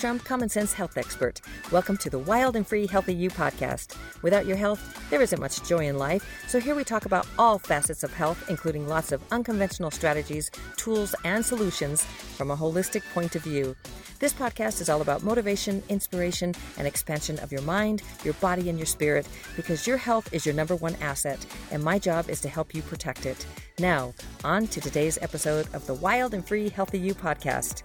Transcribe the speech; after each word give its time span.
Nordstrom, 0.00 0.24
Common 0.24 0.48
Sense 0.48 0.72
Health 0.72 0.96
Expert. 0.96 1.42
Welcome 1.70 1.98
to 1.98 2.08
the 2.08 2.18
Wild 2.18 2.56
and 2.56 2.66
Free 2.66 2.86
Healthy 2.86 3.12
You 3.12 3.28
podcast. 3.28 3.96
Without 4.22 4.46
your 4.46 4.56
health, 4.56 4.80
there 5.10 5.20
isn't 5.20 5.40
much 5.40 5.62
joy 5.68 5.88
in 5.88 5.98
life, 5.98 6.24
so 6.48 6.58
here 6.58 6.74
we 6.74 6.84
talk 6.84 7.04
about 7.04 7.26
all 7.38 7.58
facets 7.58 8.02
of 8.02 8.10
health, 8.10 8.48
including 8.48 8.88
lots 8.88 9.12
of 9.12 9.22
unconventional 9.30 9.90
strategies, 9.90 10.50
tools, 10.76 11.14
and 11.24 11.44
solutions 11.44 12.02
from 12.02 12.50
a 12.50 12.56
holistic 12.56 13.02
point 13.12 13.36
of 13.36 13.42
view. 13.42 13.76
This 14.20 14.32
podcast 14.32 14.80
is 14.80 14.88
all 14.88 15.02
about 15.02 15.22
motivation, 15.22 15.82
inspiration, 15.90 16.54
and 16.78 16.86
expansion 16.86 17.38
of 17.40 17.52
your 17.52 17.62
mind, 17.62 18.02
your 18.24 18.34
body, 18.34 18.70
and 18.70 18.78
your 18.78 18.86
spirit 18.86 19.28
because 19.54 19.86
your 19.86 19.98
health 19.98 20.32
is 20.32 20.46
your 20.46 20.54
number 20.54 20.76
one 20.76 20.96
asset, 21.02 21.44
and 21.70 21.84
my 21.84 21.98
job 21.98 22.30
is 22.30 22.40
to 22.40 22.48
help 22.48 22.74
you 22.74 22.80
protect 22.80 23.26
it. 23.26 23.46
Now, 23.78 24.14
on 24.44 24.66
to 24.68 24.80
today's 24.80 25.18
episode 25.20 25.68
of 25.74 25.86
the 25.86 25.94
Wild 25.94 26.32
and 26.32 26.46
Free 26.46 26.70
Healthy 26.70 27.00
You 27.00 27.14
podcast. 27.14 27.82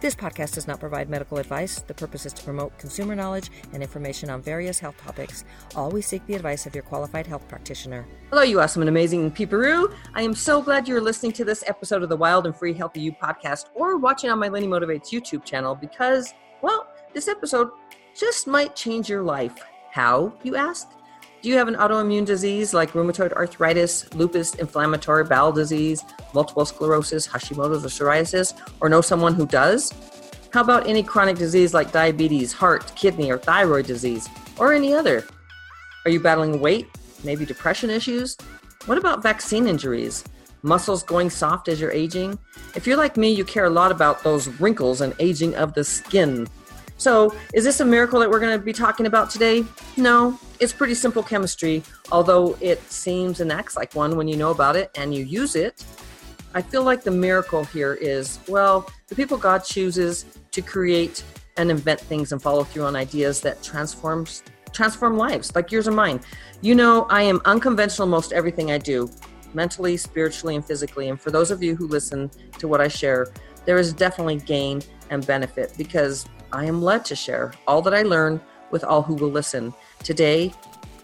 This 0.00 0.14
podcast 0.14 0.54
does 0.54 0.68
not 0.68 0.78
provide 0.78 1.10
medical 1.10 1.38
advice. 1.38 1.80
The 1.80 1.92
purpose 1.92 2.24
is 2.24 2.32
to 2.34 2.44
promote 2.44 2.78
consumer 2.78 3.16
knowledge 3.16 3.50
and 3.72 3.82
information 3.82 4.30
on 4.30 4.40
various 4.40 4.78
health 4.78 4.96
topics. 4.96 5.44
Always 5.74 6.06
seek 6.06 6.24
the 6.26 6.34
advice 6.36 6.66
of 6.66 6.74
your 6.74 6.84
qualified 6.84 7.26
health 7.26 7.48
practitioner. 7.48 8.06
Hello, 8.30 8.42
you 8.42 8.60
awesome 8.60 8.82
and 8.82 8.88
amazing 8.88 9.32
peeperoo. 9.32 9.92
I 10.14 10.22
am 10.22 10.36
so 10.36 10.62
glad 10.62 10.86
you're 10.86 11.00
listening 11.00 11.32
to 11.32 11.44
this 11.44 11.64
episode 11.66 12.04
of 12.04 12.10
the 12.10 12.16
Wild 12.16 12.46
and 12.46 12.54
Free 12.54 12.72
Healthy 12.72 13.00
You 13.00 13.10
podcast 13.10 13.70
or 13.74 13.96
watching 13.96 14.30
on 14.30 14.38
my 14.38 14.46
Lenny 14.46 14.68
Motivates 14.68 15.10
YouTube 15.10 15.44
channel 15.44 15.74
because, 15.74 16.32
well, 16.62 16.86
this 17.12 17.26
episode 17.26 17.70
just 18.16 18.46
might 18.46 18.76
change 18.76 19.08
your 19.08 19.24
life. 19.24 19.58
How, 19.90 20.32
you 20.44 20.54
ask? 20.54 20.88
Do 21.40 21.48
you 21.48 21.56
have 21.56 21.68
an 21.68 21.76
autoimmune 21.76 22.26
disease 22.26 22.74
like 22.74 22.94
rheumatoid 22.94 23.32
arthritis, 23.32 24.12
lupus, 24.12 24.56
inflammatory 24.56 25.22
bowel 25.22 25.52
disease, 25.52 26.04
multiple 26.34 26.64
sclerosis, 26.64 27.28
Hashimoto's, 27.28 27.84
or 27.84 27.88
psoriasis, 27.88 28.58
or 28.80 28.88
know 28.88 29.00
someone 29.00 29.34
who 29.34 29.46
does? 29.46 29.94
How 30.52 30.62
about 30.62 30.88
any 30.88 31.04
chronic 31.04 31.36
disease 31.36 31.72
like 31.72 31.92
diabetes, 31.92 32.52
heart, 32.52 32.90
kidney, 32.96 33.30
or 33.30 33.38
thyroid 33.38 33.86
disease, 33.86 34.28
or 34.58 34.72
any 34.72 34.92
other? 34.92 35.24
Are 36.04 36.10
you 36.10 36.18
battling 36.18 36.58
weight, 36.58 36.88
maybe 37.22 37.46
depression 37.46 37.88
issues? 37.88 38.36
What 38.86 38.98
about 38.98 39.22
vaccine 39.22 39.68
injuries? 39.68 40.24
Muscles 40.62 41.04
going 41.04 41.30
soft 41.30 41.68
as 41.68 41.80
you're 41.80 41.92
aging? 41.92 42.36
If 42.74 42.84
you're 42.84 42.96
like 42.96 43.16
me, 43.16 43.32
you 43.32 43.44
care 43.44 43.66
a 43.66 43.70
lot 43.70 43.92
about 43.92 44.24
those 44.24 44.48
wrinkles 44.60 45.02
and 45.02 45.14
aging 45.20 45.54
of 45.54 45.74
the 45.74 45.84
skin. 45.84 46.48
So, 46.98 47.32
is 47.54 47.64
this 47.64 47.78
a 47.78 47.84
miracle 47.84 48.18
that 48.20 48.28
we're 48.28 48.40
going 48.40 48.58
to 48.58 48.64
be 48.64 48.72
talking 48.72 49.06
about 49.06 49.30
today? 49.30 49.64
No, 49.96 50.38
it's 50.58 50.72
pretty 50.72 50.94
simple 50.94 51.22
chemistry, 51.22 51.84
although 52.10 52.58
it 52.60 52.82
seems 52.90 53.40
and 53.40 53.52
acts 53.52 53.76
like 53.76 53.94
one 53.94 54.16
when 54.16 54.26
you 54.26 54.36
know 54.36 54.50
about 54.50 54.74
it 54.74 54.90
and 54.96 55.14
you 55.14 55.24
use 55.24 55.54
it. 55.54 55.84
I 56.54 56.62
feel 56.62 56.82
like 56.82 57.04
the 57.04 57.12
miracle 57.12 57.62
here 57.64 57.94
is 57.94 58.40
well, 58.48 58.90
the 59.06 59.14
people 59.14 59.38
God 59.38 59.58
chooses 59.64 60.24
to 60.50 60.60
create 60.60 61.22
and 61.56 61.70
invent 61.70 62.00
things 62.00 62.32
and 62.32 62.42
follow 62.42 62.64
through 62.64 62.84
on 62.84 62.96
ideas 62.96 63.40
that 63.42 63.62
transforms 63.62 64.42
transform 64.72 65.16
lives 65.16 65.54
like 65.54 65.70
yours 65.70 65.86
and 65.86 65.96
mine. 65.96 66.20
You 66.62 66.74
know, 66.74 67.06
I 67.10 67.22
am 67.22 67.40
unconventional 67.44 68.08
most 68.08 68.32
everything 68.32 68.72
I 68.72 68.78
do, 68.78 69.08
mentally, 69.54 69.96
spiritually, 69.96 70.56
and 70.56 70.64
physically. 70.64 71.08
And 71.08 71.20
for 71.20 71.30
those 71.30 71.50
of 71.50 71.62
you 71.62 71.76
who 71.76 71.86
listen 71.86 72.30
to 72.58 72.68
what 72.68 72.80
I 72.80 72.88
share, 72.88 73.28
there 73.64 73.78
is 73.78 73.92
definitely 73.92 74.36
gain 74.36 74.82
and 75.10 75.26
benefit 75.26 75.74
because 75.78 76.26
I 76.52 76.64
am 76.64 76.82
led 76.82 77.04
to 77.06 77.16
share 77.16 77.52
all 77.66 77.82
that 77.82 77.94
I 77.94 78.02
learn 78.02 78.40
with 78.70 78.84
all 78.84 79.02
who 79.02 79.14
will 79.14 79.30
listen. 79.30 79.74
Today, 80.02 80.52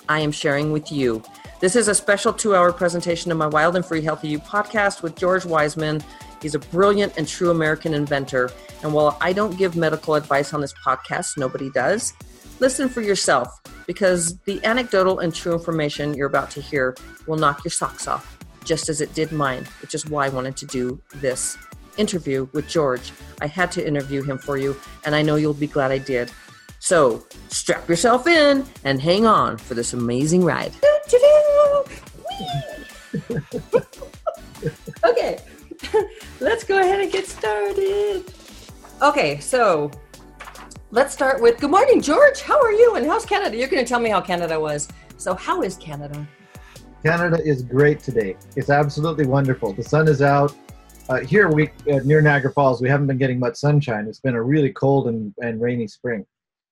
I 0.09 0.21
am 0.21 0.33
sharing 0.33 0.73
with 0.73 0.91
you. 0.91 1.23
This 1.61 1.77
is 1.77 1.89
a 1.89 1.95
special 1.95 2.33
two 2.33 2.55
hour 2.55 2.73
presentation 2.73 3.31
of 3.31 3.39
my 3.39 3.47
Wild 3.47 3.77
and 3.77 3.85
Free 3.85 4.03
Healthy 4.03 4.29
You 4.29 4.39
podcast 4.39 5.03
with 5.03 5.17
George 5.17 5.45
Wiseman. 5.45 6.03
He's 6.41 6.55
a 6.55 6.59
brilliant 6.59 7.15
and 7.17 7.27
true 7.27 7.51
American 7.51 7.95
inventor. 7.95 8.51
And 8.83 8.93
while 8.93 9.17
I 9.21 9.33
don't 9.33 9.57
give 9.57 9.77
medical 9.77 10.15
advice 10.15 10.53
on 10.53 10.61
this 10.61 10.75
podcast, 10.75 11.39
nobody 11.39 11.71
does, 11.71 12.13
listen 12.61 12.89
for 12.89 13.01
yourself 13.01 13.61
because 13.87 14.39
the 14.41 14.63
anecdotal 14.65 15.21
and 15.21 15.35
true 15.35 15.53
information 15.53 16.15
you're 16.15 16.27
about 16.27 16.51
to 16.53 16.61
hear 16.61 16.97
will 17.27 17.37
knock 17.37 17.65
your 17.65 17.71
socks 17.71 18.07
off, 18.07 18.39
just 18.65 18.89
as 18.89 19.01
it 19.01 19.15
did 19.15 19.33
mine, 19.33 19.67
which 19.81 19.95
is 19.95 20.07
why 20.07 20.27
I 20.27 20.31
wanted 20.31 20.57
to 20.59 20.67
do 20.67 21.01
this 21.15 21.57
interview 21.99 22.49
with 22.53 22.69
George. 22.69 23.13
I 23.41 23.47
had 23.47 23.71
to 23.73 23.87
interview 23.87 24.23
him 24.23 24.39
for 24.39 24.57
you, 24.57 24.77
and 25.05 25.15
I 25.15 25.23
know 25.23 25.37
you'll 25.37 25.55
be 25.55 25.67
glad 25.67 25.91
I 25.91 25.99
did. 25.99 26.31
So 26.79 27.25
strap 27.49 27.89
yourself 27.89 28.27
in 28.27 28.65
and 28.85 29.01
hang 29.01 29.27
on 29.27 29.57
for 29.57 29.75
this 29.75 29.95
amazing 29.95 30.45
ride. 30.45 30.73
okay, 35.05 35.39
let's 36.41 36.65
go 36.65 36.79
ahead 36.81 37.01
and 37.01 37.11
get 37.11 37.27
started. 37.27 38.25
Okay, 39.03 39.39
so 39.41 39.91
let's 40.91 41.13
start 41.13 41.43
with 41.43 41.59
good 41.59 41.71
morning, 41.71 42.01
George. 42.01 42.41
How 42.43 42.61
are 42.61 42.73
you? 42.73 42.97
And 42.97 43.07
how's 43.07 43.25
Canada? 43.25 43.57
You're 43.57 43.69
going 43.69 43.85
to 43.85 43.89
tell 43.89 44.01
me 44.01 44.11
how 44.11 44.21
Canada 44.21 44.59
was. 44.59 44.89
So, 45.17 45.35
how 45.35 45.63
is 45.63 45.77
Canada? 45.77 46.27
Canada 47.05 47.39
is 47.45 47.63
great 47.63 48.01
today. 48.01 48.37
It's 48.57 48.71
absolutely 48.71 49.27
wonderful. 49.27 49.73
The 49.73 49.83
sun 49.83 50.09
is 50.09 50.23
out. 50.23 50.55
Uh, 51.09 51.21
here 51.21 51.51
we 51.51 51.69
uh, 51.93 52.01
near 52.05 52.23
Niagara 52.23 52.51
Falls, 52.51 52.81
we 52.81 52.89
haven't 52.89 53.07
been 53.07 53.19
getting 53.19 53.39
much 53.39 53.57
sunshine. 53.57 54.07
It's 54.09 54.21
been 54.21 54.35
a 54.35 54.43
really 54.43 54.73
cold 54.73 55.09
and, 55.09 55.35
and 55.43 55.61
rainy 55.61 55.87
spring. 55.87 56.25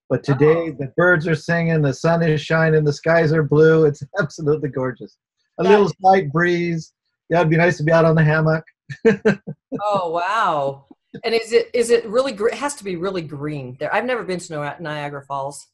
But 0.08 0.24
today 0.24 0.70
oh. 0.70 0.72
the 0.72 0.92
birds 0.96 1.26
are 1.28 1.34
singing, 1.34 1.82
the 1.82 1.92
sun 1.92 2.22
is 2.22 2.40
shining, 2.40 2.84
the 2.84 2.92
skies 2.92 3.32
are 3.32 3.42
blue. 3.42 3.84
It's 3.92 4.02
absolutely 4.18 4.70
gorgeous. 4.70 5.18
A 5.58 5.62
little 5.62 5.90
slight 6.00 6.32
breeze. 6.32 6.94
Yeah, 7.28 7.40
it'd 7.40 7.50
be 7.50 7.56
nice 7.56 7.76
to 7.76 7.82
be 7.82 7.92
out 7.92 8.06
on 8.06 8.14
the 8.14 8.24
hammock. 8.24 8.64
oh 9.80 10.10
wow! 10.10 10.86
And 11.24 11.34
is 11.34 11.52
it 11.52 11.70
is 11.74 11.90
it 11.90 12.06
really? 12.06 12.32
It 12.32 12.54
has 12.54 12.74
to 12.76 12.84
be 12.84 12.96
really 12.96 13.22
green 13.22 13.76
there. 13.78 13.94
I've 13.94 14.04
never 14.04 14.24
been 14.24 14.38
to 14.40 14.76
Niagara 14.80 15.22
Falls. 15.22 15.66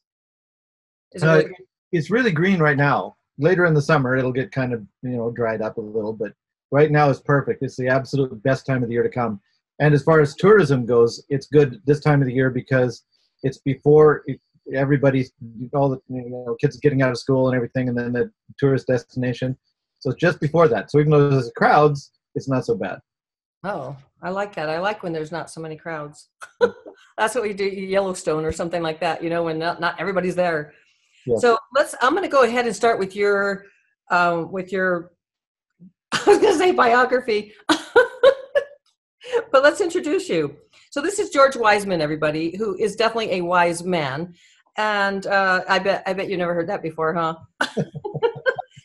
Is 1.13 1.23
it 1.23 1.27
really 1.27 1.45
uh, 1.45 1.49
it's 1.93 2.11
really 2.11 2.33
green 2.33 2.59
right 2.59 2.77
now. 2.77 3.17
Later 3.39 3.67
in 3.67 3.75
the 3.75 3.83
summer, 3.83 4.17
it'll 4.17 4.33
get 4.33 4.51
kind 4.51 4.73
of 4.73 4.85
you 5.03 5.17
know 5.17 5.31
dried 5.31 5.63
up 5.63 5.79
a 5.79 5.81
little, 5.81 6.13
but 6.13 6.33
right 6.71 6.91
now 6.91 7.09
is 7.11 7.21
perfect. 7.21 7.63
It's 7.63 7.77
the 7.77 7.89
absolute 7.89 8.43
best 8.43 8.67
time 8.67 8.83
of 8.83 8.89
the 8.89 8.95
year 8.95 9.03
to 9.03 9.09
come. 9.09 9.41
And 9.81 9.95
as 9.95 10.03
far 10.03 10.21
as 10.21 10.35
tourism 10.35 10.87
goes, 10.87 11.25
it's 11.29 11.47
good 11.47 11.81
this 11.87 12.01
time 12.01 12.21
of 12.21 12.27
the 12.27 12.35
year 12.35 12.51
because 12.51 13.05
it's 13.43 13.59
before 13.59 14.25
everybody's 14.75 15.33
all 15.73 15.89
the 15.89 16.01
you 16.09 16.29
know, 16.29 16.57
kids 16.61 16.77
getting 16.79 17.03
out 17.03 17.11
of 17.11 17.19
school 17.19 17.49
and 17.49 17.57
everything, 17.57 17.89
and 17.89 17.97
then 17.97 18.13
the 18.13 18.31
tourist 18.59 18.87
destination. 18.87 19.57
So 20.01 20.13
just 20.13 20.41
before 20.41 20.69
that. 20.69 20.91
So 20.91 20.99
even 20.99 21.11
though 21.11 21.29
there's 21.29 21.51
crowds, 21.57 22.13
it's 22.35 22.49
not 22.49 22.65
so 22.65 22.75
bad. 22.75 22.99
Oh, 23.65 23.97
I 24.23 24.31
like 24.31 24.55
that. 24.55 24.69
I 24.69 24.79
like 24.79 25.03
when 25.03 25.13
there's 25.13 25.33
not 25.33 25.51
so 25.51 25.61
many 25.61 25.77
crowds. 25.77 26.29
That's 27.19 27.35
what 27.35 27.43
we 27.43 27.53
do 27.53 27.65
Yellowstone 27.65 28.45
or 28.45 28.53
something 28.53 28.83
like 28.83 29.01
that. 29.01 29.23
You 29.23 29.31
know, 29.31 29.45
when 29.45 29.59
not, 29.59 29.81
not 29.81 29.99
everybody's 30.01 30.37
there. 30.37 30.73
Yeah. 31.27 31.37
So 31.39 31.59
let's. 31.75 31.95
I'm 32.01 32.13
going 32.13 32.23
to 32.23 32.29
go 32.29 32.43
ahead 32.43 32.67
and 32.67 32.75
start 32.75 32.99
with 32.99 33.17
your 33.17 33.65
um, 34.11 34.53
with 34.53 34.73
your 34.73 35.13
I 36.13 36.23
was 36.27 36.39
going 36.39 36.53
to 36.53 36.59
say 36.59 36.73
biography, 36.73 37.53
but 37.69 39.63
let's 39.63 39.81
introduce 39.81 40.29
you. 40.29 40.57
So 40.91 41.03
this 41.03 41.19
is 41.19 41.31
George 41.31 41.57
Wiseman, 41.57 42.01
everybody, 42.01 42.57
who 42.57 42.77
is 42.77 42.97
definitely 42.97 43.33
a 43.35 43.43
wise 43.43 43.85
man, 43.85 44.35
and 44.77 45.27
uh, 45.27 45.65
I 45.69 45.79
bet 45.79 46.03
I 46.07 46.13
bet 46.15 46.31
you 46.31 46.37
never 46.37 46.55
heard 46.55 46.69
that 46.69 46.83
before, 46.83 47.15
huh? 47.15 47.37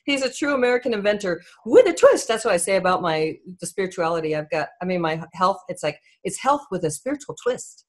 He's 0.05 0.21
a 0.21 0.33
true 0.33 0.53
American 0.53 0.93
inventor 0.93 1.41
with 1.65 1.87
a 1.87 1.93
twist. 1.93 2.27
That's 2.27 2.43
what 2.43 2.53
I 2.53 2.57
say 2.57 2.75
about 2.75 3.01
my 3.01 3.37
the 3.61 3.67
spirituality. 3.67 4.35
I've 4.35 4.49
got. 4.49 4.69
I 4.81 4.85
mean, 4.85 4.99
my 4.99 5.23
health. 5.33 5.61
It's 5.69 5.83
like 5.83 5.97
it's 6.25 6.41
health 6.41 6.63
with 6.71 6.83
a 6.83 6.91
spiritual 6.91 7.35
twist. 7.41 7.85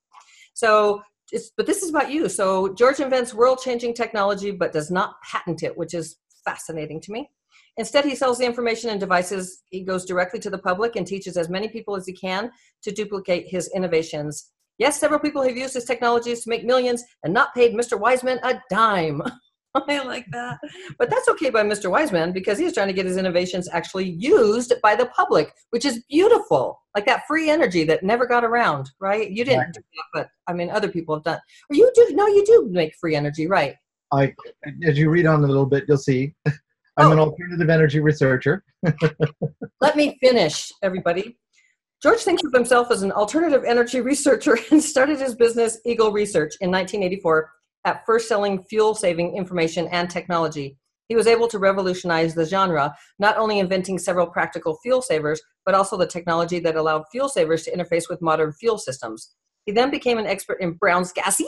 So 0.53 1.03
it's, 1.33 1.51
but 1.57 1.67
this 1.67 1.83
is 1.83 1.91
about 1.91 2.13
you. 2.13 2.29
So 2.29 2.73
George 2.75 3.01
invents 3.01 3.35
world-changing 3.35 3.95
technology, 3.95 4.53
but 4.53 4.73
does 4.73 4.91
not 4.91 5.17
patent 5.29 5.65
it, 5.65 5.77
which 5.77 5.95
is 5.95 6.17
fascinating 6.45 7.01
to 7.01 7.13
me. 7.13 7.29
Instead, 7.77 8.05
he 8.05 8.15
sells 8.15 8.39
the 8.39 8.47
information 8.47 8.91
and 8.91 9.01
devices. 9.01 9.63
He 9.71 9.83
goes 9.83 10.05
directly 10.05 10.39
to 10.41 10.51
the 10.51 10.59
public 10.59 10.97
and 10.97 11.07
teaches 11.07 11.37
as 11.37 11.49
many 11.49 11.69
people 11.69 11.97
as 11.97 12.07
he 12.07 12.13
can 12.13 12.51
to 12.83 12.93
duplicate 12.93 13.49
his 13.49 13.71
innovations. 13.75 14.51
Yes, 14.79 14.99
several 14.99 15.21
people 15.21 15.43
have 15.43 15.57
used 15.57 15.75
his 15.75 15.85
technologies 15.85 16.43
to 16.45 16.51
make 16.51 16.65
millions 16.65 17.05
and 17.23 17.33
not 17.33 17.55
paid 17.55 17.75
Mr. 17.75 17.99
Wiseman 17.99 18.39
a 18.43 18.61
dime. 18.71 19.23
I 19.75 20.05
like 20.05 20.27
that. 20.31 20.59
But 20.99 21.11
that's 21.11 21.29
okay 21.31 21.51
by 21.51 21.63
Mr. 21.63 21.91
Wiseman 21.91 22.33
because 22.33 22.59
he's 22.59 22.73
trying 22.73 22.87
to 22.87 22.93
get 22.93 23.07
his 23.07 23.17
innovations 23.17 23.69
actually 23.73 24.09
used 24.09 24.73
by 24.83 24.95
the 24.95 25.07
public, 25.07 25.53
which 25.71 25.85
is 25.85 26.05
beautiful. 26.09 26.81
Like 26.95 27.07
that 27.07 27.23
free 27.27 27.51
energy 27.51 27.83
that 27.85 28.05
never 28.05 28.25
got 28.25 28.45
around, 28.45 28.91
right? 29.01 29.29
You 29.31 29.45
didn't 29.45 29.59
right. 29.59 29.73
do 29.73 29.81
that, 29.81 30.05
but 30.13 30.29
I 30.47 30.53
mean, 30.53 30.71
other 30.71 30.89
people 30.89 31.17
have 31.17 31.25
done. 31.25 31.41
Or 31.71 31.77
you 31.77 31.91
do, 31.95 32.09
no, 32.13 32.27
you 32.29 32.45
do 32.47 32.69
make 32.71 32.95
free 33.01 33.17
energy, 33.17 33.49
right? 33.49 33.75
I, 34.13 34.33
as 34.87 34.97
you 34.97 35.11
read 35.11 35.27
on 35.27 35.43
a 35.43 35.47
little 35.47 35.67
bit, 35.67 35.85
you'll 35.89 35.99
see 35.99 36.35
I'm 36.97 37.09
oh. 37.09 37.13
an 37.13 37.19
alternative 37.19 37.71
energy 37.71 38.01
researcher. 38.01 38.63
Let 39.81 39.97
me 39.97 40.17
finish, 40.21 40.71
everybody. 40.83 41.37
George 42.03 42.21
thinks 42.21 42.45
of 42.45 42.53
himself 42.53 42.91
as 42.91 43.03
an 43.03 43.13
alternative 43.13 43.65
energy 43.67 44.01
researcher 44.01 44.59
and 44.71 44.83
started 44.83 45.19
his 45.19 45.35
business, 45.35 45.81
Eagle 45.85 46.13
Research, 46.13 46.55
in 46.61 46.71
1984, 46.71 47.51
at 47.85 48.05
first 48.07 48.29
selling 48.29 48.63
fuel 48.65 48.95
saving 48.95 49.37
information 49.37 49.89
and 49.89 50.09
technology. 50.09 50.77
He 51.09 51.17
was 51.17 51.27
able 51.27 51.49
to 51.49 51.59
revolutionize 51.59 52.35
the 52.35 52.47
genre, 52.47 52.95
not 53.19 53.37
only 53.37 53.59
inventing 53.59 53.99
several 53.99 54.27
practical 54.27 54.79
fuel 54.83 55.03
savers, 55.03 55.41
but 55.67 55.75
also 55.75 55.97
the 55.97 56.07
technology 56.07 56.61
that 56.61 56.77
allowed 56.77 57.05
fuel 57.11 57.29
savers 57.29 57.65
to 57.65 57.77
interface 57.77 58.09
with 58.09 58.23
modern 58.23 58.53
fuel 58.53 58.79
systems. 58.79 59.35
He 59.67 59.73
then 59.73 59.91
became 59.91 60.19
an 60.19 60.27
expert 60.27 60.61
in 60.61 60.73
Brown's 60.75 61.13
gas. 61.13 61.41
Yay! 61.41 61.47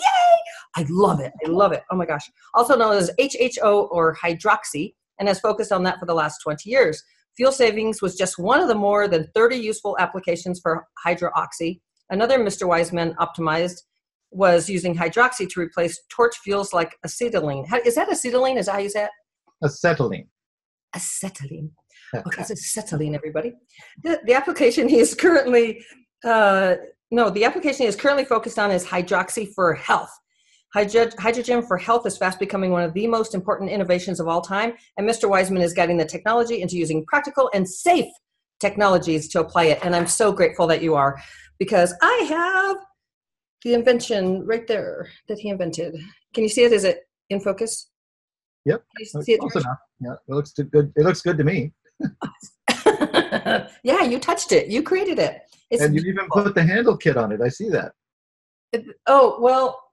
I 0.74 0.84
love 0.88 1.20
it. 1.20 1.32
I 1.44 1.50
love 1.50 1.72
it. 1.72 1.84
Oh 1.90 1.96
my 1.96 2.06
gosh. 2.06 2.30
Also 2.54 2.76
known 2.76 2.96
as 2.96 3.10
HHO 3.18 3.88
or 3.90 4.16
hydroxy, 4.16 4.94
and 5.18 5.28
has 5.28 5.40
focused 5.40 5.72
on 5.72 5.82
that 5.84 5.98
for 5.98 6.06
the 6.06 6.14
last 6.14 6.38
20 6.42 6.68
years. 6.68 7.02
Fuel 7.36 7.52
savings 7.52 8.00
was 8.00 8.16
just 8.16 8.38
one 8.38 8.60
of 8.60 8.68
the 8.68 8.74
more 8.74 9.08
than 9.08 9.28
30 9.34 9.56
useful 9.56 9.96
applications 9.98 10.60
for 10.60 10.86
hydroxy. 11.04 11.80
Another 12.10 12.38
Mr. 12.38 12.66
Wiseman 12.66 13.14
optimized 13.20 13.82
was 14.30 14.68
using 14.68 14.96
hydroxy 14.96 15.48
to 15.48 15.60
replace 15.60 16.00
torch 16.08 16.36
fuels 16.38 16.72
like 16.72 16.96
acetylene. 17.04 17.64
How, 17.66 17.78
is 17.78 17.94
that 17.94 18.08
acetylene? 18.08 18.58
Is 18.58 18.66
that 18.66 18.72
how 18.72 18.78
you 18.78 18.88
say 18.88 19.04
it? 19.04 19.10
Acetylene. 19.62 20.28
Acetylene. 20.94 21.70
Okay, 22.14 22.42
it's 22.42 22.50
acetylene, 22.50 23.14
everybody. 23.14 23.54
The, 24.02 24.20
the 24.24 24.34
application 24.34 24.88
he 24.88 24.98
is 24.98 25.14
currently, 25.14 25.84
uh, 26.24 26.76
no, 27.10 27.30
the 27.30 27.44
application 27.44 27.82
he 27.82 27.88
is 27.88 27.96
currently 27.96 28.24
focused 28.24 28.58
on 28.58 28.70
is 28.70 28.84
hydroxy 28.84 29.52
for 29.54 29.74
health. 29.74 30.10
Hydrogen 30.76 31.62
for 31.62 31.78
health 31.78 32.06
is 32.06 32.18
fast 32.18 32.38
becoming 32.38 32.70
one 32.70 32.82
of 32.82 32.92
the 32.92 33.06
most 33.06 33.34
important 33.34 33.70
innovations 33.70 34.20
of 34.20 34.28
all 34.28 34.42
time, 34.42 34.74
and 34.98 35.08
Mr. 35.08 35.26
Wiseman 35.26 35.62
is 35.62 35.72
guiding 35.72 35.96
the 35.96 36.04
technology 36.04 36.60
into 36.60 36.76
using 36.76 37.02
practical 37.06 37.50
and 37.54 37.66
safe 37.66 38.12
technologies 38.60 39.28
to 39.28 39.40
apply 39.40 39.64
it. 39.64 39.78
And 39.82 39.96
I'm 39.96 40.06
so 40.06 40.32
grateful 40.32 40.66
that 40.66 40.82
you 40.82 40.94
are, 40.94 41.18
because 41.58 41.94
I 42.02 42.26
have 42.28 42.76
the 43.64 43.72
invention 43.72 44.44
right 44.44 44.66
there 44.66 45.08
that 45.28 45.38
he 45.38 45.48
invented. 45.48 45.96
Can 46.34 46.42
you 46.42 46.50
see 46.50 46.64
it? 46.64 46.72
Is 46.72 46.84
it 46.84 47.08
in 47.30 47.40
focus? 47.40 47.90
Yep. 48.66 48.84
see 49.22 49.32
it 49.32 49.40
Close 49.40 49.56
enough. 49.56 49.78
Yeah, 50.00 50.12
it 50.28 50.34
looks 50.34 50.52
good. 50.52 50.92
It 50.94 51.04
looks 51.04 51.22
good 51.22 51.38
to 51.38 51.44
me. 51.44 51.72
yeah, 53.82 54.02
you 54.02 54.18
touched 54.18 54.52
it. 54.52 54.68
You 54.68 54.82
created 54.82 55.18
it. 55.18 55.40
It's 55.70 55.82
and 55.82 55.94
you 55.94 56.02
even 56.02 56.28
put 56.30 56.54
the 56.54 56.62
handle 56.62 56.98
kit 56.98 57.16
on 57.16 57.32
it. 57.32 57.40
I 57.40 57.48
see 57.48 57.70
that. 57.70 57.92
It, 58.72 58.84
oh 59.06 59.38
well, 59.40 59.85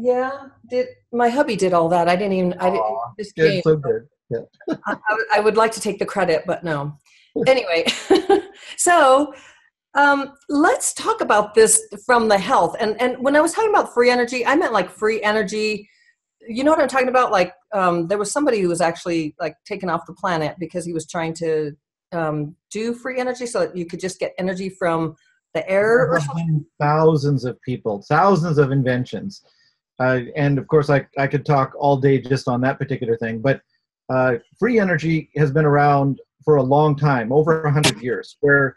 yeah. 0.00 0.30
Did 0.68 0.88
my 1.12 1.28
hubby 1.28 1.56
did 1.56 1.72
all 1.72 1.88
that? 1.88 2.08
I 2.08 2.16
didn't 2.16 2.32
even. 2.34 2.54
I 2.54 2.70
didn't. 2.70 2.98
Just 3.18 3.36
good, 3.36 3.62
so 3.62 3.76
good. 3.76 4.08
Yeah. 4.30 4.40
I, 4.86 4.96
I 5.34 5.40
would 5.40 5.56
like 5.56 5.72
to 5.72 5.80
take 5.80 5.98
the 5.98 6.06
credit, 6.06 6.44
but 6.46 6.64
no. 6.64 6.96
Anyway, 7.46 7.86
so 8.76 9.32
um, 9.94 10.34
let's 10.48 10.92
talk 10.92 11.20
about 11.20 11.54
this 11.54 11.82
from 12.06 12.28
the 12.28 12.38
health. 12.38 12.76
And 12.80 13.00
and 13.00 13.18
when 13.18 13.36
I 13.36 13.40
was 13.40 13.52
talking 13.52 13.70
about 13.70 13.92
free 13.92 14.10
energy, 14.10 14.46
I 14.46 14.54
meant 14.56 14.72
like 14.72 14.90
free 14.90 15.22
energy. 15.22 15.88
You 16.48 16.64
know 16.64 16.70
what 16.70 16.80
I'm 16.80 16.88
talking 16.88 17.08
about? 17.08 17.32
Like 17.32 17.52
um, 17.72 18.08
there 18.08 18.18
was 18.18 18.32
somebody 18.32 18.60
who 18.60 18.68
was 18.68 18.80
actually 18.80 19.34
like 19.38 19.56
taken 19.64 19.90
off 19.90 20.06
the 20.06 20.14
planet 20.14 20.56
because 20.58 20.84
he 20.84 20.92
was 20.92 21.06
trying 21.06 21.34
to 21.34 21.72
um, 22.12 22.56
do 22.70 22.94
free 22.94 23.18
energy, 23.18 23.46
so 23.46 23.60
that 23.60 23.76
you 23.76 23.84
could 23.84 24.00
just 24.00 24.18
get 24.18 24.32
energy 24.38 24.68
from 24.68 25.16
the 25.54 25.68
air. 25.68 26.18
Thousands 26.80 27.44
of 27.44 27.60
people, 27.62 28.04
thousands 28.08 28.58
of 28.58 28.70
inventions, 28.70 29.42
uh, 30.00 30.20
and 30.34 30.58
of 30.58 30.66
course, 30.66 30.90
I 30.90 31.06
I 31.18 31.26
could 31.26 31.44
talk 31.44 31.72
all 31.78 31.96
day 31.96 32.20
just 32.20 32.48
on 32.48 32.60
that 32.62 32.78
particular 32.78 33.16
thing. 33.16 33.40
But 33.40 33.60
uh, 34.08 34.36
free 34.58 34.80
energy 34.80 35.30
has 35.36 35.52
been 35.52 35.64
around 35.64 36.20
for 36.44 36.56
a 36.56 36.62
long 36.62 36.96
time, 36.96 37.32
over 37.32 37.68
hundred 37.70 38.00
years, 38.00 38.36
where 38.40 38.76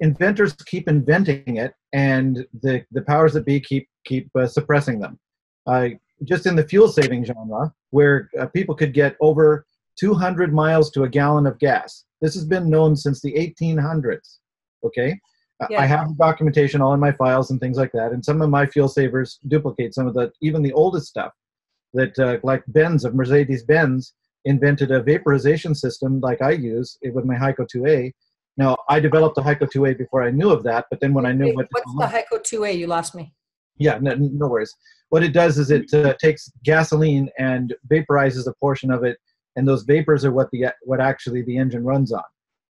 inventors 0.00 0.54
keep 0.66 0.88
inventing 0.88 1.56
it, 1.56 1.74
and 1.92 2.46
the 2.62 2.82
the 2.90 3.02
powers 3.02 3.34
that 3.34 3.44
be 3.44 3.60
keep 3.60 3.88
keep 4.04 4.30
uh, 4.34 4.46
suppressing 4.46 4.98
them. 4.98 5.18
Just 6.24 6.46
in 6.46 6.54
the 6.54 6.66
fuel 6.66 6.86
saving 6.86 7.24
genre, 7.24 7.72
where 7.90 8.30
uh, 8.38 8.46
people 8.46 8.76
could 8.76 8.94
get 8.94 9.16
over 9.20 9.66
200 9.98 10.54
miles 10.54 10.90
to 10.92 11.02
a 11.02 11.08
gallon 11.08 11.46
of 11.46 11.58
gas. 11.58 12.04
This 12.20 12.34
has 12.34 12.44
been 12.44 12.70
known 12.70 12.94
since 12.94 13.20
the 13.20 13.32
1800s. 13.34 14.38
Okay, 14.84 15.18
yeah. 15.70 15.80
I 15.80 15.86
have 15.86 16.16
documentation 16.18 16.80
all 16.80 16.94
in 16.94 17.00
my 17.00 17.12
files 17.12 17.50
and 17.50 17.60
things 17.60 17.76
like 17.76 17.92
that, 17.92 18.12
and 18.12 18.24
some 18.24 18.42
of 18.42 18.50
my 18.50 18.66
fuel 18.66 18.88
savers 18.88 19.38
duplicate 19.48 19.94
some 19.94 20.06
of 20.06 20.14
the 20.14 20.32
even 20.40 20.62
the 20.62 20.72
oldest 20.72 21.06
stuff. 21.06 21.32
That 21.94 22.18
uh, 22.18 22.38
like 22.42 22.62
Benz 22.68 23.04
of 23.04 23.14
Mercedes 23.14 23.64
Benz 23.64 24.14
invented 24.44 24.90
a 24.90 25.02
vaporization 25.02 25.74
system 25.74 26.20
like 26.20 26.40
I 26.40 26.52
use 26.52 26.98
it 27.02 27.14
with 27.14 27.24
my 27.24 27.34
Hyco 27.34 27.66
2A 27.74 28.12
now, 28.56 28.76
I 28.88 29.00
developed 29.00 29.36
the 29.36 29.42
Hyco 29.42 29.62
2A 29.62 29.96
before 29.96 30.22
I 30.22 30.30
knew 30.30 30.50
of 30.50 30.62
that, 30.64 30.86
but 30.90 31.00
then 31.00 31.14
when 31.14 31.24
I 31.24 31.32
knew 31.32 31.46
Wait, 31.46 31.56
what 31.56 31.68
what's 31.72 32.12
the 32.12 32.18
Hyco 32.18 32.40
2A? 32.40 32.76
You 32.76 32.86
lost 32.86 33.14
me. 33.14 33.32
Yeah, 33.78 33.98
no, 34.00 34.14
no 34.14 34.48
worries. 34.48 34.74
What 35.08 35.22
it 35.22 35.32
does 35.32 35.58
is 35.58 35.70
it 35.70 35.92
uh, 35.94 36.14
takes 36.20 36.50
gasoline 36.62 37.30
and 37.38 37.74
vaporizes 37.90 38.46
a 38.46 38.54
portion 38.54 38.90
of 38.90 39.04
it, 39.04 39.16
and 39.56 39.66
those 39.66 39.84
vapors 39.84 40.24
are 40.24 40.32
what 40.32 40.50
the 40.50 40.66
what 40.82 41.00
actually 41.00 41.42
the 41.42 41.56
engine 41.56 41.84
runs 41.84 42.12
on. 42.12 42.22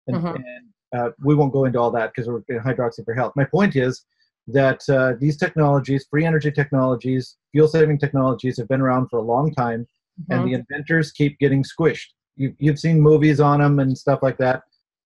And, 0.06 0.16
mm-hmm. 0.16 0.36
and 0.36 0.71
uh, 0.92 1.10
we 1.22 1.34
won't 1.34 1.52
go 1.52 1.64
into 1.64 1.78
all 1.78 1.90
that 1.90 2.12
because 2.12 2.28
we're 2.28 2.42
in 2.48 2.62
hydroxy 2.62 3.04
for 3.04 3.14
health. 3.14 3.32
My 3.36 3.44
point 3.44 3.76
is 3.76 4.04
that 4.48 4.82
uh, 4.88 5.14
these 5.18 5.36
technologies, 5.36 6.06
free 6.10 6.24
energy 6.24 6.50
technologies, 6.50 7.36
fuel 7.52 7.68
saving 7.68 7.98
technologies, 7.98 8.58
have 8.58 8.68
been 8.68 8.80
around 8.80 9.08
for 9.08 9.18
a 9.18 9.22
long 9.22 9.52
time, 9.52 9.86
mm-hmm. 10.20 10.32
and 10.32 10.48
the 10.48 10.54
inventors 10.54 11.12
keep 11.12 11.38
getting 11.38 11.62
squished. 11.62 12.08
You, 12.36 12.54
you've 12.58 12.78
seen 12.78 13.00
movies 13.00 13.40
on 13.40 13.60
them 13.60 13.78
and 13.78 13.96
stuff 13.96 14.20
like 14.22 14.38
that. 14.38 14.62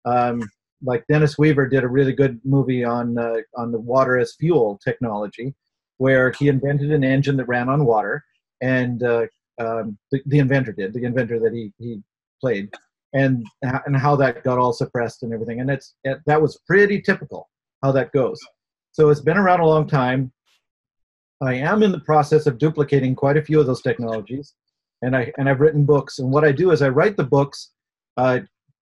Um, 0.05 0.49
like 0.83 1.05
Dennis 1.07 1.37
Weaver 1.37 1.67
did 1.67 1.83
a 1.83 1.87
really 1.87 2.13
good 2.13 2.39
movie 2.43 2.83
on 2.83 3.17
uh, 3.17 3.37
on 3.55 3.71
the 3.71 3.79
water 3.79 4.17
as 4.17 4.35
fuel 4.35 4.79
technology, 4.83 5.55
where 5.97 6.31
he 6.31 6.47
invented 6.47 6.91
an 6.91 7.03
engine 7.03 7.37
that 7.37 7.47
ran 7.47 7.67
on 7.69 7.85
water, 7.85 8.23
and 8.61 9.03
uh, 9.03 9.25
um, 9.59 9.97
the, 10.11 10.21
the 10.27 10.39
inventor 10.39 10.71
did 10.71 10.93
the 10.93 11.03
inventor 11.03 11.39
that 11.39 11.53
he 11.53 11.73
he 11.79 12.01
played, 12.39 12.69
and 13.17 13.45
and 13.61 13.95
how 13.95 14.15
that 14.17 14.43
got 14.43 14.59
all 14.59 14.73
suppressed 14.73 15.23
and 15.23 15.33
everything, 15.33 15.59
and 15.61 15.69
it's 15.69 15.95
it, 16.03 16.19
that 16.25 16.41
was 16.41 16.59
pretty 16.67 17.01
typical 17.01 17.49
how 17.83 17.91
that 17.91 18.11
goes. 18.11 18.39
So 18.91 19.09
it's 19.09 19.21
been 19.21 19.37
around 19.37 19.59
a 19.59 19.67
long 19.67 19.87
time. 19.87 20.31
I 21.41 21.53
am 21.53 21.83
in 21.83 21.91
the 21.91 21.99
process 21.99 22.47
of 22.47 22.57
duplicating 22.57 23.13
quite 23.15 23.37
a 23.37 23.43
few 23.43 23.59
of 23.59 23.67
those 23.67 23.81
technologies, 23.81 24.53
and 25.01 25.15
I 25.15 25.31
and 25.37 25.47
I've 25.47 25.61
written 25.61 25.85
books. 25.85 26.19
And 26.19 26.31
what 26.31 26.45
I 26.45 26.51
do 26.51 26.71
is 26.71 26.81
I 26.81 26.89
write 26.89 27.17
the 27.17 27.23
books 27.23 27.71
uh, 28.17 28.39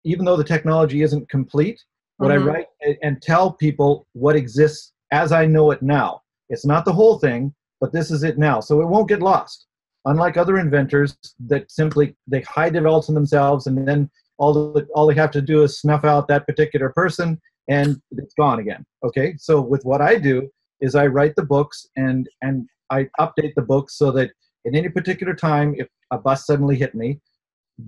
even 0.04 0.26
though 0.26 0.38
the 0.38 0.44
technology 0.44 1.02
isn't 1.02 1.30
complete, 1.30 1.81
what 2.18 2.31
mm-hmm. 2.31 2.50
I 2.50 2.52
write 2.52 2.98
and 3.02 3.22
tell 3.22 3.52
people 3.52 4.08
what 4.14 4.36
exists 4.36 4.94
as 5.12 5.31
I 5.31 5.46
know 5.46 5.72
it 5.72 5.81
now. 5.81 6.22
It's 6.50 6.66
not 6.66 6.86
the 6.86 6.94
whole 6.94 7.20
thing, 7.20 7.54
but 7.80 7.94
this 7.94 8.12
is 8.12 8.24
it 8.24 8.38
now. 8.38 8.60
So 8.60 8.81
it 8.81 8.88
won't 8.88 9.08
get 9.08 9.22
lost. 9.22 9.68
Unlike 10.06 10.38
other 10.38 10.57
inventors 10.57 11.18
that 11.47 11.69
simply 11.71 12.16
they 12.28 12.42
hide 12.42 12.76
it 12.76 12.85
all 12.85 13.02
to 13.04 13.12
themselves 13.12 13.68
and 13.68 13.88
then 13.88 14.09
all 14.38 14.54
the, 14.73 14.88
all 14.95 15.06
they 15.07 15.16
have 15.16 15.31
to 15.31 15.42
do 15.42 15.64
is 15.64 15.80
snuff 15.80 16.06
out 16.06 16.28
that 16.28 16.47
particular 16.47 16.90
person 16.90 17.40
and 17.68 18.02
it's 18.12 18.33
gone 18.33 18.59
again. 18.59 18.85
Okay? 19.04 19.35
So 19.38 19.62
with 19.62 19.83
what 19.83 20.02
I 20.02 20.16
do 20.16 20.50
is 20.81 20.95
I 20.95 21.07
write 21.07 21.35
the 21.35 21.45
books 21.45 21.85
and 21.95 22.28
and 22.42 22.68
I 22.90 23.09
update 23.19 23.54
the 23.56 23.62
books 23.62 23.97
so 23.97 24.12
that 24.12 24.31
at 24.66 24.73
any 24.73 24.90
particular 24.90 25.35
time 25.35 25.76
if 25.78 25.88
a 26.12 26.18
bus 26.18 26.45
suddenly 26.45 26.76
hit 26.76 26.95
me, 26.95 27.19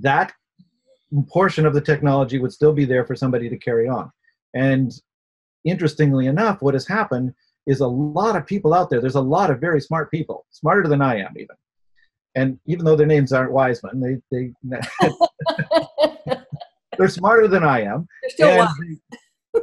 that 0.01 0.33
portion 1.29 1.65
of 1.65 1.73
the 1.73 1.81
technology 1.81 2.39
would 2.39 2.53
still 2.53 2.73
be 2.73 2.85
there 2.85 3.05
for 3.05 3.15
somebody 3.15 3.49
to 3.49 3.57
carry 3.57 3.87
on. 3.87 4.11
And 4.53 4.91
interestingly 5.65 6.27
enough, 6.27 6.61
what 6.61 6.73
has 6.73 6.87
happened 6.87 7.33
is 7.67 7.79
a 7.79 7.87
lot 7.87 8.35
of 8.35 8.45
people 8.45 8.73
out 8.73 8.89
there, 8.89 9.01
there's 9.01 9.15
a 9.15 9.21
lot 9.21 9.51
of 9.51 9.59
very 9.59 9.81
smart 9.81 10.11
people, 10.11 10.45
smarter 10.51 10.87
than 10.87 11.01
I 11.01 11.17
am 11.17 11.33
even. 11.37 11.55
And 12.35 12.59
even 12.65 12.85
though 12.85 12.95
their 12.95 13.07
names 13.07 13.33
aren't 13.33 13.51
Wiseman, 13.51 13.99
they, 13.99 14.21
they 14.31 14.53
they're 16.97 17.09
smarter 17.09 17.47
than 17.47 17.63
I 17.63 17.81
am. 17.81 18.07
They're 18.21 18.29
still 18.29 18.61
and, 18.61 18.99
they, 19.53 19.61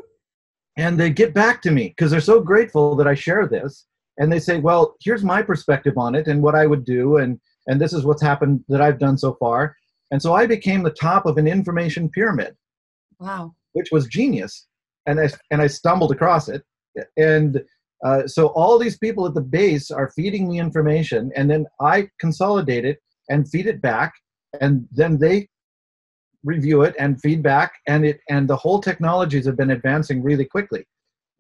and 0.77 1.01
they 1.01 1.11
get 1.11 1.35
back 1.35 1.63
to 1.63 1.71
me 1.71 1.89
because 1.89 2.11
they're 2.11 2.21
so 2.21 2.41
grateful 2.41 2.95
that 2.97 3.07
I 3.07 3.15
share 3.15 3.47
this. 3.47 3.87
And 4.19 4.33
they 4.33 4.41
say, 4.41 4.59
well, 4.59 4.97
here's 5.01 5.25
my 5.25 5.43
perspective 5.43 5.97
on 5.97 6.15
it 6.15 6.27
and 6.27 6.43
what 6.43 6.55
I 6.55 6.67
would 6.67 6.85
do. 6.85 7.19
And, 7.19 7.41
and 7.69 7.81
this 7.81 7.93
is 7.93 8.05
what's 8.05 8.23
happened 8.23 8.65
that 8.69 8.81
I've 8.81 8.99
done 8.99 9.17
so 9.17 9.35
far. 9.35 9.77
And 10.11 10.21
so 10.21 10.35
I 10.35 10.47
became 10.47 10.83
the 10.83 10.91
top 10.91 11.27
of 11.27 11.39
an 11.39 11.47
information 11.47 12.09
pyramid. 12.09 12.57
Wow. 13.21 13.55
Which 13.73 13.91
was 13.93 14.07
genius. 14.09 14.67
And 15.07 15.21
I, 15.21 15.31
and 15.51 15.63
I 15.63 15.69
stumbled 15.69 16.13
across 16.13 16.49
it. 16.49 16.63
And 17.17 17.63
uh, 18.05 18.27
so 18.27 18.49
all 18.49 18.79
these 18.79 18.97
people 18.99 19.27
at 19.27 19.35
the 19.35 19.41
base 19.41 19.91
are 19.91 20.11
feeding 20.15 20.49
me 20.49 20.61
information, 20.61 21.31
and 21.35 21.51
then 21.51 21.67
I 21.81 22.09
consolidate 22.21 22.85
it 22.85 22.99
and 23.29 23.49
feed 23.49 23.67
it 23.67 23.83
back, 23.83 24.15
and 24.61 24.87
then 24.93 25.19
they 25.19 25.49
review 26.45 26.83
it 26.83 26.95
and 26.99 27.21
feedback, 27.21 27.73
and 27.87 28.05
it 28.05 28.21
and 28.29 28.49
the 28.49 28.57
whole 28.57 28.81
technologies 28.81 29.47
have 29.47 29.57
been 29.57 29.73
advancing 29.73 30.23
really 30.23 30.45
quickly. 30.45 30.81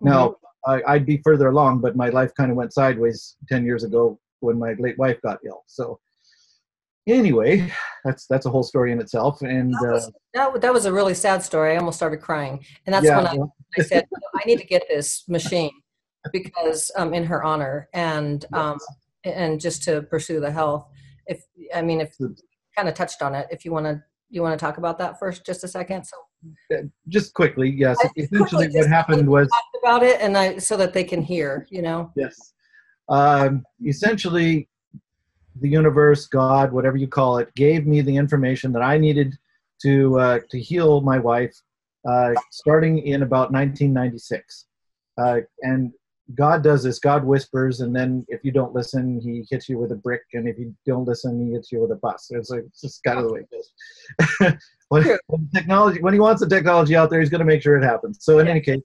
Mm-hmm. 0.02 0.08
Now 0.08 0.36
I, 0.66 0.82
I'd 0.86 1.06
be 1.06 1.20
further 1.24 1.48
along, 1.48 1.80
but 1.80 1.96
my 1.96 2.08
life 2.08 2.32
kind 2.36 2.50
of 2.50 2.56
went 2.56 2.72
sideways 2.72 3.36
ten 3.48 3.64
years 3.64 3.84
ago 3.84 4.18
when 4.40 4.58
my 4.58 4.74
late 4.78 4.98
wife 4.98 5.20
got 5.22 5.38
ill. 5.46 5.62
So 5.66 6.00
anyway, 7.06 7.72
that's 8.04 8.26
that's 8.26 8.46
a 8.46 8.50
whole 8.50 8.64
story 8.64 8.90
in 8.90 9.00
itself. 9.00 9.42
And 9.42 9.72
that 9.74 9.92
was, 9.92 10.06
uh, 10.08 10.10
that, 10.34 10.60
that 10.60 10.72
was 10.72 10.86
a 10.86 10.92
really 10.92 11.14
sad 11.14 11.44
story. 11.44 11.74
I 11.74 11.76
almost 11.76 11.96
started 11.96 12.20
crying, 12.20 12.64
and 12.84 12.94
that's 12.94 13.06
yeah, 13.06 13.16
when 13.16 13.26
I, 13.26 13.36
I 13.78 13.82
said 13.82 14.08
I 14.34 14.44
need 14.44 14.58
to 14.58 14.66
get 14.66 14.82
this 14.88 15.22
machine 15.28 15.70
because 16.32 16.90
um, 16.96 17.14
in 17.14 17.24
her 17.24 17.42
honor, 17.42 17.88
and 17.92 18.44
um, 18.52 18.78
and 19.24 19.60
just 19.60 19.82
to 19.84 20.02
pursue 20.02 20.40
the 20.40 20.50
health. 20.50 20.86
If 21.26 21.42
I 21.74 21.82
mean, 21.82 22.00
if 22.00 22.16
kind 22.76 22.88
of 22.88 22.94
touched 22.94 23.22
on 23.22 23.34
it, 23.34 23.46
if 23.50 23.64
you 23.64 23.72
want 23.72 23.86
to 23.86 24.02
you 24.30 24.42
want 24.42 24.58
to 24.58 24.64
talk 24.64 24.78
about 24.78 24.98
that 24.98 25.18
first, 25.18 25.44
just 25.44 25.64
a 25.64 25.68
second. 25.68 26.04
So 26.04 26.88
just 27.08 27.34
quickly, 27.34 27.70
yes. 27.70 27.96
Essentially, 28.16 28.66
quickly, 28.66 28.80
what 28.80 28.88
happened 28.88 29.28
was 29.28 29.48
about 29.82 30.02
it, 30.02 30.20
and 30.20 30.36
I 30.36 30.58
so 30.58 30.76
that 30.76 30.92
they 30.92 31.04
can 31.04 31.22
hear. 31.22 31.66
You 31.70 31.82
know. 31.82 32.12
Yes. 32.16 32.52
Um, 33.08 33.64
essentially, 33.84 34.68
the 35.60 35.68
universe, 35.68 36.26
God, 36.26 36.72
whatever 36.72 36.96
you 36.96 37.08
call 37.08 37.38
it, 37.38 37.54
gave 37.54 37.86
me 37.86 38.00
the 38.00 38.14
information 38.14 38.72
that 38.72 38.82
I 38.82 38.98
needed 38.98 39.36
to 39.82 40.18
uh, 40.18 40.38
to 40.50 40.60
heal 40.60 41.00
my 41.00 41.18
wife, 41.18 41.54
uh, 42.08 42.34
starting 42.50 42.98
in 42.98 43.22
about 43.22 43.52
1996. 43.52 44.66
Uh, 45.16 45.40
and 45.62 45.92
God 46.34 46.62
does 46.62 46.82
this. 46.82 46.98
God 46.98 47.24
whispers, 47.24 47.80
and 47.80 47.94
then 47.94 48.24
if 48.28 48.44
you 48.44 48.52
don't 48.52 48.74
listen, 48.74 49.20
He 49.20 49.46
hits 49.50 49.68
you 49.68 49.78
with 49.78 49.92
a 49.92 49.96
brick, 49.96 50.22
and 50.34 50.46
if 50.46 50.58
you 50.58 50.74
don't 50.86 51.06
listen, 51.06 51.46
He 51.46 51.52
hits 51.52 51.72
you 51.72 51.80
with 51.80 51.90
a 51.92 51.96
bus. 51.96 52.28
It's 52.30 52.50
like 52.50 52.64
it's 52.66 52.82
just 52.82 53.02
kind 53.02 53.18
of 53.18 53.26
the 53.26 53.32
way 53.32 53.40
it 53.40 53.50
goes. 53.50 54.54
when, 54.88 55.18
when, 55.28 55.48
technology, 55.54 56.00
when 56.02 56.12
He 56.12 56.20
wants 56.20 56.40
the 56.40 56.48
technology 56.48 56.94
out 56.96 57.08
there, 57.08 57.20
He's 57.20 57.30
going 57.30 57.38
to 57.40 57.46
make 57.46 57.62
sure 57.62 57.76
it 57.76 57.84
happens. 57.84 58.18
So 58.20 58.38
in 58.40 58.46
yeah. 58.46 58.52
any 58.52 58.60
case, 58.60 58.82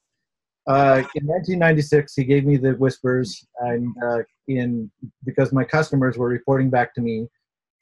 uh, 0.68 1.04
in 1.16 1.28
1996, 1.28 2.16
He 2.16 2.24
gave 2.24 2.46
me 2.46 2.56
the 2.56 2.74
whispers, 2.74 3.46
and 3.60 3.94
uh, 4.06 4.20
in 4.48 4.90
because 5.26 5.52
my 5.52 5.66
customers 5.66 6.18
were 6.18 6.30
reporting 6.30 6.70
back 6.70 6.94
to 6.96 7.02
me 7.02 7.28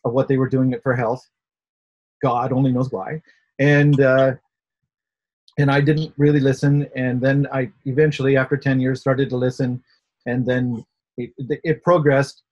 of 0.06 0.14
what 0.14 0.28
they 0.28 0.38
were 0.38 0.50
doing 0.50 0.72
it 0.72 0.82
for 0.82 0.96
health. 0.96 1.24
God 2.24 2.52
only 2.52 2.72
knows 2.72 2.92
why, 2.92 3.22
and 3.60 4.00
uh, 4.02 4.34
and 5.58 5.72
I 5.72 5.82
didn't 5.82 6.14
really 6.18 6.40
listen. 6.40 6.88
And 6.96 7.22
then 7.22 7.48
I 7.54 7.72
eventually, 7.86 8.38
after 8.38 8.58
10 8.58 8.80
years, 8.80 9.00
started 9.00 9.30
to 9.30 9.38
listen, 9.38 9.84
and 10.26 10.46
then 10.46 10.86
it, 11.18 11.32
it 11.38 11.84
progressed. 11.84 12.44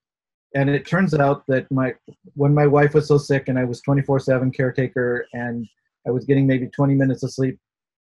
And 0.56 0.70
it 0.70 0.86
turns 0.86 1.14
out 1.14 1.44
that 1.48 1.70
my 1.72 1.94
when 2.34 2.54
my 2.54 2.66
wife 2.66 2.94
was 2.94 3.08
so 3.08 3.18
sick, 3.18 3.48
and 3.48 3.60
I 3.60 3.66
was 3.66 3.82
24/7 3.82 4.56
caretaker, 4.56 5.28
and 5.34 5.68
I 6.08 6.12
was 6.12 6.26
getting 6.26 6.48
maybe 6.48 6.68
20 6.68 6.96
minutes 6.96 7.24
of 7.24 7.32
sleep 7.32 7.60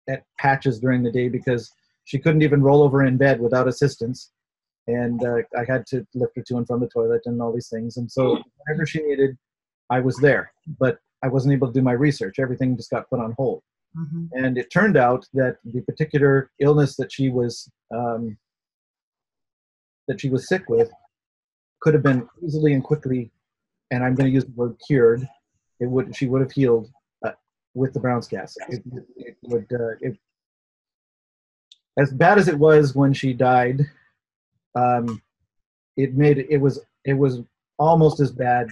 at 0.09 0.23
patches 0.37 0.79
during 0.79 1.01
the 1.01 1.11
day 1.11 1.29
because 1.29 1.71
she 2.03 2.19
couldn't 2.19 2.43
even 2.43 2.61
roll 2.61 2.83
over 2.83 3.03
in 3.03 3.17
bed 3.17 3.39
without 3.39 3.67
assistance 3.67 4.31
and 4.87 5.23
uh, 5.25 5.37
I 5.57 5.65
had 5.67 5.85
to 5.87 6.05
lift 6.13 6.33
her 6.35 6.43
to 6.43 6.57
and 6.57 6.67
from 6.67 6.79
the 6.79 6.87
toilet 6.87 7.21
and 7.25 7.41
all 7.41 7.53
these 7.53 7.69
things. 7.69 7.97
And 7.97 8.11
so 8.11 8.41
whenever 8.65 8.85
she 8.85 9.01
needed, 9.01 9.37
I 9.89 9.99
was 9.99 10.17
there, 10.17 10.51
but 10.79 10.97
I 11.23 11.27
wasn't 11.27 11.53
able 11.53 11.67
to 11.67 11.73
do 11.73 11.81
my 11.81 11.93
research. 11.93 12.39
Everything 12.39 12.77
just 12.77 12.91
got 12.91 13.09
put 13.09 13.19
on 13.19 13.33
hold. 13.37 13.63
Mm-hmm. 13.97 14.25
And 14.33 14.57
it 14.57 14.71
turned 14.71 14.97
out 14.97 15.25
that 15.33 15.57
the 15.63 15.81
particular 15.81 16.51
illness 16.59 16.95
that 16.97 17.11
she 17.11 17.29
was 17.29 17.69
um, 17.93 18.37
that 20.07 20.19
she 20.19 20.29
was 20.29 20.47
sick 20.47 20.69
with 20.69 20.91
could 21.81 21.93
have 21.93 22.03
been 22.03 22.27
easily 22.43 22.73
and 22.73 22.83
quickly, 22.83 23.31
and 23.91 24.03
I'm 24.03 24.15
going 24.15 24.29
to 24.29 24.33
use 24.33 24.45
the 24.45 24.51
word 24.51 24.75
cured. 24.85 25.27
It 25.79 25.89
would 25.89 26.15
she 26.15 26.27
would 26.27 26.41
have 26.41 26.51
healed 26.51 26.89
uh, 27.25 27.31
with 27.73 27.93
the 27.93 27.99
Brown's 27.99 28.27
gas. 28.27 28.55
It, 28.69 28.83
it 29.17 29.37
would 29.43 29.67
uh, 29.71 29.95
it, 30.01 30.17
as 31.97 32.11
bad 32.11 32.37
as 32.37 32.47
it 32.47 32.57
was 32.57 32.95
when 32.95 33.13
she 33.13 33.33
died 33.33 33.85
um, 34.75 35.21
it 35.97 36.15
made 36.15 36.45
it 36.49 36.57
was 36.57 36.79
it 37.05 37.13
was 37.13 37.39
almost 37.79 38.19
as 38.19 38.31
bad 38.31 38.69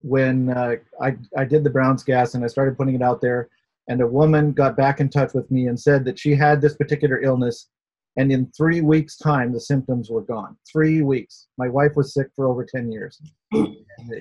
when 0.00 0.50
uh, 0.50 0.76
I 1.00 1.16
I 1.36 1.44
did 1.44 1.64
the 1.64 1.70
Brown's 1.70 2.02
gas 2.02 2.34
and 2.34 2.44
I 2.44 2.48
started 2.48 2.76
putting 2.76 2.94
it 2.94 3.02
out 3.02 3.20
there, 3.20 3.48
and 3.88 4.00
a 4.00 4.06
woman 4.06 4.52
got 4.52 4.76
back 4.76 5.00
in 5.00 5.08
touch 5.08 5.32
with 5.34 5.50
me 5.50 5.66
and 5.66 5.78
said 5.78 6.04
that 6.04 6.18
she 6.18 6.34
had 6.34 6.60
this 6.60 6.76
particular 6.76 7.20
illness, 7.22 7.68
and 8.16 8.30
in 8.30 8.50
three 8.56 8.80
weeks' 8.80 9.16
time 9.16 9.52
the 9.52 9.60
symptoms 9.60 10.10
were 10.10 10.22
gone. 10.22 10.56
Three 10.70 11.02
weeks. 11.02 11.48
My 11.56 11.68
wife 11.68 11.92
was 11.96 12.14
sick 12.14 12.28
for 12.36 12.46
over 12.46 12.64
ten 12.64 12.92
years, 12.92 13.20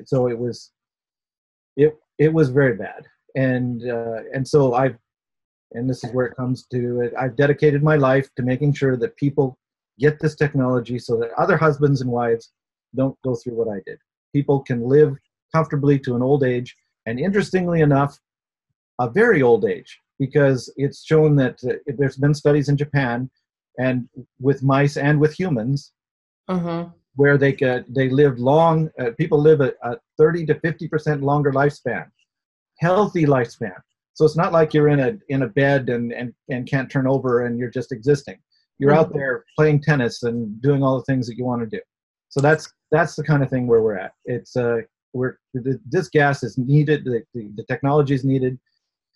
so 0.06 0.28
it 0.28 0.38
was 0.38 0.72
it 1.76 1.96
it 2.18 2.34
was 2.34 2.50
very 2.50 2.76
bad, 2.76 3.06
and 3.36 3.88
uh, 3.90 4.22
and 4.34 4.48
so 4.48 4.74
I've 4.74 4.98
and 5.74 5.90
this 5.90 6.04
is 6.04 6.12
where 6.14 6.28
it 6.28 6.36
comes 6.38 6.66
to 6.68 7.02
it. 7.02 7.14
I've 7.20 7.36
dedicated 7.36 7.84
my 7.84 7.98
life 7.98 8.30
to 8.36 8.44
making 8.44 8.74
sure 8.74 8.96
that 8.98 9.18
people 9.18 9.58
get 10.00 10.20
this 10.20 10.36
technology 10.36 10.98
so 11.00 11.18
that 11.18 11.32
other 11.38 11.58
husbands 11.58 12.02
and 12.02 12.10
wives 12.10 12.54
don't 12.96 13.18
go 13.24 13.36
through 13.36 13.56
what 13.56 13.68
I 13.68 13.82
did. 13.86 14.00
People 14.34 14.62
can 14.62 14.82
live 14.88 15.18
comfortably 15.54 16.00
to 16.00 16.16
an 16.16 16.22
old 16.22 16.44
age, 16.44 16.76
and 17.06 17.20
interestingly 17.20 17.82
enough, 17.82 18.18
a 19.00 19.10
very 19.10 19.42
old 19.42 19.66
age, 19.66 20.00
because 20.20 20.72
it's 20.78 21.06
shown 21.06 21.36
that 21.38 21.60
uh, 21.64 21.74
there's 21.98 22.18
been 22.18 22.34
studies 22.34 22.70
in 22.70 22.78
Japan 22.78 23.30
and 23.80 24.08
with 24.40 24.64
mice 24.64 24.98
and 24.98 25.20
with 25.20 25.34
humans 25.34 25.94
uh-huh. 26.48 26.88
where 27.16 27.38
they 27.38 27.52
get, 27.52 27.94
they 27.94 28.10
live 28.10 28.40
long. 28.40 28.90
Uh, 29.00 29.12
people 29.18 29.40
live 29.40 29.62
a, 29.62 29.74
a 29.84 29.98
30 30.18 30.48
to 30.48 30.60
50 30.60 30.88
percent 30.88 31.22
longer 31.22 31.52
lifespan, 31.52 32.08
healthy 32.80 33.26
lifespan. 33.26 33.76
So 34.14 34.26
it's 34.26 34.38
not 34.38 34.52
like 34.52 34.74
you're 34.74 34.88
in 34.88 35.00
a 35.00 35.18
in 35.30 35.44
a 35.44 35.48
bed 35.48 35.90
and, 35.90 36.12
and, 36.12 36.34
and 36.50 36.68
can't 36.68 36.90
turn 36.90 37.06
over 37.06 37.46
and 37.46 37.60
you're 37.60 37.70
just 37.70 37.92
existing 37.92 38.40
you're 38.80 38.94
out 38.94 39.10
mm-hmm. 39.10 39.18
there 39.18 39.46
playing 39.58 39.82
tennis 39.82 40.24
and 40.24 40.62
doing 40.62 40.84
all 40.84 40.98
the 40.98 41.04
things 41.06 41.28
that 41.28 41.38
you 41.38 41.46
want 41.46 41.62
to 41.62 41.78
do. 41.78 41.82
So 42.30 42.42
that's 42.42 42.72
that's 42.92 43.16
the 43.16 43.24
kind 43.24 43.44
of 43.44 43.50
thing 43.50 43.68
where 43.68 43.82
we're 43.82 43.98
at. 43.98 44.14
It's 44.26 44.56
uh, 44.56 44.82
we're 45.14 45.40
this 45.54 46.10
gas 46.10 46.44
is 46.44 46.58
needed. 46.58 47.06
The, 47.06 47.24
the, 47.34 47.50
the 47.56 47.64
technology 47.64 48.14
is 48.14 48.24
needed, 48.24 48.60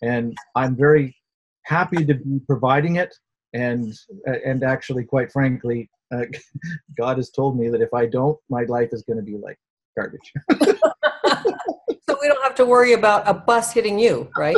and 0.02 0.36
I'm 0.54 0.76
very 0.76 1.16
happy 1.64 2.04
to 2.04 2.14
be 2.14 2.40
providing 2.46 2.96
it. 2.96 3.14
And 3.54 3.94
and 4.26 4.64
actually, 4.64 5.04
quite 5.04 5.30
frankly, 5.32 5.88
uh, 6.12 6.24
God 6.98 7.16
has 7.18 7.30
told 7.30 7.58
me 7.58 7.68
that 7.68 7.80
if 7.80 7.92
I 7.94 8.06
don't, 8.06 8.38
my 8.48 8.64
life 8.64 8.90
is 8.92 9.02
going 9.02 9.18
to 9.18 9.22
be 9.22 9.36
like 9.36 9.58
garbage. 9.96 10.32
so 10.62 12.18
we 12.20 12.28
don't 12.28 12.42
have 12.42 12.54
to 12.56 12.66
worry 12.66 12.94
about 12.94 13.28
a 13.28 13.34
bus 13.34 13.72
hitting 13.72 13.98
you, 13.98 14.28
right? 14.36 14.56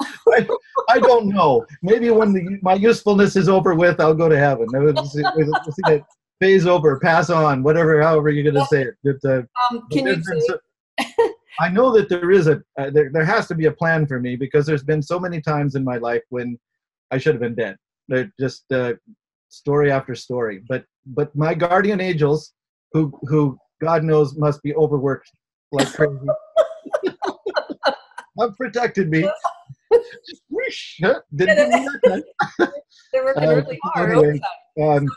I, 0.00 0.46
I, 0.88 0.98
don't 0.98 1.28
know. 1.28 1.64
Maybe 1.82 2.10
when 2.10 2.32
the, 2.32 2.58
my 2.62 2.74
usefulness 2.74 3.36
is 3.36 3.48
over 3.48 3.74
with, 3.74 4.00
I'll 4.00 4.14
go 4.14 4.28
to 4.28 4.38
heaven. 4.38 4.66
We'll 4.72 4.96
see, 5.06 5.22
we'll 5.36 5.46
see 5.46 5.82
that 5.84 6.02
phase 6.40 6.66
over, 6.66 6.98
pass 6.98 7.30
on, 7.30 7.62
whatever, 7.62 8.02
however 8.02 8.30
you're 8.30 8.50
going 8.50 8.62
to 8.62 8.66
say 8.66 8.82
it. 8.82 8.94
But, 9.04 9.30
uh, 9.30 9.42
um, 9.70 9.86
can 9.90 10.06
you 10.06 10.22
say- 10.22 10.40
so, 10.40 10.58
I 11.60 11.68
know 11.68 11.92
that 11.92 12.08
there 12.08 12.30
is 12.30 12.46
a 12.46 12.62
uh, 12.78 12.90
there, 12.90 13.10
there 13.12 13.24
has 13.24 13.46
to 13.48 13.54
be 13.54 13.66
a 13.66 13.72
plan 13.72 14.06
for 14.06 14.20
me 14.20 14.36
because 14.36 14.66
there's 14.66 14.82
been 14.82 15.02
so 15.02 15.18
many 15.18 15.40
times 15.40 15.74
in 15.74 15.84
my 15.84 15.98
life 15.98 16.22
when 16.30 16.58
I 17.10 17.18
should 17.18 17.34
have 17.34 17.40
been 17.40 17.54
dead. 17.54 17.76
They're 18.08 18.32
just 18.38 18.70
uh, 18.72 18.94
story 19.48 19.90
after 19.90 20.14
story. 20.14 20.62
But 20.68 20.84
but 21.06 21.34
my 21.36 21.54
guardian 21.54 22.00
angels, 22.00 22.52
who 22.92 23.12
who 23.22 23.58
God 23.80 24.04
knows 24.04 24.36
must 24.36 24.62
be 24.62 24.74
overworked 24.74 25.30
like 25.72 25.92
crazy, 25.92 26.18
have 28.38 28.56
protected 28.56 29.10
me 29.10 29.28
didn't 31.34 31.88
They're 33.12 33.24
working 33.24 33.44
uh, 33.48 33.54
really 33.54 33.80
hard. 33.82 34.40
Um, 34.80 35.08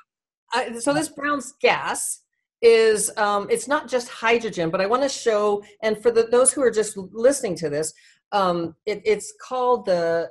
so, 0.54 0.80
so 0.80 0.94
this 0.94 1.10
Brown's 1.10 1.54
gas 1.60 2.22
is 2.62 3.16
um, 3.18 3.48
it's 3.50 3.68
not 3.68 3.88
just 3.88 4.10
hydrogen, 4.10 4.70
but 4.70 4.82
I 4.82 4.86
want 4.86 5.04
to 5.04 5.10
show, 5.10 5.64
and 5.82 6.02
for 6.02 6.12
the, 6.12 6.24
those 6.24 6.52
who 6.52 6.62
are 6.62 6.72
just 6.72 6.98
listening 6.98 7.56
to 7.58 7.70
this, 7.70 7.94
um, 8.32 8.76
it, 8.86 9.02
it's 9.06 9.34
called 9.42 9.86
the. 9.86 10.30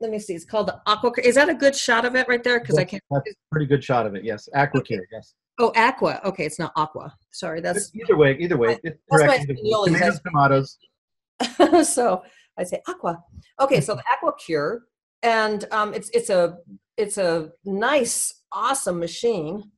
Let 0.00 0.10
me 0.10 0.18
see. 0.18 0.34
It's 0.34 0.46
called 0.46 0.68
the 0.68 0.80
aqua. 0.86 1.12
Is 1.22 1.34
that 1.34 1.50
a 1.50 1.54
good 1.54 1.76
shot 1.76 2.06
of 2.06 2.16
it 2.16 2.26
right 2.26 2.42
there? 2.42 2.58
Because 2.58 2.78
I 2.78 2.84
can't. 2.84 3.02
That's 3.10 3.34
pretty 3.52 3.66
good 3.66 3.84
shot 3.84 4.06
of 4.06 4.14
it. 4.14 4.24
Yes, 4.24 4.48
aqua 4.54 4.80
okay. 4.80 4.98
yes. 5.12 5.34
Oh, 5.58 5.72
aqua. 5.76 6.20
Okay, 6.24 6.46
it's 6.46 6.58
not 6.58 6.72
aqua. 6.74 7.14
Sorry, 7.32 7.60
that's 7.60 7.94
either 7.94 8.16
way. 8.16 8.34
Either 8.40 8.56
way, 8.56 8.78
it's 8.82 8.98
correct. 9.10 9.46
Tomatoes, 9.46 10.20
tomatoes. 10.20 11.86
so 11.86 12.22
I 12.56 12.64
say 12.64 12.80
aqua. 12.88 13.22
Okay, 13.60 13.82
so 13.82 13.94
the 13.94 14.02
AquaCure, 14.02 14.80
and 15.22 15.66
um, 15.70 15.92
it's 15.92 16.08
it's 16.14 16.30
a 16.30 16.58
it's 16.96 17.18
a 17.18 17.50
nice, 17.64 18.42
awesome 18.52 18.98
machine, 18.98 19.70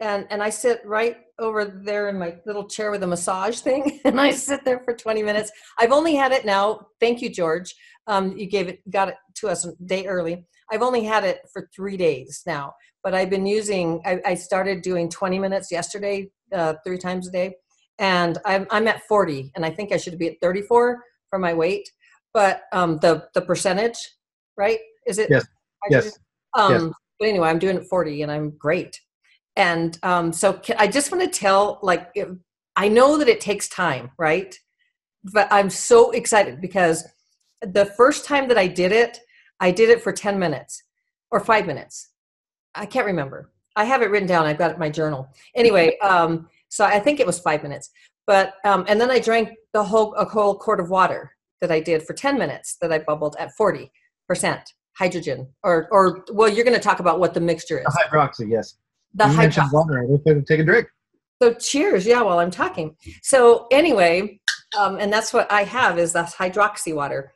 and 0.00 0.26
and 0.30 0.42
I 0.42 0.50
sit 0.50 0.80
right 0.84 1.18
over 1.38 1.64
there 1.64 2.08
in 2.08 2.18
my 2.18 2.36
little 2.46 2.66
chair 2.66 2.90
with 2.90 3.02
a 3.02 3.06
massage 3.06 3.60
thing, 3.60 4.00
and 4.04 4.20
I 4.20 4.32
sit 4.32 4.64
there 4.64 4.80
for 4.80 4.94
20 4.94 5.22
minutes. 5.22 5.50
I've 5.78 5.92
only 5.92 6.14
had 6.14 6.32
it 6.32 6.44
now. 6.44 6.86
Thank 7.00 7.22
you, 7.22 7.30
George. 7.30 7.74
Um, 8.06 8.36
you 8.36 8.46
gave 8.46 8.68
it 8.68 8.80
got 8.90 9.08
it 9.08 9.16
to 9.36 9.48
us 9.48 9.64
a 9.64 9.72
day 9.86 10.06
early. 10.06 10.46
I've 10.72 10.82
only 10.82 11.04
had 11.04 11.24
it 11.24 11.40
for 11.52 11.68
three 11.74 11.96
days 11.96 12.42
now, 12.46 12.72
but 13.02 13.14
I've 13.14 13.30
been 13.30 13.46
using. 13.46 14.00
I, 14.04 14.20
I 14.24 14.34
started 14.34 14.82
doing 14.82 15.08
20 15.08 15.38
minutes 15.38 15.70
yesterday, 15.70 16.30
uh, 16.52 16.74
three 16.84 16.98
times 16.98 17.28
a 17.28 17.32
day, 17.32 17.54
and 17.98 18.38
I'm 18.44 18.66
I'm 18.70 18.88
at 18.88 19.02
40, 19.08 19.52
and 19.54 19.64
I 19.64 19.70
think 19.70 19.92
I 19.92 19.96
should 19.96 20.18
be 20.18 20.28
at 20.28 20.40
34 20.40 21.02
for 21.30 21.38
my 21.38 21.54
weight 21.54 21.88
but 22.32 22.62
um, 22.72 22.98
the 22.98 23.28
the 23.34 23.42
percentage, 23.42 23.96
right? 24.56 24.78
Is 25.06 25.18
it? 25.18 25.28
Yes. 25.30 25.46
Yes. 25.90 26.18
Um, 26.56 26.72
yes. 26.72 26.82
But 27.18 27.28
anyway, 27.28 27.48
I'm 27.48 27.58
doing 27.58 27.76
it 27.76 27.86
40, 27.88 28.22
and 28.22 28.32
I'm 28.32 28.50
great. 28.56 28.98
And 29.60 29.98
um, 30.02 30.32
so 30.32 30.54
can, 30.54 30.76
I 30.78 30.86
just 30.86 31.12
want 31.12 31.22
to 31.22 31.38
tell, 31.38 31.80
like, 31.82 32.16
I 32.76 32.88
know 32.88 33.18
that 33.18 33.28
it 33.28 33.42
takes 33.42 33.68
time, 33.68 34.10
right? 34.18 34.58
But 35.34 35.48
I'm 35.50 35.68
so 35.68 36.12
excited 36.12 36.62
because 36.62 37.06
the 37.60 37.84
first 37.84 38.24
time 38.24 38.48
that 38.48 38.56
I 38.56 38.66
did 38.66 38.90
it, 38.90 39.18
I 39.60 39.70
did 39.70 39.90
it 39.90 40.02
for 40.02 40.12
10 40.12 40.38
minutes 40.38 40.82
or 41.30 41.40
five 41.40 41.66
minutes. 41.66 42.08
I 42.74 42.86
can't 42.86 43.04
remember. 43.04 43.50
I 43.76 43.84
have 43.84 44.00
it 44.00 44.10
written 44.10 44.26
down. 44.26 44.46
I've 44.46 44.56
got 44.56 44.70
it 44.70 44.74
in 44.74 44.80
my 44.80 44.88
journal. 44.88 45.28
Anyway, 45.54 45.98
um, 46.02 46.48
so 46.70 46.86
I 46.86 46.98
think 46.98 47.20
it 47.20 47.26
was 47.26 47.38
five 47.38 47.62
minutes. 47.62 47.90
But 48.26 48.54
um, 48.64 48.86
and 48.88 48.98
then 48.98 49.10
I 49.10 49.18
drank 49.18 49.50
the 49.74 49.84
whole 49.84 50.14
a 50.14 50.24
whole 50.24 50.54
quart 50.54 50.80
of 50.80 50.88
water 50.88 51.32
that 51.60 51.70
I 51.70 51.80
did 51.80 52.04
for 52.04 52.14
10 52.14 52.38
minutes 52.38 52.78
that 52.80 52.90
I 52.92 53.00
bubbled 53.00 53.36
at 53.38 53.50
40% 53.60 53.90
hydrogen 54.94 55.48
or 55.62 55.88
or 55.90 56.24
well 56.32 56.48
you're 56.48 56.64
going 56.64 56.76
to 56.76 56.82
talk 56.82 57.00
about 57.00 57.20
what 57.20 57.32
the 57.32 57.40
mixture 57.40 57.78
is 57.78 57.86
hydroxy 57.86 58.50
yes 58.50 58.76
the 59.14 59.26
you 59.26 59.32
hydroxy 59.32 59.72
water 59.72 60.06
I 60.26 60.40
take 60.46 60.60
a 60.60 60.64
drink. 60.64 60.88
So 61.42 61.54
cheers. 61.54 62.06
Yeah 62.06 62.22
while 62.22 62.38
i'm 62.38 62.50
talking. 62.50 62.96
So 63.22 63.66
anyway 63.70 64.40
um, 64.78 64.98
and 64.98 65.12
that's 65.12 65.32
what 65.32 65.50
i 65.50 65.64
have 65.64 65.98
is 65.98 66.12
that 66.12 66.32
hydroxy 66.32 66.94
water. 66.94 67.32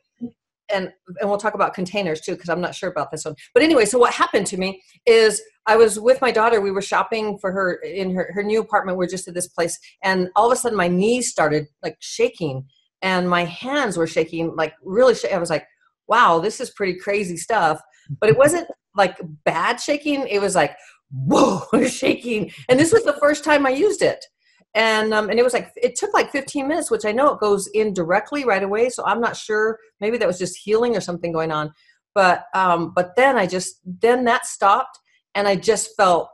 And 0.73 0.91
and 1.19 1.29
we'll 1.29 1.37
talk 1.37 1.53
about 1.53 1.73
containers 1.73 2.21
too 2.21 2.33
because 2.33 2.49
i'm 2.49 2.61
not 2.61 2.75
sure 2.75 2.89
about 2.89 3.11
this 3.11 3.25
one. 3.25 3.35
But 3.53 3.63
anyway 3.63 3.85
so 3.85 3.99
what 3.99 4.13
happened 4.13 4.47
to 4.47 4.57
me 4.57 4.81
is 5.05 5.41
i 5.67 5.75
was 5.75 5.99
with 5.99 6.21
my 6.21 6.31
daughter. 6.31 6.61
We 6.61 6.71
were 6.71 6.81
shopping 6.81 7.37
for 7.39 7.51
her 7.51 7.75
in 7.75 8.13
her, 8.15 8.31
her 8.33 8.43
new 8.43 8.61
apartment. 8.61 8.97
We're 8.97 9.07
just 9.07 9.27
at 9.27 9.33
this 9.33 9.47
place. 9.47 9.77
And 10.03 10.29
all 10.35 10.47
of 10.47 10.51
a 10.51 10.55
sudden 10.55 10.77
my 10.77 10.87
knees 10.87 11.29
started 11.29 11.67
like 11.83 11.97
shaking. 11.99 12.67
And 13.01 13.29
my 13.29 13.45
hands 13.45 13.97
were 13.97 14.07
shaking 14.07 14.55
like 14.55 14.73
really 14.83 15.15
sh- 15.15 15.25
i 15.31 15.37
was 15.37 15.49
like 15.49 15.67
wow 16.07 16.39
this 16.39 16.59
is 16.59 16.69
pretty 16.69 16.97
crazy 16.99 17.37
stuff. 17.37 17.81
But 18.19 18.29
it 18.29 18.37
wasn't 18.37 18.67
like 18.95 19.19
bad 19.43 19.79
shaking. 19.79 20.27
It 20.27 20.39
was 20.39 20.55
like 20.55 20.75
whoa 21.11 21.63
shaking. 21.87 22.51
And 22.69 22.79
this 22.79 22.93
was 22.93 23.03
the 23.03 23.17
first 23.19 23.43
time 23.43 23.65
i 23.65 23.69
used 23.69 24.01
it. 24.01 24.25
And 24.73 25.13
um, 25.13 25.29
and 25.29 25.39
it 25.39 25.43
was 25.43 25.53
like 25.53 25.71
it 25.75 25.95
took 25.95 26.13
like 26.13 26.31
15 26.31 26.67
minutes 26.67 26.91
which 26.91 27.05
i 27.05 27.11
know 27.11 27.33
it 27.33 27.39
goes 27.39 27.67
in 27.67 27.93
directly 27.93 28.43
right 28.43 28.63
away 28.63 28.89
so 28.89 29.05
i'm 29.05 29.21
not 29.21 29.37
sure 29.37 29.79
maybe 30.01 30.17
that 30.17 30.27
was 30.27 30.37
just 30.37 30.57
healing 30.57 30.95
or 30.95 31.01
something 31.01 31.31
going 31.31 31.51
on. 31.51 31.73
But 32.13 32.45
um 32.53 32.93
but 32.95 33.15
then 33.15 33.37
i 33.37 33.45
just 33.45 33.79
then 33.85 34.25
that 34.25 34.45
stopped 34.45 34.99
and 35.33 35.47
i 35.47 35.55
just 35.55 35.95
felt 35.97 36.29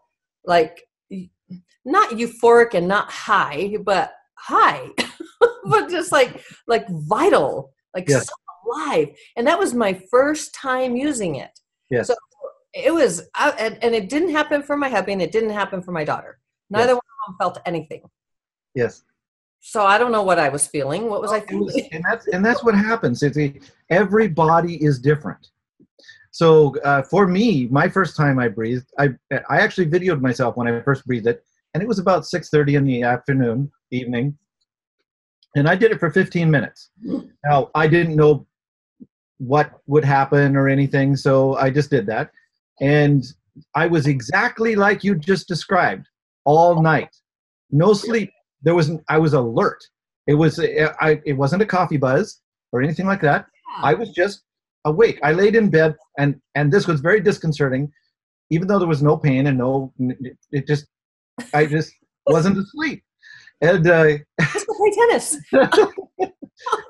like 0.46 0.84
not 1.86 2.12
euphoric 2.12 2.74
and 2.74 2.88
not 2.88 3.12
high 3.12 3.76
but 3.84 4.14
high 4.36 4.90
but 5.66 5.90
just 5.90 6.12
like 6.12 6.44
like 6.68 6.86
vital 6.90 7.72
like 7.94 8.08
yes. 8.08 8.28
so 8.28 8.34
alive. 8.72 9.10
And 9.36 9.46
that 9.48 9.60
was 9.60 9.74
my 9.74 10.00
first 10.10 10.54
time 10.54 10.96
using 10.96 11.36
it. 11.36 11.52
Yes. 11.90 12.08
so 12.08 12.16
it 12.74 12.94
was 12.94 13.30
I, 13.36 13.52
and, 13.52 13.84
and, 13.84 13.94
it 13.94 14.08
didn't 14.10 14.32
happen 14.32 14.64
for 14.64 14.78
my 14.78 14.90
husband 14.90 15.22
it 15.22 15.32
didn't 15.32 15.50
happen 15.50 15.82
for 15.82 15.92
my 15.92 16.04
daughter 16.04 16.40
neither 16.70 16.94
yes. 16.94 16.96
one 16.96 16.98
of 16.98 17.28
them 17.28 17.36
felt 17.40 17.60
anything 17.66 18.02
Yes. 18.74 19.04
So 19.60 19.84
I 19.84 19.98
don't 19.98 20.12
know 20.12 20.24
what 20.24 20.40
I 20.40 20.50
was 20.50 20.66
feeling. 20.66 21.10
What 21.10 21.22
was 21.22 21.32
I 21.32 21.40
feeling? 21.40 21.88
And 21.92 22.04
that's 22.10 22.28
and 22.28 22.44
that's 22.44 22.64
what 22.64 22.74
happens. 22.74 23.22
It's 23.22 23.38
a, 23.38 23.60
every 23.90 24.28
body 24.28 24.84
is 24.84 25.00
different. 25.00 25.50
So 26.32 26.76
uh, 26.84 27.04
for 27.04 27.28
me, 27.28 27.68
my 27.68 27.88
first 27.88 28.16
time 28.18 28.40
I 28.40 28.48
breathed, 28.48 28.88
I 28.98 29.10
I 29.32 29.60
actually 29.60 29.88
videoed 29.88 30.22
myself 30.22 30.58
when 30.58 30.68
I 30.68 30.82
first 30.82 31.06
breathed 31.06 31.28
it, 31.28 31.44
and 31.74 31.84
it 31.84 31.88
was 31.88 32.00
about 32.00 32.24
6:30 32.24 32.78
in 32.78 32.86
the 32.86 33.04
afternoon, 33.04 33.72
evening, 33.92 34.36
and 35.56 35.68
I 35.68 35.76
did 35.76 35.92
it 35.92 36.00
for 36.00 36.10
15 36.10 36.50
minutes. 36.50 36.90
Now 37.46 37.70
I 37.76 37.88
didn't 37.88 38.16
know 38.16 38.48
what 39.38 39.72
would 39.86 40.06
happen 40.06 40.56
or 40.56 40.70
anything, 40.70 41.16
so 41.16 41.56
I 41.58 41.70
just 41.70 41.92
did 41.92 42.08
that, 42.08 42.32
and 42.82 43.24
I 43.76 43.88
was 43.88 44.08
exactly 44.08 44.76
like 44.76 45.04
you 45.04 45.16
just 45.16 45.48
described 45.48 46.08
all 46.46 46.82
night, 46.82 47.16
no 47.70 47.94
sleep, 47.94 48.32
there 48.64 48.76
was 48.76 48.92
I 49.10 49.18
was 49.18 49.34
alert. 49.34 49.80
It 50.28 50.34
was 50.34 50.60
I 50.60 51.22
it 51.26 51.34
wasn't 51.34 51.62
a 51.62 51.66
coffee 51.66 51.98
buzz 51.98 52.42
or 52.72 52.82
anything 52.82 53.06
like 53.06 53.22
that. 53.22 53.46
Yeah. 53.78 53.90
I 53.90 53.94
was 53.94 54.10
just 54.12 54.44
awake. 54.86 55.20
I 55.24 55.34
laid 55.34 55.56
in 55.56 55.70
bed 55.70 55.96
and 56.18 56.40
and 56.56 56.72
this 56.72 56.88
was 56.88 57.02
very 57.02 57.22
disconcerting, 57.22 57.92
even 58.50 58.68
though 58.68 58.80
there 58.80 58.88
was 58.88 59.04
no 59.04 59.18
pain 59.18 59.48
and 59.48 59.58
no 59.58 59.94
it 60.52 60.68
just 60.68 60.88
I 61.54 61.66
just 61.66 61.94
wasn't 62.28 62.58
asleep. 62.58 63.04
And 63.62 63.88
uh, 63.88 64.18
let's 64.40 64.66
go 64.66 64.74
play 64.74 64.92
tennis. 64.96 65.38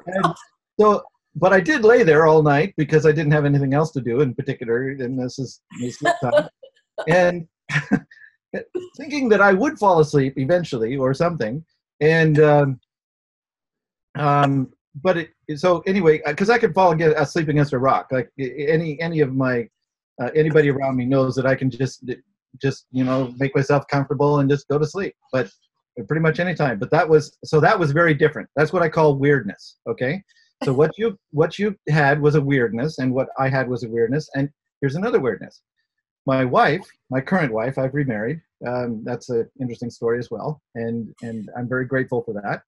and 0.08 0.36
so 0.80 1.04
but 1.36 1.54
I 1.54 1.60
did 1.60 1.84
lay 1.84 2.04
there 2.04 2.26
all 2.28 2.44
night 2.44 2.74
because 2.78 3.06
I 3.06 3.12
didn't 3.12 3.32
have 3.32 3.46
anything 3.46 3.74
else 3.74 3.92
to 3.92 4.02
do 4.02 4.22
in 4.22 4.34
particular, 4.34 4.90
and 4.90 5.18
this 5.18 5.40
is 5.40 5.62
sleep 5.80 6.14
time. 6.22 6.50
and 7.08 7.48
thinking 8.98 9.30
that 9.30 9.42
I 9.42 9.54
would 9.54 9.80
fall 9.80 10.00
asleep 10.00 10.38
eventually 10.38 10.98
or 10.98 11.14
something. 11.14 11.64
And 12.02 12.40
um, 12.40 12.80
um, 14.18 14.74
but 14.96 15.18
it, 15.18 15.30
so 15.56 15.82
anyway, 15.88 16.22
because 16.26 16.50
uh, 16.50 16.54
I 16.54 16.60
could 16.60 16.74
fall 16.74 16.92
against, 16.92 17.18
asleep 17.18 17.48
against 17.48 17.74
a 17.74 17.80
rock. 17.80 18.08
Like 18.12 18.30
any 18.38 19.00
any 19.00 19.22
of 19.22 19.34
my 19.34 19.68
uh, 20.22 20.30
anybody 20.36 20.70
around 20.70 20.98
me 20.98 21.06
knows 21.06 21.36
that 21.36 21.46
I 21.46 21.56
can 21.56 21.70
just 21.70 22.04
just 22.62 22.88
you 22.92 23.04
know 23.04 23.34
make 23.38 23.56
myself 23.56 23.88
comfortable 23.88 24.40
and 24.40 24.50
just 24.50 24.68
go 24.68 24.78
to 24.78 24.86
sleep. 24.86 25.16
But 25.32 25.50
pretty 26.08 26.22
much 26.22 26.40
any 26.40 26.56
time. 26.56 26.80
But 26.80 26.92
that 26.92 27.08
was 27.08 27.38
so 27.46 27.60
that 27.62 27.78
was 27.78 27.92
very 27.92 28.14
different. 28.14 28.50
That's 28.56 28.74
what 28.74 28.82
I 28.82 28.90
call 28.90 29.16
weirdness. 29.16 29.78
Okay. 29.88 30.22
So 30.64 30.74
what 30.74 30.92
you 30.98 31.18
what 31.32 31.58
you 31.58 31.76
had 31.90 32.22
was 32.22 32.36
a 32.36 32.42
weirdness, 32.42 33.00
and 33.00 33.14
what 33.14 33.30
I 33.40 33.50
had 33.50 33.68
was 33.68 33.84
a 33.84 33.90
weirdness. 33.90 34.30
And 34.36 34.50
here's 34.80 34.96
another 34.96 35.20
weirdness 35.20 35.62
my 36.26 36.46
wife, 36.46 36.86
my 37.10 37.22
current 37.22 37.52
wife, 37.52 37.78
I've 37.78 37.94
remarried. 37.94 38.42
Um, 38.66 39.04
that's 39.04 39.30
an 39.30 39.50
interesting 39.60 39.90
story 39.90 40.20
as 40.20 40.30
well, 40.30 40.62
and 40.76 41.14
and 41.24 41.50
I'm 41.58 41.68
very 41.68 41.86
grateful 41.86 42.24
for 42.24 42.34
that. 42.34 42.62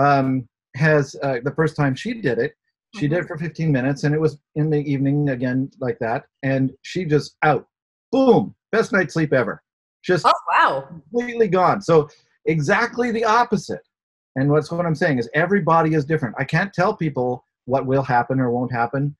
Um, 0.00 0.48
has 0.74 1.16
uh, 1.22 1.38
the 1.44 1.54
first 1.54 1.76
time 1.76 1.94
she 1.94 2.14
did 2.20 2.38
it, 2.38 2.52
she 2.94 3.06
mm-hmm. 3.06 3.14
did 3.14 3.18
it 3.18 3.22
mm-hmm. 3.22 3.34
for 3.34 3.38
15 3.38 3.70
minutes, 3.72 4.04
and 4.04 4.14
it 4.14 4.20
was 4.20 4.38
in 4.56 4.70
the 4.70 4.80
evening 4.80 5.30
again 5.30 5.70
like 5.80 5.98
that, 6.00 6.24
and 6.42 6.72
she 6.82 7.04
just 7.04 7.36
out, 7.44 7.66
boom, 8.10 8.54
best 8.72 8.92
night's 8.92 9.14
sleep 9.14 9.32
ever, 9.32 9.62
just 10.02 10.26
oh 10.26 10.32
wow, 10.50 10.80
completely 10.88 11.46
gone. 11.46 11.80
So 11.80 12.08
exactly 12.46 13.12
the 13.12 13.24
opposite. 13.24 13.82
And 14.38 14.50
what's 14.50 14.70
what 14.70 14.86
I'm 14.86 14.94
saying 14.94 15.18
is 15.18 15.28
everybody 15.34 15.94
is 15.94 16.04
different. 16.04 16.36
I 16.38 16.44
can't 16.44 16.72
tell 16.72 16.94
people 16.94 17.44
what 17.64 17.86
will 17.86 18.02
happen 18.02 18.38
or 18.38 18.50
won't 18.50 18.72
happen. 18.72 19.16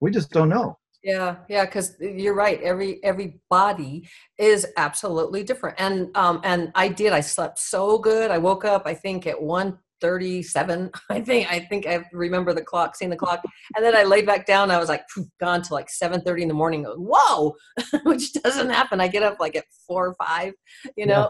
We 0.00 0.10
just 0.10 0.30
don't 0.30 0.48
know. 0.48 0.78
Yeah 1.04 1.36
yeah 1.48 1.64
because 1.64 1.96
you're 2.00 2.34
right. 2.34 2.60
Every 2.62 3.02
every 3.04 3.40
body 3.50 4.08
is 4.38 4.66
absolutely 4.76 5.42
different. 5.42 5.76
And 5.78 6.16
um 6.16 6.40
and 6.44 6.72
i 6.74 6.88
did. 6.88 7.12
I 7.12 7.20
slept 7.20 7.58
so 7.58 7.98
good. 7.98 8.30
I 8.30 8.38
woke 8.38 8.64
up 8.64 8.82
i 8.86 8.94
think 8.94 9.26
at 9.26 9.36
1:37. 9.36 10.90
i 11.10 11.20
think 11.20 11.52
i 11.52 11.58
think 11.58 11.86
i 11.86 12.04
remember 12.12 12.54
the 12.54 12.62
clock 12.62 12.96
seeing 12.96 13.10
the 13.10 13.16
clock. 13.16 13.42
And 13.76 13.84
then 13.84 13.96
i 13.96 14.04
laid 14.04 14.26
back 14.26 14.46
down. 14.46 14.70
I 14.70 14.78
was 14.78 14.88
like 14.88 15.04
gone 15.40 15.62
to 15.62 15.74
like 15.74 15.88
7:30 15.88 16.42
in 16.42 16.48
the 16.48 16.54
morning. 16.54 16.84
Whoa 16.84 17.54
which 18.04 18.32
doesn't 18.32 18.70
happen. 18.70 19.00
I 19.00 19.08
get 19.08 19.24
up 19.24 19.38
like 19.40 19.56
at 19.56 19.64
four 19.86 20.06
or 20.06 20.14
five 20.14 20.54
you 20.96 21.06
know. 21.06 21.28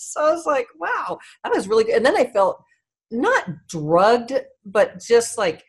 So 0.00 0.24
i 0.24 0.32
was 0.32 0.46
like 0.46 0.68
wow 0.78 1.18
that 1.44 1.54
was 1.54 1.68
really 1.68 1.84
good. 1.84 1.96
And 1.96 2.06
then 2.06 2.16
i 2.16 2.24
felt 2.24 2.62
not 3.10 3.44
drugged 3.68 4.32
but 4.64 5.00
just 5.00 5.38
like 5.38 5.64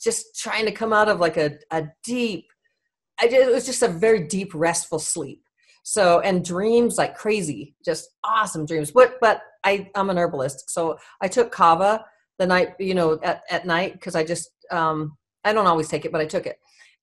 just 0.00 0.38
trying 0.38 0.64
to 0.64 0.72
come 0.72 0.92
out 0.92 1.08
of 1.08 1.20
like 1.20 1.36
a, 1.36 1.58
a 1.70 1.86
deep 2.04 2.46
I 3.20 3.26
it 3.26 3.52
was 3.52 3.66
just 3.66 3.82
a 3.82 3.88
very 3.88 4.26
deep 4.26 4.52
restful 4.54 4.98
sleep. 4.98 5.42
So 5.84 6.20
and 6.20 6.44
dreams 6.44 6.98
like 6.98 7.16
crazy 7.16 7.74
just 7.84 8.08
awesome 8.24 8.66
dreams. 8.66 8.90
But 8.90 9.14
but 9.20 9.42
i 9.64 9.88
i'm 9.94 10.10
an 10.10 10.18
herbalist 10.18 10.70
so 10.70 10.98
i 11.20 11.28
took 11.28 11.52
kava 11.52 12.04
the 12.38 12.46
night 12.46 12.70
you 12.80 12.94
know 12.94 13.18
at, 13.22 13.42
at 13.48 13.66
night 13.66 13.92
because 13.92 14.16
i 14.16 14.24
just 14.24 14.50
um 14.72 15.16
i 15.44 15.52
don't 15.52 15.68
always 15.68 15.88
take 15.88 16.04
it 16.04 16.12
but 16.12 16.20
i 16.20 16.26
took 16.26 16.46
it. 16.46 16.58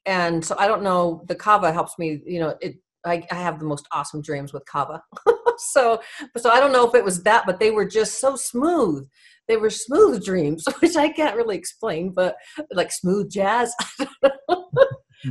And 0.06 0.43
so 0.43 0.56
i 0.58 0.67
don't 0.67 0.84
know 0.84 1.24
the 1.28 1.36
kava 1.36 1.72
helps 1.72 1.98
me 1.98 2.22
you 2.26 2.39
know 2.39 2.56
it 2.62 2.76
i, 3.06 3.26
I 3.32 3.36
have 3.36 3.60
the 3.60 3.66
most 3.66 3.88
awesome 3.92 4.22
dreams 4.22 4.54
with 4.54 4.66
kava 4.66 5.02
so 5.58 6.02
so 6.38 6.50
i 6.50 6.60
don't 6.60 6.74
know 6.74 6.88
if 6.88 6.96
it 6.96 7.04
was 7.04 7.24
that 7.24 7.46
but 7.46 7.60
they 7.60 7.72
were 7.72 7.86
just 7.86 8.20
so 8.20 8.36
smooth 8.36 9.08
they 9.50 9.58
were 9.58 9.72
smooth 9.72 10.24
dreams, 10.24 10.66
which 10.80 10.96
I 10.96 11.10
can't 11.10 11.36
really 11.36 11.58
explain, 11.58 12.12
but 12.12 12.38
like 12.72 12.92
smooth 12.94 13.30
jazz. 13.30 13.74
but 14.22 14.38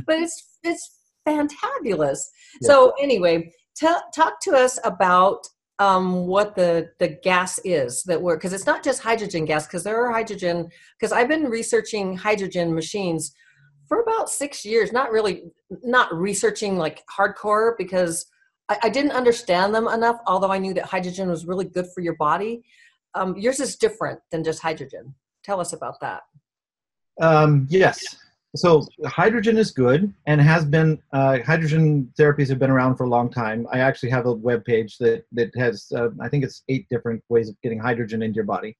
it's 0.09 0.59
it's 0.61 0.99
fantabulous. 1.27 2.19
Yeah. 2.61 2.67
So 2.67 2.93
anyway, 3.01 3.51
tell 3.75 4.03
talk 4.13 4.41
to 4.41 4.51
us 4.51 4.77
about 4.83 5.47
um, 5.79 6.27
what 6.27 6.55
the 6.55 6.89
the 6.99 7.17
gas 7.23 7.59
is 7.63 8.03
that 8.03 8.21
we're 8.21 8.35
because 8.35 8.53
it's 8.53 8.65
not 8.65 8.83
just 8.83 9.01
hydrogen 9.01 9.45
gas 9.45 9.65
because 9.65 9.85
there 9.85 10.05
are 10.05 10.11
hydrogen 10.11 10.69
because 10.99 11.13
I've 11.13 11.29
been 11.29 11.45
researching 11.45 12.17
hydrogen 12.17 12.75
machines 12.75 13.33
for 13.89 14.01
about 14.01 14.29
six 14.29 14.63
years. 14.63 14.93
Not 14.93 15.11
really 15.11 15.51
not 15.83 16.13
researching 16.13 16.77
like 16.77 17.03
hardcore 17.07 17.73
because 17.77 18.25
I, 18.69 18.77
I 18.83 18.89
didn't 18.89 19.11
understand 19.11 19.75
them 19.75 19.87
enough. 19.89 20.19
Although 20.27 20.51
I 20.51 20.59
knew 20.59 20.73
that 20.75 20.85
hydrogen 20.85 21.29
was 21.29 21.45
really 21.45 21.65
good 21.65 21.87
for 21.93 21.99
your 21.99 22.15
body, 22.15 22.63
um, 23.15 23.35
yours 23.35 23.59
is 23.59 23.75
different 23.75 24.19
than 24.31 24.43
just 24.43 24.61
hydrogen. 24.61 25.13
Tell 25.43 25.59
us 25.59 25.73
about 25.73 25.99
that. 25.99 26.21
Um, 27.19 27.67
yes. 27.69 27.99
So 28.55 28.85
hydrogen 29.05 29.57
is 29.57 29.71
good 29.71 30.11
and 30.25 30.41
has 30.41 30.65
been. 30.65 30.99
Uh, 31.13 31.39
hydrogen 31.45 32.11
therapies 32.19 32.49
have 32.49 32.57
been 32.57 32.71
around 32.71 32.95
for 32.95 33.03
a 33.03 33.09
long 33.09 33.29
time. 33.29 33.67
I 33.71 33.79
actually 33.79 34.09
have 34.09 34.25
a 34.25 34.33
web 34.33 34.65
page 34.65 34.97
that 34.97 35.25
that 35.33 35.51
has. 35.55 35.91
Uh, 35.95 36.09
I 36.19 36.29
think 36.29 36.43
it's 36.43 36.63
eight 36.67 36.87
different 36.89 37.23
ways 37.29 37.49
of 37.49 37.61
getting 37.61 37.79
hydrogen 37.79 38.23
into 38.23 38.35
your 38.35 38.45
body, 38.45 38.75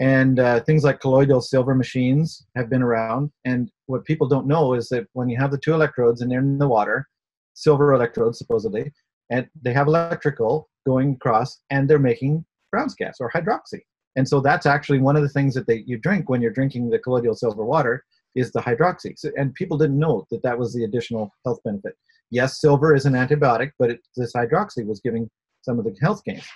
and 0.00 0.38
uh, 0.38 0.60
things 0.60 0.84
like 0.84 1.00
colloidal 1.00 1.40
silver 1.40 1.74
machines 1.74 2.46
have 2.56 2.70
been 2.70 2.82
around. 2.82 3.30
And 3.44 3.70
what 3.86 4.04
people 4.04 4.28
don't 4.28 4.46
know 4.46 4.74
is 4.74 4.88
that 4.90 5.06
when 5.12 5.28
you 5.28 5.36
have 5.38 5.50
the 5.50 5.58
two 5.58 5.74
electrodes 5.74 6.20
and 6.20 6.30
they're 6.30 6.38
in 6.40 6.58
the 6.58 6.68
water, 6.68 7.08
silver 7.54 7.92
electrodes 7.92 8.38
supposedly, 8.38 8.92
and 9.30 9.48
they 9.60 9.72
have 9.72 9.88
electrical 9.88 10.68
going 10.86 11.14
across, 11.14 11.60
and 11.70 11.88
they're 11.88 11.98
making 11.98 12.44
Brown's 12.70 12.94
gas 12.94 13.16
or 13.20 13.30
hydroxy. 13.30 13.80
And 14.16 14.28
so 14.28 14.40
that's 14.40 14.66
actually 14.66 15.00
one 15.00 15.16
of 15.16 15.22
the 15.22 15.28
things 15.28 15.54
that 15.54 15.66
they, 15.66 15.84
you 15.86 15.98
drink 15.98 16.28
when 16.28 16.40
you're 16.40 16.52
drinking 16.52 16.90
the 16.90 16.98
colloidal 16.98 17.34
silver 17.34 17.64
water 17.64 18.04
is 18.34 18.52
the 18.52 18.60
hydroxy. 18.60 19.14
So, 19.16 19.30
and 19.36 19.54
people 19.54 19.76
didn't 19.76 19.98
know 19.98 20.26
that 20.30 20.42
that 20.42 20.58
was 20.58 20.72
the 20.74 20.84
additional 20.84 21.30
health 21.44 21.60
benefit. 21.64 21.94
Yes, 22.30 22.60
silver 22.60 22.94
is 22.94 23.06
an 23.06 23.14
antibiotic, 23.14 23.72
but 23.78 23.90
it, 23.90 24.00
this 24.16 24.32
hydroxy 24.32 24.86
was 24.86 25.00
giving 25.00 25.28
some 25.62 25.78
of 25.78 25.84
the 25.84 25.94
health 26.00 26.22
gains. 26.24 26.46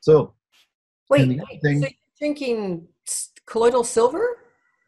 So, 0.00 0.34
wait, 1.08 1.28
wait 1.28 1.62
thing, 1.62 1.82
so 1.82 1.88
drinking 2.20 2.86
colloidal 3.46 3.84
silver? 3.84 4.38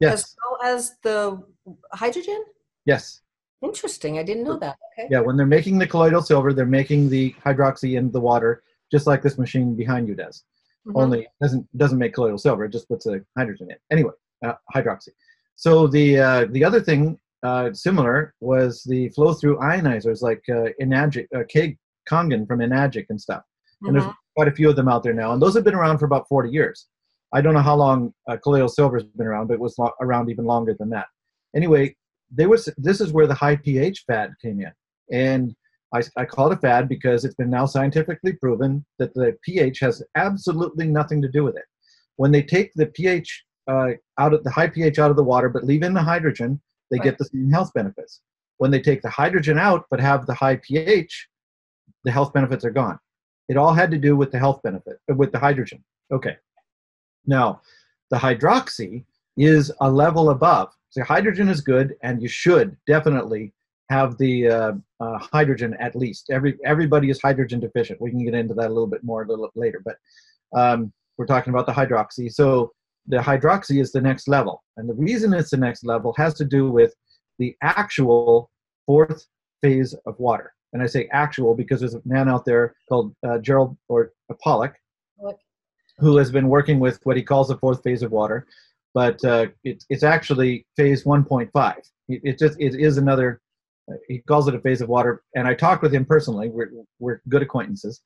Yes. 0.00 0.12
As 0.12 0.36
well 0.38 0.72
as 0.72 0.92
the 1.02 1.42
hydrogen? 1.92 2.44
Yes. 2.84 3.20
Interesting. 3.62 4.18
I 4.18 4.24
didn't 4.24 4.44
know 4.44 4.58
that. 4.58 4.76
Okay. 4.98 5.08
Yeah, 5.10 5.20
when 5.20 5.36
they're 5.36 5.46
making 5.46 5.78
the 5.78 5.86
colloidal 5.86 6.22
silver, 6.22 6.52
they're 6.52 6.66
making 6.66 7.08
the 7.08 7.32
hydroxy 7.44 7.96
in 7.96 8.10
the 8.10 8.20
water, 8.20 8.64
just 8.90 9.06
like 9.06 9.22
this 9.22 9.38
machine 9.38 9.76
behind 9.76 10.08
you 10.08 10.16
does. 10.16 10.44
Mm-hmm. 10.86 10.98
Only 10.98 11.20
it 11.20 11.28
doesn't 11.40 11.78
doesn't 11.78 11.98
make 11.98 12.12
colloidal 12.12 12.38
silver; 12.38 12.64
it 12.64 12.72
just 12.72 12.88
puts 12.88 13.06
a 13.06 13.20
hydrogen 13.38 13.68
in. 13.70 13.76
Anyway, 13.92 14.10
uh, 14.44 14.54
hydroxy. 14.74 15.10
So 15.54 15.86
the 15.86 16.18
uh, 16.18 16.46
the 16.50 16.64
other 16.64 16.80
thing 16.80 17.20
uh, 17.44 17.72
similar 17.72 18.34
was 18.40 18.82
the 18.82 19.08
flow 19.10 19.32
through 19.32 19.58
ionizers 19.58 20.22
like 20.22 20.42
uh, 20.48 20.70
Enagic, 20.80 21.26
uh, 21.34 21.44
K 21.48 21.78
Kangen 22.10 22.48
from 22.48 22.58
Enagic 22.58 23.06
and 23.10 23.20
stuff. 23.20 23.42
Mm-hmm. 23.42 23.86
And 23.86 23.94
there's 23.94 24.04
mm-hmm. 24.06 24.34
quite 24.36 24.48
a 24.48 24.52
few 24.52 24.68
of 24.68 24.74
them 24.74 24.88
out 24.88 25.04
there 25.04 25.14
now, 25.14 25.32
and 25.32 25.40
those 25.40 25.54
have 25.54 25.62
been 25.62 25.76
around 25.76 25.98
for 25.98 26.06
about 26.06 26.28
40 26.28 26.50
years. 26.50 26.88
I 27.32 27.40
don't 27.40 27.54
know 27.54 27.60
how 27.60 27.76
long 27.76 28.12
uh, 28.28 28.36
colloidal 28.36 28.68
silver 28.68 28.98
has 28.98 29.04
been 29.04 29.26
around, 29.26 29.48
but 29.48 29.54
it 29.54 29.60
was 29.60 29.76
lo- 29.78 29.92
around 30.00 30.30
even 30.30 30.44
longer 30.44 30.74
than 30.78 30.90
that. 30.90 31.06
Anyway, 31.56 31.96
there 32.30 32.48
was 32.48 32.68
this 32.76 33.00
is 33.00 33.12
where 33.12 33.26
the 33.26 33.34
high 33.34 33.56
pH 33.56 34.04
fad 34.06 34.32
came 34.40 34.60
in, 34.60 34.72
and 35.10 35.54
I, 35.94 36.02
I 36.16 36.24
call 36.24 36.50
it 36.50 36.58
a 36.58 36.60
fad 36.60 36.88
because 36.88 37.24
it's 37.24 37.34
been 37.34 37.50
now 37.50 37.66
scientifically 37.66 38.32
proven 38.34 38.84
that 38.98 39.14
the 39.14 39.36
pH 39.42 39.80
has 39.80 40.02
absolutely 40.16 40.86
nothing 40.86 41.20
to 41.22 41.28
do 41.28 41.44
with 41.44 41.56
it. 41.56 41.64
When 42.16 42.32
they 42.32 42.42
take 42.42 42.72
the 42.74 42.86
pH 42.86 43.44
uh, 43.68 43.90
out 44.18 44.34
of 44.34 44.44
the 44.44 44.50
high 44.50 44.68
pH 44.68 44.98
out 44.98 45.10
of 45.10 45.16
the 45.16 45.22
water, 45.22 45.48
but 45.48 45.64
leave 45.64 45.82
in 45.82 45.94
the 45.94 46.02
hydrogen, 46.02 46.60
they 46.90 46.98
right. 46.98 47.04
get 47.04 47.18
the 47.18 47.26
same 47.26 47.50
health 47.50 47.72
benefits. 47.74 48.20
When 48.58 48.70
they 48.70 48.80
take 48.80 49.02
the 49.02 49.10
hydrogen 49.10 49.58
out 49.58 49.86
but 49.90 50.00
have 50.00 50.26
the 50.26 50.34
high 50.34 50.56
pH, 50.56 51.28
the 52.04 52.10
health 52.10 52.32
benefits 52.32 52.64
are 52.64 52.70
gone. 52.70 52.98
It 53.48 53.56
all 53.56 53.74
had 53.74 53.90
to 53.90 53.98
do 53.98 54.16
with 54.16 54.30
the 54.30 54.38
health 54.38 54.60
benefit 54.62 54.98
uh, 55.10 55.14
with 55.14 55.32
the 55.32 55.38
hydrogen. 55.38 55.84
Okay. 56.12 56.36
Now, 57.26 57.60
the 58.10 58.16
hydroxy 58.16 59.04
is 59.36 59.72
a 59.80 59.90
level 59.90 60.30
above. 60.30 60.72
So 60.90 61.02
hydrogen 61.02 61.48
is 61.48 61.60
good, 61.60 61.94
and 62.02 62.20
you 62.20 62.28
should 62.28 62.76
definitely 62.86 63.52
have 63.90 64.18
the 64.18 64.48
uh, 64.48 64.72
uh, 65.00 65.18
hydrogen 65.18 65.74
at 65.80 65.96
least. 65.96 66.30
Every 66.30 66.58
everybody 66.64 67.10
is 67.10 67.20
hydrogen 67.20 67.60
deficient. 67.60 68.00
We 68.00 68.10
can 68.10 68.24
get 68.24 68.34
into 68.34 68.54
that 68.54 68.66
a 68.66 68.74
little 68.74 68.86
bit 68.86 69.02
more 69.02 69.22
a 69.22 69.26
little 69.26 69.50
later, 69.54 69.82
but 69.84 69.96
um, 70.54 70.92
we're 71.16 71.26
talking 71.26 71.52
about 71.52 71.66
the 71.66 71.72
hydroxy. 71.72 72.32
So 72.32 72.72
the 73.06 73.18
hydroxy 73.18 73.80
is 73.80 73.92
the 73.92 74.00
next 74.00 74.28
level. 74.28 74.62
And 74.76 74.88
the 74.88 74.94
reason 74.94 75.32
it's 75.32 75.50
the 75.50 75.56
next 75.56 75.84
level 75.84 76.14
has 76.16 76.34
to 76.34 76.44
do 76.44 76.70
with 76.70 76.94
the 77.38 77.56
actual 77.62 78.50
fourth 78.86 79.26
phase 79.60 79.94
of 80.06 80.18
water. 80.18 80.54
And 80.72 80.82
I 80.82 80.86
say 80.86 81.08
actual 81.12 81.54
because 81.54 81.80
there's 81.80 81.94
a 81.94 82.02
man 82.04 82.28
out 82.28 82.44
there 82.44 82.74
called 82.88 83.14
uh, 83.26 83.38
Gerald 83.38 83.76
or 83.88 84.12
uh, 84.30 84.34
Pollack 84.42 84.74
who 86.02 86.16
has 86.18 86.30
been 86.30 86.48
working 86.48 86.78
with 86.80 87.00
what 87.04 87.16
he 87.16 87.22
calls 87.22 87.48
the 87.48 87.56
fourth 87.56 87.82
phase 87.82 88.02
of 88.02 88.12
water, 88.12 88.46
but 88.92 89.24
uh, 89.24 89.46
it, 89.64 89.84
it's 89.88 90.02
actually 90.02 90.66
phase 90.76 91.04
1.5. 91.04 91.76
It, 92.08 92.20
it, 92.24 92.38
just 92.38 92.60
it 92.60 92.74
is 92.74 92.98
another. 92.98 93.40
Uh, 93.90 93.96
he 94.08 94.18
calls 94.18 94.48
it 94.48 94.54
a 94.54 94.60
phase 94.60 94.80
of 94.80 94.88
water, 94.88 95.22
and 95.34 95.48
I 95.48 95.54
talked 95.54 95.82
with 95.82 95.94
him 95.94 96.04
personally. 96.04 96.48
We're 96.48 96.70
we're 96.98 97.20
good 97.28 97.42
acquaintances, 97.42 98.02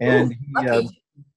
and 0.00 0.32
Ooh, 0.32 0.60
he, 0.60 0.68
um, 0.68 0.88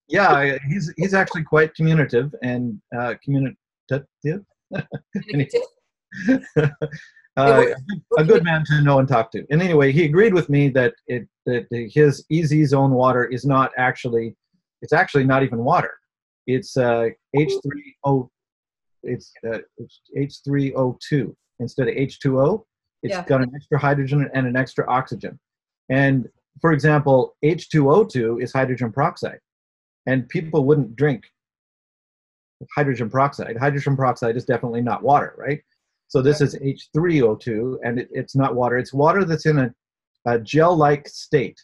yeah, 0.07 0.57
he's 0.67 0.91
he's 0.97 1.13
actually 1.13 1.43
quite 1.43 1.73
communicative 1.75 2.33
and 2.43 2.81
uh, 2.97 3.15
communicative. 3.23 3.57
uh, 7.37 7.65
a 8.17 8.23
good 8.23 8.43
man 8.43 8.63
to 8.65 8.81
know 8.81 8.99
and 8.99 9.07
talk 9.07 9.31
to. 9.31 9.45
And 9.49 9.61
anyway, 9.61 9.91
he 9.91 10.05
agreed 10.05 10.33
with 10.33 10.49
me 10.49 10.69
that 10.69 10.93
it 11.07 11.27
that 11.45 11.67
his 11.71 12.25
EZ 12.31 12.69
zone 12.69 12.91
water 12.91 13.25
is 13.25 13.45
not 13.45 13.71
actually, 13.77 14.35
it's 14.81 14.93
actually 14.93 15.25
not 15.25 15.43
even 15.43 15.59
water. 15.59 15.93
It's 16.47 16.77
uh, 16.77 17.09
H3O, 17.35 18.29
it's, 19.03 19.31
uh, 19.47 19.59
it's 19.77 20.01
H3O2 20.47 21.33
instead 21.59 21.87
of 21.87 21.95
H2O. 21.95 22.63
It's 23.03 23.13
yeah. 23.13 23.25
got 23.25 23.41
an 23.41 23.51
extra 23.55 23.79
hydrogen 23.79 24.29
and 24.33 24.47
an 24.47 24.55
extra 24.55 24.89
oxygen. 24.89 25.39
And 25.89 26.27
for 26.59 26.73
example, 26.73 27.35
H2O2 27.43 28.41
is 28.43 28.51
hydrogen 28.51 28.91
peroxide 28.91 29.39
and 30.05 30.27
people 30.29 30.65
wouldn't 30.65 30.95
drink 30.95 31.23
hydrogen 32.75 33.09
peroxide. 33.09 33.57
Hydrogen 33.57 33.95
peroxide 33.95 34.35
is 34.35 34.45
definitely 34.45 34.81
not 34.81 35.03
water, 35.03 35.33
right? 35.37 35.61
So 36.07 36.21
this 36.21 36.41
is 36.41 36.55
H3O2, 36.55 37.77
and 37.83 37.99
it, 37.99 38.09
it's 38.11 38.35
not 38.35 38.55
water. 38.55 38.77
It's 38.77 38.93
water 38.93 39.23
that's 39.23 39.45
in 39.45 39.59
a, 39.59 39.73
a 40.25 40.39
gel-like 40.39 41.07
state. 41.07 41.59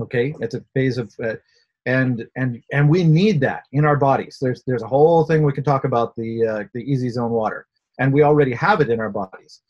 Okay, 0.00 0.34
it's 0.40 0.54
a 0.54 0.64
phase 0.72 0.96
of, 0.96 1.12
uh, 1.22 1.34
and 1.86 2.26
and 2.36 2.62
and 2.72 2.88
we 2.88 3.04
need 3.04 3.40
that 3.40 3.64
in 3.72 3.84
our 3.84 3.96
bodies. 3.96 4.38
There's 4.40 4.62
there's 4.66 4.82
a 4.82 4.86
whole 4.86 5.24
thing 5.24 5.42
we 5.42 5.52
can 5.52 5.64
talk 5.64 5.84
about 5.84 6.14
the 6.16 6.46
uh, 6.46 6.64
the 6.74 6.92
EZ 6.92 7.14
zone 7.14 7.30
water, 7.30 7.66
and 7.98 8.12
we 8.12 8.22
already 8.22 8.52
have 8.52 8.80
it 8.80 8.90
in 8.90 9.00
our 9.00 9.10
bodies. 9.10 9.60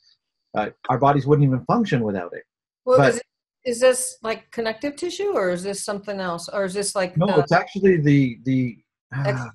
Uh, 0.56 0.70
our 0.88 0.98
bodies 0.98 1.26
wouldn't 1.26 1.46
even 1.46 1.64
function 1.66 2.02
without 2.02 2.32
it. 2.32 2.42
Well, 2.84 2.98
but, 2.98 3.10
is 3.10 3.16
it 3.18 3.22
is 3.64 3.80
this 3.80 4.18
like 4.22 4.50
connective 4.50 4.96
tissue 4.96 5.32
or 5.34 5.50
is 5.50 5.62
this 5.62 5.82
something 5.82 6.18
else 6.18 6.48
or 6.48 6.64
is 6.64 6.74
this 6.74 6.94
like 6.94 7.16
no 7.16 7.26
the, 7.26 7.40
it's 7.40 7.52
actually 7.52 7.98
the 7.98 8.38
the 8.44 8.78
uh, 9.14 9.48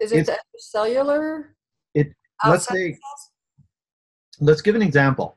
is 0.00 0.12
it 0.12 0.26
the 0.26 0.36
cellular 0.58 1.54
it 1.94 2.12
let's 2.46 2.68
say 2.68 2.94
let's 4.40 4.60
give 4.60 4.74
an 4.74 4.82
example 4.82 5.36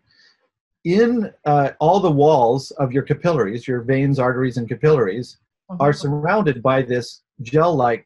in 0.83 1.31
uh, 1.45 1.71
all 1.79 1.99
the 1.99 2.11
walls 2.11 2.71
of 2.71 2.91
your 2.91 3.03
capillaries 3.03 3.67
your 3.67 3.81
veins 3.81 4.19
arteries 4.19 4.57
and 4.57 4.67
capillaries. 4.67 5.37
Are 5.79 5.93
surrounded 5.93 6.61
by 6.61 6.81
this 6.81 7.23
gel 7.41 7.75
like 7.75 8.05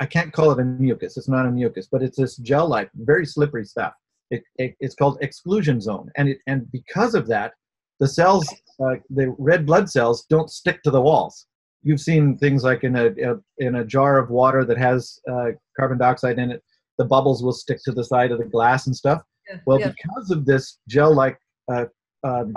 i 0.00 0.06
can't 0.06 0.32
call 0.32 0.50
it 0.50 0.58
a 0.58 0.64
mucus 0.64 1.16
it's 1.16 1.28
not 1.28 1.46
a 1.46 1.50
mucus 1.50 1.88
but 1.90 2.02
it's 2.02 2.18
this 2.18 2.36
gel 2.38 2.68
like 2.68 2.90
very 2.96 3.24
slippery 3.24 3.64
stuff 3.64 3.92
it, 4.30 4.42
it, 4.56 4.74
it's 4.80 4.94
called 4.94 5.18
exclusion 5.20 5.80
zone 5.80 6.10
and 6.16 6.28
it 6.28 6.38
and 6.46 6.70
because 6.72 7.14
of 7.14 7.26
that 7.26 7.52
the 8.00 8.08
cells 8.08 8.48
uh, 8.82 8.96
the 9.10 9.34
red 9.38 9.66
blood 9.66 9.88
cells 9.88 10.24
don't 10.28 10.50
stick 10.50 10.82
to 10.82 10.90
the 10.90 11.00
walls. 11.00 11.46
You've 11.82 12.00
seen 12.00 12.36
things 12.36 12.64
like 12.64 12.82
in 12.82 12.96
a, 12.96 13.06
a 13.06 13.36
in 13.58 13.76
a 13.76 13.84
jar 13.84 14.18
of 14.18 14.30
water 14.30 14.64
that 14.64 14.78
has 14.78 15.18
uh, 15.30 15.50
carbon 15.78 15.98
dioxide 15.98 16.38
in 16.38 16.50
it, 16.50 16.62
the 16.98 17.04
bubbles 17.04 17.42
will 17.42 17.52
stick 17.52 17.78
to 17.84 17.92
the 17.92 18.04
side 18.04 18.32
of 18.32 18.38
the 18.38 18.44
glass 18.44 18.86
and 18.86 18.96
stuff. 18.96 19.22
Yeah, 19.48 19.58
well, 19.66 19.78
yeah. 19.78 19.92
because 19.92 20.30
of 20.30 20.46
this 20.46 20.78
gel-like 20.88 21.38
uh, 21.70 21.84
um, 22.24 22.54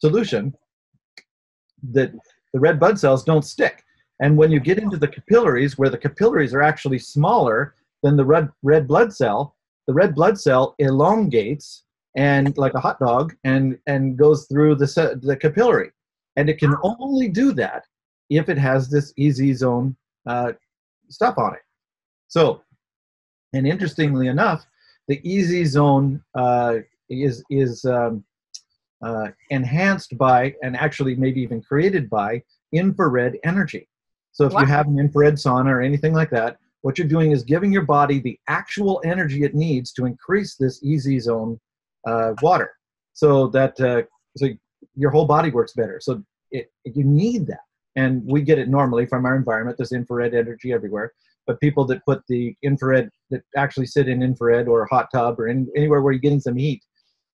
solution, 0.00 0.54
that 1.90 2.12
the 2.52 2.60
red 2.60 2.78
blood 2.78 2.98
cells 2.98 3.24
don't 3.24 3.44
stick. 3.44 3.84
And 4.20 4.36
when 4.36 4.52
you 4.52 4.60
get 4.60 4.78
into 4.78 4.96
the 4.96 5.08
capillaries, 5.08 5.78
where 5.78 5.90
the 5.90 5.98
capillaries 5.98 6.54
are 6.54 6.62
actually 6.62 6.98
smaller 6.98 7.74
than 8.02 8.16
the 8.16 8.24
red 8.24 8.48
red 8.62 8.86
blood 8.86 9.12
cell, 9.12 9.56
the 9.86 9.94
red 9.94 10.14
blood 10.14 10.38
cell 10.38 10.74
elongates 10.78 11.84
and 12.16 12.56
like 12.58 12.74
a 12.74 12.80
hot 12.80 12.98
dog 13.00 13.34
and 13.44 13.78
and 13.86 14.16
goes 14.16 14.46
through 14.46 14.74
the 14.76 15.18
the 15.22 15.36
capillary 15.36 15.90
and 16.36 16.48
it 16.48 16.58
can 16.58 16.74
only 16.82 17.28
do 17.28 17.52
that 17.52 17.84
if 18.30 18.48
it 18.48 18.58
has 18.58 18.88
this 18.88 19.12
EZ 19.18 19.58
zone 19.58 19.96
uh, 20.26 20.52
stuff 21.08 21.36
on 21.38 21.54
it. 21.54 21.60
So, 22.28 22.62
and 23.52 23.66
interestingly 23.66 24.28
enough, 24.28 24.64
the 25.08 25.20
EZ 25.24 25.70
zone 25.70 26.22
uh, 26.34 26.76
is 27.10 27.44
is 27.50 27.84
um, 27.84 28.24
uh, 29.02 29.28
enhanced 29.50 30.16
by 30.16 30.54
and 30.62 30.76
actually 30.76 31.14
maybe 31.14 31.40
even 31.40 31.60
created 31.62 32.08
by 32.08 32.42
infrared 32.72 33.38
energy. 33.44 33.88
So 34.32 34.46
if 34.46 34.52
wow. 34.52 34.60
you 34.60 34.66
have 34.66 34.86
an 34.86 34.98
infrared 34.98 35.34
sauna 35.34 35.66
or 35.66 35.82
anything 35.82 36.14
like 36.14 36.30
that, 36.30 36.56
what 36.82 36.98
you're 36.98 37.08
doing 37.08 37.30
is 37.30 37.44
giving 37.44 37.72
your 37.72 37.84
body 37.84 38.18
the 38.18 38.38
actual 38.48 39.00
energy 39.04 39.44
it 39.44 39.54
needs 39.54 39.92
to 39.92 40.06
increase 40.06 40.56
this 40.56 40.82
EZ 40.84 41.24
zone 41.24 41.60
uh, 42.06 42.32
water. 42.42 42.72
So 43.12 43.48
that 43.48 43.78
uh, 43.80 44.02
so 44.36 44.48
your 44.94 45.10
whole 45.10 45.26
body 45.26 45.50
works 45.50 45.74
better. 45.74 45.98
So 46.00 46.22
it, 46.50 46.72
you 46.84 47.04
need 47.04 47.46
that. 47.46 47.60
And 47.94 48.22
we 48.24 48.42
get 48.42 48.58
it 48.58 48.68
normally 48.68 49.06
from 49.06 49.26
our 49.26 49.36
environment. 49.36 49.76
There's 49.76 49.92
infrared 49.92 50.34
energy 50.34 50.72
everywhere. 50.72 51.12
But 51.46 51.60
people 51.60 51.84
that 51.86 52.04
put 52.04 52.22
the 52.28 52.56
infrared 52.62 53.10
that 53.30 53.42
actually 53.56 53.86
sit 53.86 54.08
in 54.08 54.22
infrared 54.22 54.68
or 54.68 54.82
a 54.82 54.88
hot 54.88 55.08
tub 55.12 55.38
or 55.40 55.48
in, 55.48 55.68
anywhere 55.76 56.00
where 56.00 56.12
you're 56.12 56.20
getting 56.20 56.40
some 56.40 56.56
heat 56.56 56.82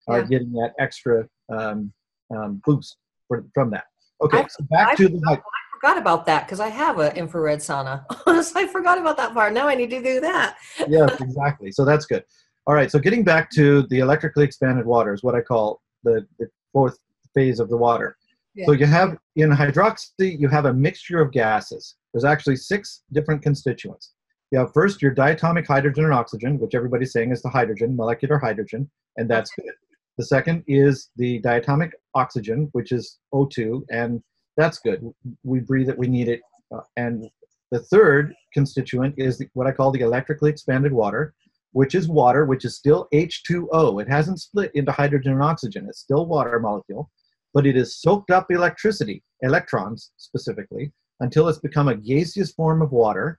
are 0.09 0.23
getting 0.23 0.53
that 0.53 0.73
extra 0.79 1.29
um, 1.49 1.93
um, 2.35 2.61
boost 2.65 2.97
for, 3.27 3.45
from 3.55 3.71
that 3.71 3.85
okay 4.23 4.39
I, 4.39 4.47
so 4.49 4.65
back 4.71 4.89
I, 4.89 4.95
to 4.97 5.09
the 5.09 5.19
Like, 5.27 5.41
I 5.41 5.77
forgot 5.81 5.99
about 5.99 6.27
that 6.27 6.47
because 6.47 6.61
I 6.61 6.69
have 6.69 6.99
an 6.99 7.17
infrared 7.17 7.61
sauna. 7.61 8.05
so 8.45 8.59
I 8.59 8.67
forgot 8.67 8.99
about 8.99 9.17
that 9.17 9.33
part. 9.33 9.53
Now 9.53 9.69
I 9.69 9.77
need 9.77 9.91
to 9.91 10.03
do 10.03 10.21
that. 10.21 10.57
yes, 10.89 11.21
exactly. 11.21 11.71
So 11.71 11.85
that's 11.85 12.05
good. 12.05 12.25
All 12.67 12.75
right, 12.75 12.91
so 12.91 12.99
getting 12.99 13.25
back 13.25 13.51
to 13.53 13.83
the 13.89 14.01
electrically 14.01 14.45
expanded 14.45 14.85
water 14.85 15.15
is 15.15 15.23
what 15.23 15.35
I 15.35 15.41
call 15.41 15.81
the, 16.05 16.27
the 16.39 16.49
fourth 16.73 16.99
phase 17.35 17.61
of 17.61 17.71
the 17.71 17.77
water. 17.77 18.17
Yeah. 18.55 18.67
So 18.67 18.73
you 18.73 18.87
have 18.87 19.17
in 19.37 19.51
hydroxy, 19.51 20.39
you 20.39 20.49
have 20.49 20.65
a 20.65 20.75
mixture 20.75 21.21
of 21.21 21.33
gases. 21.33 21.95
There's 22.13 22.25
actually 22.25 22.57
six 22.57 23.05
different 23.13 23.41
constituents. 23.43 24.13
You 24.51 24.59
have 24.59 24.73
first 24.73 25.01
your 25.01 25.15
diatomic 25.15 25.67
hydrogen 25.67 26.05
and 26.05 26.15
oxygen, 26.15 26.59
which 26.59 26.75
everybody's 26.75 27.13
saying 27.13 27.31
is 27.31 27.41
the 27.41 27.51
hydrogen, 27.51 27.95
molecular 27.95 28.39
hydrogen, 28.39 28.91
and 29.17 29.31
that's 29.31 29.51
good. 29.53 29.73
The 30.19 30.25
second 30.25 30.65
is 30.67 31.11
the 31.17 31.41
diatomic 31.43 31.93
oxygen, 32.15 32.69
which 32.73 32.91
is 32.91 33.19
O2, 33.33 33.85
and 33.91 34.21
that's 34.57 34.81
good. 34.81 35.09
We 35.45 35.61
breathe 35.61 35.89
it, 35.89 35.97
we 35.97 36.09
need 36.09 36.29
it. 36.29 36.41
Uh, 36.75 36.81
and 36.97 37.31
the 37.71 37.79
third 37.79 38.35
constituent 38.53 39.15
is 39.17 39.39
the, 39.39 39.49
what 39.55 39.69
I 39.69 39.73
call 39.73 39.93
the 39.93 40.01
electrically 40.01 40.51
expanded 40.51 40.93
water, 40.93 41.35
which 41.71 41.95
is 41.95 42.09
water, 42.09 42.47
which 42.47 42.65
is 42.65 42.77
still 42.77 43.07
H2O. 43.15 44.03
It 44.03 44.09
hasn't 44.09 44.41
split 44.41 44.73
into 44.75 44.91
hydrogen 44.91 45.35
and 45.35 45.43
oxygen. 45.43 45.87
It's 45.89 46.01
still 46.01 46.27
water 46.27 46.59
molecule, 46.59 47.09
but 47.55 47.65
it 47.65 47.77
has 47.77 47.97
soaked 47.97 48.33
up 48.33 48.51
electricity, 48.51 49.23
electrons 49.43 50.11
specifically, 50.17 50.91
until 51.21 51.47
it's 51.47 51.61
become 51.61 51.87
a 51.87 51.95
gaseous 51.95 52.51
form 52.53 52.83
of 52.83 52.91
water, 52.91 53.39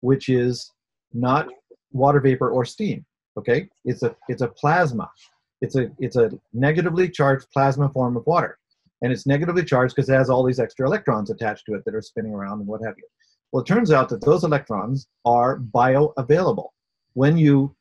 which 0.00 0.30
is 0.30 0.72
not 1.12 1.48
water 1.92 2.20
vapor 2.20 2.50
or 2.50 2.64
steam. 2.64 3.04
Okay, 3.36 3.68
it's 3.84 4.02
a 4.02 4.16
it's 4.28 4.42
a 4.42 4.48
plasma. 4.48 5.10
It's 5.60 5.76
a 5.76 5.90
it's 5.98 6.16
a 6.16 6.30
negatively 6.52 7.08
charged 7.08 7.46
plasma 7.52 7.88
form 7.88 8.16
of 8.16 8.26
water, 8.26 8.58
and 9.02 9.12
it's 9.12 9.26
negatively 9.26 9.64
charged 9.64 9.94
because 9.94 10.08
it 10.08 10.14
has 10.14 10.30
all 10.30 10.44
these 10.44 10.60
extra 10.60 10.86
electrons 10.86 11.30
attached 11.30 11.64
to 11.66 11.74
it 11.74 11.84
that 11.84 11.94
are 11.94 12.02
spinning 12.02 12.32
around 12.32 12.58
and 12.60 12.66
what 12.66 12.80
have 12.84 12.94
you. 12.96 13.04
Well, 13.52 13.62
it 13.62 13.66
turns 13.66 13.92
out 13.92 14.08
that 14.08 14.24
those 14.24 14.44
electrons 14.44 15.06
are 15.24 15.60
bioavailable. 15.60 16.68
When 17.12 17.36
you, 17.38 17.76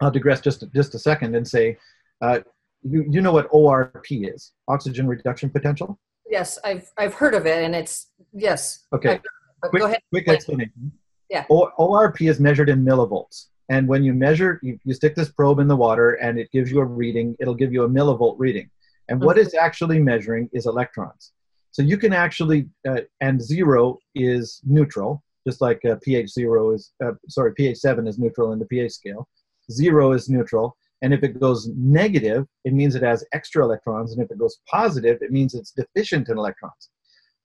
I'll 0.00 0.10
digress 0.10 0.40
just 0.40 0.64
just 0.74 0.94
a 0.94 0.98
second 0.98 1.34
and 1.34 1.48
say, 1.48 1.78
uh, 2.20 2.40
you 2.82 3.06
you 3.08 3.20
know 3.22 3.32
what 3.32 3.50
ORP 3.50 4.32
is? 4.34 4.52
Oxygen 4.68 5.06
reduction 5.06 5.50
potential. 5.50 5.98
Yes, 6.28 6.58
I've 6.64 6.90
I've 6.98 7.14
heard 7.14 7.34
of 7.34 7.46
it, 7.46 7.64
and 7.64 7.74
it's 7.74 8.10
yes. 8.32 8.86
Okay. 8.92 9.20
quick, 9.62 9.80
go 9.80 9.86
ahead. 9.86 10.00
Quick 10.10 10.28
explanation. 10.28 10.92
Yeah. 11.30 11.46
O- 11.50 11.70
ORP 11.78 12.28
is 12.28 12.38
measured 12.40 12.68
in 12.68 12.84
millivolts, 12.84 13.46
and 13.68 13.88
when 13.88 14.02
you 14.02 14.12
measure, 14.12 14.58
you, 14.62 14.78
you 14.84 14.94
stick 14.94 15.14
this 15.14 15.30
probe 15.30 15.58
in 15.60 15.68
the 15.68 15.76
water, 15.76 16.12
and 16.12 16.38
it 16.38 16.50
gives 16.52 16.70
you 16.70 16.80
a 16.80 16.84
reading. 16.84 17.36
It'll 17.40 17.54
give 17.54 17.72
you 17.72 17.84
a 17.84 17.88
millivolt 17.88 18.36
reading, 18.38 18.70
and 19.08 19.20
what 19.20 19.36
Mhm. 19.36 19.42
it's 19.42 19.54
actually 19.54 19.98
measuring 19.98 20.48
is 20.52 20.66
electrons. 20.66 21.32
So 21.70 21.82
you 21.82 21.96
can 21.96 22.12
actually, 22.12 22.68
uh, 22.86 23.00
and 23.20 23.40
zero 23.40 23.98
is 24.14 24.60
neutral, 24.64 25.22
just 25.46 25.60
like 25.60 25.82
uh, 25.84 25.96
pH 26.02 26.30
zero 26.30 26.72
is, 26.72 26.92
uh, 27.02 27.12
sorry, 27.28 27.54
pH 27.54 27.78
seven 27.78 28.06
is 28.06 28.18
neutral 28.18 28.52
in 28.52 28.58
the 28.58 28.66
pH 28.66 28.92
scale. 28.92 29.28
Zero 29.70 30.12
is 30.12 30.28
neutral, 30.28 30.76
and 31.00 31.14
if 31.14 31.22
it 31.22 31.40
goes 31.40 31.68
negative, 31.68 32.46
it 32.64 32.74
means 32.74 32.94
it 32.94 33.02
has 33.02 33.24
extra 33.32 33.64
electrons, 33.64 34.12
and 34.12 34.22
if 34.22 34.30
it 34.30 34.38
goes 34.38 34.58
positive, 34.68 35.18
it 35.22 35.32
means 35.32 35.54
it's 35.54 35.72
deficient 35.72 36.28
in 36.28 36.36
electrons. 36.36 36.90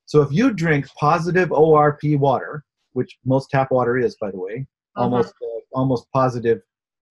So 0.06 0.22
if 0.22 0.32
you 0.32 0.52
drink 0.54 0.88
positive 1.00 1.50
ORP 1.50 2.18
water, 2.18 2.64
which 2.94 3.18
most 3.26 3.50
tap 3.50 3.72
water 3.72 3.98
is, 3.98 4.16
by 4.16 4.32
the 4.32 4.40
way, 4.40 4.68
almost 4.98 5.34
uh, 5.42 5.60
almost 5.74 6.08
positive 6.12 6.62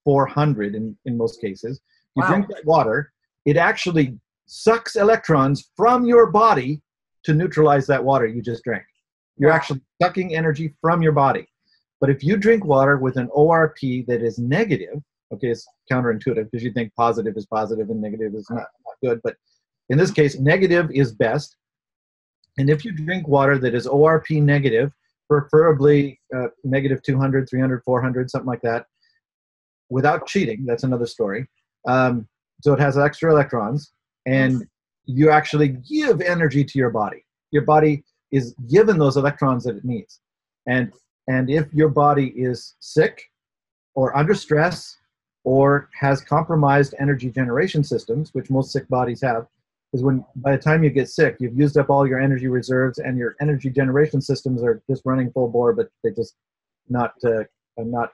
400 0.05 0.75
in, 0.75 0.97
in 1.05 1.17
most 1.17 1.41
cases, 1.41 1.81
you 2.15 2.23
Wow. 2.23 2.29
drink 2.29 2.49
that 2.49 2.65
water, 2.65 3.13
it 3.45 3.57
actually 3.57 4.19
sucks 4.47 4.97
electrons 4.97 5.71
from 5.77 6.05
your 6.05 6.31
body 6.31 6.81
to 7.25 7.35
neutralize 7.35 7.87
that 7.89 8.03
water 8.05 8.27
you 8.27 8.41
just 8.43 8.63
drank. 8.65 8.85
You're 9.39 9.51
Wow. 9.51 9.57
actually 9.57 9.81
sucking 10.03 10.35
energy 10.35 10.75
from 10.81 11.03
your 11.03 11.13
body. 11.13 11.47
But 12.01 12.11
if 12.11 12.23
you 12.23 12.37
drink 12.37 12.65
water 12.65 12.99
with 12.99 13.17
an 13.17 13.29
ORP 13.29 14.07
that 14.07 14.23
is 14.23 14.39
negative, 14.39 15.03
okay, 15.33 15.49
it's 15.49 15.67
counterintuitive 15.91 16.51
because 16.51 16.63
you 16.63 16.73
think 16.73 16.95
positive 16.95 17.37
is 17.37 17.47
positive 17.47 17.91
and 17.91 18.01
negative 18.01 18.35
is 18.35 18.49
not, 18.51 18.67
not 18.85 18.97
good. 19.03 19.21
But 19.25 19.37
in 19.89 19.99
this 19.99 20.11
case, 20.11 20.39
negative 20.39 20.91
is 20.93 21.13
best. 21.13 21.57
And 22.59 22.71
if 22.71 22.85
you 22.85 22.93
drink 22.93 23.27
water 23.29 23.59
that 23.59 23.75
is 23.75 23.87
ORP 23.87 24.43
negative, 24.43 24.93
preferably 25.29 26.21
uh, 26.35 26.49
negative 26.65 27.03
200, 27.03 27.49
300, 27.49 27.83
400, 27.85 28.31
something 28.31 28.47
like 28.47 28.63
that, 28.63 28.87
without 29.91 30.27
cheating, 30.27 30.65
that's 30.65 30.85
another 30.85 31.07
story. 31.07 31.47
Um, 31.87 32.29
so 32.63 32.73
it 32.73 32.81
has 32.81 32.99
extra 32.99 33.31
electrons, 33.31 33.93
and 34.27 34.67
you 35.05 35.31
actually 35.31 35.69
give 35.69 36.21
energy 36.21 36.65
to 36.65 36.79
your 36.79 36.91
body. 36.91 37.25
Your 37.51 37.63
body 37.63 38.05
is 38.33 38.55
given 38.69 38.99
those 38.99 39.17
electrons 39.17 39.65
that 39.65 39.77
it 39.77 39.85
needs. 39.85 40.21
And 40.67 40.93
and 41.29 41.51
if 41.51 41.73
your 41.73 41.89
body 41.89 42.29
is 42.37 42.75
sick 42.81 43.23
or 43.95 44.17
under 44.17 44.35
stress 44.35 44.97
or 45.45 45.89
has 45.99 46.21
compromised 46.23 46.95
energy 47.01 47.31
generation 47.31 47.83
systems, 47.83 48.33
which 48.33 48.51
most 48.51 48.73
sick 48.73 48.89
bodies 48.89 49.21
have, 49.23 49.47
because 49.97 50.05
when 50.05 50.23
by 50.37 50.53
the 50.55 50.63
time 50.63 50.85
you 50.85 50.91
get 50.91 51.09
sick, 51.09 51.37
you've 51.41 51.59
used 51.59 51.79
up 51.79 51.89
all 51.89 52.07
your 52.07 52.21
energy 52.21 52.49
reserves 52.49 52.99
and 52.99 53.17
your 53.17 53.35
energy 53.41 53.71
generation 53.71 54.21
systems 54.21 54.63
are 54.63 54.83
just 54.91 55.01
running 55.07 55.31
full 55.33 55.49
bore, 55.49 55.73
but 55.73 55.89
they 56.05 56.11
just 56.11 56.35
not 56.91 57.15
uh, 57.25 57.45
not 57.79 58.11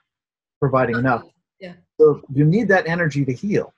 providing 0.61 0.97
enough. 0.97 1.25
Yeah. 1.59 1.73
So 2.01 2.23
you 2.33 2.45
need 2.45 2.69
that 2.69 2.87
energy 2.87 3.25
to 3.25 3.33
heal. 3.33 3.75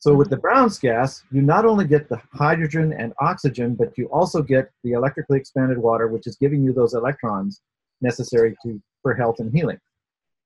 So 0.00 0.14
with 0.14 0.28
the 0.28 0.36
Brown's 0.36 0.78
gas, 0.78 1.22
you 1.32 1.40
not 1.40 1.64
only 1.64 1.86
get 1.86 2.10
the 2.10 2.20
hydrogen 2.34 2.92
and 2.92 3.14
oxygen, 3.20 3.74
but 3.74 3.96
you 3.96 4.06
also 4.08 4.42
get 4.42 4.70
the 4.84 4.92
electrically 4.92 5.38
expanded 5.38 5.78
water, 5.78 6.08
which 6.08 6.26
is 6.26 6.36
giving 6.36 6.62
you 6.62 6.74
those 6.74 6.92
electrons 6.92 7.62
necessary 8.02 8.54
to 8.62 8.78
for 9.00 9.14
health 9.14 9.40
and 9.40 9.50
healing. 9.50 9.78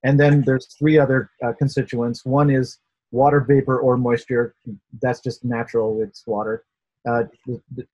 And 0.04 0.20
then 0.20 0.44
there's 0.46 0.72
three 0.78 0.96
other 0.96 1.30
uh, 1.44 1.54
constituents. 1.59 2.24
One 2.24 2.50
is 2.50 2.78
water 3.11 3.40
vapor 3.40 3.80
or 3.80 3.96
moisture. 3.96 4.54
That's 5.02 5.20
just 5.20 5.44
natural. 5.44 6.00
It's 6.00 6.24
water. 6.24 6.64
Uh, 7.06 7.24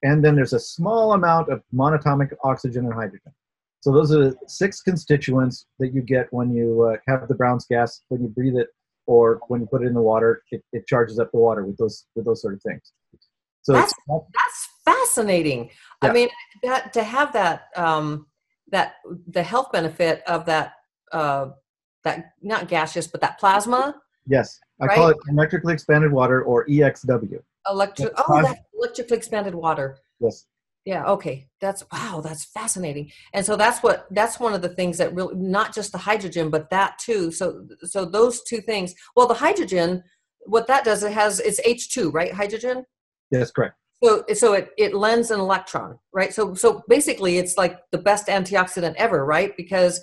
and 0.02 0.24
then 0.24 0.36
there's 0.36 0.52
a 0.52 0.60
small 0.60 1.14
amount 1.14 1.48
of 1.48 1.62
monatomic 1.74 2.32
oxygen 2.44 2.84
and 2.84 2.94
hydrogen. 2.94 3.32
So 3.80 3.92
those 3.92 4.12
are 4.12 4.30
the 4.30 4.36
six 4.46 4.82
constituents 4.82 5.66
that 5.78 5.92
you 5.94 6.02
get 6.02 6.26
when 6.32 6.52
you 6.52 6.82
uh, 6.82 6.96
have 7.08 7.26
the 7.28 7.34
Brown's 7.34 7.66
gas, 7.66 8.02
when 8.08 8.22
you 8.22 8.28
breathe 8.28 8.56
it, 8.56 8.68
or 9.06 9.40
when 9.48 9.62
you 9.62 9.66
put 9.66 9.82
it 9.82 9.86
in 9.86 9.94
the 9.94 10.02
water, 10.02 10.42
it, 10.50 10.62
it 10.72 10.86
charges 10.86 11.18
up 11.18 11.32
the 11.32 11.38
water 11.38 11.64
with 11.64 11.76
those 11.78 12.04
with 12.14 12.26
those 12.26 12.42
sort 12.42 12.54
of 12.54 12.62
things. 12.62 12.92
So 13.62 13.72
That's 13.72 13.94
that's 14.08 14.68
fascinating. 14.84 15.70
I 16.02 16.12
mean, 16.12 16.28
that 16.62 16.92
to 16.92 17.02
have 17.02 17.32
that 17.32 17.68
um, 17.74 18.26
that 18.70 18.96
the 19.28 19.42
health 19.42 19.72
benefit 19.72 20.22
of 20.26 20.44
that 20.46 20.74
uh, 21.12 21.48
that 22.04 22.32
not 22.42 22.68
gaseous 22.68 23.06
but 23.06 23.20
that 23.20 23.38
plasma 23.38 24.00
yes, 24.26 24.60
I 24.80 24.94
call 24.94 25.08
it 25.08 25.16
electrically 25.28 25.72
expanded 25.72 26.12
water 26.12 26.42
or 26.42 26.66
EXW. 26.66 27.40
electric 27.68 28.12
oh 28.16 28.42
that 28.42 28.58
electrically 28.80 29.16
expanded 29.16 29.54
water. 29.54 29.98
Yes. 30.20 30.46
Yeah, 30.86 31.04
okay. 31.06 31.46
That's 31.60 31.84
wow, 31.92 32.22
that's 32.24 32.44
fascinating. 32.44 33.12
And 33.34 33.44
so 33.44 33.56
that's 33.56 33.82
what 33.82 34.06
that's 34.10 34.40
one 34.40 34.54
of 34.54 34.62
the 34.62 34.70
things 34.70 34.96
that 34.98 35.14
really 35.14 35.34
not 35.36 35.74
just 35.74 35.92
the 35.92 35.98
hydrogen, 35.98 36.48
but 36.48 36.70
that 36.70 36.98
too. 36.98 37.30
So 37.30 37.66
so 37.84 38.04
those 38.04 38.42
two 38.42 38.60
things. 38.62 38.94
Well, 39.14 39.26
the 39.26 39.34
hydrogen, 39.34 40.02
what 40.46 40.66
that 40.68 40.84
does, 40.84 41.02
it 41.02 41.12
has 41.12 41.38
it's 41.40 41.60
H2, 41.60 42.12
right? 42.12 42.32
Hydrogen. 42.32 42.86
Yes, 43.30 43.50
correct. 43.50 43.76
So 44.02 44.24
so 44.32 44.54
it, 44.54 44.70
it 44.78 44.94
lends 44.94 45.30
an 45.30 45.38
electron, 45.38 45.98
right? 46.14 46.32
So 46.32 46.54
so 46.54 46.82
basically 46.88 47.36
it's 47.36 47.58
like 47.58 47.78
the 47.92 47.98
best 47.98 48.28
antioxidant 48.28 48.94
ever, 48.94 49.26
right? 49.26 49.54
Because 49.58 50.00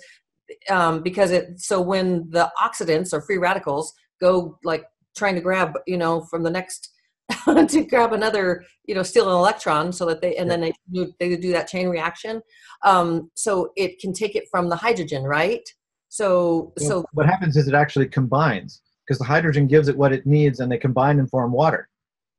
um 0.70 1.02
because 1.02 1.32
it 1.32 1.60
so 1.60 1.80
when 1.80 2.30
the 2.30 2.52
oxidants 2.56 3.12
or 3.12 3.20
free 3.20 3.38
radicals 3.38 3.92
go 4.20 4.58
like 4.62 4.84
trying 5.16 5.34
to 5.34 5.40
grab, 5.40 5.76
you 5.88 5.96
know, 5.96 6.20
from 6.20 6.44
the 6.44 6.50
next 6.50 6.92
to 7.68 7.84
grab 7.84 8.12
another, 8.12 8.64
you 8.84 8.94
know, 8.94 9.02
steal 9.02 9.28
an 9.28 9.34
electron 9.36 9.92
so 9.92 10.06
that 10.06 10.20
they 10.20 10.36
and 10.36 10.50
then 10.50 10.60
they 10.60 10.72
do 10.92 11.12
they 11.20 11.36
do 11.36 11.52
that 11.52 11.68
chain 11.68 11.88
reaction. 11.88 12.40
Um 12.84 13.30
so 13.34 13.72
it 13.76 13.98
can 13.98 14.12
take 14.12 14.34
it 14.34 14.48
from 14.50 14.68
the 14.68 14.76
hydrogen, 14.76 15.24
right? 15.24 15.68
So 16.08 16.72
Well, 16.78 16.88
so 16.88 17.04
what 17.12 17.26
happens 17.26 17.56
is 17.56 17.68
it 17.68 17.74
actually 17.74 18.08
combines 18.08 18.80
because 19.08 19.18
the 19.18 19.24
hydrogen 19.24 19.66
gives 19.66 19.88
it 19.88 19.96
what 19.96 20.12
it 20.12 20.26
needs, 20.26 20.60
and 20.60 20.70
they 20.70 20.76
combine 20.76 21.18
and 21.18 21.30
form 21.30 21.52
water. 21.52 21.88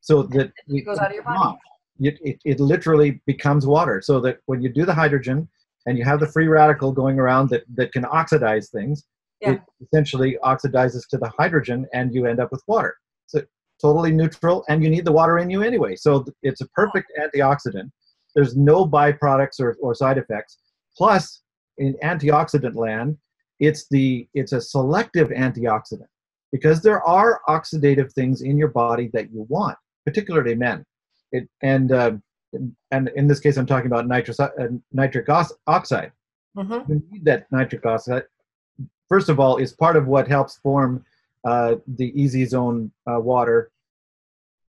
So 0.02 0.24
that 0.24 0.52
it 0.68 0.86
goes 0.86 1.00
out 1.00 1.10
of 1.10 1.16
your 1.16 1.24
body. 1.24 1.58
It, 2.00 2.18
it, 2.22 2.40
it 2.46 2.60
literally 2.60 3.22
becomes 3.26 3.66
water. 3.66 4.02
So 4.02 4.22
that 4.22 4.40
when 4.46 4.62
you 4.62 4.70
do 4.70 4.86
the 4.86 4.94
hydrogen 4.94 5.50
and 5.86 5.98
you 5.98 6.06
have 6.06 6.20
the 6.22 6.28
free 6.28 6.48
radical 6.48 6.92
going 6.94 7.20
around 7.20 7.50
that, 7.50 7.64
that 7.76 7.92
can 7.92 8.06
oxidize 8.06 8.70
things, 8.70 9.04
Yeah. 9.42 9.54
it 9.54 9.62
essentially 9.82 10.38
oxidizes 10.44 11.08
to 11.10 11.18
the 11.18 11.30
hydrogen 11.38 11.88
and 11.94 12.14
you 12.14 12.26
end 12.26 12.40
up 12.40 12.52
with 12.52 12.64
water. 12.68 12.96
So 13.26 13.42
totally 13.82 14.12
neutral, 14.12 14.64
and 14.70 14.84
you 14.84 14.90
need 14.90 15.06
the 15.06 15.12
water 15.12 15.40
in 15.40 15.50
you 15.50 15.62
anyway. 15.64 15.96
So 15.96 16.26
it's 16.44 16.62
a 16.62 16.68
perfect 16.70 17.12
antioxidant. 17.20 17.90
There's 18.36 18.56
no 18.56 18.86
byproducts 18.86 19.60
or, 19.60 19.78
or 19.82 19.96
side 19.96 20.18
effects. 20.18 20.60
Plus, 20.98 21.42
in 21.78 21.96
antioxidant 22.04 22.76
land, 22.76 23.18
it's 23.60 23.88
the 23.90 24.28
it's 24.34 24.54
a 24.54 24.62
selective 24.62 25.30
antioxidant 25.30 26.08
because 26.52 26.82
there 26.82 27.02
are 27.04 27.42
oxidative 27.48 28.12
things 28.14 28.42
in 28.42 28.58
your 28.58 28.68
body 28.70 29.10
that 29.14 29.32
you 29.32 29.46
want, 29.50 29.78
particularly 30.06 30.56
men. 30.56 30.86
It, 31.32 31.48
and 31.62 31.92
uh, 31.92 32.12
and 32.92 33.10
in 33.16 33.28
this 33.28 33.40
case, 33.40 33.58
I'm 33.58 33.66
talking 33.66 33.88
about 33.88 34.08
nitrous 34.08 34.40
uh, 34.40 34.50
nitric 34.92 35.28
oxide. 35.68 36.12
Mhm. 36.58 36.90
You 36.90 37.04
need 37.12 37.26
that 37.26 37.52
nitric 37.52 37.86
oxide. 37.86 38.24
First 39.08 39.30
of 39.30 39.40
all, 39.40 39.58
is 39.58 39.74
part 39.74 39.96
of 39.96 40.08
what 40.08 40.28
helps 40.28 40.58
form 40.58 41.04
uh, 41.46 41.76
the 41.88 42.14
EZ 42.24 42.50
zone 42.50 42.92
uh, 43.10 43.20
water 43.20 43.72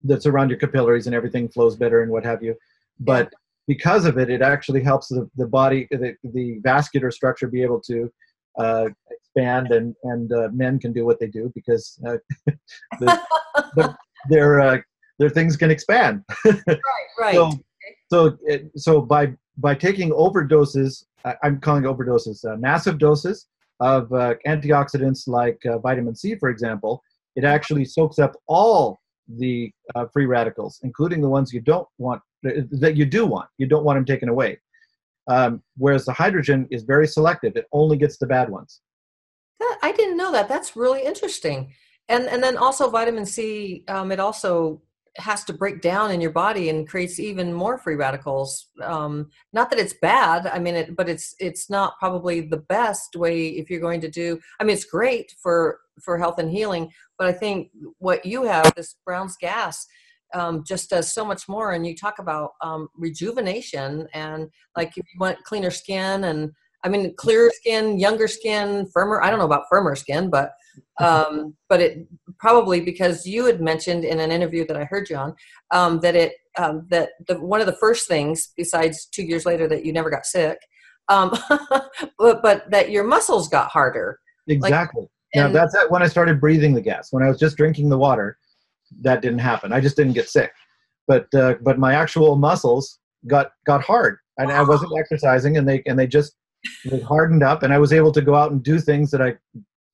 that's 0.04 0.26
around 0.26 0.50
your 0.50 0.60
capillaries 0.60 1.08
and 1.08 1.16
everything 1.16 1.48
flows 1.48 1.76
better 1.76 2.02
and 2.02 2.12
what 2.12 2.26
have 2.26 2.44
you. 2.44 2.56
But 3.00 3.34
because 3.68 4.06
of 4.06 4.18
it, 4.18 4.30
it 4.30 4.42
actually 4.42 4.84
helps 4.84 5.08
the, 5.08 5.30
the 5.36 5.48
body, 5.48 5.88
the, 5.92 6.16
the 6.24 6.60
vascular 6.60 7.12
structure 7.12 7.48
be 7.48 7.64
able 7.64 7.80
to 7.82 8.12
uh, 8.60 8.90
expand 9.10 9.72
and 9.72 9.96
and 10.04 10.32
uh, 10.32 10.50
men 10.54 10.80
can 10.80 10.94
do 10.94 11.06
what 11.06 11.20
they 11.20 11.28
do 11.28 11.52
because 11.56 12.00
uh, 12.06 12.18
the, 13.00 13.20
the, 13.76 13.96
their 14.30 14.62
uh, 14.62 14.78
their 15.20 15.30
things 15.30 15.58
can 15.58 15.72
expand. 15.72 16.24
right, 16.46 16.78
right. 17.20 17.36
So, 17.36 17.52
so, 18.12 18.38
it, 18.44 18.72
so 18.76 19.02
by 19.02 19.34
by 19.58 19.74
taking 19.76 20.12
overdoses, 20.12 21.06
I'm 21.42 21.60
calling 21.60 21.84
overdoses, 21.84 22.46
uh, 22.46 22.58
massive 22.58 22.98
doses 23.00 23.48
of 23.84 24.12
uh, 24.14 24.36
antioxidants 24.48 25.28
like 25.28 25.60
uh, 25.66 25.78
vitamin 25.78 26.16
C, 26.16 26.36
for 26.36 26.50
example, 26.50 27.04
it 27.36 27.44
actually 27.44 27.84
soaks 27.84 28.18
up 28.18 28.34
all 28.48 28.98
the 29.28 29.72
uh, 29.94 30.06
free 30.14 30.26
radicals, 30.26 30.80
including 30.84 31.20
the 31.22 31.28
ones 31.28 31.52
you 31.52 31.60
don't 31.60 31.88
want, 31.98 32.22
that 32.44 32.94
you 32.96 33.06
do 33.06 33.26
want. 33.26 33.50
You 33.58 33.68
don't 33.68 33.84
want 33.84 33.98
them 33.98 34.06
taken 34.06 34.30
away. 34.30 34.58
Um, 35.28 35.62
whereas 35.78 36.06
the 36.06 36.14
hydrogen 36.14 36.66
is 36.72 36.84
very 36.84 37.08
selective; 37.08 37.58
it 37.58 37.66
only 37.74 37.98
gets 37.98 38.18
the 38.18 38.28
bad 38.28 38.50
ones. 38.50 38.82
I 39.82 39.92
didn't 39.92 40.18
know 40.18 40.32
that. 40.32 40.48
That's 40.48 40.76
really 40.76 41.04
interesting. 41.04 41.74
And 42.08 42.28
and 42.28 42.42
then 42.42 42.58
also 42.58 42.90
vitamin 42.90 43.26
C, 43.26 43.84
um, 43.90 44.12
it 44.12 44.20
also 44.20 44.82
has 45.18 45.44
to 45.46 45.54
break 45.54 45.82
down 45.82 46.12
in 46.12 46.22
your 46.22 46.32
body 46.32 46.70
and 46.70 46.88
creates 46.88 47.20
even 47.20 47.54
more 47.54 47.78
free 47.78 47.96
radicals. 47.96 48.68
Um, 48.82 49.30
not 49.52 49.70
that 49.70 49.80
it's 49.80 49.94
bad, 49.94 50.48
I 50.48 50.60
mean, 50.60 50.76
it, 50.76 50.96
but 50.96 51.08
it's 51.08 51.36
it's 51.40 51.70
not 51.70 52.00
probably 52.00 52.42
the 52.42 52.58
best 52.58 53.16
way 53.16 53.50
if 53.50 53.70
you're 53.70 53.80
going 53.80 54.02
to 54.02 54.10
do. 54.10 54.40
I 54.60 54.64
mean, 54.64 54.74
it's 54.74 54.86
great 54.86 55.36
for 55.42 55.80
for 56.02 56.18
health 56.18 56.40
and 56.40 56.50
healing, 56.50 56.92
but 57.18 57.28
I 57.28 57.34
think 57.34 57.70
what 58.00 58.26
you 58.26 58.44
have, 58.44 58.74
this 58.76 58.96
Brown's 59.06 59.38
gas, 59.38 59.86
um, 60.34 60.64
just 60.66 60.90
does 60.90 61.14
so 61.14 61.24
much 61.24 61.48
more. 61.48 61.74
And 61.74 61.86
you 61.86 61.96
talk 61.96 62.20
about 62.20 62.52
um, 62.62 62.88
rejuvenation 62.98 64.08
and 64.14 64.50
like 64.76 64.90
if 64.98 65.06
you 65.14 65.20
want 65.20 65.44
cleaner 65.44 65.72
skin 65.72 66.24
and 66.26 66.52
I 66.84 66.90
mean, 66.90 67.14
clearer 67.16 67.50
skin, 67.54 67.98
younger 67.98 68.28
skin, 68.28 68.88
firmer. 68.94 69.22
I 69.22 69.30
don't 69.30 69.40
know 69.40 69.46
about 69.46 69.66
firmer 69.70 69.96
skin, 69.96 70.30
but 70.30 70.52
um, 71.00 71.56
but 71.70 71.82
it 71.82 72.08
probably 72.40 72.82
because 72.82 73.26
you 73.26 73.46
had 73.46 73.62
mentioned 73.62 74.04
in 74.04 74.20
an 74.20 74.32
interview 74.32 74.66
that 74.68 74.78
I 74.78 74.86
heard 74.86 75.10
you 75.10 75.16
on 75.16 75.36
um, 75.72 76.00
that 76.02 76.16
it 76.16 76.34
um, 76.58 76.88
that 76.90 77.10
the, 77.28 77.40
one 77.40 77.62
of 77.62 77.68
the 77.68 77.78
first 77.78 78.08
things 78.08 78.52
besides 78.58 79.06
two 79.06 79.24
years 79.24 79.46
later 79.46 79.68
that 79.68 79.86
you 79.86 79.94
never 79.94 80.10
got 80.10 80.26
sick, 80.26 80.58
um, 81.10 81.36
but 82.18 82.42
but 82.42 82.70
that 82.72 82.90
your 82.90 83.04
muscles 83.04 83.48
got 83.48 83.70
harder. 83.70 84.20
Exactly. 84.48 85.04
Like, 85.04 85.10
now 85.36 85.48
that's 85.52 85.76
when 85.90 86.04
I 86.04 86.08
started 86.08 86.40
breathing 86.40 86.74
the 86.74 86.82
gas. 86.82 87.08
When 87.12 87.24
I 87.24 87.28
was 87.28 87.40
just 87.40 87.58
drinking 87.58 87.90
the 87.90 87.98
water, 87.98 88.38
that 89.02 89.22
didn't 89.22 89.40
happen. 89.40 89.72
I 89.72 89.80
just 89.80 89.96
didn't 89.96 90.14
get 90.14 90.30
sick, 90.30 90.52
but 91.08 91.34
uh, 91.34 91.56
but 91.62 91.80
my 91.80 91.94
actual 91.94 92.36
muscles 92.36 93.00
got 93.28 93.52
got 93.66 93.84
hard, 93.84 94.18
and 94.38 94.50
wow. 94.50 94.62
I 94.62 94.64
wasn't 94.64 94.92
exercising, 94.98 95.58
and 95.58 95.68
they 95.68 95.82
and 95.86 95.98
they 95.98 96.08
just 96.08 96.36
they 96.86 97.00
hardened 97.00 97.44
up, 97.44 97.64
and 97.64 97.74
I 97.74 97.78
was 97.80 97.94
able 97.94 98.12
to 98.12 98.22
go 98.22 98.36
out 98.36 98.52
and 98.52 98.64
do 98.64 98.80
things 98.80 99.12
that 99.12 99.22
I 99.22 99.36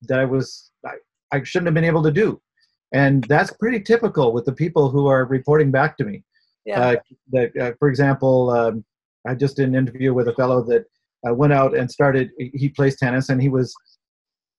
that 0.04 0.20
I 0.20 0.26
was 0.26 0.72
I, 0.86 0.94
I 1.32 1.44
shouldn't 1.44 1.68
have 1.68 1.74
been 1.74 1.84
able 1.84 2.04
to 2.04 2.12
do. 2.12 2.42
And 2.94 3.24
that's 3.26 3.52
pretty 3.54 3.82
typical 3.82 4.34
with 4.34 4.46
the 4.46 4.54
people 4.54 4.90
who 4.90 5.08
are 5.08 5.26
reporting 5.26 5.72
back 5.72 5.98
to 5.98 6.04
me. 6.04 6.24
Yeah. 6.66 6.80
Uh, 6.80 6.96
that, 7.32 7.58
uh, 7.58 7.72
for 7.78 7.88
example, 7.88 8.50
um, 8.50 8.84
I 9.28 9.36
just 9.36 9.58
did 9.58 9.70
an 9.70 9.76
interview 9.76 10.14
with 10.14 10.28
a 10.28 10.34
fellow 10.34 10.64
that 10.64 10.86
uh, 11.28 11.34
went 11.34 11.54
out 11.54 11.76
and 11.76 11.90
started. 11.90 12.30
He 12.38 12.70
plays 12.70 12.98
tennis, 12.98 13.30
and 13.30 13.42
he 13.42 13.50
was 13.50 13.74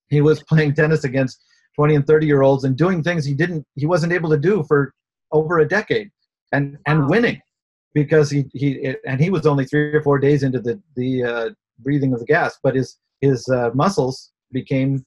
he 0.08 0.20
was 0.20 0.42
playing 0.48 0.74
tennis 0.74 1.04
against 1.04 1.42
20 1.76 1.96
and 1.96 2.06
30 2.06 2.26
year 2.26 2.42
olds 2.42 2.64
and 2.64 2.76
doing 2.76 3.02
things 3.02 3.24
he 3.24 3.34
didn't 3.34 3.64
he 3.76 3.86
wasn't 3.86 4.12
able 4.12 4.28
to 4.30 4.36
do 4.36 4.64
for 4.68 4.92
over 5.32 5.60
a 5.60 5.68
decade, 5.68 6.10
and 6.52 6.78
and 6.86 7.08
winning 7.08 7.40
because 7.94 8.30
he 8.30 8.44
he 8.52 8.94
and 9.06 9.20
he 9.20 9.30
was 9.30 9.46
only 9.46 9.64
three 9.64 9.94
or 9.94 10.02
four 10.02 10.18
days 10.18 10.42
into 10.42 10.60
the 10.60 10.80
the 10.96 11.24
uh, 11.24 11.50
breathing 11.82 12.12
of 12.12 12.20
the 12.20 12.26
gas, 12.26 12.58
but 12.62 12.74
his 12.74 12.96
his 13.20 13.48
uh, 13.48 13.70
muscles 13.74 14.32
became 14.52 15.04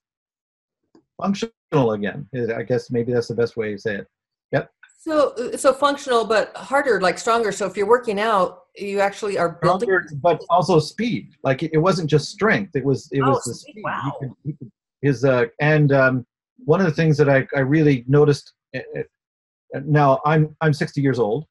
functional 1.22 1.92
again. 1.92 2.28
I 2.56 2.64
guess 2.64 2.92
maybe 2.92 3.12
that's 3.14 3.28
the 3.28 3.36
best 3.36 3.58
way 3.58 3.72
to 3.72 3.80
say 3.80 3.96
it. 3.96 4.08
Yep. 4.52 4.70
So, 5.00 5.52
so 5.58 5.74
functional, 5.74 6.26
but 6.26 6.56
harder, 6.56 7.02
like 7.02 7.18
stronger. 7.18 7.52
So 7.52 7.66
if 7.66 7.76
you're 7.76 7.88
working 7.88 8.20
out, 8.20 8.62
you 8.76 9.00
actually 9.00 9.38
are 9.38 9.60
building. 9.62 9.88
Stronger, 9.88 10.08
but 10.22 10.42
also 10.50 10.80
speed. 10.80 11.32
Like 11.44 11.64
it, 11.64 11.78
wasn't 11.78 12.10
just 12.10 12.30
strength; 12.30 12.76
it 12.76 12.86
was 12.86 13.10
it 13.12 13.22
oh, 13.22 13.32
was 13.32 13.44
the 13.44 13.54
speed. 13.54 13.82
Wow. 13.84 14.14
He 14.20 14.28
could, 14.28 14.36
he 14.46 14.54
could, 14.54 14.72
his 15.02 15.26
uh, 15.26 15.46
and 15.60 15.92
um, 15.92 16.26
one 16.66 16.80
of 16.80 16.86
the 16.86 16.94
things 16.94 17.18
that 17.18 17.30
I 17.30 17.48
I 17.56 17.60
really 17.60 18.06
noticed. 18.08 18.54
Uh, 18.76 18.80
uh, 18.98 19.80
now 19.86 20.22
I'm 20.26 20.56
I'm 20.62 20.72
60 20.72 21.02
years 21.02 21.20
old, 21.20 21.46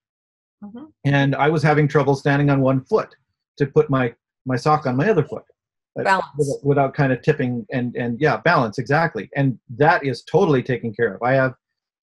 mm-hmm. 0.63 0.85
and 1.05 1.35
I 1.35 1.49
was 1.49 1.63
having 1.63 1.89
trouble 1.89 2.15
standing 2.15 2.51
on 2.51 2.61
one 2.61 2.85
foot 2.85 3.15
to 3.59 3.67
put 3.67 3.91
my 3.91 4.15
my 4.47 4.57
sock 4.57 4.87
on 4.87 4.97
my 4.97 5.09
other 5.09 5.25
foot. 5.25 5.45
Balance. 5.95 6.25
Without, 6.39 6.65
without 6.65 6.95
kind 6.95 7.13
of 7.13 7.21
tipping 7.21 7.67
and 7.71 7.95
and 7.97 8.19
yeah 8.21 8.39
balance 8.39 8.79
exactly. 8.79 9.29
And 9.37 9.59
that 9.77 10.05
is 10.05 10.23
totally 10.23 10.63
taken 10.63 10.95
care 10.95 11.15
of. 11.15 11.23
I 11.23 11.33
have 11.33 11.55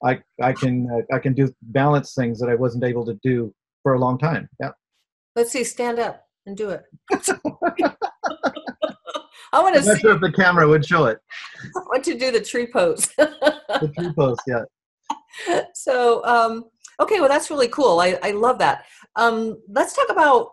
i 0.04 0.20
i 0.42 0.54
can 0.54 0.88
i 1.12 1.20
can 1.20 1.34
do 1.34 1.54
balance 1.62 2.14
things 2.14 2.40
that 2.40 2.50
i 2.50 2.56
wasn't 2.56 2.84
able 2.84 3.06
to 3.06 3.20
do 3.22 3.54
for 3.84 3.94
a 3.94 4.00
long 4.00 4.18
time 4.18 4.48
yeah. 4.60 4.72
Let's 5.36 5.52
see 5.52 5.64
stand 5.64 6.00
up 6.00 6.26
and 6.46 6.58
do 6.58 6.72
it. 6.72 6.84
I 9.54 9.64
want 9.64 9.76
to 9.76 9.84
see 9.84 10.00
sure 10.00 10.16
if 10.16 10.22
the 10.22 10.32
camera 10.32 10.68
would 10.68 10.86
show 10.86 11.06
it. 11.06 11.20
I 11.76 11.80
want 11.80 12.04
to 12.06 12.18
do 12.18 12.32
the 12.32 12.42
tree 12.42 12.68
pose. 12.68 13.08
The 13.18 13.92
tree 13.96 14.12
pose 14.14 14.38
yeah. 14.48 14.64
So 15.74 16.26
um 16.26 16.66
okay 17.00 17.20
well 17.20 17.30
that's 17.30 17.50
really 17.50 17.68
cool. 17.70 18.00
I 18.00 18.20
i 18.24 18.32
love 18.32 18.58
that. 18.60 18.86
Um 19.16 19.62
let's 19.70 19.96
talk 19.96 20.10
about 20.10 20.52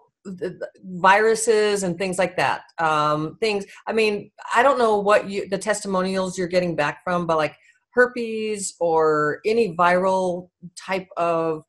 viruses 0.83 1.83
and 1.83 1.99
things 1.99 2.19
like 2.19 2.37
that 2.37 2.63
um, 2.79 3.37
things 3.41 3.65
i 3.87 3.93
mean 3.93 4.31
i 4.55 4.63
don't 4.63 4.79
know 4.79 4.99
what 4.99 5.29
you 5.29 5.49
the 5.49 5.59
testimonials 5.59 6.39
you're 6.39 6.49
getting 6.49 6.77
back 6.77 7.03
from 7.05 7.27
but 7.27 7.37
like 7.37 7.57
herpes 7.91 8.75
or 8.81 9.41
any 9.45 9.75
viral 9.77 10.49
type 10.77 11.09
of 11.17 11.63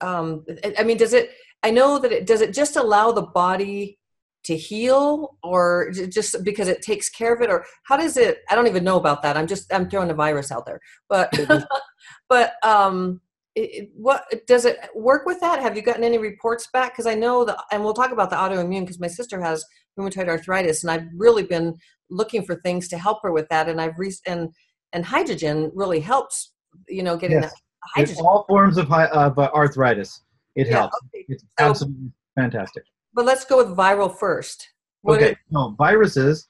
um, 0.00 0.44
i 0.78 0.82
mean 0.82 0.96
does 0.96 1.12
it 1.12 1.30
i 1.62 1.70
know 1.70 1.98
that 1.98 2.12
it 2.12 2.26
does 2.26 2.40
it 2.40 2.52
just 2.52 2.76
allow 2.76 3.10
the 3.12 3.22
body 3.22 3.98
to 4.44 4.56
heal 4.56 5.36
or 5.42 5.90
just 5.90 6.44
because 6.44 6.68
it 6.68 6.80
takes 6.80 7.08
care 7.08 7.34
of 7.34 7.42
it 7.42 7.50
or 7.50 7.64
how 7.84 7.96
does 7.96 8.16
it 8.16 8.42
i 8.48 8.54
don't 8.54 8.68
even 8.68 8.84
know 8.84 8.96
about 8.96 9.22
that 9.22 9.36
i'm 9.36 9.46
just 9.46 9.72
i'm 9.72 9.90
throwing 9.90 10.10
a 10.10 10.14
virus 10.14 10.52
out 10.52 10.64
there 10.64 10.80
but 11.08 11.32
but 12.28 12.52
um 12.62 13.20
it, 13.56 13.90
what 13.94 14.24
does 14.46 14.66
it 14.66 14.78
work 14.94 15.24
with 15.24 15.40
that? 15.40 15.60
Have 15.60 15.76
you 15.76 15.82
gotten 15.82 16.04
any 16.04 16.18
reports 16.18 16.68
back? 16.72 16.92
Because 16.92 17.06
I 17.06 17.14
know 17.14 17.44
that, 17.44 17.58
and 17.72 17.82
we'll 17.82 17.94
talk 17.94 18.12
about 18.12 18.28
the 18.28 18.36
autoimmune 18.36 18.82
because 18.82 19.00
my 19.00 19.06
sister 19.06 19.40
has 19.40 19.64
rheumatoid 19.98 20.28
arthritis, 20.28 20.84
and 20.84 20.90
I've 20.90 21.06
really 21.16 21.42
been 21.42 21.74
looking 22.10 22.44
for 22.44 22.56
things 22.56 22.86
to 22.88 22.98
help 22.98 23.22
her 23.22 23.32
with 23.32 23.48
that. 23.48 23.68
And 23.68 23.80
I've 23.80 23.98
re- 23.98 24.14
and 24.26 24.50
and 24.92 25.04
hydrogen 25.04 25.72
really 25.74 26.00
helps, 26.00 26.52
you 26.86 27.02
know, 27.02 27.16
getting 27.16 27.40
yes. 27.40 27.50
that 27.50 27.60
hydrogen. 27.94 28.24
all 28.26 28.44
forms 28.46 28.76
of, 28.76 28.92
of 28.92 29.38
uh, 29.38 29.50
arthritis, 29.54 30.22
it 30.54 30.68
yeah, 30.68 30.74
helps. 30.74 30.98
Okay. 31.14 31.24
It's 31.28 31.42
so, 31.58 31.66
absolutely 31.66 32.12
fantastic. 32.36 32.84
But 33.14 33.24
let's 33.24 33.46
go 33.46 33.56
with 33.56 33.74
viral 33.74 34.14
first. 34.14 34.68
What 35.00 35.16
okay, 35.16 35.30
is- 35.30 35.36
no 35.50 35.74
viruses 35.78 36.46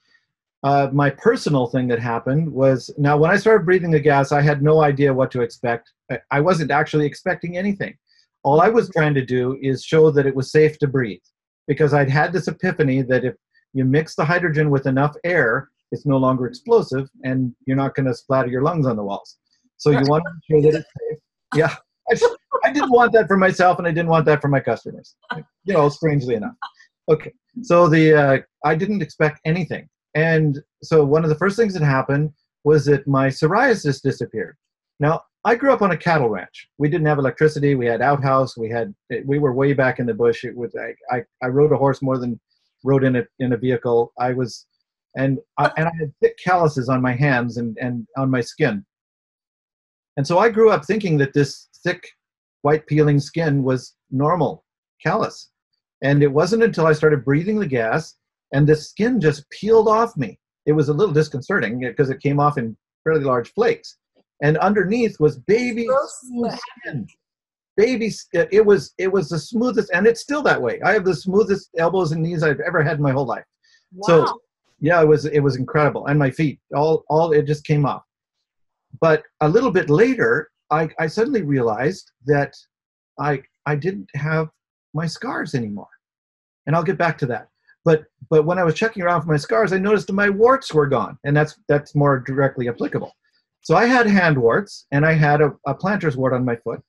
uh, 0.67 0.91
my 0.93 1.09
personal 1.11 1.69
thing 1.69 1.87
that 1.87 2.01
happened 2.01 2.53
was 2.53 2.93
now 2.99 3.17
when 3.17 3.31
I 3.31 3.37
started 3.37 3.65
breathing 3.65 3.93
the 3.93 4.01
gas, 4.01 4.33
I 4.33 4.41
had 4.41 4.63
no 4.63 4.83
idea 4.83 5.15
what 5.15 5.31
to 5.31 5.43
expect. 5.43 5.93
I 6.33 6.41
wasn't 6.41 6.73
actually 6.73 7.07
expecting 7.07 7.57
anything. 7.57 7.97
All 8.43 8.61
I 8.61 8.69
was 8.69 8.91
trying 8.91 9.15
to 9.15 9.25
do 9.25 9.57
is 9.63 9.85
show 9.85 10.11
that 10.11 10.27
it 10.27 10.35
was 10.35 10.51
safe 10.51 10.77
to 10.81 10.89
breathe 10.89 11.21
because 11.69 11.95
I'd 11.95 12.11
had 12.11 12.33
this 12.33 12.49
epiphany 12.49 13.03
that 13.03 13.25
if 13.25 13.35
you 13.75 13.85
mix 13.85 14.17
the 14.17 14.25
hydrogen 14.25 14.71
with 14.71 14.89
enough 14.89 15.15
air, 15.23 15.69
it's 15.93 16.05
no 16.05 16.17
longer 16.17 16.47
explosive 16.49 17.09
and 17.23 17.55
you're 17.65 17.77
not 17.77 17.95
going 17.95 18.07
to 18.07 18.15
splatter 18.15 18.49
your 18.49 18.63
lungs 18.63 18.89
on 18.89 18.97
the 18.97 19.05
walls. 19.05 19.37
So 19.77 19.91
you 19.91 20.03
want 20.09 20.25
to 20.25 20.33
make 20.33 20.65
sure 20.65 20.73
that 20.73 20.79
it's 20.81 20.91
safe. 20.99 21.19
Yeah. 21.55 21.77
I, 22.11 22.69
I 22.69 22.73
didn't 22.73 22.91
want 22.91 23.13
that 23.13 23.29
for 23.29 23.37
myself 23.37 23.79
and 23.79 23.87
I 23.87 23.93
didn't 23.93 24.11
want 24.11 24.27
that 24.27 24.41
for 24.43 24.49
my 24.49 24.59
customers. 24.59 25.15
You 25.65 25.75
know, 25.75 25.89
strangely 25.91 26.35
enough. 26.35 26.57
Okay. 27.09 27.33
So 27.63 27.89
the 27.89 28.15
uh, 28.15 28.39
I 28.65 28.75
didn't 28.75 29.01
expect 29.01 29.41
anything. 29.45 29.89
And 30.17 30.63
so 30.83 31.05
one 31.05 31.25
of 31.25 31.29
the 31.29 31.37
first 31.37 31.57
things 31.57 31.75
that 31.75 31.83
happened 31.83 32.33
was 32.65 32.87
that 32.87 33.07
my 33.07 33.29
psoriasis 33.29 34.01
disappeared. 34.03 34.57
Now, 34.99 35.21
I 35.45 35.55
grew 35.55 35.73
up 35.73 35.83
on 35.83 35.91
a 35.91 35.97
cattle 35.97 36.31
ranch. 36.31 36.69
We 36.79 36.89
didn't 36.89 37.07
have 37.07 37.19
electricity. 37.19 37.75
We 37.75 37.85
had 37.87 38.01
outhouse. 38.01 38.57
We 38.57 38.71
had 38.71 38.95
we 39.27 39.39
were 39.39 39.53
way 39.53 39.75
back 39.75 40.01
in 40.01 40.07
the 40.07 40.15
bush. 40.15 40.43
It 40.43 40.57
was 40.57 40.75
I, 40.75 40.95
I, 41.15 41.23
I 41.43 41.49
rode 41.49 41.71
a 41.71 41.77
horse 41.77 42.03
more 42.03 42.19
than 42.19 42.41
rode 42.83 43.05
in 43.05 43.17
a 43.17 43.25
in 43.39 43.53
a 43.53 43.59
vehicle. 43.59 44.13
I 44.19 44.33
was 44.33 44.67
and 45.17 45.39
I, 45.59 45.71
and 45.77 45.87
I 45.87 45.93
had 46.01 46.13
thick 46.21 46.39
calluses 46.43 46.89
on 46.89 47.03
my 47.03 47.13
hands 47.13 47.59
and 47.59 47.77
and 47.81 48.09
on 48.17 48.31
my 48.31 48.41
skin. 48.41 48.85
And 50.17 50.27
so 50.27 50.39
I 50.39 50.49
grew 50.49 50.71
up 50.71 50.87
thinking 50.87 51.19
that 51.19 51.35
this 51.35 51.69
thick 51.85 52.09
white 52.63 52.87
peeling 52.87 53.21
skin 53.21 53.63
was 53.63 53.95
normal 54.11 54.65
callus. 55.01 55.51
And 56.03 56.23
it 56.23 56.33
wasn't 56.33 56.63
until 56.63 56.87
I 56.87 56.95
started 56.95 57.25
breathing 57.25 57.61
the 57.61 57.67
gas 57.67 58.15
and 58.53 58.67
the 58.67 58.77
skin 58.77 59.21
just 59.21 59.49
peeled 59.51 59.89
off 59.89 60.17
me. 60.17 60.39
It 60.67 60.73
was 60.73 60.89
a 60.89 60.93
little 60.93 61.15
disconcerting 61.15 61.81
because 61.81 62.11
it 62.11 62.21
came 62.21 62.41
off 62.41 62.59
in 62.59 62.77
fairly 63.05 63.25
large 63.25 63.53
flakes, 63.53 63.99
and 64.43 64.59
underneath 64.59 65.19
was 65.21 65.39
baby 65.39 65.89
skin. 66.83 67.07
Baby 67.77 68.11
skin. 68.11 68.49
It 68.51 68.65
was 68.65 68.93
it 68.99 69.13
was 69.13 69.29
the 69.29 69.39
smoothest, 69.39 69.91
and 69.93 70.07
it's 70.07 70.21
still 70.21 70.43
that 70.43 70.61
way. 70.61 70.81
I 70.83 70.93
have 70.93 71.05
the 71.05 71.15
smoothest 71.15 71.71
elbows 71.79 72.13
and 72.13 72.23
knees 72.23 72.43
I've 72.43 72.61
ever 72.61 72.83
had 72.83 72.97
in 72.97 73.03
my 73.03 73.13
whole 73.13 73.27
life. 73.27 73.45
Wow. 73.93 74.27
So 74.27 74.41
Yeah, 74.81 75.01
it 75.01 75.09
was 75.09 75.25
it 75.27 75.41
was 75.41 75.57
incredible, 75.57 76.07
and 76.07 76.19
my 76.19 76.31
feet 76.31 76.61
all 76.75 77.05
all 77.09 77.33
it 77.33 77.47
just 77.47 77.65
came 77.65 77.87
off. 77.87 78.03
But 79.01 79.23
a 79.41 79.49
little 79.49 79.71
bit 79.71 79.91
later, 79.91 80.51
I, 80.71 80.89
I 80.99 81.07
suddenly 81.07 81.43
realized 81.43 82.11
that 82.27 82.55
I 83.19 83.43
I 83.67 83.77
didn't 83.77 84.09
have 84.15 84.49
my 84.95 85.07
scars 85.07 85.55
anymore, 85.55 85.89
and 86.67 86.75
I'll 86.75 86.83
get 86.83 86.99
back 86.99 87.19
to 87.19 87.27
that. 87.27 87.49
But 87.87 88.03
but 88.29 88.45
when 88.45 88.59
I 88.59 88.65
was 88.65 88.75
checking 88.75 89.05
around 89.05 89.23
for 89.23 89.31
my 89.31 89.37
scars, 89.37 89.73
I 89.73 89.79
noticed 89.79 90.09
that 90.09 90.13
my 90.25 90.29
warts 90.29 90.75
were 90.75 90.89
gone, 90.89 91.17
and 91.25 91.35
that's 91.37 91.57
that's 91.69 91.95
more 91.95 92.19
directly 92.19 92.69
applicable. 92.69 93.13
So 93.63 93.77
I 93.77 93.87
had 93.87 94.09
hand 94.09 94.37
warts, 94.37 94.87
and 94.91 95.07
I 95.07 95.13
had 95.13 95.41
a, 95.41 95.53
a 95.67 95.75
plantar's 95.75 96.17
wart 96.17 96.35
on 96.35 96.45
my 96.45 96.57
foot, 96.57 96.83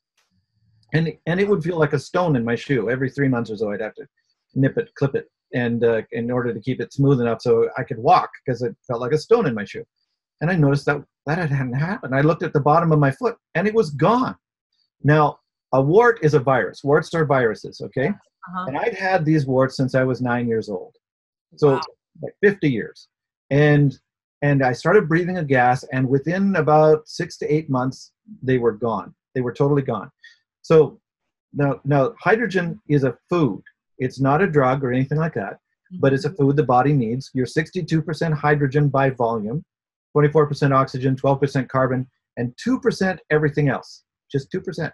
and 0.93 1.13
and 1.27 1.39
it 1.39 1.47
would 1.47 1.63
feel 1.63 1.77
like 1.77 1.93
a 1.93 1.99
stone 1.99 2.35
in 2.35 2.43
my 2.43 2.55
shoe 2.55 2.89
every 2.89 3.11
three 3.11 3.27
months 3.27 3.51
or 3.51 3.57
so. 3.57 3.71
I'd 3.71 3.81
have 3.81 3.93
to 3.93 4.07
nip 4.55 4.75
it, 4.79 4.89
clip 4.95 5.13
it, 5.13 5.27
and 5.53 5.83
uh, 5.83 6.01
in 6.13 6.31
order 6.31 6.51
to 6.51 6.59
keep 6.59 6.81
it 6.81 6.91
smooth 6.91 7.21
enough 7.21 7.43
so 7.43 7.69
I 7.77 7.83
could 7.83 7.99
walk 7.99 8.31
because 8.43 8.63
it 8.63 8.75
felt 8.87 8.99
like 8.99 9.11
a 9.11 9.19
stone 9.19 9.45
in 9.45 9.53
my 9.53 9.65
shoe. 9.65 9.85
And 10.41 10.49
I 10.49 10.55
noticed 10.55 10.87
that 10.87 11.03
that 11.27 11.37
hadn't 11.37 11.73
happened. 11.73 12.15
I 12.15 12.21
looked 12.21 12.41
at 12.41 12.53
the 12.53 12.59
bottom 12.59 12.91
of 12.91 12.97
my 12.97 13.11
foot, 13.11 13.35
and 13.53 13.67
it 13.67 13.73
was 13.75 13.91
gone. 13.91 14.35
Now, 15.03 15.37
a 15.73 15.81
wart 15.81 16.17
is 16.23 16.33
a 16.33 16.39
virus. 16.39 16.83
Warts 16.83 17.13
are 17.13 17.25
viruses, 17.25 17.81
okay? 17.81 18.11
Uh-huh. 18.47 18.65
And 18.67 18.77
I'd 18.77 18.93
had 18.93 19.25
these 19.25 19.45
warts 19.45 19.75
since 19.75 19.95
I 19.95 20.03
was 20.03 20.21
nine 20.21 20.47
years 20.47 20.69
old, 20.69 20.95
so 21.55 21.73
wow. 21.73 21.81
like 22.21 22.33
50 22.41 22.69
years. 22.69 23.07
And 23.49 23.97
and 24.41 24.63
I 24.63 24.71
started 24.71 25.09
breathing 25.09 25.37
a 25.37 25.43
gas, 25.43 25.83
and 25.91 26.07
within 26.07 26.55
about 26.57 27.07
six 27.07 27.37
to 27.37 27.51
eight 27.51 27.69
months, 27.69 28.11
they 28.43 28.59
were 28.59 28.71
gone. 28.71 29.15
They 29.33 29.41
were 29.41 29.53
totally 29.53 29.81
gone. 29.81 30.11
So 30.61 30.99
now, 31.53 31.81
now 31.85 32.13
hydrogen 32.19 32.79
is 32.87 33.03
a 33.03 33.17
food. 33.29 33.63
It's 33.97 34.19
not 34.19 34.41
a 34.41 34.47
drug 34.47 34.83
or 34.83 34.91
anything 34.91 35.17
like 35.17 35.33
that, 35.33 35.53
mm-hmm. 35.53 35.99
but 35.99 36.13
it's 36.13 36.25
a 36.25 36.33
food 36.33 36.55
the 36.55 36.63
body 36.63 36.93
needs. 36.93 37.31
You're 37.33 37.47
62% 37.47 38.33
hydrogen 38.33 38.89
by 38.89 39.09
volume, 39.09 39.65
24% 40.15 40.71
oxygen, 40.71 41.15
12% 41.15 41.67
carbon, 41.67 42.07
and 42.37 42.53
2% 42.63 43.17
everything 43.31 43.69
else. 43.69 44.03
Just 44.31 44.51
2%. 44.51 44.91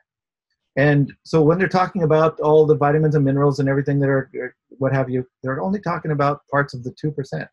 And 0.75 1.13
so 1.23 1.41
when 1.43 1.59
they're 1.59 1.67
talking 1.67 2.03
about 2.03 2.39
all 2.39 2.65
the 2.65 2.75
vitamins 2.75 3.15
and 3.15 3.23
minerals 3.23 3.59
and 3.59 3.69
everything 3.69 3.99
that 3.99 4.09
are, 4.09 4.55
what 4.69 4.91
have 4.91 5.09
you, 5.09 5.25
they're 5.43 5.61
only 5.61 5.79
talking 5.79 6.11
about 6.11 6.41
parts 6.49 6.73
of 6.73 6.83
the 6.83 6.91
2%. 6.91 7.13
The 7.31 7.47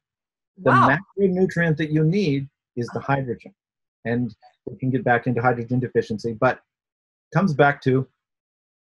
wow. 0.70 0.96
macronutrient 1.18 1.76
that 1.76 1.90
you 1.90 2.02
need 2.04 2.48
is 2.76 2.86
the 2.94 3.00
hydrogen. 3.00 3.54
And 4.04 4.34
we 4.66 4.78
can 4.78 4.90
get 4.90 5.04
back 5.04 5.26
into 5.26 5.42
hydrogen 5.42 5.80
deficiency, 5.80 6.32
but 6.32 6.60
comes 7.34 7.52
back 7.52 7.82
to 7.82 8.06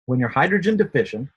when 0.06 0.20
you're 0.20 0.30
hydrogen 0.30 0.78
deficient, 0.78 1.30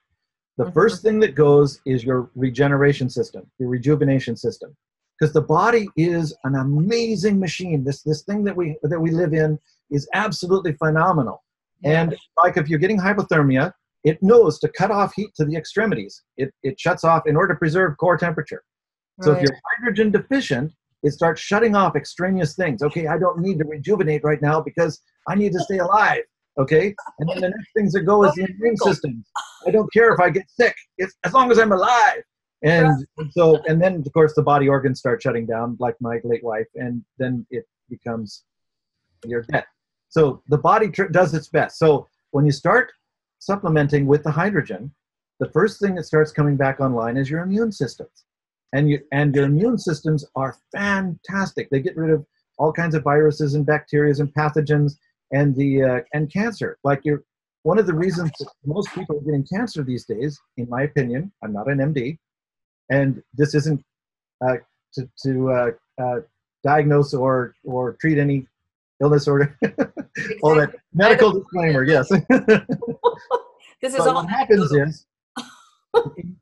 the 0.57 0.63
mm-hmm. 0.65 0.73
first 0.73 1.01
thing 1.01 1.19
that 1.19 1.35
goes 1.35 1.81
is 1.85 2.03
your 2.03 2.29
regeneration 2.35 3.09
system, 3.09 3.49
your 3.59 3.69
rejuvenation 3.69 4.35
system. 4.35 4.75
Because 5.19 5.33
the 5.33 5.41
body 5.41 5.87
is 5.95 6.35
an 6.43 6.55
amazing 6.55 7.39
machine. 7.39 7.83
This 7.83 8.01
this 8.01 8.23
thing 8.23 8.43
that 8.45 8.55
we 8.55 8.77
that 8.81 8.99
we 8.99 9.11
live 9.11 9.33
in 9.33 9.59
is 9.91 10.07
absolutely 10.13 10.73
phenomenal. 10.73 11.43
And 11.83 12.15
like 12.37 12.57
if 12.57 12.69
you're 12.69 12.79
getting 12.79 12.99
hypothermia, 12.99 13.71
it 14.03 14.21
knows 14.21 14.59
to 14.59 14.69
cut 14.69 14.91
off 14.91 15.13
heat 15.15 15.29
to 15.37 15.45
the 15.45 15.55
extremities. 15.55 16.23
It, 16.37 16.53
it 16.61 16.79
shuts 16.79 17.03
off 17.03 17.23
in 17.25 17.35
order 17.35 17.53
to 17.53 17.57
preserve 17.57 17.97
core 17.97 18.17
temperature. 18.17 18.63
Right. 19.17 19.25
So 19.25 19.31
if 19.33 19.41
you're 19.41 19.59
hydrogen 19.77 20.11
deficient, 20.11 20.73
it 21.03 21.11
starts 21.11 21.41
shutting 21.41 21.75
off 21.75 21.95
extraneous 21.95 22.55
things. 22.55 22.81
Okay, 22.81 23.07
I 23.07 23.17
don't 23.17 23.39
need 23.39 23.59
to 23.59 23.65
rejuvenate 23.65 24.23
right 24.23 24.41
now 24.41 24.61
because 24.61 25.01
I 25.27 25.35
need 25.35 25.51
to 25.53 25.59
stay 25.59 25.79
alive. 25.79 26.23
Okay, 26.57 26.93
and 27.19 27.29
then 27.29 27.41
the 27.41 27.49
next 27.49 27.69
things 27.75 27.93
that 27.93 28.01
go 28.01 28.23
is 28.23 28.33
the 28.35 28.43
immune 28.43 28.77
system. 28.77 29.23
I 29.67 29.71
don't 29.71 29.91
care 29.91 30.13
if 30.13 30.19
I 30.19 30.29
get 30.29 30.45
sick, 30.49 30.75
it's, 30.97 31.15
as 31.25 31.33
long 31.33 31.51
as 31.51 31.57
I'm 31.57 31.71
alive. 31.71 32.21
And 32.61 33.05
so, 33.31 33.61
and 33.67 33.81
then 33.81 34.03
of 34.05 34.13
course 34.13 34.33
the 34.35 34.43
body 34.43 34.69
organs 34.69 34.99
start 34.99 35.21
shutting 35.21 35.45
down, 35.45 35.75
like 35.79 35.95
my 35.99 36.19
late 36.23 36.43
wife, 36.43 36.67
and 36.75 37.03
then 37.17 37.45
it 37.49 37.65
becomes 37.89 38.43
you're 39.25 39.41
dead. 39.51 39.65
So 40.13 40.43
the 40.47 40.59
body 40.59 40.89
tr- 40.89 41.05
does 41.05 41.33
its 41.33 41.47
best. 41.47 41.79
So 41.79 42.07
when 42.29 42.45
you 42.45 42.51
start 42.51 42.91
supplementing 43.39 44.05
with 44.05 44.21
the 44.21 44.29
hydrogen, 44.29 44.91
the 45.39 45.49
first 45.49 45.79
thing 45.79 45.95
that 45.95 46.03
starts 46.03 46.31
coming 46.31 46.55
back 46.55 46.79
online 46.79 47.17
is 47.17 47.31
your 47.31 47.41
immune 47.41 47.71
systems 47.71 48.23
and 48.73 48.87
you 48.87 48.99
and 49.11 49.33
your 49.33 49.45
immune 49.45 49.79
systems 49.79 50.23
are 50.35 50.55
fantastic. 50.71 51.67
They 51.71 51.79
get 51.79 51.97
rid 51.97 52.11
of 52.11 52.23
all 52.59 52.71
kinds 52.71 52.93
of 52.93 53.03
viruses 53.03 53.55
and 53.55 53.65
bacteria 53.65 54.13
and 54.19 54.31
pathogens 54.35 54.97
and 55.31 55.55
the 55.55 55.81
uh, 55.81 55.99
and 56.13 56.31
cancer. 56.31 56.77
Like 56.83 57.01
you're 57.03 57.23
one 57.63 57.79
of 57.79 57.87
the 57.87 57.95
reasons 57.95 58.29
most 58.63 58.93
people 58.93 59.17
are 59.17 59.21
getting 59.21 59.47
cancer 59.51 59.81
these 59.81 60.05
days, 60.05 60.39
in 60.57 60.69
my 60.69 60.83
opinion. 60.83 61.31
I'm 61.43 61.53
not 61.53 61.71
an 61.71 61.79
MD, 61.79 62.19
and 62.91 63.23
this 63.33 63.55
isn't 63.55 63.83
uh, 64.45 64.57
to 64.93 65.09
to 65.23 65.51
uh, 65.51 65.71
uh 65.99 66.19
diagnose 66.63 67.15
or 67.15 67.55
or 67.63 67.93
treat 67.93 68.19
any 68.19 68.45
illness 69.03 69.27
or 69.27 69.57
all 70.41 70.55
that 70.55 70.73
medical 70.93 71.31
disclaimer. 71.31 71.83
Yes. 71.93 72.09
this 73.81 73.93
is 73.93 73.99
all. 73.99 74.15
What 74.15 74.29
happens 74.29 74.71
is 74.71 75.05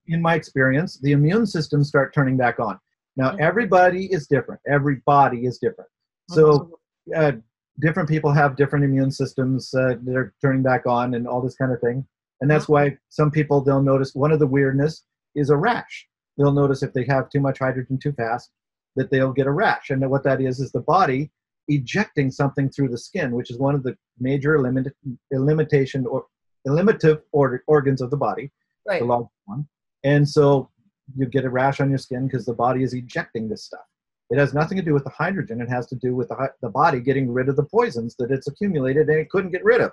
in, 0.07 0.21
my 0.21 0.35
experience, 0.35 0.99
the 1.01 1.11
immune 1.11 1.45
systems 1.45 1.87
start 1.89 2.13
turning 2.13 2.37
back 2.37 2.59
on. 2.59 2.79
Now, 3.17 3.31
mm-hmm. 3.31 3.41
everybody 3.41 4.05
is 4.05 4.27
different. 4.27 4.61
Every 4.71 5.01
body 5.05 5.45
is 5.45 5.57
different. 5.57 5.89
So, 6.29 6.71
mm-hmm. 7.09 7.37
uh, 7.37 7.39
different 7.79 8.07
people 8.07 8.31
have 8.31 8.55
different 8.55 8.85
immune 8.85 9.11
systems 9.11 9.73
uh, 9.73 9.95
that 10.03 10.15
are 10.15 10.33
turning 10.41 10.61
back 10.61 10.85
on 10.85 11.15
and 11.15 11.27
all 11.27 11.41
this 11.41 11.55
kind 11.55 11.73
of 11.73 11.81
thing. 11.81 12.05
And 12.39 12.49
that's 12.49 12.65
mm-hmm. 12.65 12.73
why 12.91 12.97
some 13.09 13.31
people 13.31 13.61
they'll 13.61 13.81
notice 13.81 14.13
one 14.13 14.31
of 14.31 14.39
the 14.39 14.47
weirdness 14.47 15.03
is 15.35 15.49
a 15.49 15.57
rash. 15.57 16.07
They'll 16.37 16.53
notice 16.53 16.83
if 16.83 16.93
they 16.93 17.05
have 17.05 17.29
too 17.29 17.41
much 17.41 17.59
hydrogen 17.59 17.97
too 17.97 18.13
fast 18.13 18.51
that 18.95 19.09
they'll 19.09 19.33
get 19.33 19.47
a 19.47 19.51
rash. 19.51 19.89
And 19.89 20.07
what 20.09 20.23
that 20.23 20.41
is 20.41 20.59
is 20.59 20.71
the 20.71 20.81
body 20.81 21.31
ejecting 21.73 22.31
something 22.31 22.69
through 22.69 22.89
the 22.89 22.97
skin, 22.97 23.31
which 23.31 23.51
is 23.51 23.57
one 23.57 23.75
of 23.75 23.83
the 23.83 23.95
major 24.19 24.59
limit, 24.59 24.93
limitation 25.31 26.05
or 26.05 26.25
eliminative 26.65 27.21
or, 27.31 27.63
organs 27.67 28.01
of 28.01 28.11
the 28.11 28.17
body 28.17 28.51
right. 28.87 28.99
the 28.99 29.05
large 29.05 29.25
one. 29.45 29.67
And 30.03 30.27
so 30.27 30.69
you 31.15 31.25
get 31.25 31.45
a 31.45 31.49
rash 31.49 31.79
on 31.79 31.89
your 31.89 31.97
skin 31.97 32.27
because 32.27 32.45
the 32.45 32.53
body 32.53 32.83
is 32.83 32.93
ejecting 32.93 33.49
this 33.49 33.63
stuff. 33.65 33.81
It 34.29 34.37
has 34.37 34.53
nothing 34.53 34.77
to 34.77 34.83
do 34.83 34.93
with 34.93 35.03
the 35.03 35.09
hydrogen. 35.09 35.61
It 35.61 35.69
has 35.69 35.87
to 35.87 35.95
do 35.95 36.15
with 36.15 36.29
the, 36.29 36.51
the 36.61 36.69
body 36.69 37.01
getting 37.01 37.31
rid 37.31 37.49
of 37.49 37.57
the 37.57 37.65
poisons 37.65 38.15
that 38.17 38.31
it's 38.31 38.47
accumulated 38.47 39.09
and 39.09 39.19
it 39.19 39.29
couldn't 39.29 39.51
get 39.51 39.63
rid 39.63 39.81
of. 39.81 39.91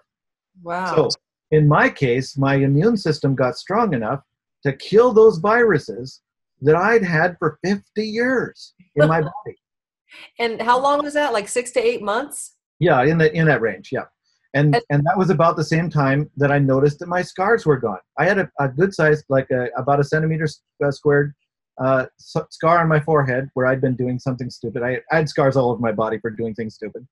Wow. 0.62 0.94
So 0.94 1.08
in 1.50 1.66
my 1.66 1.88
case, 1.88 2.36
my 2.38 2.54
immune 2.54 2.96
system 2.96 3.34
got 3.34 3.56
strong 3.56 3.94
enough 3.94 4.22
to 4.64 4.72
kill 4.74 5.12
those 5.12 5.38
viruses 5.38 6.20
that 6.62 6.76
I'd 6.76 7.04
had 7.04 7.36
for 7.38 7.58
50 7.64 7.82
years 8.04 8.74
in 8.96 9.08
my 9.08 9.20
body. 9.22 9.58
And 10.38 10.60
how 10.60 10.80
long 10.80 11.02
was 11.02 11.14
that? 11.14 11.32
Like 11.32 11.48
six 11.48 11.70
to 11.72 11.80
eight 11.80 12.02
months? 12.02 12.54
Yeah, 12.78 13.02
in 13.04 13.18
the 13.18 13.34
in 13.34 13.46
that 13.46 13.60
range. 13.60 13.90
Yeah 13.92 14.04
and 14.54 14.80
and 14.90 15.04
that 15.04 15.16
was 15.16 15.30
about 15.30 15.56
the 15.56 15.64
same 15.64 15.90
time 15.90 16.30
that 16.36 16.50
I 16.50 16.58
noticed 16.58 16.98
that 17.00 17.08
my 17.08 17.22
scars 17.22 17.66
were 17.66 17.76
gone. 17.76 17.98
I 18.18 18.24
had 18.24 18.38
a, 18.38 18.50
a 18.58 18.68
good 18.68 18.94
size, 18.94 19.22
like 19.28 19.50
a, 19.50 19.68
about 19.76 20.00
a 20.00 20.04
centimeter 20.04 20.48
uh, 20.84 20.90
squared 20.90 21.34
uh, 21.82 22.06
scar 22.18 22.78
on 22.78 22.88
my 22.88 23.00
forehead 23.00 23.48
where 23.54 23.66
I'd 23.66 23.80
been 23.80 23.94
doing 23.94 24.18
something 24.18 24.50
stupid. 24.50 24.82
I, 24.82 25.00
I, 25.12 25.16
had 25.16 25.28
scars 25.28 25.56
all 25.56 25.70
over 25.70 25.80
my 25.80 25.92
body 25.92 26.18
for 26.18 26.30
doing 26.30 26.54
things 26.54 26.74
stupid, 26.74 27.06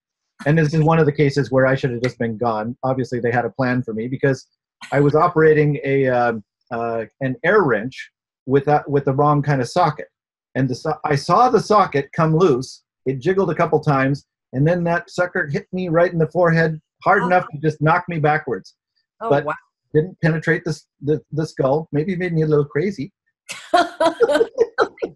and 0.46 0.58
this 0.58 0.72
is 0.72 0.80
one 0.80 0.98
of 0.98 1.06
the 1.06 1.12
cases 1.12 1.50
where 1.50 1.66
I 1.66 1.74
should 1.74 1.90
have 1.90 2.02
just 2.02 2.18
been 2.18 2.36
gone. 2.36 2.76
Obviously, 2.82 3.20
they 3.20 3.30
had 3.30 3.44
a 3.44 3.50
plan 3.50 3.82
for 3.82 3.92
me 3.92 4.08
because 4.08 4.46
I 4.90 5.00
was 5.00 5.14
operating 5.14 5.78
a 5.84 6.08
uh, 6.08 6.32
uh, 6.70 7.04
an 7.20 7.36
air 7.44 7.62
wrench 7.62 8.10
with 8.46 8.64
that 8.64 8.88
with 8.88 9.04
the 9.04 9.14
wrong 9.14 9.42
kind 9.42 9.60
of 9.60 9.68
socket, 9.68 10.08
and 10.54 10.68
the 10.68 10.74
so- 10.74 10.98
I 11.04 11.16
saw 11.16 11.50
the 11.50 11.60
socket 11.60 12.10
come 12.12 12.34
loose. 12.34 12.82
It 13.06 13.20
jiggled 13.20 13.50
a 13.50 13.54
couple 13.54 13.80
times, 13.80 14.26
and 14.52 14.66
then 14.66 14.84
that 14.84 15.10
sucker 15.10 15.46
hit 15.46 15.66
me 15.72 15.88
right 15.88 16.12
in 16.12 16.18
the 16.18 16.28
forehead 16.28 16.80
hard 17.02 17.22
oh. 17.22 17.26
enough 17.26 17.46
to 17.52 17.58
just 17.58 17.80
knock 17.80 18.04
me 18.08 18.18
backwards. 18.18 18.74
Oh, 19.20 19.30
but 19.30 19.44
wow. 19.44 19.54
didn't 19.94 20.20
penetrate 20.20 20.64
the, 20.64 20.78
the, 21.00 21.22
the 21.32 21.46
skull. 21.46 21.88
Maybe 21.92 22.16
made 22.16 22.32
me 22.34 22.42
a 22.42 22.46
little 22.46 22.64
crazy. 22.64 23.12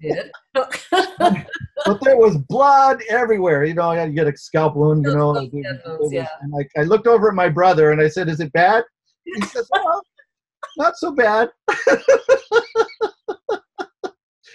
did. 0.01 0.31
but 0.55 2.01
there 2.03 2.17
was 2.17 2.37
blood 2.49 3.01
everywhere. 3.09 3.65
You 3.65 3.75
know, 3.75 3.93
you 3.93 4.13
get 4.13 4.27
a 4.27 4.37
scalp 4.37 4.77
wound. 4.77 5.05
You 5.05 5.15
know, 5.15 5.49
yeah. 6.11 6.29
and 6.41 6.53
like 6.53 6.71
I 6.77 6.83
looked 6.83 7.07
over 7.07 7.29
at 7.29 7.35
my 7.35 7.49
brother 7.49 7.93
and 7.93 8.01
I 8.01 8.09
said, 8.09 8.29
"Is 8.29 8.41
it 8.41 8.53
bad?" 8.53 8.85
He 9.25 9.41
says, 9.43 9.69
"Well, 9.73 10.03
not 10.77 10.97
so 10.97 11.13
bad." 11.13 11.51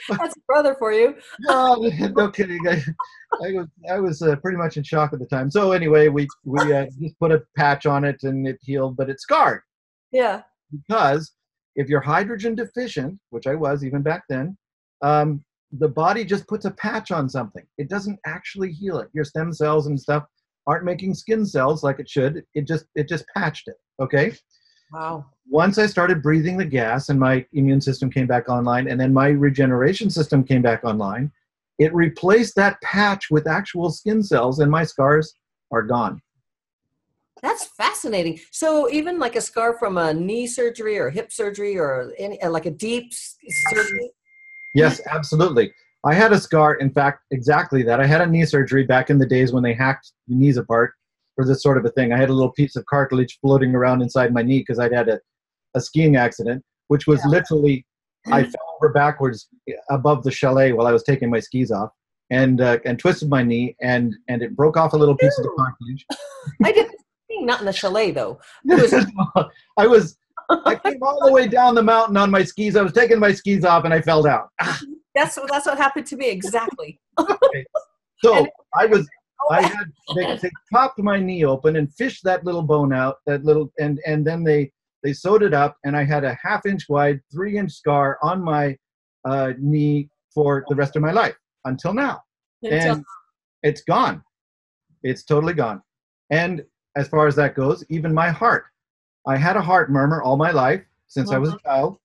That's 0.18 0.36
a 0.36 0.42
brother 0.48 0.76
for 0.78 0.92
you. 0.92 1.16
no, 1.40 1.76
no 2.16 2.30
kidding. 2.30 2.60
I, 2.68 2.84
I 3.44 3.52
was 3.52 3.68
I 3.92 4.00
was 4.00 4.22
uh, 4.22 4.36
pretty 4.38 4.58
much 4.58 4.78
in 4.78 4.84
shock 4.84 5.14
at 5.14 5.20
the 5.20 5.26
time. 5.26 5.50
So 5.50 5.72
anyway, 5.72 6.08
we 6.08 6.28
we 6.44 6.74
uh, 6.74 6.86
just 7.00 7.20
put 7.20 7.32
a 7.32 7.42
patch 7.58 7.86
on 7.86 8.04
it 8.04 8.24
and 8.24 8.48
it 8.48 8.60
healed, 8.62 8.98
but 8.98 9.10
it 9.10 9.20
scarred. 9.20 9.62
Yeah. 10.12 10.42
Because 10.72 11.34
if 11.76 11.90
you're 11.90 12.02
hydrogen 12.02 12.56
deficient, 12.56 13.20
which 13.30 13.48
I 13.48 13.56
was 13.56 13.84
even 13.84 14.02
back 14.02 14.24
then, 14.30 14.58
um, 15.02 15.44
the 15.72 15.90
body 15.90 16.24
just 16.24 16.48
puts 16.48 16.66
a 16.66 16.72
patch 16.72 17.12
on 17.12 17.28
something. 17.28 17.66
It 17.78 17.90
doesn't 17.90 18.20
actually 18.26 18.72
heal 18.72 19.00
it. 19.00 19.10
Your 19.14 19.26
stem 19.26 19.52
cells 19.52 19.88
and 19.88 20.00
stuff 20.00 20.24
aren't 20.68 20.86
making 20.86 21.14
skin 21.14 21.46
cells 21.46 21.84
like 21.84 22.00
it 22.00 22.10
should. 22.10 22.44
It 22.54 22.68
just 22.68 22.86
it 22.96 23.08
just 23.08 23.26
patched 23.36 23.68
it. 23.68 23.76
Okay. 24.02 24.34
Wow. 24.92 25.26
Once 25.50 25.78
I 25.78 25.86
started 25.86 26.24
breathing 26.24 26.58
the 26.58 26.66
gas 26.66 27.10
and 27.10 27.20
my 27.20 27.46
immune 27.54 27.82
system 27.82 28.10
came 28.10 28.28
back 28.28 28.50
online, 28.50 28.88
and 28.88 29.00
then 29.00 29.14
my 29.14 29.30
regeneration 29.30 30.10
system 30.10 30.44
came 30.44 30.62
back 30.62 30.84
online, 30.84 31.32
it 31.78 31.94
replaced 31.94 32.56
that 32.56 32.82
patch 32.82 33.30
with 33.30 33.48
actual 33.48 33.92
skin 33.92 34.24
cells, 34.24 34.60
and 34.60 34.72
my 34.72 34.84
scars 34.84 35.34
are 35.72 35.84
gone. 35.84 36.22
That's 37.42 37.66
fascinating. 37.78 38.40
So 38.52 38.90
even 38.90 39.20
like 39.20 39.36
a 39.36 39.42
scar 39.42 39.78
from 39.78 39.98
a 39.98 40.14
knee 40.14 40.48
surgery 40.48 40.98
or 40.98 41.10
hip 41.10 41.32
surgery 41.32 41.78
or 41.78 42.12
any 42.18 42.42
uh, 42.42 42.50
like 42.50 42.66
a 42.66 42.72
deep 42.72 43.12
surgery. 43.14 44.10
Yes, 44.74 45.02
absolutely. 45.12 45.72
I 46.06 46.14
had 46.14 46.34
a 46.34 46.40
scar. 46.40 46.76
In 46.76 46.92
fact, 46.92 47.24
exactly 47.32 47.84
that. 47.84 48.00
I 48.00 48.06
had 48.06 48.22
a 48.22 48.28
knee 48.28 48.46
surgery 48.46 48.84
back 48.84 49.10
in 49.10 49.18
the 49.18 49.26
days 49.26 49.54
when 49.54 49.64
they 49.64 49.74
hacked 49.74 50.12
the 50.28 50.36
knees 50.36 50.58
apart 50.58 50.94
for 51.36 51.46
this 51.46 51.62
sort 51.62 51.78
of 51.78 51.86
a 51.86 51.90
thing. 51.90 52.14
I 52.14 52.18
had 52.18 52.30
a 52.30 52.34
little 52.34 52.52
piece 52.52 52.76
of 52.76 52.86
cartilage 52.86 53.38
floating 53.42 53.76
around 53.76 54.02
inside 54.02 54.34
my 54.34 54.42
knee 54.42 54.60
because 54.60 54.80
I'd 54.80 54.94
had 54.94 55.10
a, 55.10 55.20
a 55.76 55.82
skiing 55.82 56.16
accident, 56.16 56.64
which 56.88 57.08
was 57.08 57.20
yeah. 57.24 57.30
literally 57.30 57.86
I 58.32 58.44
fell 58.44 58.78
over 58.82 58.92
backwards 58.92 59.48
above 59.90 60.24
the 60.24 60.32
chalet 60.32 60.74
while 60.74 60.88
I 60.88 60.92
was 60.92 61.04
taking 61.04 61.30
my 61.30 61.40
skis 61.40 61.72
off 61.72 61.92
and 62.32 62.62
uh, 62.62 62.80
and 62.86 62.98
twisted 62.98 63.30
my 63.30 63.44
knee 63.44 63.76
and 63.82 64.16
and 64.28 64.42
it 64.42 64.56
broke 64.56 64.78
off 64.78 64.94
a 64.94 64.98
little 64.98 65.16
piece 65.16 65.38
Ew. 65.38 65.44
of 65.44 65.52
the 65.52 65.56
cartilage. 65.58 66.06
I 66.64 66.72
didn't 66.72 66.96
not 67.42 67.60
in 67.60 67.66
the 67.66 67.74
chalet 67.74 68.12
though. 68.12 68.40
Was- 68.66 69.06
I 69.78 69.88
was 69.88 70.18
I 70.50 70.76
came 70.76 71.02
all 71.02 71.26
the 71.26 71.32
way 71.32 71.48
down 71.48 71.76
the 71.76 71.84
mountain 71.84 72.18
on 72.18 72.30
my 72.30 72.44
skis. 72.44 72.76
I 72.76 72.82
was 72.82 72.94
taking 72.94 73.20
my 73.20 73.34
skis 73.34 73.66
off 73.66 73.84
and 73.84 73.94
I 73.94 74.02
fell 74.02 74.22
down. 74.22 74.44
that's 75.16 75.38
what 75.38 75.50
that's 75.52 75.66
what 75.66 75.78
happened 75.78 76.06
to 76.08 76.16
me 76.16 76.30
exactly. 76.30 77.00
okay. 77.20 77.66
So 78.24 78.48
I 78.78 78.86
was 78.86 79.08
I 79.52 79.62
had 79.62 79.86
they, 80.16 80.38
they 80.38 80.52
popped 80.72 81.00
my 81.00 81.20
knee 81.20 81.46
open 81.46 81.76
and 81.76 81.94
fished 81.94 82.24
that 82.24 82.44
little 82.46 82.64
bone 82.64 82.94
out, 82.94 83.18
that 83.28 83.44
little 83.44 83.72
and 83.80 84.00
and 84.06 84.26
then 84.26 84.44
they 84.44 84.72
they 85.06 85.14
sewed 85.14 85.44
it 85.44 85.54
up 85.54 85.78
and 85.86 85.96
I 85.96 86.04
had 86.04 86.24
a 86.24 86.36
half 86.42 86.66
inch 86.66 86.90
wide, 86.90 87.22
three 87.32 87.60
inch 87.60 87.72
scar 87.72 88.18
on 88.24 88.44
my 88.44 88.76
uh, 89.24 89.54
knee 89.60 90.10
for 90.34 90.66
the 90.68 90.76
rest 90.76 90.96
of 90.96 91.04
my 91.04 91.12
life 91.12 91.36
until 91.66 91.94
now. 91.94 92.22
Until 92.64 92.96
and 92.96 93.06
it's 93.62 93.84
gone. 93.84 94.24
It's 95.04 95.24
totally 95.24 95.54
gone. 95.54 95.84
And 96.32 96.64
as 96.98 97.08
far 97.08 97.28
as 97.28 97.36
that 97.36 97.54
goes, 97.54 97.86
even 97.90 98.16
my 98.16 98.30
heart. 98.30 98.66
I 99.28 99.38
had 99.38 99.56
a 99.56 99.62
heart 99.62 99.92
murmur 99.92 100.24
all 100.24 100.38
my 100.38 100.50
life 100.50 100.82
since 101.08 101.32
I 101.32 101.38
was 101.38 101.50
a 101.50 101.54
uh-huh. 101.54 101.70
child. 101.70 101.98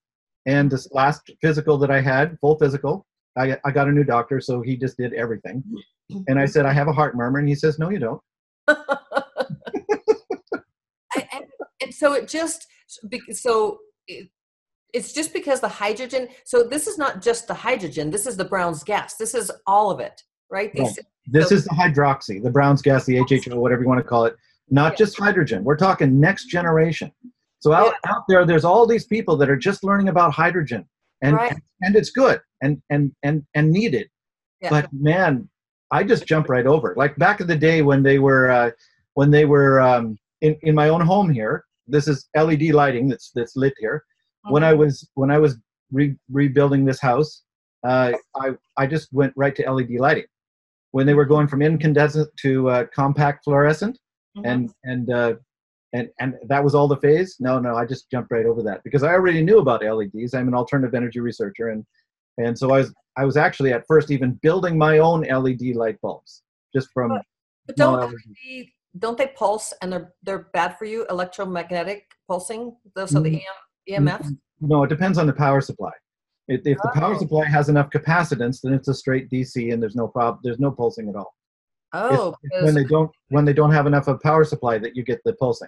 And 0.45 0.69
this 0.69 0.87
last 0.91 1.31
physical 1.41 1.79
that 1.79 1.89
I 1.89 2.01
had, 2.01 2.37
full 2.39 2.57
physical, 2.59 3.07
I, 3.35 3.57
I 3.65 3.71
got 3.71 3.87
a 3.87 3.91
new 3.91 4.03
doctor, 4.03 4.39
so 4.39 4.61
he 4.61 4.77
just 4.77 4.97
did 4.97 5.13
everything. 5.13 5.63
And 6.27 6.39
I 6.39 6.45
said, 6.45 6.65
I 6.67 6.73
have 6.73 6.87
a 6.87 6.93
heart 6.93 7.15
murmur. 7.15 7.39
And 7.39 7.47
he 7.49 7.55
says, 7.55 7.79
No, 7.79 7.89
you 7.89 7.99
don't. 7.99 8.21
and, 11.15 11.45
and 11.81 11.93
so 11.93 12.13
it 12.13 12.27
just, 12.27 12.67
so 13.33 13.79
it, 14.07 14.29
it's 14.93 15.13
just 15.13 15.33
because 15.33 15.61
the 15.61 15.69
hydrogen, 15.69 16.27
so 16.43 16.63
this 16.63 16.87
is 16.87 16.97
not 16.97 17.21
just 17.21 17.47
the 17.47 17.53
hydrogen, 17.53 18.11
this 18.11 18.27
is 18.27 18.35
the 18.37 18.45
Brown's 18.45 18.83
gas. 18.83 19.15
This 19.15 19.33
is 19.33 19.51
all 19.65 19.89
of 19.89 19.99
it, 19.99 20.21
right? 20.49 20.71
Right. 20.77 20.97
This 21.27 21.49
so, 21.49 21.55
is 21.55 21.65
the 21.65 21.75
hydroxy, 21.75 22.43
the 22.43 22.49
Brown's 22.49 22.81
gas, 22.81 23.05
the 23.05 23.17
HHO, 23.17 23.55
whatever 23.55 23.83
you 23.83 23.87
want 23.87 23.99
to 23.99 24.07
call 24.07 24.25
it 24.25 24.35
not 24.71 24.93
yeah. 24.93 24.95
just 24.95 25.19
hydrogen. 25.19 25.63
We're 25.63 25.77
talking 25.77 26.19
next 26.19 26.45
generation. 26.45 27.11
So 27.59 27.73
out, 27.73 27.93
yeah. 28.03 28.11
out 28.11 28.23
there, 28.27 28.45
there's 28.45 28.65
all 28.65 28.87
these 28.87 29.05
people 29.05 29.37
that 29.37 29.49
are 29.49 29.57
just 29.57 29.83
learning 29.83 30.07
about 30.07 30.33
hydrogen, 30.33 30.87
and 31.21 31.35
right. 31.35 31.51
and, 31.51 31.61
and, 31.81 31.95
it's 31.95 32.09
good 32.09 32.41
and 32.63 32.81
and 32.89 33.11
and 33.21 33.43
and 33.53 33.71
needed. 33.71 34.09
Yeah. 34.61 34.69
But 34.69 34.89
man, 34.91 35.47
I 35.91 36.03
just 36.03 36.25
jump 36.25 36.49
right 36.49 36.65
over. 36.65 36.95
Like 36.97 37.15
back 37.17 37.41
in 37.41 37.47
the 37.47 37.55
day 37.55 37.83
when 37.83 38.01
they 38.01 38.17
were 38.17 38.49
uh, 38.49 38.71
when 39.13 39.29
they 39.29 39.45
were 39.45 39.79
um, 39.79 40.17
in 40.39 40.57
in 40.63 40.73
my 40.73 40.89
own 40.89 41.01
home 41.01 41.29
here. 41.29 41.65
This 41.87 42.07
is 42.07 42.29
LED 42.35 42.71
lighting 42.73 43.09
that's 43.09 43.31
that's 43.33 43.55
lit 43.55 43.73
here. 43.79 44.05
Mm-hmm. 44.45 44.53
When 44.53 44.63
I 44.63 44.73
was 44.73 45.09
when 45.15 45.31
I 45.31 45.37
was 45.37 45.57
re- 45.91 46.17
rebuilding 46.31 46.85
this 46.85 46.99
house, 46.99 47.43
uh, 47.83 48.13
I 48.35 48.51
I 48.77 48.87
just 48.87 49.11
went 49.11 49.33
right 49.35 49.55
to 49.55 49.71
LED 49.71 49.91
lighting. 49.99 50.25
When 50.91 51.05
they 51.05 51.13
were 51.13 51.25
going 51.25 51.47
from 51.47 51.61
incandescent 51.61 52.29
to 52.41 52.69
uh, 52.69 52.85
compact 52.93 53.45
fluorescent, 53.45 53.97
mm-hmm. 54.37 54.45
and 54.45 54.73
and 54.83 55.11
uh, 55.11 55.33
and 55.93 56.09
and 56.19 56.35
that 56.47 56.63
was 56.63 56.75
all 56.75 56.87
the 56.87 56.97
phase. 56.97 57.37
No, 57.39 57.59
no, 57.59 57.75
I 57.75 57.85
just 57.85 58.09
jumped 58.09 58.31
right 58.31 58.45
over 58.45 58.61
that 58.63 58.83
because 58.83 59.03
I 59.03 59.13
already 59.13 59.43
knew 59.43 59.59
about 59.59 59.83
LEDs. 59.83 60.33
I'm 60.33 60.47
an 60.47 60.55
alternative 60.55 60.93
energy 60.95 61.19
researcher, 61.19 61.69
and 61.69 61.85
and 62.37 62.57
so 62.57 62.71
I 62.71 62.79
was 62.79 62.93
I 63.17 63.25
was 63.25 63.37
actually 63.37 63.73
at 63.73 63.85
first 63.87 64.11
even 64.11 64.33
building 64.41 64.77
my 64.77 64.99
own 64.99 65.21
LED 65.21 65.75
light 65.75 65.99
bulbs 66.01 66.43
just 66.73 66.89
from. 66.93 67.09
But, 67.09 67.25
but 67.67 67.75
don't 67.75 68.15
they, 68.45 68.71
don't 68.97 69.17
they 69.17 69.27
pulse 69.27 69.73
and 69.81 69.91
they're 69.91 70.13
they're 70.23 70.49
bad 70.53 70.77
for 70.77 70.85
you? 70.85 71.05
Electromagnetic 71.09 72.11
pulsing, 72.27 72.75
so 73.05 73.19
the 73.19 73.41
EM, 73.89 74.07
EMF. 74.07 74.37
No, 74.59 74.83
it 74.83 74.89
depends 74.89 75.17
on 75.17 75.27
the 75.27 75.33
power 75.33 75.61
supply. 75.61 75.91
If, 76.47 76.61
if 76.65 76.77
the 76.83 76.91
power 76.93 77.15
oh. 77.15 77.19
supply 77.19 77.45
has 77.45 77.69
enough 77.69 77.89
capacitance, 77.89 78.61
then 78.61 78.73
it's 78.73 78.87
a 78.87 78.93
straight 78.93 79.29
DC 79.29 79.73
and 79.73 79.81
there's 79.81 79.95
no 79.95 80.07
problem. 80.07 80.39
There's 80.43 80.59
no 80.59 80.71
pulsing 80.71 81.09
at 81.09 81.15
all. 81.15 81.33
Oh, 81.93 82.35
it's 82.43 82.63
when 82.63 82.73
they 82.75 82.83
don't 82.83 83.11
when 83.29 83.45
they 83.45 83.53
don't 83.53 83.71
have 83.71 83.85
enough 83.85 84.07
of 84.07 84.19
power 84.21 84.43
supply 84.43 84.77
that 84.77 84.95
you 84.95 85.03
get 85.03 85.21
the 85.25 85.33
pulsing, 85.33 85.67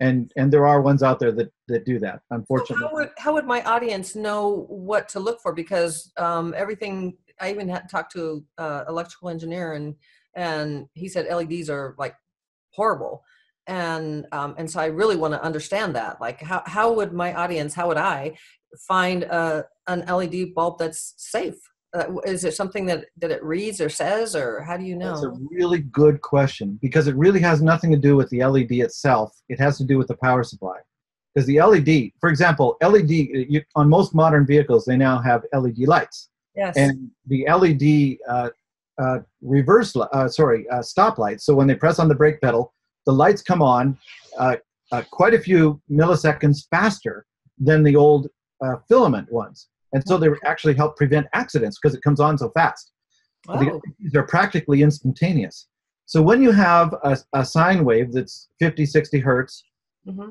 and 0.00 0.30
and 0.36 0.52
there 0.52 0.66
are 0.66 0.82
ones 0.82 1.02
out 1.02 1.18
there 1.18 1.32
that 1.32 1.50
that 1.68 1.84
do 1.84 1.98
that. 1.98 2.20
Unfortunately, 2.30 2.76
so 2.82 2.88
how, 2.88 2.94
would, 2.94 3.10
how 3.18 3.32
would 3.32 3.46
my 3.46 3.62
audience 3.62 4.14
know 4.14 4.66
what 4.68 5.08
to 5.10 5.20
look 5.20 5.40
for? 5.40 5.54
Because 5.54 6.12
um, 6.18 6.54
everything 6.56 7.16
I 7.40 7.50
even 7.50 7.68
had 7.68 7.88
talked 7.88 8.12
to 8.12 8.44
uh, 8.58 8.84
electrical 8.88 9.30
engineer 9.30 9.72
and 9.72 9.94
and 10.34 10.88
he 10.94 11.08
said 11.08 11.26
LEDs 11.26 11.70
are 11.70 11.94
like 11.98 12.14
horrible, 12.74 13.24
and 13.66 14.26
um, 14.32 14.54
and 14.58 14.70
so 14.70 14.80
I 14.80 14.86
really 14.86 15.16
want 15.16 15.34
to 15.34 15.42
understand 15.42 15.94
that. 15.96 16.20
Like 16.20 16.40
how 16.40 16.62
how 16.66 16.92
would 16.92 17.12
my 17.12 17.34
audience, 17.34 17.74
how 17.74 17.88
would 17.88 17.96
I 17.96 18.36
find 18.88 19.24
a 19.24 19.66
an 19.86 20.00
LED 20.06 20.54
bulb 20.54 20.78
that's 20.78 21.14
safe? 21.16 21.58
uh, 21.94 22.18
is 22.24 22.44
it 22.44 22.54
something 22.54 22.86
that 22.86 23.06
that 23.18 23.30
it 23.30 23.42
reads 23.42 23.80
or 23.80 23.88
says 23.88 24.34
or 24.34 24.62
how 24.62 24.76
do 24.76 24.84
you 24.84 24.96
know 24.96 25.10
that's 25.10 25.24
a 25.24 25.34
really 25.50 25.80
good 25.80 26.20
question 26.20 26.78
because 26.80 27.06
it 27.06 27.14
really 27.16 27.40
has 27.40 27.60
nothing 27.60 27.90
to 27.90 27.98
do 27.98 28.16
with 28.16 28.28
the 28.30 28.44
led 28.44 28.70
itself 28.70 29.32
it 29.48 29.60
has 29.60 29.76
to 29.78 29.84
do 29.84 29.98
with 29.98 30.08
the 30.08 30.16
power 30.16 30.42
supply 30.42 30.78
because 31.34 31.46
the 31.46 31.60
led 31.60 32.10
for 32.20 32.30
example 32.30 32.76
led 32.82 33.08
you, 33.10 33.62
on 33.74 33.88
most 33.88 34.14
modern 34.14 34.46
vehicles 34.46 34.84
they 34.84 34.96
now 34.96 35.20
have 35.20 35.44
led 35.52 35.78
lights 35.78 36.30
yes 36.56 36.76
and 36.76 37.10
the 37.26 37.46
led 37.46 38.18
uh, 38.28 38.50
uh, 39.00 39.18
reverse 39.40 39.94
uh, 39.96 40.28
sorry 40.28 40.68
uh, 40.68 40.82
stop 40.82 41.18
lights 41.18 41.44
so 41.44 41.54
when 41.54 41.66
they 41.66 41.74
press 41.74 41.98
on 41.98 42.08
the 42.08 42.14
brake 42.14 42.40
pedal 42.40 42.72
the 43.06 43.12
lights 43.12 43.42
come 43.42 43.62
on 43.62 43.96
uh, 44.38 44.56
uh, 44.92 45.02
quite 45.10 45.34
a 45.34 45.38
few 45.38 45.80
milliseconds 45.90 46.66
faster 46.70 47.24
than 47.58 47.82
the 47.82 47.96
old 47.96 48.28
filament 48.88 49.30
ones 49.32 49.68
and 49.92 50.02
so 50.06 50.16
they 50.16 50.28
actually 50.44 50.74
help 50.74 50.96
prevent 50.96 51.26
accidents 51.34 51.78
because 51.80 51.94
it 51.94 52.02
comes 52.02 52.20
on 52.20 52.38
so 52.38 52.50
fast. 52.50 52.92
Oh. 53.48 53.80
They're 54.10 54.26
practically 54.26 54.82
instantaneous. 54.82 55.68
So 56.06 56.22
when 56.22 56.42
you 56.42 56.52
have 56.52 56.94
a, 57.04 57.18
a 57.32 57.44
sine 57.44 57.84
wave 57.84 58.12
that's 58.12 58.48
50, 58.58 58.86
60 58.86 59.18
hertz, 59.20 59.64
mm-hmm. 60.06 60.30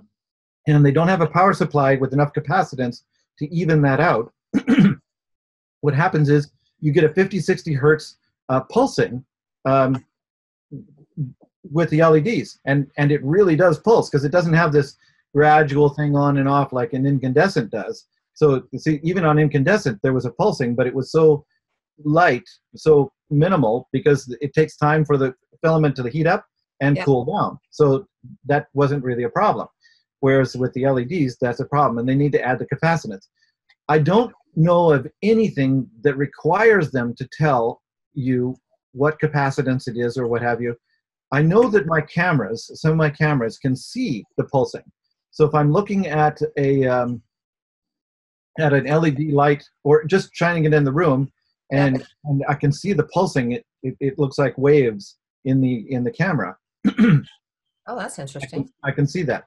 and 0.68 0.86
they 0.86 0.92
don't 0.92 1.08
have 1.08 1.22
a 1.22 1.28
power 1.28 1.54
supply 1.54 1.96
with 1.96 2.14
enough 2.14 2.34
capacitance 2.34 3.04
to 3.40 3.54
even 3.54 3.82
that 3.84 4.00
out, 4.00 4.32
what 5.82 5.94
happens 5.94 6.30
is 6.30 6.52
you 6.80 6.92
get 6.92 7.04
a 7.04 7.10
50, 7.10 7.40
60 7.40 7.74
hertz 7.74 8.18
uh, 8.52 8.60
pulsing 8.70 9.24
um, 9.66 10.06
with 11.72 11.90
the 11.90 12.04
LEDs, 12.04 12.60
and 12.66 12.92
and 12.98 13.12
it 13.12 13.24
really 13.24 13.56
does 13.56 13.80
pulse 13.80 14.10
because 14.10 14.26
it 14.26 14.32
doesn't 14.32 14.54
have 14.54 14.74
this 14.74 14.98
gradual 15.34 15.90
thing 15.90 16.16
on 16.16 16.38
and 16.38 16.50
off 16.50 16.74
like 16.74 16.92
an 16.94 17.06
incandescent 17.06 17.72
does. 17.72 18.06
So 18.34 18.64
you 18.72 18.80
see, 18.80 19.00
even 19.04 19.24
on 19.24 19.40
incandescent, 19.40 20.00
there 20.04 20.14
was 20.14 20.26
a 20.26 20.32
pulsing, 20.32 20.76
but 20.76 20.86
it 20.86 20.94
was 20.94 21.12
so 21.12 21.46
light, 22.04 22.48
so 22.76 23.12
minimal, 23.30 23.88
because 23.94 24.36
it 24.42 24.54
takes 24.54 24.76
time 24.76 25.06
for 25.06 25.18
the 25.18 25.34
filament 25.64 25.96
to 25.96 26.10
heat 26.10 26.28
up 26.28 26.46
and 26.82 26.98
yeah. 26.98 27.06
cool 27.06 27.24
down. 27.24 27.58
So 27.70 28.08
that 28.46 28.68
wasn't 28.74 29.04
really 29.04 29.24
a 29.24 29.30
problem. 29.30 29.68
Whereas 30.20 30.56
with 30.58 30.74
the 30.74 30.88
LEDs, 30.88 31.38
that's 31.40 31.62
a 31.62 31.66
problem, 31.66 32.00
and 32.00 32.10
they 32.10 32.16
need 32.16 32.34
to 32.34 32.42
add 32.42 32.60
the 32.60 32.68
capacitance. 32.68 33.28
I 33.88 34.00
don't 34.00 34.34
know 34.56 34.92
of 34.92 35.08
anything 35.24 35.90
that 36.04 36.18
requires 36.18 36.92
them 36.92 37.16
to 37.16 37.28
tell 37.32 37.81
you 38.14 38.56
what 38.94 39.20
capacitance 39.20 39.88
it 39.88 39.98
is 39.98 40.18
or 40.18 40.28
what 40.28 40.42
have 40.42 40.62
you. 40.62 40.76
I 41.32 41.42
know 41.42 41.70
that 41.70 41.88
my 41.88 42.02
cameras, 42.02 42.70
some 42.74 42.92
of 42.92 42.98
my 42.98 43.10
cameras, 43.10 43.58
can 43.58 43.76
see 43.76 44.26
the 44.38 44.44
pulsing. 44.46 44.84
So 45.32 45.46
if 45.46 45.56
I'm 45.56 45.72
looking 45.72 46.08
at 46.08 46.40
a 46.58 46.86
um, 46.86 47.22
at 48.60 48.74
an 48.74 48.86
LED 48.86 49.32
light 49.32 49.64
or 49.84 50.04
just 50.04 50.30
shining 50.34 50.66
it 50.66 50.74
in 50.74 50.84
the 50.84 50.92
room, 50.92 51.32
and, 51.72 52.06
and 52.26 52.44
I 52.50 52.54
can 52.54 52.72
see 52.72 52.94
the 52.94 53.08
pulsing. 53.14 53.54
It, 53.54 53.66
it, 53.82 53.96
it 54.00 54.20
looks 54.20 54.38
like 54.38 54.58
waves 54.58 55.18
in 55.46 55.62
the 55.62 55.86
in 55.90 56.04
the 56.04 56.12
camera. 56.12 56.58
oh, 57.00 57.24
that's 57.88 58.20
interesting. 58.20 58.60
I 58.60 58.64
can, 58.64 58.74
I 58.84 58.92
can, 58.92 59.08
see 59.08 59.24
that, 59.24 59.46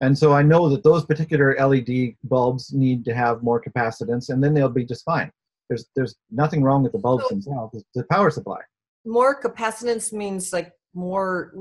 and 0.00 0.16
so 0.16 0.32
I 0.32 0.42
know 0.42 0.68
that 0.70 0.82
those 0.82 1.04
particular 1.04 1.54
LED 1.58 2.14
bulbs 2.24 2.72
need 2.72 3.04
to 3.04 3.14
have 3.14 3.42
more 3.42 3.62
capacitance, 3.62 4.30
and 4.30 4.42
then 4.42 4.54
they'll 4.54 4.68
be 4.68 4.84
just 4.84 5.04
fine. 5.04 5.30
There's 5.68 5.86
there's 5.94 6.16
nothing 6.30 6.62
wrong 6.62 6.82
with 6.82 6.92
the 6.92 6.98
bulbs 6.98 7.24
so, 7.24 7.34
themselves. 7.34 7.74
It's 7.74 7.84
the 7.94 8.04
power 8.10 8.30
supply. 8.30 8.60
More 9.04 9.40
capacitance 9.40 10.12
means 10.12 10.52
like 10.52 10.72
more. 10.94 11.52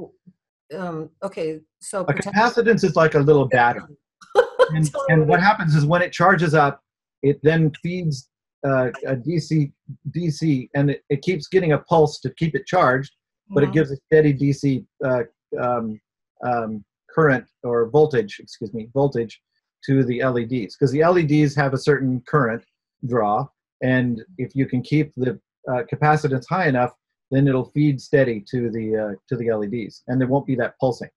Um, 0.75 1.09
okay, 1.23 1.59
so 1.79 2.01
a 2.01 2.13
capacitance 2.13 2.83
is 2.83 2.95
like 2.95 3.15
a 3.15 3.19
little 3.19 3.45
battery. 3.47 3.95
and, 4.73 4.91
and 5.09 5.27
what 5.27 5.39
happens 5.49 5.75
is 5.75 5.85
when 5.85 6.01
it 6.01 6.11
charges 6.11 6.53
up, 6.53 6.81
it 7.21 7.39
then 7.43 7.71
feeds 7.83 8.29
uh, 8.65 8.89
a 9.05 9.15
DC 9.15 9.71
DC, 10.11 10.69
and 10.73 10.91
it, 10.91 11.03
it, 11.09 11.21
keeps 11.21 11.47
getting 11.47 11.73
a 11.73 11.77
pulse 11.77 12.19
to 12.19 12.31
keep 12.31 12.55
it 12.55 12.65
charged, 12.65 13.11
but 13.49 13.61
mm-hmm. 13.61 13.69
it 13.69 13.73
gives 13.73 13.91
a 13.91 13.97
steady 14.07 14.33
DC 14.33 14.85
uh, 15.03 15.23
um, 15.61 15.99
um, 16.43 16.83
current 17.13 17.45
or 17.63 17.89
voltage, 17.89 18.39
excuse 18.39 18.73
me, 18.73 18.89
voltage 18.93 19.39
to 19.85 20.03
the 20.03 20.23
LEDs 20.23 20.75
because 20.75 20.91
the 20.91 21.03
LEDs 21.03 21.55
have 21.55 21.73
a 21.73 21.77
certain 21.77 22.21
current 22.27 22.63
draw, 23.07 23.47
and 23.81 24.23
if 24.37 24.55
you 24.55 24.65
can 24.65 24.81
keep 24.81 25.13
the 25.15 25.39
uh, 25.69 25.83
capacitance 25.91 26.45
high 26.49 26.67
enough, 26.67 26.93
then 27.31 27.47
it'll 27.47 27.71
feed 27.71 27.99
steady 27.99 28.43
to 28.51 28.69
the 28.69 28.95
uh, 28.95 29.13
to 29.27 29.35
the 29.35 29.51
LEDs, 29.51 30.03
and 30.07 30.19
there 30.19 30.27
won't 30.27 30.45
be 30.45 30.55
that 30.55 30.77
pulsing. 30.79 31.09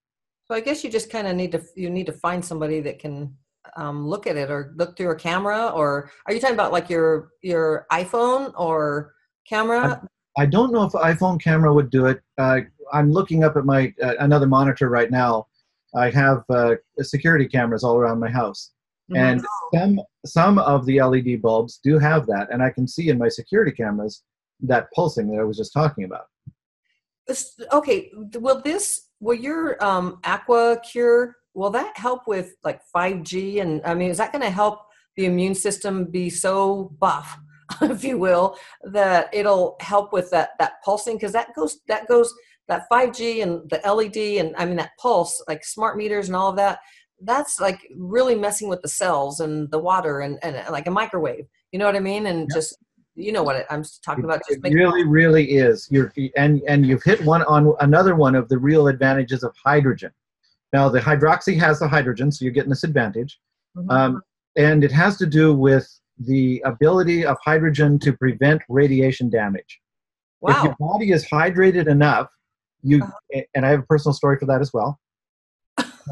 So 0.46 0.54
I 0.54 0.60
guess 0.60 0.82
you 0.82 0.90
just 0.90 1.10
kind 1.10 1.26
of 1.26 1.36
need 1.36 1.52
to 1.52 1.62
you 1.76 1.90
need 1.90 2.06
to 2.06 2.12
find 2.12 2.44
somebody 2.44 2.80
that 2.80 2.98
can 2.98 3.36
um, 3.76 4.06
look 4.06 4.26
at 4.26 4.36
it 4.36 4.50
or 4.50 4.72
look 4.76 4.96
through 4.96 5.10
a 5.10 5.16
camera, 5.16 5.68
or 5.68 6.10
are 6.26 6.32
you 6.32 6.40
talking 6.40 6.54
about 6.54 6.72
like 6.72 6.88
your 6.88 7.30
your 7.42 7.86
iPhone 7.92 8.52
or 8.56 9.14
camera? 9.46 10.00
I, 10.36 10.42
I 10.42 10.46
don't 10.46 10.72
know 10.72 10.84
if 10.84 10.92
iPhone 10.92 11.40
camera 11.40 11.72
would 11.72 11.90
do 11.90 12.06
it. 12.06 12.20
Uh, 12.38 12.60
I'm 12.92 13.12
looking 13.12 13.44
up 13.44 13.56
at 13.56 13.64
my 13.64 13.92
uh, 14.02 14.14
another 14.20 14.46
monitor 14.46 14.88
right 14.88 15.10
now. 15.10 15.46
I 15.94 16.10
have 16.10 16.44
uh, 16.48 16.76
security 17.00 17.46
cameras 17.46 17.84
all 17.84 17.96
around 17.96 18.18
my 18.18 18.30
house, 18.30 18.72
mm-hmm. 19.10 19.16
and 19.16 19.46
some 19.74 20.00
some 20.26 20.58
of 20.58 20.86
the 20.86 21.02
LED 21.02 21.42
bulbs 21.42 21.80
do 21.82 21.98
have 21.98 22.26
that, 22.26 22.48
and 22.50 22.62
I 22.62 22.70
can 22.70 22.86
see 22.86 23.08
in 23.08 23.18
my 23.18 23.28
security 23.28 23.72
cameras 23.72 24.22
that 24.60 24.88
pulsing 24.94 25.30
that 25.30 25.40
I 25.40 25.44
was 25.44 25.56
just 25.56 25.72
talking 25.72 26.04
about. 26.04 26.26
Okay, 27.72 28.10
will 28.34 28.62
this 28.62 29.08
will 29.20 29.34
your 29.34 29.82
um, 29.84 30.18
AquaCure 30.24 31.32
will 31.54 31.70
that 31.70 31.96
help 31.96 32.26
with 32.26 32.54
like 32.64 32.80
5G? 32.94 33.60
And 33.60 33.82
I 33.84 33.94
mean, 33.94 34.10
is 34.10 34.18
that 34.18 34.32
going 34.32 34.44
to 34.44 34.50
help 34.50 34.80
the 35.16 35.26
immune 35.26 35.54
system 35.54 36.04
be 36.04 36.30
so 36.30 36.94
buff, 37.00 37.36
if 37.82 38.04
you 38.04 38.16
will, 38.16 38.56
that 38.84 39.28
it'll 39.32 39.76
help 39.80 40.12
with 40.12 40.30
that 40.30 40.50
that 40.58 40.74
pulsing? 40.84 41.16
Because 41.16 41.32
that 41.32 41.54
goes 41.54 41.80
that 41.88 42.06
goes 42.06 42.32
that 42.68 42.86
5G 42.92 43.42
and 43.42 43.68
the 43.70 43.80
LED 43.84 44.44
and 44.44 44.54
I 44.56 44.64
mean 44.64 44.76
that 44.76 44.92
pulse, 44.98 45.42
like 45.48 45.64
smart 45.64 45.96
meters 45.96 46.28
and 46.28 46.36
all 46.36 46.50
of 46.50 46.56
that. 46.56 46.78
That's 47.20 47.60
like 47.60 47.80
really 47.96 48.34
messing 48.34 48.68
with 48.68 48.82
the 48.82 48.88
cells 48.88 49.40
and 49.40 49.70
the 49.70 49.78
water 49.78 50.20
and, 50.20 50.38
and 50.42 50.62
like 50.70 50.86
a 50.86 50.90
microwave. 50.90 51.46
You 51.72 51.78
know 51.78 51.86
what 51.86 51.96
I 51.96 52.00
mean? 52.00 52.26
And 52.26 52.48
just 52.52 52.76
you 53.18 53.32
know 53.32 53.42
what 53.42 53.66
I'm 53.70 53.84
talking 54.04 54.24
about. 54.24 54.40
Just 54.48 54.64
it 54.64 54.72
really, 54.72 55.04
really 55.04 55.44
is. 55.56 55.88
You're 55.90 56.12
and 56.36 56.62
and 56.68 56.86
you've 56.86 57.02
hit 57.02 57.24
one 57.24 57.42
on 57.42 57.74
another 57.80 58.14
one 58.14 58.34
of 58.34 58.48
the 58.48 58.58
real 58.58 58.88
advantages 58.88 59.42
of 59.42 59.54
hydrogen. 59.62 60.12
Now 60.72 60.88
the 60.88 61.00
hydroxy 61.00 61.58
has 61.58 61.80
the 61.80 61.88
hydrogen, 61.88 62.30
so 62.30 62.44
you're 62.44 62.54
getting 62.54 62.70
this 62.70 62.84
advantage, 62.84 63.40
mm-hmm. 63.76 63.90
um, 63.90 64.22
and 64.56 64.84
it 64.84 64.92
has 64.92 65.16
to 65.18 65.26
do 65.26 65.54
with 65.54 65.88
the 66.18 66.62
ability 66.64 67.24
of 67.24 67.36
hydrogen 67.44 67.98
to 68.00 68.12
prevent 68.12 68.62
radiation 68.68 69.30
damage. 69.30 69.80
Wow. 70.40 70.58
If 70.58 70.64
your 70.64 70.76
body 70.78 71.10
is 71.10 71.26
hydrated 71.26 71.88
enough, 71.88 72.28
you 72.82 73.02
uh-huh. 73.02 73.40
and 73.54 73.66
I 73.66 73.70
have 73.70 73.80
a 73.80 73.86
personal 73.86 74.14
story 74.14 74.38
for 74.38 74.46
that 74.46 74.60
as 74.60 74.72
well. 74.72 75.00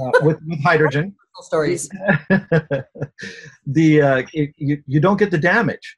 Uh, 0.00 0.10
with, 0.22 0.38
with 0.46 0.62
hydrogen. 0.62 1.14
Stories. 1.42 1.88
The 3.66 4.02
uh, 4.02 4.22
you, 4.32 4.82
you 4.86 5.00
don't 5.00 5.18
get 5.18 5.30
the 5.30 5.38
damage 5.38 5.96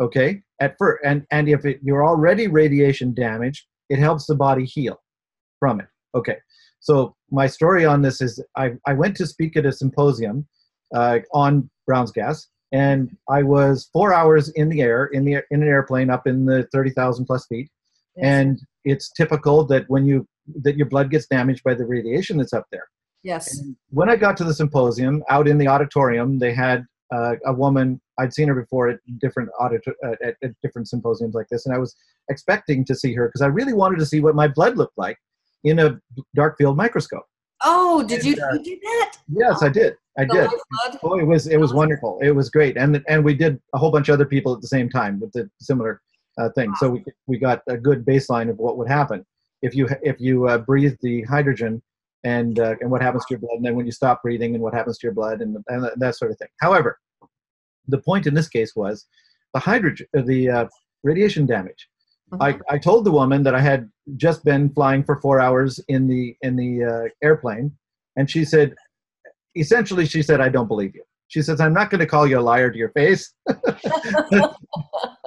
okay? 0.00 0.42
At 0.60 0.76
first 0.78 1.02
and 1.04 1.26
and 1.30 1.48
if 1.48 1.64
it, 1.64 1.80
you're 1.82 2.06
already 2.06 2.48
radiation 2.48 3.14
damaged 3.14 3.66
it 3.88 3.98
helps 3.98 4.26
the 4.26 4.34
body 4.34 4.64
heal 4.64 5.00
from 5.58 5.80
it 5.80 5.86
okay? 6.14 6.36
So 6.80 7.14
my 7.30 7.46
story 7.46 7.84
on 7.84 8.02
this 8.02 8.20
is 8.20 8.42
i, 8.56 8.72
I 8.86 8.92
went 8.92 9.16
to 9.16 9.26
speak 9.26 9.56
at 9.56 9.66
a 9.66 9.72
symposium 9.72 10.46
uh, 10.94 11.20
on 11.32 11.68
brown's 11.86 12.12
gas 12.12 12.48
and 12.72 13.16
i 13.28 13.42
was 13.42 13.88
four 13.92 14.12
hours 14.12 14.50
in 14.50 14.68
the 14.68 14.82
air 14.82 15.06
in 15.06 15.24
the 15.24 15.42
in 15.50 15.62
an 15.62 15.68
airplane 15.68 16.10
up 16.10 16.26
in 16.26 16.44
the 16.44 16.68
30000 16.72 17.24
plus 17.26 17.46
feet. 17.46 17.68
Yes. 18.16 18.24
and 18.26 18.60
it's 18.84 19.10
typical 19.12 19.64
that 19.66 19.84
when 19.88 20.06
you 20.06 20.26
that 20.62 20.76
your 20.76 20.86
blood 20.86 21.10
gets 21.10 21.26
damaged 21.26 21.62
by 21.64 21.74
the 21.74 21.86
radiation 21.86 22.38
that's 22.38 22.52
up 22.52 22.66
there 22.70 22.88
yes 23.22 23.58
and 23.58 23.76
when 23.90 24.08
i 24.08 24.16
got 24.16 24.36
to 24.36 24.44
the 24.44 24.54
symposium 24.54 25.22
out 25.28 25.48
in 25.48 25.58
the 25.58 25.66
auditorium 25.66 26.38
they 26.38 26.52
had 26.52 26.84
uh, 27.10 27.34
a 27.46 27.52
woman 27.52 28.00
I'd 28.18 28.34
seen 28.34 28.48
her 28.48 28.54
before 28.54 28.88
at 28.88 28.98
different 29.18 29.50
audit 29.58 29.82
uh, 30.04 30.16
at, 30.22 30.36
at, 30.42 30.50
different 30.62 30.88
symposiums 30.88 31.34
like 31.34 31.46
this, 31.48 31.66
and 31.66 31.74
I 31.74 31.78
was 31.78 31.94
expecting 32.28 32.84
to 32.84 32.94
see 32.94 33.14
her 33.14 33.28
because 33.28 33.42
I 33.42 33.46
really 33.46 33.72
wanted 33.72 33.98
to 34.00 34.06
see 34.06 34.20
what 34.20 34.34
my 34.34 34.48
blood 34.48 34.76
looked 34.76 34.98
like 34.98 35.16
in 35.64 35.78
a 35.78 35.98
dark 36.34 36.58
field 36.58 36.76
microscope. 36.76 37.24
Oh, 37.64 38.02
did 38.02 38.24
and, 38.24 38.36
you, 38.36 38.42
uh, 38.42 38.54
you 38.54 38.62
do 38.62 38.78
that? 38.82 39.16
Yes, 39.28 39.58
oh, 39.62 39.66
I 39.66 39.68
did. 39.68 39.94
I 40.18 40.24
did. 40.24 40.50
Oh, 41.02 41.18
it 41.18 41.24
was 41.24 41.46
it 41.46 41.58
was 41.58 41.72
wonderful. 41.72 42.18
It 42.22 42.32
was 42.32 42.50
great, 42.50 42.76
and 42.76 43.02
and 43.08 43.24
we 43.24 43.34
did 43.34 43.60
a 43.74 43.78
whole 43.78 43.90
bunch 43.90 44.08
of 44.08 44.14
other 44.14 44.26
people 44.26 44.52
at 44.54 44.60
the 44.60 44.68
same 44.68 44.88
time 44.88 45.20
with 45.20 45.32
the 45.32 45.48
similar 45.60 46.00
uh, 46.38 46.50
thing. 46.54 46.70
Wow. 46.70 46.76
So 46.78 46.90
we 46.90 47.04
we 47.26 47.38
got 47.38 47.62
a 47.68 47.76
good 47.76 48.04
baseline 48.04 48.50
of 48.50 48.58
what 48.58 48.76
would 48.76 48.88
happen 48.88 49.24
if 49.62 49.74
you 49.74 49.88
if 50.02 50.20
you 50.20 50.48
uh, 50.48 50.58
breathe 50.58 50.96
the 51.02 51.22
hydrogen 51.22 51.82
and 52.24 52.58
uh, 52.58 52.74
and 52.80 52.90
what 52.90 53.02
happens 53.02 53.24
to 53.26 53.34
your 53.34 53.40
blood, 53.40 53.56
and 53.56 53.64
then 53.64 53.76
when 53.76 53.86
you 53.86 53.92
stop 53.92 54.22
breathing, 54.22 54.54
and 54.54 54.62
what 54.62 54.74
happens 54.74 54.98
to 54.98 55.06
your 55.06 55.14
blood, 55.14 55.40
and, 55.40 55.56
and 55.68 55.90
that 55.96 56.16
sort 56.16 56.30
of 56.30 56.38
thing. 56.38 56.48
However, 56.60 56.98
the 57.86 57.98
point 57.98 58.26
in 58.26 58.34
this 58.34 58.48
case 58.48 58.74
was 58.76 59.06
the 59.54 59.60
hydrogen, 59.60 60.06
uh, 60.16 60.22
the 60.22 60.50
uh, 60.50 60.66
radiation 61.02 61.46
damage. 61.46 61.88
Mm-hmm. 62.32 62.42
I, 62.42 62.74
I 62.74 62.78
told 62.78 63.04
the 63.04 63.10
woman 63.10 63.42
that 63.44 63.54
I 63.54 63.60
had 63.60 63.88
just 64.16 64.44
been 64.44 64.70
flying 64.70 65.02
for 65.02 65.16
four 65.20 65.40
hours 65.40 65.80
in 65.88 66.06
the 66.06 66.36
in 66.42 66.56
the 66.56 66.84
uh, 66.84 67.08
airplane, 67.26 67.72
and 68.16 68.30
she 68.30 68.44
said, 68.44 68.74
essentially, 69.56 70.06
she 70.06 70.22
said, 70.22 70.40
"I 70.40 70.48
don't 70.48 70.68
believe 70.68 70.94
you." 70.94 71.04
She 71.28 71.42
says, 71.42 71.60
"I'm 71.60 71.72
not 71.72 71.90
going 71.90 72.00
to 72.00 72.06
call 72.06 72.26
you 72.26 72.38
a 72.38 72.40
liar 72.40 72.70
to 72.70 72.78
your 72.78 72.90
face, 72.90 73.32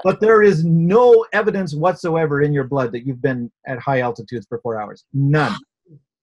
but 0.03 0.19
there 0.19 0.43
is 0.43 0.63
no 0.63 1.25
evidence 1.33 1.73
whatsoever 1.73 2.41
in 2.41 2.53
your 2.53 2.65
blood 2.65 2.91
that 2.91 3.05
you've 3.05 3.21
been 3.21 3.51
at 3.67 3.79
high 3.79 4.01
altitudes 4.01 4.45
for 4.47 4.59
four 4.59 4.79
hours. 4.79 5.05
None. 5.13 5.55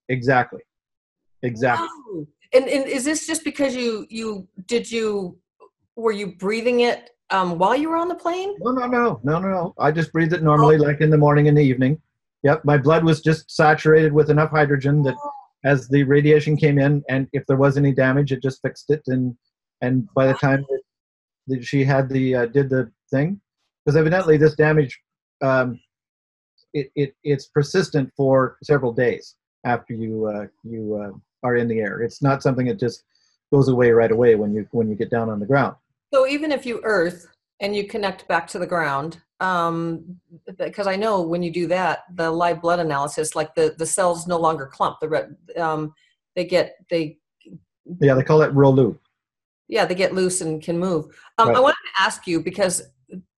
Exactly. 0.08 0.60
Exactly. 1.42 1.88
Wow. 2.12 2.26
And, 2.52 2.66
and 2.66 2.86
is 2.86 3.04
this 3.04 3.26
just 3.26 3.44
because 3.44 3.76
you 3.76 4.06
you 4.08 4.48
did 4.66 4.90
you 4.90 5.38
were 5.96 6.12
you 6.12 6.34
breathing 6.36 6.80
it 6.80 7.10
um, 7.30 7.58
while 7.58 7.76
you 7.76 7.90
were 7.90 7.96
on 7.96 8.08
the 8.08 8.14
plane? 8.14 8.54
No, 8.60 8.72
no, 8.72 8.86
no, 8.86 9.20
no, 9.22 9.38
no, 9.38 9.48
no. 9.48 9.74
I 9.78 9.92
just 9.92 10.12
breathed 10.12 10.32
it 10.32 10.42
normally, 10.42 10.76
oh. 10.76 10.82
like 10.82 11.00
in 11.00 11.10
the 11.10 11.18
morning 11.18 11.48
and 11.48 11.58
the 11.58 11.62
evening. 11.62 12.00
Yep, 12.44 12.64
my 12.64 12.78
blood 12.78 13.04
was 13.04 13.20
just 13.20 13.50
saturated 13.50 14.12
with 14.12 14.30
enough 14.30 14.50
hydrogen 14.50 15.02
that 15.02 15.16
oh. 15.22 15.30
as 15.64 15.88
the 15.88 16.04
radiation 16.04 16.56
came 16.56 16.78
in, 16.78 17.02
and 17.08 17.28
if 17.32 17.44
there 17.46 17.56
was 17.56 17.76
any 17.76 17.92
damage, 17.92 18.32
it 18.32 18.42
just 18.42 18.62
fixed 18.62 18.90
it. 18.90 19.02
And 19.08 19.36
and 19.82 20.08
by 20.14 20.26
the 20.26 20.34
time 20.34 20.64
that 21.48 21.64
she 21.64 21.84
had 21.84 22.08
the 22.08 22.34
uh, 22.34 22.46
did 22.46 22.70
the 22.70 22.90
thing, 23.10 23.40
because 23.84 23.96
evidently 23.96 24.38
this 24.38 24.54
damage, 24.54 24.98
um, 25.42 25.78
it, 26.72 26.90
it 26.96 27.14
it's 27.24 27.46
persistent 27.46 28.10
for 28.16 28.56
several 28.62 28.92
days 28.92 29.34
after 29.64 29.94
you 29.94 30.26
uh, 30.26 30.46
you 30.62 30.94
uh, 30.94 31.46
are 31.46 31.56
in 31.56 31.68
the 31.68 31.80
air. 31.80 32.02
It's 32.02 32.22
not 32.22 32.42
something 32.42 32.66
that 32.66 32.78
just 32.78 33.04
goes 33.52 33.68
away 33.68 33.90
right 33.90 34.10
away 34.10 34.34
when 34.34 34.52
you 34.52 34.66
when 34.72 34.88
you 34.88 34.94
get 34.94 35.10
down 35.10 35.30
on 35.30 35.40
the 35.40 35.46
ground. 35.46 35.76
So 36.12 36.26
even 36.26 36.52
if 36.52 36.64
you 36.64 36.80
earth 36.84 37.26
and 37.60 37.74
you 37.74 37.86
connect 37.86 38.26
back 38.28 38.46
to 38.48 38.58
the 38.58 38.66
ground, 38.66 39.20
um, 39.40 40.18
because 40.56 40.86
I 40.86 40.96
know 40.96 41.22
when 41.22 41.42
you 41.42 41.52
do 41.52 41.66
that, 41.68 42.04
the 42.14 42.30
live 42.30 42.60
blood 42.60 42.80
analysis, 42.80 43.34
like 43.36 43.54
the 43.54 43.74
the 43.78 43.86
cells 43.86 44.26
no 44.26 44.38
longer 44.38 44.66
clump. 44.66 44.98
The 45.00 45.08
red, 45.08 45.36
um, 45.56 45.94
they 46.34 46.44
get 46.44 46.76
they. 46.90 47.18
Yeah, 48.00 48.14
they 48.14 48.22
call 48.22 48.42
it 48.42 48.52
rouleaux. 48.52 48.98
Yeah, 49.68 49.84
they 49.84 49.94
get 49.94 50.14
loose 50.14 50.40
and 50.40 50.62
can 50.62 50.78
move. 50.78 51.06
Um, 51.38 51.48
right. 51.48 51.56
I 51.56 51.60
wanted 51.60 51.76
to 51.94 52.02
ask 52.02 52.26
you 52.26 52.42
because 52.42 52.82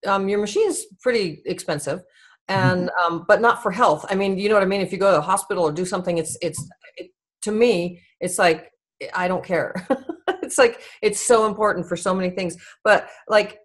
um, 0.06 0.28
your 0.28 0.40
machine 0.40 0.68
is 0.68 0.86
pretty 1.00 1.42
expensive, 1.44 2.02
and 2.50 2.88
mm-hmm. 2.88 3.14
um, 3.14 3.24
but 3.26 3.40
not 3.40 3.62
for 3.62 3.70
health. 3.70 4.04
I 4.10 4.14
mean, 4.14 4.38
you 4.38 4.48
know 4.48 4.54
what 4.56 4.62
I 4.62 4.66
mean. 4.66 4.80
If 4.80 4.92
you 4.92 4.98
go 4.98 5.12
to 5.12 5.18
a 5.18 5.22
hospital 5.22 5.64
or 5.64 5.72
do 5.72 5.86
something, 5.86 6.18
it's 6.18 6.36
it's 6.42 6.62
it, 6.96 7.10
to 7.42 7.52
me, 7.52 8.00
it's 8.20 8.38
like 8.38 8.70
I 9.14 9.28
don't 9.28 9.44
care. 9.44 9.74
it's 10.50 10.58
like 10.58 10.82
it's 11.00 11.24
so 11.24 11.46
important 11.46 11.86
for 11.86 11.96
so 11.96 12.14
many 12.14 12.30
things 12.30 12.56
but 12.84 13.08
like 13.28 13.58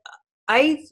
i 0.48 0.84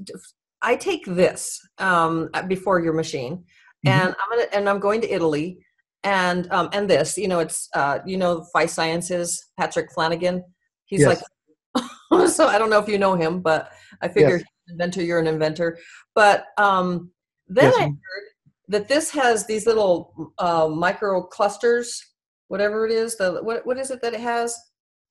i 0.61 0.75
take 0.75 1.05
this 1.05 1.59
um 1.77 2.29
before 2.47 2.79
your 2.79 2.93
machine 2.93 3.37
mm-hmm. 3.37 3.89
and 3.89 4.07
i'm 4.07 4.29
gonna 4.37 4.49
and 4.53 4.69
i'm 4.69 4.79
going 4.79 4.99
to 5.01 5.13
italy 5.13 5.63
and 6.03 6.51
um 6.51 6.69
and 6.73 6.89
this 6.89 7.17
you 7.17 7.27
know 7.27 7.39
it's 7.39 7.69
uh 7.75 7.99
you 8.05 8.17
know 8.17 8.45
phi 8.51 8.65
sciences 8.65 9.51
patrick 9.59 9.91
flanagan 9.93 10.43
he's 10.85 11.01
yes. 11.01 11.23
like 11.71 12.29
so 12.29 12.47
i 12.47 12.57
don't 12.57 12.69
know 12.69 12.79
if 12.79 12.87
you 12.87 12.97
know 12.97 13.15
him 13.15 13.39
but 13.39 13.71
i 14.01 14.07
figure 14.07 14.37
yes. 14.37 14.45
inventor 14.69 15.03
you're 15.03 15.19
an 15.19 15.27
inventor 15.27 15.77
but 16.15 16.45
um 16.57 17.09
then 17.47 17.65
yes. 17.65 17.75
i 17.77 17.83
heard 17.83 18.27
that 18.69 18.87
this 18.87 19.11
has 19.11 19.45
these 19.45 19.65
little 19.65 20.31
uh, 20.39 20.67
micro 20.67 21.21
clusters 21.21 22.01
whatever 22.47 22.85
it 22.85 22.91
is 22.91 23.17
the 23.17 23.39
what, 23.43 23.65
what 23.65 23.77
is 23.77 23.91
it 23.91 24.01
that 24.01 24.13
it 24.13 24.19
has 24.19 24.57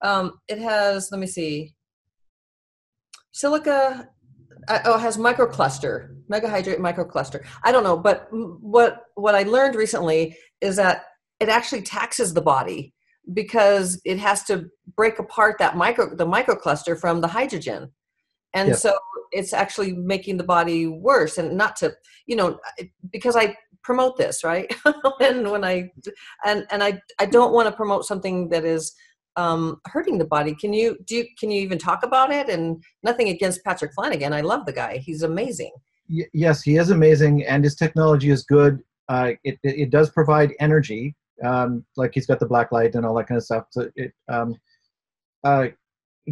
um, 0.02 0.40
it 0.48 0.58
has, 0.58 1.10
let 1.10 1.20
me 1.20 1.26
see, 1.26 1.74
silica. 3.30 4.08
Uh, 4.68 4.78
oh, 4.84 4.96
it 4.96 5.00
has 5.00 5.16
microcluster, 5.16 6.14
megahydrate 6.30 6.78
microcluster. 6.78 7.44
I 7.64 7.72
don't 7.72 7.84
know, 7.84 7.96
but 7.96 8.28
what 8.30 9.04
what 9.14 9.34
I 9.34 9.42
learned 9.44 9.74
recently 9.74 10.36
is 10.60 10.76
that 10.76 11.04
it 11.40 11.48
actually 11.48 11.82
taxes 11.82 12.34
the 12.34 12.42
body 12.42 12.94
because 13.32 14.00
it 14.04 14.18
has 14.18 14.44
to 14.44 14.66
break 14.96 15.18
apart 15.18 15.56
that 15.58 15.76
micro 15.76 16.14
the 16.14 16.26
microcluster 16.26 16.98
from 16.98 17.20
the 17.20 17.28
hydrogen. 17.28 17.90
And 18.54 18.68
yes. 18.68 18.82
so 18.82 18.96
it's 19.32 19.52
actually 19.52 19.92
making 19.92 20.36
the 20.36 20.44
body 20.44 20.86
worse 20.86 21.38
and 21.38 21.56
not 21.56 21.76
to 21.76 21.92
you 22.26 22.36
know 22.36 22.58
because 23.10 23.36
i 23.36 23.56
promote 23.82 24.16
this 24.16 24.44
right? 24.44 24.72
And 25.20 25.50
when 25.50 25.64
i 25.64 25.90
and 26.44 26.66
and 26.70 26.82
i 26.82 27.00
i 27.18 27.26
don't 27.26 27.52
want 27.52 27.68
to 27.68 27.72
promote 27.72 28.04
something 28.04 28.48
that 28.50 28.64
is 28.64 28.94
um, 29.36 29.80
hurting 29.86 30.18
the 30.18 30.26
body. 30.26 30.54
Can 30.54 30.74
you 30.74 30.98
do 31.06 31.16
you, 31.16 31.26
can 31.38 31.50
you 31.50 31.62
even 31.62 31.78
talk 31.78 32.02
about 32.02 32.30
it? 32.30 32.50
And 32.50 32.82
nothing 33.02 33.30
against 33.30 33.64
patrick 33.64 33.92
flanagan. 33.94 34.34
I 34.34 34.42
love 34.42 34.66
the 34.66 34.72
guy. 34.72 34.98
He's 34.98 35.22
amazing. 35.22 35.72
Y- 36.10 36.28
yes 36.34 36.62
he 36.62 36.76
is 36.76 36.90
amazing 36.90 37.44
and 37.46 37.64
his 37.64 37.74
technology 37.74 38.30
is 38.30 38.44
good. 38.44 38.82
Uh, 39.08 39.32
it, 39.44 39.58
it, 39.62 39.78
it 39.80 39.90
does 39.90 40.10
provide 40.10 40.52
energy 40.60 41.16
um, 41.42 41.84
like 41.96 42.12
he's 42.14 42.26
got 42.26 42.40
the 42.40 42.46
black 42.46 42.72
light 42.72 42.94
and 42.94 43.04
all 43.04 43.14
that 43.14 43.26
kind 43.26 43.38
of 43.38 43.44
stuff. 43.44 43.66
So 43.70 43.90
it 43.96 44.12
um, 44.28 44.54
uh, 45.44 45.68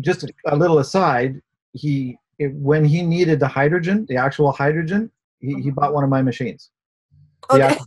just 0.00 0.24
a, 0.24 0.28
a 0.46 0.56
little 0.56 0.78
aside 0.78 1.40
he 1.72 2.18
it, 2.38 2.52
when 2.54 2.84
he 2.84 3.02
needed 3.02 3.38
the 3.40 3.48
hydrogen, 3.48 4.06
the 4.08 4.16
actual 4.16 4.52
hydrogen, 4.52 5.10
he, 5.40 5.48
he 5.48 5.54
mm-hmm. 5.54 5.70
bought 5.70 5.94
one 5.94 6.04
of 6.04 6.10
my 6.10 6.22
machines. 6.22 6.70
Okay. 7.50 7.62
Actual, 7.62 7.86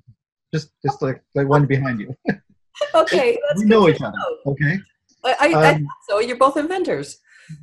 just 0.54 0.72
just 0.84 1.02
like 1.02 1.22
like 1.36 1.48
one 1.48 1.66
behind 1.66 2.00
you. 2.00 2.16
okay, 2.96 3.38
we 3.58 3.66
know 3.66 3.90
each 3.90 4.02
other. 4.02 4.18
Okay. 4.46 4.78
I, 5.26 5.36
I, 5.40 5.72
um, 5.72 5.88
so 6.10 6.20
you're 6.20 6.38
both 6.38 6.58
inventors. 6.58 7.20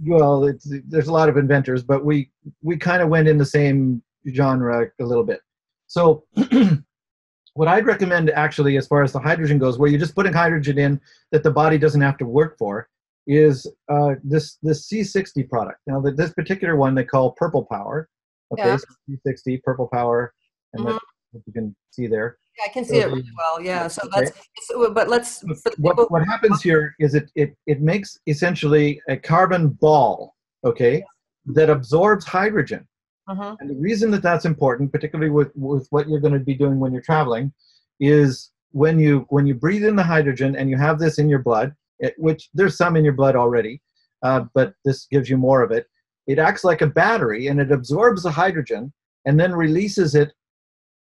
Well, 0.06 0.44
it's, 0.44 0.72
there's 0.88 1.08
a 1.08 1.12
lot 1.12 1.28
of 1.28 1.36
inventors, 1.36 1.82
but 1.82 2.04
we 2.04 2.30
we 2.62 2.76
kind 2.76 3.02
of 3.02 3.08
went 3.08 3.28
in 3.28 3.38
the 3.38 3.44
same 3.44 4.02
genre 4.34 4.86
a 5.00 5.04
little 5.04 5.24
bit. 5.24 5.40
So, 5.86 6.24
what 7.54 7.68
I'd 7.68 7.86
recommend 7.86 8.30
actually, 8.30 8.76
as 8.76 8.86
far 8.86 9.02
as 9.02 9.12
the 9.12 9.18
hydrogen 9.18 9.58
goes, 9.58 9.78
where 9.78 9.90
you're 9.90 10.00
just 10.00 10.14
putting 10.14 10.32
hydrogen 10.32 10.78
in 10.78 11.00
that 11.32 11.42
the 11.42 11.50
body 11.50 11.78
doesn't 11.78 12.00
have 12.00 12.18
to 12.18 12.26
work 12.26 12.56
for, 12.58 12.88
is 13.30 13.64
uh, 13.88 14.14
this 14.24 14.58
this 14.62 14.88
C60 14.88 15.48
product. 15.48 15.78
Now, 15.86 16.00
the, 16.00 16.10
this 16.10 16.32
particular 16.32 16.76
one 16.76 16.94
they 16.94 17.04
call 17.04 17.32
Purple 17.32 17.64
Power. 17.70 18.08
Okay, 18.52 18.68
yeah. 18.68 18.76
so 18.76 18.86
C60 19.08 19.62
Purple 19.62 19.88
Power, 19.92 20.34
and 20.72 20.84
mm-hmm. 20.84 20.98
that 21.32 21.42
you 21.46 21.52
can 21.52 21.76
see 21.92 22.08
there. 22.08 22.38
Yeah, 22.58 22.64
I 22.66 22.72
can 22.72 22.84
see 22.84 23.00
so 23.00 23.06
it 23.06 23.12
really 23.12 23.30
well. 23.36 23.62
Yeah, 23.62 23.86
so 23.86 24.02
okay. 24.06 24.24
that's. 24.24 24.32
So, 24.62 24.92
but 24.92 25.08
let's. 25.08 25.44
What, 25.78 26.10
what 26.10 26.26
happens 26.26 26.60
here 26.60 26.94
is 26.98 27.14
it 27.14 27.30
it 27.36 27.54
it 27.66 27.80
makes 27.80 28.18
essentially 28.26 29.00
a 29.08 29.16
carbon 29.16 29.68
ball. 29.68 30.34
Okay, 30.64 31.04
that 31.46 31.70
absorbs 31.70 32.26
hydrogen. 32.26 32.86
Uh-huh. 33.28 33.56
And 33.60 33.70
the 33.70 33.76
reason 33.76 34.10
that 34.10 34.22
that's 34.22 34.44
important, 34.44 34.90
particularly 34.90 35.30
with 35.30 35.52
with 35.54 35.86
what 35.90 36.08
you're 36.08 36.18
going 36.18 36.34
to 36.34 36.40
be 36.40 36.54
doing 36.54 36.80
when 36.80 36.92
you're 36.92 37.02
traveling, 37.02 37.52
is 38.00 38.50
when 38.72 38.98
you 38.98 39.24
when 39.28 39.46
you 39.46 39.54
breathe 39.54 39.84
in 39.84 39.94
the 39.94 40.02
hydrogen 40.02 40.56
and 40.56 40.68
you 40.68 40.76
have 40.76 40.98
this 40.98 41.18
in 41.20 41.28
your 41.28 41.38
blood 41.38 41.72
it, 42.00 42.14
which 42.18 42.48
there's 42.54 42.76
some 42.76 42.96
in 42.96 43.04
your 43.04 43.14
blood 43.14 43.36
already, 43.36 43.80
uh, 44.22 44.44
but 44.54 44.74
this 44.84 45.06
gives 45.10 45.30
you 45.30 45.36
more 45.36 45.62
of 45.62 45.70
it. 45.70 45.86
It 46.26 46.38
acts 46.38 46.64
like 46.64 46.82
a 46.82 46.86
battery 46.86 47.46
and 47.46 47.60
it 47.60 47.72
absorbs 47.72 48.22
the 48.22 48.30
hydrogen 48.30 48.92
and 49.26 49.38
then 49.38 49.52
releases 49.52 50.14
it 50.14 50.32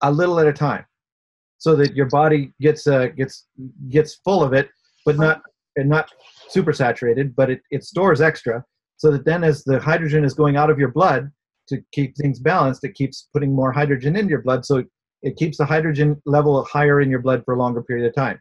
a 0.03 0.11
little 0.11 0.39
at 0.41 0.47
a 0.47 0.53
time, 0.53 0.85
so 1.59 1.75
that 1.77 1.95
your 1.95 2.07
body 2.07 2.53
gets 2.61 2.87
uh, 2.87 3.09
gets 3.17 3.47
gets 3.89 4.17
full 4.25 4.43
of 4.43 4.53
it, 4.53 4.69
but 5.07 5.17
not 5.17 5.43
and 5.77 5.89
not 5.89 6.11
super 6.49 6.73
saturated, 6.73 7.35
but 7.35 7.51
it, 7.51 7.61
it 7.71 7.85
stores 7.85 8.21
extra, 8.21 8.65
so 8.97 9.11
that 9.11 9.25
then 9.25 9.43
as 9.43 9.65
the 9.65 9.81
hydrogen 9.81 10.25
is 10.25 10.35
going 10.35 10.57
out 10.57 10.71
of 10.71 10.79
your 10.79 10.91
blood 10.91 11.31
to 11.69 11.83
keep 11.93 12.17
things 12.17 12.39
balanced, 12.39 12.85
it 12.85 12.95
keeps 12.95 13.29
putting 13.33 13.53
more 13.55 13.73
hydrogen 13.73 14.15
into 14.17 14.31
your 14.31 14.43
blood, 14.43 14.65
so 14.65 14.85
it 15.23 15.37
keeps 15.37 15.57
the 15.59 15.65
hydrogen 15.65 16.21
level 16.27 16.63
higher 16.65 17.01
in 17.01 17.11
your 17.11 17.21
blood 17.21 17.43
for 17.45 17.55
a 17.55 17.59
longer 17.59 17.83
period 17.83 18.07
of 18.07 18.15
time. 18.15 18.39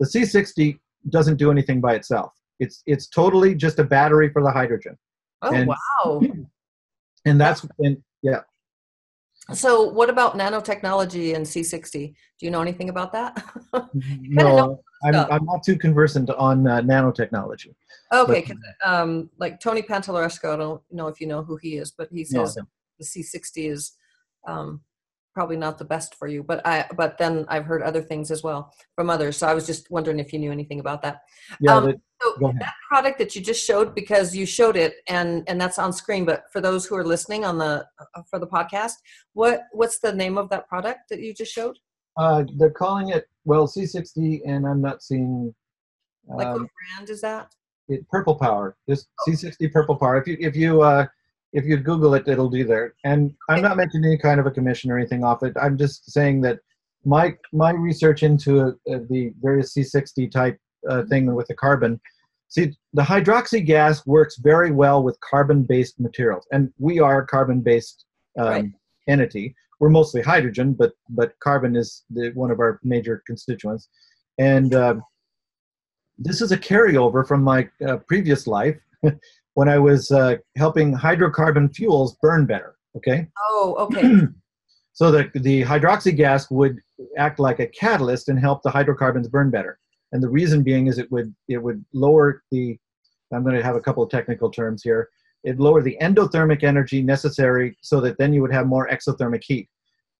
The 0.00 0.06
C60 0.06 0.78
doesn't 1.10 1.36
do 1.36 1.50
anything 1.50 1.80
by 1.80 1.94
itself. 1.94 2.32
It's 2.60 2.82
it's 2.86 3.08
totally 3.08 3.54
just 3.54 3.78
a 3.78 3.84
battery 3.84 4.30
for 4.30 4.42
the 4.42 4.50
hydrogen. 4.50 4.96
Oh 5.42 5.54
and, 5.54 5.68
wow! 5.68 6.22
And 7.26 7.40
that's 7.40 7.66
and 7.78 7.96
yeah. 8.22 8.40
So 9.54 9.84
what 9.84 10.10
about 10.10 10.36
nanotechnology 10.36 11.34
and 11.34 11.44
C60? 11.44 12.08
Do 12.38 12.46
you 12.46 12.50
know 12.50 12.60
anything 12.60 12.90
about 12.90 13.12
that? 13.12 13.42
no, 13.94 14.80
I'm, 15.04 15.14
I'm 15.14 15.44
not 15.44 15.62
too 15.62 15.76
conversant 15.76 16.30
on 16.30 16.66
uh, 16.66 16.80
nanotechnology. 16.80 17.74
Okay, 18.12 18.46
but, 18.46 18.88
um, 18.90 19.30
like 19.38 19.60
Tony 19.60 19.82
Pantalleresco, 19.82 20.52
I 20.52 20.56
don't 20.56 20.82
know 20.90 21.08
if 21.08 21.20
you 21.20 21.26
know 21.26 21.42
who 21.42 21.56
he 21.56 21.76
is, 21.76 21.90
but 21.90 22.08
he 22.10 22.24
says 22.24 22.56
the 22.98 23.04
C60 23.04 23.70
is 23.70 23.92
um, 24.46 24.80
probably 25.34 25.56
not 25.56 25.78
the 25.78 25.84
best 25.84 26.14
for 26.14 26.28
you 26.28 26.42
but 26.42 26.64
i 26.66 26.86
but 26.96 27.18
then 27.18 27.44
i've 27.48 27.64
heard 27.64 27.82
other 27.82 28.00
things 28.00 28.30
as 28.30 28.42
well 28.42 28.72
from 28.94 29.10
others 29.10 29.36
so 29.36 29.46
i 29.46 29.54
was 29.54 29.66
just 29.66 29.90
wondering 29.90 30.18
if 30.18 30.32
you 30.32 30.38
knew 30.38 30.52
anything 30.52 30.80
about 30.80 31.02
that. 31.02 31.22
Yeah 31.60 31.76
um, 31.76 31.94
so 32.22 32.52
that 32.58 32.72
product 32.88 33.18
that 33.18 33.34
you 33.34 33.42
just 33.42 33.64
showed 33.64 33.94
because 33.94 34.34
you 34.34 34.46
showed 34.46 34.76
it 34.76 34.96
and 35.08 35.42
and 35.48 35.60
that's 35.60 35.78
on 35.78 35.92
screen 35.92 36.24
but 36.24 36.44
for 36.52 36.60
those 36.60 36.86
who 36.86 36.96
are 36.96 37.04
listening 37.04 37.44
on 37.44 37.58
the 37.58 37.84
uh, 38.14 38.22
for 38.30 38.38
the 38.38 38.46
podcast 38.46 38.94
what 39.32 39.62
what's 39.72 39.98
the 39.98 40.12
name 40.12 40.38
of 40.38 40.48
that 40.50 40.68
product 40.68 41.00
that 41.10 41.20
you 41.20 41.34
just 41.34 41.52
showed? 41.52 41.76
Uh 42.16 42.44
they're 42.56 42.70
calling 42.70 43.08
it 43.08 43.26
well 43.44 43.66
c60 43.66 44.40
and 44.46 44.66
i'm 44.66 44.80
not 44.80 45.02
seeing 45.02 45.52
um, 46.30 46.36
like 46.36 46.46
what 46.46 46.56
um, 46.56 46.68
brand 46.96 47.10
is 47.10 47.20
that? 47.20 47.52
it 47.88 48.08
purple 48.08 48.34
power 48.34 48.76
just 48.88 49.08
oh. 49.20 49.30
c60 49.30 49.72
purple 49.72 49.96
power. 49.96 50.16
If 50.16 50.26
you 50.26 50.36
if 50.40 50.56
you 50.56 50.82
uh 50.82 51.06
if 51.54 51.64
you 51.64 51.76
Google 51.76 52.14
it, 52.14 52.28
it'll 52.28 52.50
be 52.50 52.64
there. 52.64 52.94
And 53.04 53.32
I'm 53.48 53.62
not 53.62 53.76
making 53.76 54.04
any 54.04 54.18
kind 54.18 54.40
of 54.40 54.46
a 54.46 54.50
commission 54.50 54.90
or 54.90 54.98
anything 54.98 55.24
off 55.24 55.42
it. 55.44 55.54
I'm 55.60 55.78
just 55.78 56.10
saying 56.10 56.42
that 56.42 56.58
my 57.04 57.34
my 57.52 57.70
research 57.70 58.22
into 58.22 58.60
uh, 58.60 58.72
the 59.08 59.32
various 59.40 59.72
C60 59.74 60.30
type 60.30 60.58
uh, 60.90 61.04
thing 61.04 61.32
with 61.34 61.46
the 61.46 61.54
carbon. 61.54 62.00
See, 62.48 62.72
the 62.92 63.02
hydroxy 63.02 63.64
gas 63.64 64.06
works 64.06 64.36
very 64.36 64.70
well 64.70 65.02
with 65.02 65.18
carbon-based 65.20 65.98
materials, 65.98 66.46
and 66.52 66.72
we 66.78 66.98
are 66.98 67.22
a 67.22 67.26
carbon-based 67.26 68.04
um, 68.38 68.46
right. 68.46 68.64
entity. 69.08 69.54
We're 69.80 69.90
mostly 69.90 70.22
hydrogen, 70.22 70.74
but 70.74 70.92
but 71.08 71.38
carbon 71.40 71.76
is 71.76 72.04
the, 72.10 72.30
one 72.34 72.50
of 72.50 72.58
our 72.58 72.80
major 72.82 73.22
constituents, 73.26 73.88
and 74.38 74.74
uh, 74.74 74.96
this 76.18 76.40
is 76.40 76.52
a 76.52 76.58
carryover 76.58 77.26
from 77.26 77.42
my 77.42 77.68
uh, 77.86 77.98
previous 78.08 78.46
life 78.46 78.76
when 79.54 79.68
I 79.68 79.78
was 79.78 80.10
uh, 80.10 80.36
helping 80.56 80.94
hydrocarbon 80.94 81.74
fuels 81.74 82.16
burn 82.20 82.46
better. 82.46 82.76
Okay. 82.96 83.28
Oh, 83.40 83.74
okay. 83.78 84.26
so 84.92 85.10
the 85.10 85.30
the 85.34 85.62
hydroxy 85.62 86.14
gas 86.14 86.50
would 86.50 86.80
act 87.16 87.38
like 87.38 87.60
a 87.60 87.66
catalyst 87.68 88.28
and 88.28 88.38
help 88.38 88.62
the 88.62 88.70
hydrocarbons 88.70 89.28
burn 89.28 89.50
better. 89.50 89.78
And 90.12 90.22
the 90.22 90.28
reason 90.28 90.62
being 90.62 90.86
is 90.86 90.98
it 90.98 91.10
would 91.10 91.34
it 91.48 91.58
would 91.58 91.84
lower 91.92 92.42
the 92.50 92.78
I'm 93.32 93.42
going 93.42 93.56
to 93.56 93.62
have 93.62 93.76
a 93.76 93.80
couple 93.80 94.02
of 94.02 94.10
technical 94.10 94.50
terms 94.50 94.82
here. 94.82 95.08
It 95.42 95.58
lower 95.58 95.82
the 95.82 95.96
endothermic 96.00 96.62
energy 96.62 97.02
necessary 97.02 97.76
so 97.82 98.00
that 98.00 98.16
then 98.18 98.32
you 98.32 98.40
would 98.42 98.52
have 98.52 98.66
more 98.66 98.88
exothermic 98.88 99.42
heat. 99.44 99.68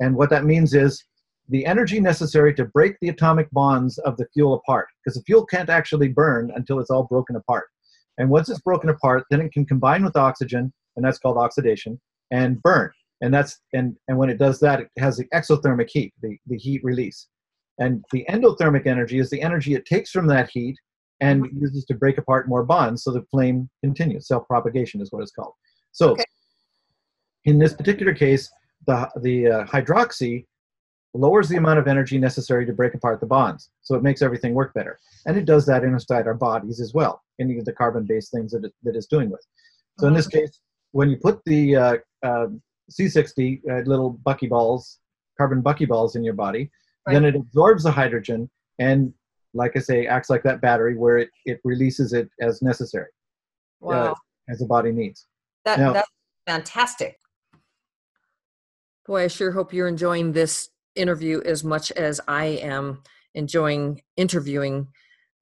And 0.00 0.16
what 0.16 0.30
that 0.30 0.44
means 0.44 0.74
is 0.74 1.02
the 1.48 1.64
energy 1.64 2.00
necessary 2.00 2.54
to 2.54 2.64
break 2.64 2.96
the 3.00 3.10
atomic 3.10 3.50
bonds 3.50 3.98
of 3.98 4.16
the 4.16 4.26
fuel 4.34 4.54
apart, 4.54 4.88
because 4.98 5.16
the 5.16 5.24
fuel 5.24 5.46
can't 5.46 5.70
actually 5.70 6.08
burn 6.08 6.50
until 6.56 6.80
it's 6.80 6.90
all 6.90 7.04
broken 7.04 7.36
apart. 7.36 7.66
And 8.18 8.30
once 8.30 8.48
it's 8.48 8.60
broken 8.60 8.90
apart, 8.90 9.24
then 9.30 9.40
it 9.40 9.52
can 9.52 9.66
combine 9.66 10.04
with 10.04 10.16
oxygen, 10.16 10.72
and 10.96 11.04
that's 11.04 11.18
called 11.18 11.36
oxidation, 11.36 12.00
and 12.30 12.62
burn. 12.62 12.90
And 13.20 13.32
that's 13.32 13.60
and 13.72 13.96
and 14.08 14.18
when 14.18 14.30
it 14.30 14.38
does 14.38 14.60
that, 14.60 14.80
it 14.80 14.88
has 14.98 15.16
the 15.16 15.26
exothermic 15.34 15.88
heat, 15.90 16.12
the, 16.22 16.36
the 16.46 16.58
heat 16.58 16.82
release. 16.84 17.28
And 17.78 18.04
the 18.12 18.24
endothermic 18.28 18.86
energy 18.86 19.18
is 19.18 19.30
the 19.30 19.42
energy 19.42 19.74
it 19.74 19.86
takes 19.86 20.10
from 20.10 20.26
that 20.28 20.50
heat 20.50 20.76
and 21.20 21.44
mm-hmm. 21.44 21.60
uses 21.60 21.84
to 21.86 21.94
break 21.94 22.18
apart 22.18 22.48
more 22.48 22.64
bonds 22.64 23.02
so 23.02 23.10
the 23.10 23.24
flame 23.30 23.68
continues. 23.82 24.28
Self-propagation 24.28 25.00
is 25.00 25.10
what 25.10 25.22
it's 25.22 25.32
called. 25.32 25.54
So 25.92 26.10
okay. 26.10 26.24
in 27.44 27.58
this 27.58 27.72
particular 27.72 28.14
case, 28.14 28.50
the 28.86 29.08
the 29.22 29.48
uh, 29.48 29.64
hydroxy 29.64 30.46
lowers 31.14 31.48
the 31.48 31.56
amount 31.56 31.78
of 31.78 31.86
energy 31.86 32.18
necessary 32.18 32.66
to 32.66 32.72
break 32.72 32.94
apart 32.94 33.20
the 33.20 33.26
bonds. 33.26 33.70
So 33.82 33.94
it 33.94 34.02
makes 34.02 34.20
everything 34.20 34.52
work 34.52 34.74
better. 34.74 34.98
And 35.26 35.36
it 35.36 35.44
does 35.44 35.64
that 35.66 35.84
inside 35.84 36.26
our 36.26 36.34
bodies 36.34 36.80
as 36.80 36.92
well, 36.92 37.22
any 37.40 37.58
of 37.58 37.64
the 37.64 37.72
carbon 37.72 38.04
based 38.04 38.30
things 38.30 38.52
that, 38.52 38.64
it, 38.64 38.72
that 38.82 38.96
it's 38.96 39.06
doing 39.06 39.30
with. 39.30 39.44
So 39.98 40.06
in 40.06 40.14
this 40.14 40.26
mm-hmm. 40.26 40.40
case, 40.40 40.60
when 40.92 41.10
you 41.10 41.16
put 41.16 41.40
the 41.44 41.76
uh, 41.76 41.96
uh, 42.22 42.46
C60 42.90 43.60
uh, 43.68 43.88
little 43.88 44.18
buckyballs, 44.26 44.98
carbon 45.38 45.62
buckyballs 45.62 46.16
in 46.16 46.24
your 46.24 46.34
body, 46.34 46.70
right. 47.06 47.14
then 47.14 47.24
it 47.24 47.34
absorbs 47.34 47.84
the 47.84 47.90
hydrogen 47.90 48.50
and, 48.78 49.12
like 49.52 49.76
I 49.76 49.80
say, 49.80 50.06
acts 50.06 50.30
like 50.30 50.42
that 50.44 50.60
battery 50.60 50.96
where 50.96 51.18
it, 51.18 51.30
it 51.44 51.60
releases 51.64 52.12
it 52.12 52.28
as 52.40 52.62
necessary, 52.62 53.08
uh, 53.82 53.86
wow. 53.86 54.16
as 54.48 54.58
the 54.58 54.66
body 54.66 54.92
needs. 54.92 55.26
That, 55.64 55.78
now, 55.78 55.92
that's 55.92 56.10
fantastic. 56.46 57.18
Boy, 59.06 59.24
I 59.24 59.28
sure 59.28 59.52
hope 59.52 59.72
you're 59.72 59.88
enjoying 59.88 60.32
this 60.32 60.70
interview 60.96 61.42
as 61.44 61.62
much 61.62 61.92
as 61.92 62.20
I 62.26 62.46
am 62.46 63.02
enjoying 63.34 64.00
interviewing 64.16 64.88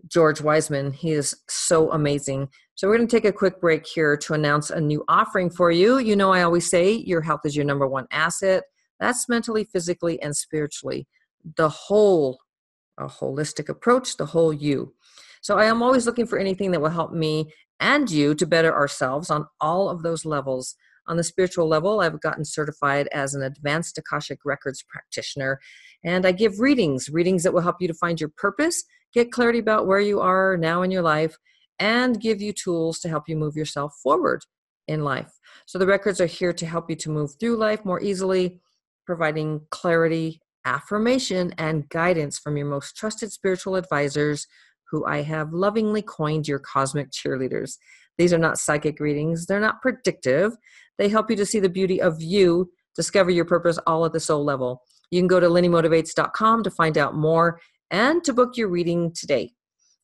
George 0.09 0.40
Wiseman. 0.40 0.92
He 0.92 1.12
is 1.12 1.34
so 1.48 1.92
amazing. 1.92 2.48
So, 2.74 2.88
we're 2.88 2.96
going 2.96 3.09
to 3.09 3.16
take 3.16 3.24
a 3.24 3.32
quick 3.32 3.61
break 3.61 3.86
here 3.86 4.16
to 4.16 4.34
announce 4.34 4.70
a 4.70 4.80
new 4.80 5.05
offering 5.09 5.50
for 5.50 5.70
you. 5.70 5.98
You 5.98 6.16
know, 6.16 6.32
I 6.32 6.42
always 6.42 6.68
say 6.68 6.92
your 6.92 7.20
health 7.20 7.42
is 7.44 7.55
your 7.55 7.64
number 7.64 7.86
one 7.86 8.07
asset. 8.11 8.64
That's 8.98 9.28
mentally, 9.28 9.64
physically, 9.64 10.20
and 10.22 10.36
spiritually. 10.36 11.07
The 11.57 11.68
whole, 11.68 12.38
a 12.98 13.07
holistic 13.07 13.68
approach, 13.68 14.16
the 14.16 14.26
whole 14.26 14.53
you. 14.53 14.94
So, 15.42 15.59
I 15.59 15.66
am 15.66 15.82
always 15.82 16.07
looking 16.07 16.26
for 16.26 16.38
anything 16.38 16.70
that 16.72 16.80
will 16.80 16.90
help 16.90 17.12
me 17.12 17.53
and 17.80 18.11
you 18.11 18.34
to 18.36 18.46
better 18.46 18.72
ourselves 18.72 19.28
on 19.30 19.46
all 19.61 19.88
of 19.88 20.03
those 20.03 20.24
levels 20.24 20.76
On 21.09 21.16
the 21.16 21.24
spiritual 21.24 21.66
level, 21.66 22.00
I've 22.00 22.20
gotten 22.20 22.44
certified 22.44 23.09
as 23.09 23.34
an 23.34 23.42
advanced 23.42 23.98
Akashic 23.98 24.38
Records 24.44 24.84
practitioner, 24.88 25.59
and 26.05 26.24
I 26.24 26.32
give 26.32 26.61
readings, 26.61 27.09
readings 27.09 27.42
that 27.42 27.53
will 27.53 27.61
help 27.61 27.76
you 27.80 27.88
to 27.88 27.94
find 27.94 28.20
your 28.20 28.30
purpose, 28.36 28.84
get 29.12 29.32
clarity 29.32 29.58
about 29.58 29.86
where 29.86 30.00
you 30.00 30.20
are 30.20 30.56
now 30.56 30.82
in 30.82 30.90
your 30.90 31.02
life, 31.02 31.36
and 31.78 32.20
give 32.20 32.40
you 32.40 32.52
tools 32.52 32.98
to 33.00 33.08
help 33.08 33.28
you 33.28 33.36
move 33.36 33.56
yourself 33.56 33.94
forward 34.02 34.42
in 34.88 35.04
life. 35.04 35.32
So 35.66 35.78
the 35.78 35.86
records 35.86 36.20
are 36.20 36.26
here 36.26 36.52
to 36.52 36.66
help 36.66 36.90
you 36.90 36.96
to 36.96 37.10
move 37.10 37.32
through 37.38 37.56
life 37.56 37.84
more 37.84 38.00
easily, 38.00 38.60
providing 39.06 39.62
clarity, 39.70 40.40
affirmation, 40.64 41.52
and 41.58 41.88
guidance 41.88 42.38
from 42.38 42.56
your 42.56 42.66
most 42.66 42.96
trusted 42.96 43.32
spiritual 43.32 43.76
advisors, 43.76 44.46
who 44.90 45.04
I 45.06 45.22
have 45.22 45.52
lovingly 45.52 46.02
coined 46.02 46.46
your 46.46 46.58
cosmic 46.58 47.10
cheerleaders. 47.10 47.76
These 48.18 48.32
are 48.32 48.38
not 48.38 48.58
psychic 48.58 49.00
readings, 49.00 49.46
they're 49.46 49.60
not 49.60 49.80
predictive. 49.80 50.52
They 50.98 51.08
help 51.08 51.30
you 51.30 51.36
to 51.36 51.46
see 51.46 51.60
the 51.60 51.68
beauty 51.68 52.00
of 52.00 52.20
you, 52.22 52.70
discover 52.94 53.30
your 53.30 53.46
purpose 53.46 53.78
all 53.86 54.04
at 54.04 54.12
the 54.12 54.20
soul 54.20 54.44
level. 54.44 54.82
You 55.10 55.20
can 55.20 55.26
go 55.26 55.40
to 55.40 55.48
lennymotivates.com 55.48 56.62
to 56.62 56.70
find 56.70 56.98
out 56.98 57.14
more 57.14 57.60
and 57.93 58.24
to 58.24 58.32
book 58.32 58.57
your 58.57 58.68
reading 58.68 59.12
today. 59.14 59.53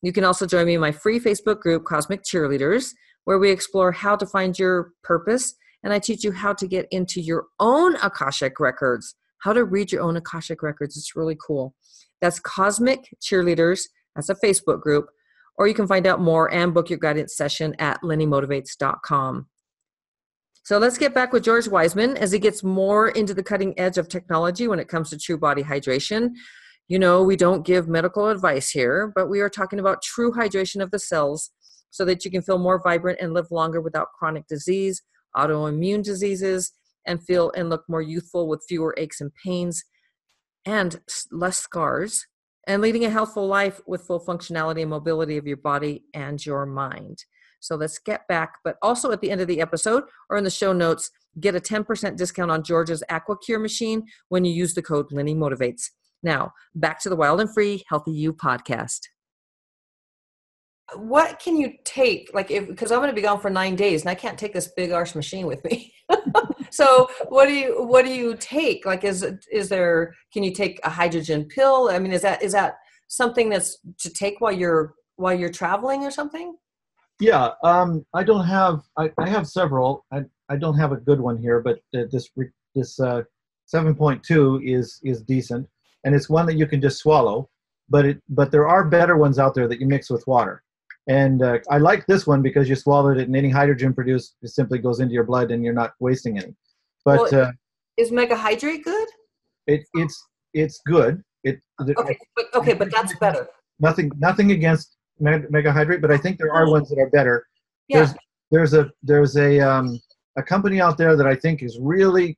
You 0.03 0.13
can 0.13 0.23
also 0.23 0.47
join 0.47 0.67
me 0.67 0.75
in 0.75 0.81
my 0.81 0.93
free 0.93 1.19
Facebook 1.19 1.59
group, 1.59 1.85
Cosmic 1.85 2.23
Cheerleaders, 2.23 2.93
where 3.25 3.39
we 3.39 3.51
explore 3.51 3.91
how 3.91 4.15
to 4.15 4.27
find 4.27 4.57
your 4.57 4.93
purpose 5.03 5.55
and 5.83 5.93
I 5.93 5.99
teach 5.99 6.25
you 6.25 6.33
how 6.33 6.53
to 6.55 6.67
get 6.67 6.87
into 6.91 7.21
your 7.21 7.47
own 7.61 7.97
Akashic 7.97 8.61
records, 8.61 9.15
how 9.39 9.53
to 9.53 9.65
read 9.65 9.93
your 9.93 10.03
own 10.03 10.17
Akashic 10.17 10.63
records. 10.63 10.97
It's 10.97 11.17
really 11.17 11.37
cool. 11.45 11.75
That's 12.21 12.41
Cosmic 12.41 13.09
Cheerleaders. 13.23 13.83
That's 14.15 14.29
a 14.29 14.35
Facebook 14.35 14.81
group. 14.81 15.07
Or 15.57 15.69
you 15.69 15.75
can 15.75 15.87
find 15.87 16.07
out 16.07 16.21
more 16.21 16.53
and 16.53 16.75
book 16.75 16.91
your 16.91 16.99
guidance 16.99 17.37
session 17.37 17.75
at 17.79 18.03
lennymotivates.com. 18.03 19.47
So 20.65 20.79
let's 20.79 20.99
get 20.99 21.15
back 21.15 21.33
with 21.33 21.45
George 21.45 21.67
Wiseman 21.67 22.17
as 22.17 22.31
he 22.33 22.39
gets 22.39 22.63
more 22.63 23.09
into 23.09 23.35
the 23.35 23.43
cutting 23.43 23.79
edge 23.79 23.99
of 23.99 24.09
technology 24.09 24.69
when 24.69 24.79
it 24.79 24.89
comes 24.89 25.11
to 25.11 25.19
true 25.19 25.39
body 25.39 25.63
hydration. 25.63 26.31
You 26.89 26.99
know, 26.99 27.23
we 27.23 27.37
don't 27.37 27.67
give 27.67 27.87
medical 27.87 28.29
advice 28.29 28.71
here, 28.71 29.13
but 29.15 29.29
we 29.29 29.41
are 29.41 29.51
talking 29.51 29.79
about 29.79 30.03
true 30.03 30.33
hydration 30.33 30.83
of 30.83 30.91
the 30.91 30.99
cells 30.99 31.51
so 31.91 32.05
that 32.07 32.25
you 32.25 32.31
can 32.31 32.41
feel 32.41 32.59
more 32.59 32.81
vibrant 32.83 33.19
and 33.21 33.35
live 33.35 33.51
longer 33.51 33.81
without 33.81 34.13
chronic 34.19 34.47
disease, 34.47 35.03
autoimmune 35.37 36.03
diseases, 36.03 36.73
and 37.07 37.23
feel 37.23 37.53
and 37.55 37.69
look 37.69 37.85
more 37.89 38.01
youthful 38.01 38.49
with 38.49 38.65
fewer 38.67 38.95
aches 38.97 39.21
and 39.21 39.33
pains 39.45 39.85
and 40.65 41.01
less 41.31 41.59
scars, 41.59 42.27
and 42.67 42.83
leading 42.83 43.05
a 43.05 43.11
healthful 43.11 43.47
life 43.47 43.81
with 43.87 44.03
full 44.03 44.21
functionality 44.21 44.81
and 44.83 44.91
mobility 44.91 45.37
of 45.37 45.47
your 45.47 45.57
body 45.59 46.05
and 46.15 46.45
your 46.45 46.65
mind. 46.67 47.25
So 47.61 47.77
let's 47.77 47.99
get 47.99 48.27
back, 48.29 48.55
but 48.65 48.77
also 48.83 49.11
at 49.11 49.21
the 49.21 49.31
end 49.31 49.41
of 49.41 49.47
the 49.47 49.61
episode 49.61 50.05
or 50.31 50.37
in 50.37 50.45
the 50.45 50.51
show 50.51 50.73
notes, 50.73 51.11
get 51.41 51.55
a 51.55 51.61
10% 51.61 52.17
discount 52.17 52.51
on 52.51 52.63
George's 52.63 53.03
AquaCure 53.11 53.61
machine 53.61 54.05
when 54.29 54.45
you 54.45 54.53
use 54.53 54.75
the 54.75 54.83
code 54.83 55.13
Lenny 55.13 55.35
Motivates. 55.35 55.91
Now, 56.23 56.53
back 56.75 57.01
to 57.03 57.09
the 57.09 57.17
Wild 57.17 57.41
and 57.41 57.53
Free 57.53 57.85
Healthy 57.89 58.13
You 58.13 58.33
podcast. 58.33 59.01
What 60.97 61.39
can 61.39 61.57
you 61.57 61.75
take 61.85 62.31
like 62.33 62.51
if 62.51 62.67
because 62.67 62.91
i'm 62.91 63.01
going 63.01 63.11
to 63.11 63.15
be 63.15 63.21
gone 63.21 63.41
for 63.41 63.51
nine 63.51 63.77
days 63.77 64.01
and 64.01 64.09
i 64.09 64.15
can't 64.15 64.39
take 64.39 64.55
this 64.55 64.73
big 64.75 64.91
arse 64.91 65.15
machine 65.15 65.47
with 65.47 65.63
me. 65.63 65.93
So 66.71 67.09
what 67.29 67.47
do 67.47 67.55
you 67.55 67.83
what 67.85 68.05
do 68.05 68.13
you 68.13 68.37
take? 68.37 68.85
Like 68.87 69.05
is 69.05 69.27
is 69.51 69.69
there 69.69 70.15
can 70.33 70.43
you 70.43 70.53
take 70.53 70.81
a 70.85 70.91
hydrogen 70.91 71.45
pill? 71.45 71.89
I 71.91 71.99
mean 71.99 72.13
is 72.13 72.23
that 72.23 72.43
is 72.43 72.53
that 72.53 72.75
something 73.09 73.49
that's 73.49 73.79
to 74.01 74.11
take 74.11 74.41
while 74.41 74.53
you're 74.53 74.95
while 75.17 75.35
you're 75.35 75.51
traveling 75.51 76.05
or 76.05 76.11
something? 76.11 76.57
Yeah 77.21 77.51
um 77.65 78.05
i 78.15 78.23
don't 78.23 78.45
have 78.45 78.83
i, 78.97 79.11
I 79.19 79.29
have 79.29 79.47
several. 79.47 80.05
I, 80.13 80.23
I 80.49 80.57
don't 80.57 80.79
have 80.79 80.93
a 80.93 80.97
good 80.97 81.21
one 81.21 81.37
here 81.37 81.61
but 81.61 81.79
uh, 81.97 82.05
this 82.13 82.31
this 82.75 83.01
uh 83.01 83.23
7.2 83.73 84.63
is 84.65 85.01
is 85.03 85.23
decent 85.23 85.67
and 86.05 86.15
it's 86.15 86.29
one 86.29 86.47
that 86.47 86.57
you 86.57 86.67
can 86.67 86.81
just 86.81 86.99
swallow 86.99 87.49
but 87.89 88.05
it 88.05 88.23
but 88.29 88.51
there 88.51 88.69
are 88.69 88.85
better 88.85 89.17
ones 89.17 89.39
out 89.39 89.55
there 89.55 89.69
that 89.69 89.81
you 89.81 89.87
mix 89.87 90.11
with 90.11 90.27
water 90.27 90.63
and 91.09 91.43
uh, 91.43 91.59
I 91.71 91.79
like 91.79 92.07
this 92.07 92.27
one 92.27 92.43
because 92.43 92.69
you 92.69 92.77
swallowed 92.77 93.17
it, 93.17 93.27
and 93.27 93.35
any 93.35 93.49
hydrogen 93.49 93.95
produced 93.95 94.37
simply 94.45 94.79
goes 94.79 95.01
into 95.01 95.15
your 95.15 95.25
blood, 95.25 95.51
and 95.51 95.65
you're 95.65 95.73
not 95.73 95.95
wasting 96.01 96.39
any. 96.39 96.55
But 97.03 97.33
well, 97.33 97.47
uh, 97.47 97.53
is 97.97 98.13
mega 98.13 98.37
hydrate 98.37 98.85
good? 98.85 99.09
It, 99.67 99.87
it's 99.95 100.27
it's 100.53 100.81
good. 100.87 101.23
It 101.45 101.61
okay, 101.81 102.19
but, 102.37 102.47
okay, 102.55 102.75
but 102.75 102.91
that's 102.91 103.17
better. 103.17 103.49
Nothing 103.81 104.13
nothing 104.19 104.51
against 104.53 104.97
mega 105.19 105.73
hydrate, 105.73 106.03
but 106.03 106.11
I 106.11 106.19
think 106.19 106.39
there 106.39 106.53
are 106.53 106.71
ones 106.71 106.91
that 106.91 106.99
are 106.99 107.09
better. 107.09 107.47
Yeah. 107.89 107.99
There's 107.99 108.15
there's 108.51 108.75
a 108.75 108.91
there's 109.03 109.37
a 109.39 109.61
um, 109.61 109.99
a 110.37 110.43
company 110.43 110.79
out 110.79 110.99
there 110.99 111.17
that 111.17 111.27
I 111.27 111.35
think 111.35 111.63
is 111.63 111.79
really 111.81 112.37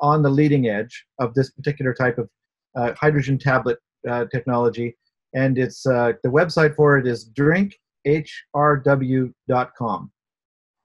on 0.00 0.20
the 0.20 0.28
leading 0.28 0.68
edge 0.68 1.06
of 1.18 1.32
this 1.32 1.50
particular 1.50 1.94
type 1.94 2.18
of 2.18 2.28
hydrogen 2.76 3.38
tablet 3.38 3.78
uh, 4.08 4.26
technology, 4.26 4.96
and 5.34 5.58
it's 5.58 5.84
uh, 5.86 6.12
the 6.22 6.28
website 6.28 6.76
for 6.76 6.98
it 6.98 7.06
is 7.06 7.30
drinkhrw.com. 7.30 10.10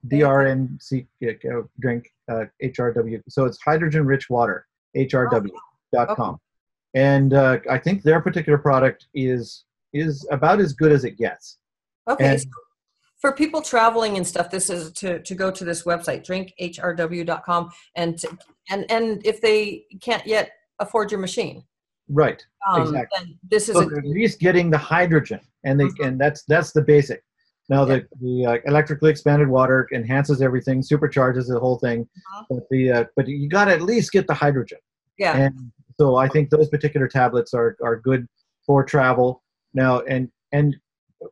DRNC 0.07 1.07
uh, 1.27 1.61
drink 1.79 2.09
uh, 2.31 2.45
HRW. 2.63 3.21
So 3.27 3.45
it's 3.45 3.59
hydrogen 3.61 4.05
rich 4.05 4.29
water, 4.29 4.65
HRW.com. 4.95 5.51
Okay. 5.95 6.37
And 6.95 7.33
uh, 7.33 7.59
I 7.69 7.77
think 7.77 8.03
their 8.03 8.21
particular 8.21 8.57
product 8.57 9.07
is 9.13 9.65
is 9.93 10.25
about 10.31 10.59
as 10.59 10.73
good 10.73 10.91
as 10.91 11.03
it 11.03 11.17
gets. 11.17 11.57
Okay. 12.07 12.33
And, 12.33 12.45
for 13.19 13.33
people 13.33 13.61
traveling 13.61 14.15
and 14.15 14.25
stuff, 14.25 14.49
this 14.49 14.69
is 14.69 14.93
to, 14.93 15.21
to 15.21 15.35
go 15.35 15.51
to 15.51 15.65
this 15.65 15.83
website, 15.83 16.25
drinkhrw.com, 16.25 17.69
and 17.95 18.17
to, 18.17 18.37
and 18.69 18.89
and 18.89 19.25
if 19.25 19.41
they 19.41 19.83
can't 20.01 20.25
yet 20.25 20.51
afford 20.79 21.11
your 21.11 21.19
machine, 21.19 21.63
right? 22.09 22.43
Um, 22.67 22.81
exactly. 22.81 23.37
This 23.49 23.69
is 23.69 23.75
so 23.75 23.81
a, 23.81 23.97
at 23.97 24.05
least 24.05 24.39
getting 24.39 24.69
the 24.69 24.77
hydrogen 24.77 25.39
and 25.63 25.79
they 25.79 25.85
mm-hmm. 25.85 26.03
and 26.03 26.19
that's 26.19 26.43
that's 26.43 26.71
the 26.71 26.81
basic 26.81 27.23
now 27.69 27.85
the 27.85 28.05
the 28.21 28.45
uh, 28.45 28.57
electrically 28.65 29.09
expanded 29.09 29.47
water 29.47 29.87
enhances 29.93 30.41
everything 30.41 30.81
supercharges 30.81 31.47
the 31.47 31.59
whole 31.59 31.77
thing 31.77 32.01
uh-huh. 32.01 32.43
but 32.49 32.63
the 32.69 32.91
uh, 32.91 33.03
but 33.15 33.27
you 33.27 33.49
got 33.49 33.65
to 33.65 33.71
at 33.71 33.81
least 33.81 34.11
get 34.11 34.27
the 34.27 34.33
hydrogen 34.33 34.77
yeah 35.17 35.35
and 35.35 35.71
so 35.99 36.15
i 36.15 36.27
think 36.27 36.49
those 36.49 36.69
particular 36.69 37.07
tablets 37.07 37.53
are 37.53 37.77
are 37.83 37.97
good 37.97 38.27
for 38.65 38.83
travel 38.83 39.43
now 39.73 39.99
and 40.01 40.29
and 40.51 40.75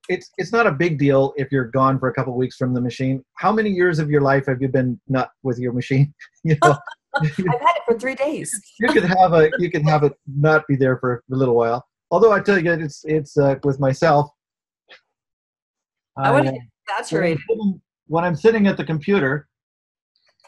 it's 0.10 0.32
it's 0.38 0.52
not 0.52 0.68
a 0.68 0.72
big 0.72 1.00
deal 1.00 1.34
if 1.38 1.50
you're 1.52 1.72
gone 1.72 1.98
for 1.98 2.10
a 2.10 2.14
couple 2.14 2.34
of 2.34 2.38
weeks 2.38 2.58
from 2.58 2.74
the 2.74 2.82
machine 2.82 3.24
how 3.36 3.52
many 3.52 3.70
years 3.70 4.00
of 4.00 4.10
your 4.10 4.22
life 4.22 4.46
have 4.46 4.62
you 4.62 4.68
been 4.68 5.00
not 5.08 5.30
with 5.44 5.58
your 5.58 5.72
machine 5.72 6.14
you 6.44 6.58
know 6.64 6.78
i've 7.16 7.28
had 7.28 7.76
it 7.76 7.82
for 7.86 7.98
three 7.98 8.16
days 8.16 8.60
you 8.80 8.90
could 8.90 9.04
have 9.04 9.34
a 9.34 9.50
you 9.60 9.72
can 9.72 9.84
have 9.84 10.04
it 10.04 10.14
not 10.28 10.68
be 10.68 10.76
there 10.76 10.98
for 10.98 11.24
a 11.32 11.36
little 11.36 11.56
while 11.56 11.86
although 12.12 12.32
I 12.32 12.40
tell 12.40 12.58
you, 12.58 12.72
it's 12.72 13.04
it's 13.06 13.38
uh, 13.38 13.56
with 13.64 13.80
myself. 13.80 14.30
I, 16.18 16.32
want 16.32 16.48
to 16.48 16.52
get 16.54 16.62
saturated. 16.90 17.40
When 17.48 17.60
I'm, 17.60 17.60
sitting, 17.60 17.82
when 18.08 18.24
I'm, 18.24 18.36
sitting, 18.36 18.68
at 18.68 18.78
the 18.78 18.84
computer, 18.84 19.48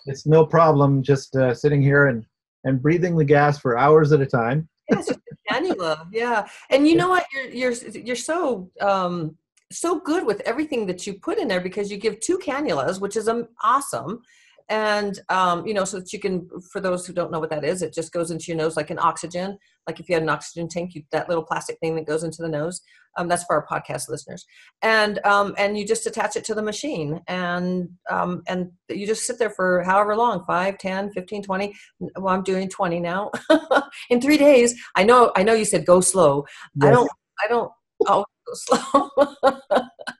it's 0.07 0.25
no 0.25 0.43
problem 0.43 1.03
just 1.03 1.35
uh, 1.35 1.53
sitting 1.53 1.81
here 1.81 2.07
and 2.07 2.25
and 2.63 2.81
breathing 2.81 3.15
the 3.15 3.25
gas 3.25 3.59
for 3.59 3.77
hours 3.77 4.11
at 4.11 4.21
a 4.21 4.25
time. 4.25 4.67
yeah, 4.89 4.99
it's 4.99 5.07
just 5.07 5.19
a 5.19 5.53
cannula. 5.53 6.07
Yeah, 6.11 6.47
and 6.69 6.87
you 6.87 6.95
know 6.95 7.09
what? 7.09 7.25
You're 7.33 7.71
you're 7.71 7.73
you're 7.91 8.15
so 8.15 8.69
um, 8.81 9.37
so 9.71 9.99
good 9.99 10.25
with 10.25 10.41
everything 10.41 10.85
that 10.87 11.05
you 11.05 11.13
put 11.13 11.37
in 11.37 11.47
there 11.47 11.61
because 11.61 11.91
you 11.91 11.97
give 11.97 12.19
two 12.19 12.39
cannulas, 12.39 12.99
which 12.99 13.15
is 13.15 13.27
um, 13.27 13.47
awesome 13.63 14.21
and 14.69 15.19
um, 15.29 15.65
you 15.65 15.73
know 15.73 15.83
so 15.83 15.99
that 15.99 16.13
you 16.13 16.19
can 16.19 16.47
for 16.71 16.79
those 16.79 17.05
who 17.05 17.13
don't 17.13 17.31
know 17.31 17.39
what 17.39 17.49
that 17.49 17.63
is 17.63 17.81
it 17.81 17.93
just 17.93 18.13
goes 18.13 18.31
into 18.31 18.45
your 18.47 18.57
nose 18.57 18.77
like 18.77 18.89
an 18.89 18.99
oxygen. 18.99 19.57
Like 19.87 19.99
if 19.99 20.07
you 20.07 20.13
had 20.13 20.23
an 20.23 20.29
oxygen 20.29 20.67
tank 20.67 20.93
you, 20.93 21.03
that 21.11 21.27
little 21.27 21.43
plastic 21.43 21.79
thing 21.79 21.95
that 21.95 22.05
goes 22.05 22.23
into 22.23 22.43
the 22.43 22.49
nose 22.49 22.81
um, 23.17 23.27
that's 23.27 23.43
for 23.43 23.55
our 23.55 23.65
podcast 23.65 24.09
listeners. 24.09 24.45
And 24.81 25.19
um, 25.25 25.53
and 25.57 25.77
you 25.77 25.85
just 25.85 26.05
attach 26.07 26.35
it 26.35 26.43
to 26.45 26.55
the 26.55 26.61
machine 26.61 27.21
and 27.27 27.89
um, 28.09 28.43
and 28.47 28.71
you 28.89 29.05
just 29.05 29.25
sit 29.25 29.39
there 29.39 29.49
for 29.49 29.83
however 29.83 30.15
long 30.15 30.43
5 30.45 30.77
10 30.77 31.11
15 31.11 31.43
20 31.43 31.75
well 32.17 32.33
i'm 32.33 32.43
doing 32.43 32.69
20 32.69 32.99
now 32.99 33.31
in 34.09 34.21
three 34.21 34.37
days. 34.37 34.75
I 34.95 35.03
know 35.03 35.31
i 35.35 35.43
know 35.43 35.53
you 35.53 35.65
said 35.65 35.85
go 35.85 36.01
slow. 36.01 36.45
Yes. 36.75 36.87
i 36.87 36.91
don't 36.91 37.11
i 37.43 37.47
don't 37.47 37.71
oh 38.07 38.25
go 38.45 38.53
slow. 38.53 39.09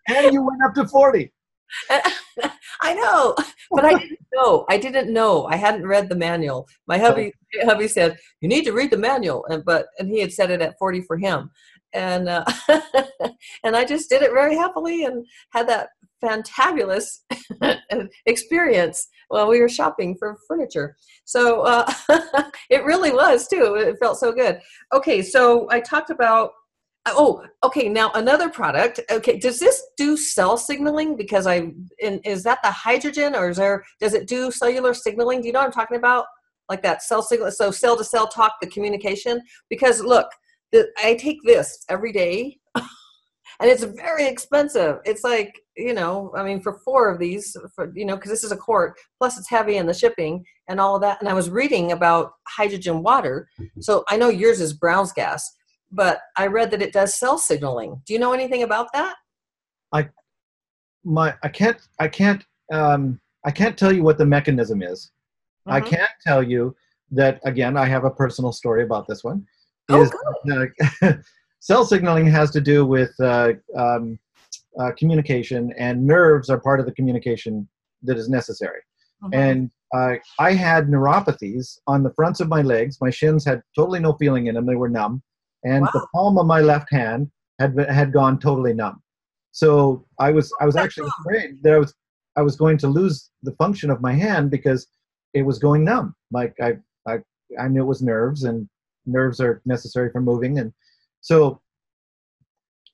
And 0.08 0.34
you 0.34 0.44
went 0.44 0.64
up 0.64 0.74
to 0.76 0.88
40 0.88 1.32
I 2.82 2.94
know, 2.94 3.36
but 3.72 3.86
I 3.86 3.94
didn't 3.94 4.20
know. 4.34 4.66
I 4.70 4.78
didn't 4.78 5.14
know. 5.14 5.46
I 5.46 5.56
hadn't 5.56 5.88
read 5.88 6.10
the 6.10 6.16
manual. 6.16 6.68
My 6.88 6.98
hubby 6.98 7.34
hubby 7.62 7.88
said 7.88 8.18
you 8.42 8.50
need 8.50 8.66
to 8.66 8.74
read 8.74 8.92
the 8.92 8.98
manual, 8.98 9.46
and 9.50 9.64
but 9.66 9.88
and 10.00 10.10
he 10.10 10.20
had 10.20 10.32
said 10.32 10.52
it 10.52 10.62
at 10.62 10.78
forty 10.80 11.02
for 11.02 11.18
him, 11.18 11.52
and 11.94 12.30
uh, 12.30 12.46
and 13.64 13.76
I 13.76 13.86
just 13.86 14.10
did 14.10 14.22
it 14.22 14.32
very 14.32 14.56
happily 14.56 15.04
and 15.04 15.26
had 15.52 15.68
that 15.70 15.90
fantabulous 16.24 17.20
experience 18.26 19.08
while 19.30 19.48
we 19.48 19.60
were 19.60 19.70
shopping 19.70 20.16
for 20.18 20.38
furniture. 20.48 20.96
So 21.26 21.62
uh, 21.62 21.92
it 22.70 22.84
really 22.84 23.12
was 23.12 23.48
too. 23.48 23.76
It 23.76 23.98
felt 24.00 24.18
so 24.18 24.32
good. 24.32 24.60
Okay, 24.94 25.22
so 25.22 25.68
I 25.70 25.80
talked 25.80 26.10
about 26.10 26.52
oh, 27.14 27.46
okay. 27.64 27.90
Now 27.90 28.12
another 28.14 28.50
product. 28.50 29.00
Okay, 29.12 29.38
does 29.38 29.60
this 29.60 29.82
do 29.98 30.18
cell 30.18 30.58
signaling? 30.58 31.16
Because 31.16 31.48
I 31.48 31.72
in, 32.00 32.20
is 32.26 32.44
that 32.44 32.60
the 32.64 32.72
hydrogen, 32.72 33.36
or 33.36 33.50
is 33.50 33.58
there 33.58 33.84
does 34.00 34.14
it 34.14 34.28
do 34.28 34.52
cellular 34.52 34.94
signaling? 34.94 35.42
Do 35.42 35.48
you 35.48 35.54
know 35.54 35.60
what 35.60 35.68
I'm 35.68 35.72
talking 35.72 35.98
about? 35.98 36.26
Like 36.70 36.84
that 36.84 37.02
cell 37.02 37.22
signal, 37.22 37.52
so 37.52 37.72
cell 37.72 37.98
to 37.98 38.04
cell 38.04 38.28
talk, 38.28 38.56
the 38.62 38.68
communication. 38.68 39.42
Because 39.70 40.02
look, 40.02 40.28
the, 40.72 40.88
I 40.98 41.16
take 41.16 41.38
this 41.44 41.84
every 41.90 42.12
day, 42.12 42.58
and 42.76 42.86
it's 43.62 43.84
very 43.84 44.28
expensive. 44.28 44.98
It's 45.06 45.24
like 45.24 45.60
you 45.78 45.94
know, 45.94 46.32
I 46.36 46.44
mean, 46.44 46.62
for 46.62 46.80
four 46.84 47.10
of 47.10 47.20
these, 47.20 47.56
for 47.76 47.92
you 47.96 48.06
know, 48.06 48.16
because 48.16 48.32
this 48.32 48.44
is 48.44 48.52
a 48.52 48.58
quart, 48.58 48.98
plus 49.18 49.38
it's 49.38 49.50
heavy 49.50 49.78
in 49.78 49.86
the 49.86 49.94
shipping 49.94 50.44
and 50.68 50.80
all 50.80 50.96
of 50.96 51.02
that. 51.02 51.20
And 51.20 51.30
I 51.30 51.34
was 51.34 51.50
reading 51.50 51.92
about 51.92 52.32
hydrogen 52.48 53.04
water, 53.04 53.48
mm-hmm. 53.60 53.82
so 53.82 54.04
I 54.10 54.18
know 54.18 54.30
yours 54.30 54.60
is 54.60 54.74
Brown's 54.74 55.14
gas 55.14 55.50
but 55.92 56.22
I 56.38 56.48
read 56.48 56.72
that 56.72 56.82
it 56.82 56.94
does 56.94 57.16
cell 57.16 57.38
signaling. 57.38 58.02
Do 58.06 58.14
you 58.14 58.20
know 58.20 58.34
anything 58.34 58.64
about 58.64 58.92
that? 58.94 59.16
I 59.94 60.10
my 61.04 61.34
I 61.44 61.50
can't 61.50 61.78
I 62.00 62.08
can't 62.08 62.44
um, 62.72 63.20
I 63.46 63.52
can't 63.52 63.78
tell 63.78 63.92
you 63.92 64.04
what 64.04 64.18
the 64.18 64.26
mechanism 64.26 64.82
is. 64.82 65.12
Mm-hmm. 65.68 65.72
I 65.72 65.82
can't 65.82 66.12
tell 66.26 66.44
you 66.44 66.76
that 67.12 67.40
again. 67.44 67.78
I 67.78 67.86
have 67.86 68.06
a 68.06 68.12
personal 68.12 68.52
story 68.52 68.84
about 68.84 69.08
this 69.08 69.24
one. 69.24 69.46
Oh, 69.90 70.02
is, 70.02 70.12
good. 70.46 70.72
Uh, 71.02 71.14
cell 71.62 71.84
signaling 71.84 72.26
has 72.26 72.52
to 72.52 72.62
do 72.62 72.86
with 72.86 73.12
uh, 73.20 73.54
um, 73.78 74.18
uh, 74.80 74.92
communication, 74.98 75.74
and 75.78 76.06
nerves 76.06 76.50
are 76.50 76.60
part 76.60 76.80
of 76.80 76.86
the 76.86 76.92
communication 76.92 77.68
that 78.04 78.18
is 78.18 78.30
necessary. 78.30 78.80
Mm-hmm. 79.24 79.34
And 79.34 79.72
uh, 79.94 80.16
I 80.38 80.54
had 80.54 80.88
neuropathies 80.88 81.80
on 81.88 82.04
the 82.04 82.14
fronts 82.14 82.40
of 82.40 82.48
my 82.48 82.62
legs. 82.62 83.00
My 83.02 83.10
shins 83.10 83.44
had 83.44 83.64
totally 83.76 84.00
no 84.00 84.14
feeling 84.14 84.48
in 84.48 84.56
them; 84.56 84.66
they 84.66 84.76
were 84.76 84.90
numb 84.90 85.24
and 85.64 85.82
wow. 85.82 85.90
the 85.94 86.08
palm 86.14 86.38
of 86.38 86.46
my 86.46 86.62
left 86.62 86.92
hand 86.92 87.30
had 87.60 87.76
been, 87.76 87.88
had 87.90 88.14
gone 88.14 88.40
totally 88.40 88.74
numb. 88.74 89.02
So 89.52 90.06
I 90.20 90.32
was 90.32 90.54
I 90.62 90.66
was 90.66 90.76
actually 90.76 91.10
afraid 91.20 91.62
that 91.64 91.74
I 91.74 91.78
was 91.78 91.94
I 92.38 92.42
was 92.42 92.56
going 92.56 92.78
to 92.80 92.88
lose 92.88 93.30
the 93.44 93.52
function 93.54 93.90
of 93.90 94.02
my 94.02 94.14
hand 94.14 94.52
because 94.52 94.88
it 95.34 95.42
was 95.44 95.60
going 95.60 95.84
numb. 95.84 96.16
Like 96.32 96.56
I 96.62 96.78
I 97.08 97.20
I 97.60 97.68
knew 97.68 97.82
it 97.82 97.86
was 97.86 98.02
nerves 98.02 98.44
and 98.44 98.68
nerves 99.06 99.40
are 99.40 99.62
necessary 99.66 100.12
for 100.12 100.22
moving 100.22 100.60
and 100.60 100.72
so 101.22 101.62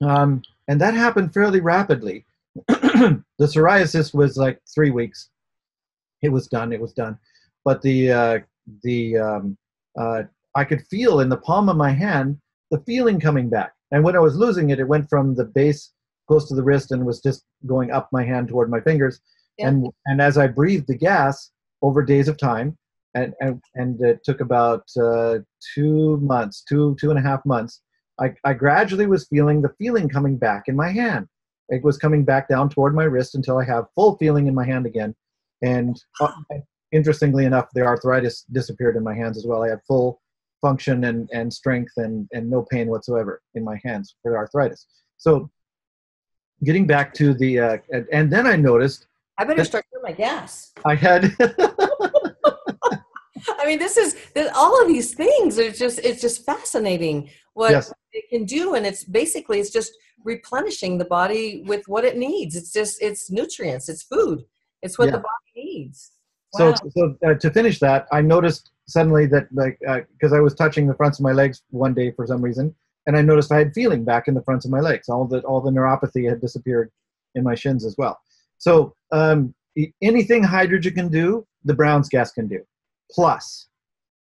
um, 0.02 0.42
and 0.68 0.80
that 0.82 0.94
happened 0.94 1.34
fairly 1.34 1.62
rapidly. 1.62 2.26
the 2.68 3.24
psoriasis 3.40 4.14
was 4.14 4.38
like 4.38 4.60
three 4.74 4.92
weeks. 4.92 5.30
It 6.22 6.30
was 6.30 6.48
done. 6.48 6.74
It 6.74 6.82
was 6.82 6.94
done. 6.94 7.18
But 7.64 7.82
the 7.82 8.12
uh, 8.12 8.40
the 8.84 9.18
um, 9.18 9.58
uh, 9.98 10.24
I 10.56 10.64
could 10.64 10.86
feel 10.88 11.20
in 11.20 11.30
the 11.30 11.38
palm 11.38 11.70
of 11.70 11.78
my 11.78 11.92
hand 11.92 12.40
the 12.72 12.80
feeling 12.86 13.20
coming 13.20 13.50
back. 13.50 13.74
And 13.92 14.04
when 14.04 14.16
I 14.16 14.20
was 14.20 14.36
losing 14.36 14.70
it, 14.70 14.80
it 14.80 14.88
went 14.88 15.10
from 15.10 15.36
the 15.36 15.46
base 15.46 15.92
close 16.28 16.48
to 16.48 16.56
the 16.56 16.64
wrist 16.64 16.92
and 16.92 17.06
was 17.06 17.22
just 17.22 17.44
going 17.66 17.92
up 17.92 18.10
my 18.12 18.24
hand 18.24 18.48
toward 18.48 18.70
my 18.70 18.82
fingers. 18.82 19.20
Yeah. 19.58 19.68
And 19.68 19.88
and 20.06 20.22
as 20.22 20.38
I 20.38 20.48
breathed 20.48 20.88
the 20.88 20.98
gas 20.98 21.52
over 21.82 22.04
days 22.04 22.28
of 22.28 22.38
time, 22.38 22.78
and 23.14 23.34
and, 23.40 23.62
and 23.76 24.02
it 24.02 24.24
took 24.24 24.42
about 24.42 24.84
uh, 25.02 25.40
two 25.74 26.18
months, 26.18 26.64
two 26.68 26.96
two 27.00 27.10
and 27.10 27.20
a 27.20 27.22
half 27.22 27.46
months. 27.46 27.82
I, 28.18 28.34
I 28.46 28.54
gradually 28.54 29.08
was 29.08 29.28
feeling 29.28 29.62
the 29.62 29.74
feeling 29.78 30.08
coming 30.08 30.38
back 30.38 30.64
in 30.68 30.76
my 30.76 30.90
hand. 30.90 31.28
It 31.68 31.84
was 31.84 31.98
coming 31.98 32.24
back 32.24 32.48
down 32.48 32.70
toward 32.70 32.96
my 32.96 33.04
wrist 33.04 33.36
until 33.36 33.58
I 33.58 33.66
have 33.66 33.88
full 33.94 34.18
feeling 34.18 34.48
in 34.48 34.56
my 34.56 34.66
hand 34.66 34.86
again. 34.86 35.14
And 35.62 36.02
uh, 36.22 36.32
interestingly 36.94 37.44
enough, 37.44 37.68
the 37.74 37.82
arthritis 37.82 38.46
disappeared 38.54 38.96
in 38.96 39.04
my 39.04 39.16
hands 39.16 39.38
as 39.38 39.46
well. 39.46 39.64
I 39.64 39.70
had 39.70 39.82
full 39.86 40.22
function 40.68 41.04
and, 41.04 41.30
and 41.32 41.54
strength 41.54 41.94
and, 41.98 42.28
and 42.34 42.50
no 42.50 42.66
pain 42.72 42.88
whatsoever 42.88 43.34
in 43.54 43.64
my 43.64 43.78
hands 43.86 44.16
for 44.22 44.36
arthritis. 44.36 44.88
So 45.18 45.50
getting 46.64 46.88
back 46.88 47.14
to 47.20 47.36
the, 47.36 47.60
uh, 47.60 47.78
and, 47.92 48.08
and 48.12 48.34
then 48.34 48.48
I 48.48 48.56
noticed. 48.56 49.06
I 49.38 49.44
better 49.44 49.64
start 49.64 49.86
doing 49.92 50.02
my 50.02 50.14
gas. 50.14 50.72
I 50.84 50.96
had. 50.96 51.22
I 53.60 53.66
mean, 53.68 53.78
this 53.78 53.96
is 53.98 54.16
all 54.56 54.82
of 54.82 54.88
these 54.88 55.14
things. 55.14 55.60
It's 55.60 55.78
just 55.78 56.00
it's 56.00 56.22
just 56.22 56.46
fascinating 56.46 57.30
what 57.54 57.72
yes. 57.72 57.94
it 58.14 58.26
can 58.32 58.46
do, 58.46 58.76
and 58.76 58.86
it's 58.86 59.04
basically 59.04 59.60
it's 59.60 59.70
just 59.70 59.92
replenishing 60.24 60.98
the 60.98 61.06
body 61.06 61.64
with 61.68 61.84
what 61.88 62.06
it 62.06 62.18
needs. 62.18 62.56
It's 62.56 62.72
just 62.72 63.04
it's 63.04 63.30
nutrients, 63.30 63.90
it's 63.90 64.04
food, 64.04 64.46
it's 64.82 64.98
what 64.98 65.06
yeah. 65.06 65.18
the 65.18 65.24
body 65.30 65.52
needs. 65.56 66.12
Wow. 66.60 66.74
So, 66.74 66.90
so 66.90 67.16
uh, 67.26 67.34
to 67.36 67.50
finish 67.52 67.80
that, 67.80 68.08
I 68.12 68.22
noticed 68.22 68.72
suddenly 68.88 69.26
that 69.28 69.48
like 69.52 69.80
because 70.14 70.34
uh, 70.34 70.38
I 70.38 70.40
was 70.40 70.54
touching 70.54 70.88
the 70.88 70.94
fronts 70.94 71.20
of 71.20 71.24
my 71.24 71.32
legs 71.32 71.62
one 71.70 71.94
day 71.94 72.12
for 72.12 72.26
some 72.28 72.42
reason, 72.42 72.74
and 73.08 73.18
I 73.18 73.22
noticed 73.22 73.52
I 73.52 73.60
had 73.60 73.74
feeling 73.74 74.04
back 74.04 74.28
in 74.28 74.34
the 74.34 74.44
fronts 74.44 74.66
of 74.66 74.72
my 74.72 74.80
legs. 74.80 75.10
All 75.10 75.26
the 75.26 75.40
all 75.42 75.62
the 75.62 75.72
neuropathy 75.72 76.30
had 76.30 76.42
disappeared 76.42 76.92
in 77.36 77.44
my 77.44 77.56
shins 77.56 77.86
as 77.86 77.96
well. 77.98 78.20
So 78.58 78.96
um, 79.12 79.54
anything 80.02 80.44
hydrogen 80.44 80.94
can 80.94 81.10
do, 81.10 81.46
the 81.64 81.74
Brown's 81.74 82.10
gas 82.10 82.32
can 82.32 82.48
do, 82.48 82.62
plus 83.12 83.68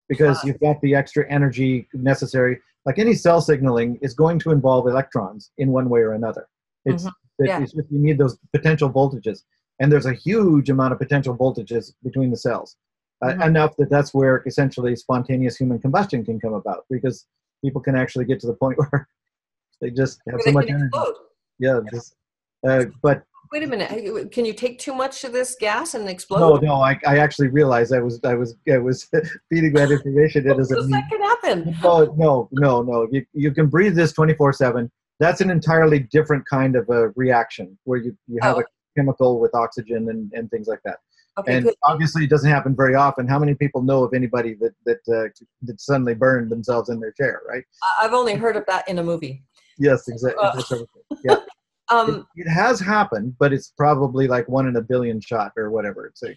because 0.07 0.37
wow. 0.37 0.41
you've 0.47 0.59
got 0.59 0.81
the 0.81 0.95
extra 0.95 1.29
energy 1.31 1.87
necessary. 1.93 2.59
Like 2.85 2.99
any 2.99 3.13
cell 3.13 3.41
signaling 3.41 3.99
is 4.01 4.13
going 4.13 4.39
to 4.39 4.51
involve 4.51 4.87
electrons 4.87 5.51
in 5.57 5.69
one 5.71 5.89
way 5.89 5.99
or 5.99 6.13
another. 6.13 6.47
It's, 6.85 7.03
mm-hmm. 7.03 7.45
yeah. 7.45 7.61
it's 7.61 7.73
just 7.73 7.91
you 7.91 7.99
need 7.99 8.17
those 8.17 8.37
potential 8.51 8.89
voltages, 8.89 9.43
and 9.79 9.91
there's 9.91 10.05
a 10.05 10.13
huge 10.13 10.69
amount 10.69 10.93
of 10.93 10.99
potential 10.99 11.35
voltages 11.35 11.93
between 12.03 12.29
the 12.29 12.37
cells 12.37 12.75
uh, 13.21 13.27
mm-hmm. 13.27 13.41
enough 13.43 13.75
that 13.77 13.89
that's 13.89 14.13
where 14.13 14.43
essentially 14.45 14.95
spontaneous 14.95 15.57
human 15.57 15.79
combustion 15.79 16.23
can 16.23 16.39
come 16.39 16.53
about 16.53 16.85
because 16.89 17.25
people 17.63 17.81
can 17.81 17.95
actually 17.95 18.25
get 18.25 18.39
to 18.39 18.47
the 18.47 18.53
point 18.53 18.77
where 18.91 19.07
they 19.81 19.89
just 19.89 20.21
have 20.29 20.41
so 20.41 20.51
much 20.51 20.69
energy. 20.69 20.89
Yeah, 21.59 21.79
yeah. 21.83 21.89
Just, 21.91 22.15
uh, 22.67 22.85
but 23.01 23.23
wait 23.51 23.63
a 23.63 23.67
minute 23.67 24.31
can 24.31 24.45
you 24.45 24.53
take 24.53 24.77
too 24.77 24.93
much 24.93 25.23
of 25.23 25.31
this 25.31 25.55
gas 25.59 25.95
and 25.95 26.07
explode 26.07 26.61
no 26.61 26.67
no 26.67 26.75
i, 26.81 26.99
I 27.07 27.17
actually 27.17 27.47
realized 27.47 27.93
i 27.93 27.99
was 27.99 28.19
i 28.23 28.35
was 28.35 28.55
i 28.71 28.77
was 28.77 29.09
feeding 29.49 29.73
that 29.73 29.89
information 29.89 30.47
it 30.47 30.55
doesn't 30.55 30.77
mean, 30.81 30.91
that 30.91 31.09
can 31.09 31.21
happen 31.21 31.75
no 31.83 32.13
no 32.17 32.49
no 32.51 32.81
no 32.83 33.07
you, 33.11 33.25
you 33.33 33.51
can 33.51 33.67
breathe 33.67 33.95
this 33.95 34.13
24 34.13 34.53
7 34.53 34.91
that's 35.19 35.41
an 35.41 35.49
entirely 35.49 35.99
different 35.99 36.45
kind 36.45 36.75
of 36.75 36.87
a 36.89 37.09
reaction 37.15 37.77
where 37.85 37.99
you, 37.99 38.15
you 38.27 38.37
have 38.41 38.57
oh. 38.57 38.59
a 38.59 38.63
chemical 38.99 39.39
with 39.39 39.53
oxygen 39.55 40.09
and, 40.09 40.31
and 40.33 40.49
things 40.51 40.67
like 40.67 40.81
that 40.83 40.97
Okay, 41.39 41.55
and 41.55 41.65
good. 41.65 41.75
obviously, 41.83 42.25
it 42.25 42.29
doesn't 42.29 42.49
happen 42.49 42.75
very 42.75 42.95
often. 42.95 43.27
How 43.27 43.39
many 43.39 43.53
people 43.53 43.81
know 43.81 44.03
of 44.03 44.13
anybody 44.13 44.55
that 44.55 44.73
that 44.85 44.99
uh, 45.07 45.29
that 45.61 45.79
suddenly 45.79 46.13
burned 46.13 46.51
themselves 46.51 46.89
in 46.89 46.99
their 46.99 47.11
chair? 47.13 47.41
Right? 47.47 47.63
I've 48.01 48.13
only 48.13 48.35
heard 48.35 48.55
of 48.55 48.65
that 48.67 48.87
in 48.89 48.99
a 48.99 49.03
movie. 49.03 49.43
Yes, 49.77 50.07
exactly. 50.07 50.43
Uh, 50.43 50.83
yeah. 51.23 51.35
um, 51.89 52.27
it, 52.35 52.47
it, 52.47 52.49
has 52.49 52.79
happened, 52.79 53.35
but 53.39 53.53
it's 53.53 53.71
probably 53.77 54.27
like 54.27 54.49
one 54.49 54.67
in 54.67 54.75
a 54.75 54.81
billion 54.81 55.21
shot 55.21 55.53
or 55.55 55.71
whatever. 55.71 56.07
It's 56.07 56.23
a, 56.23 56.35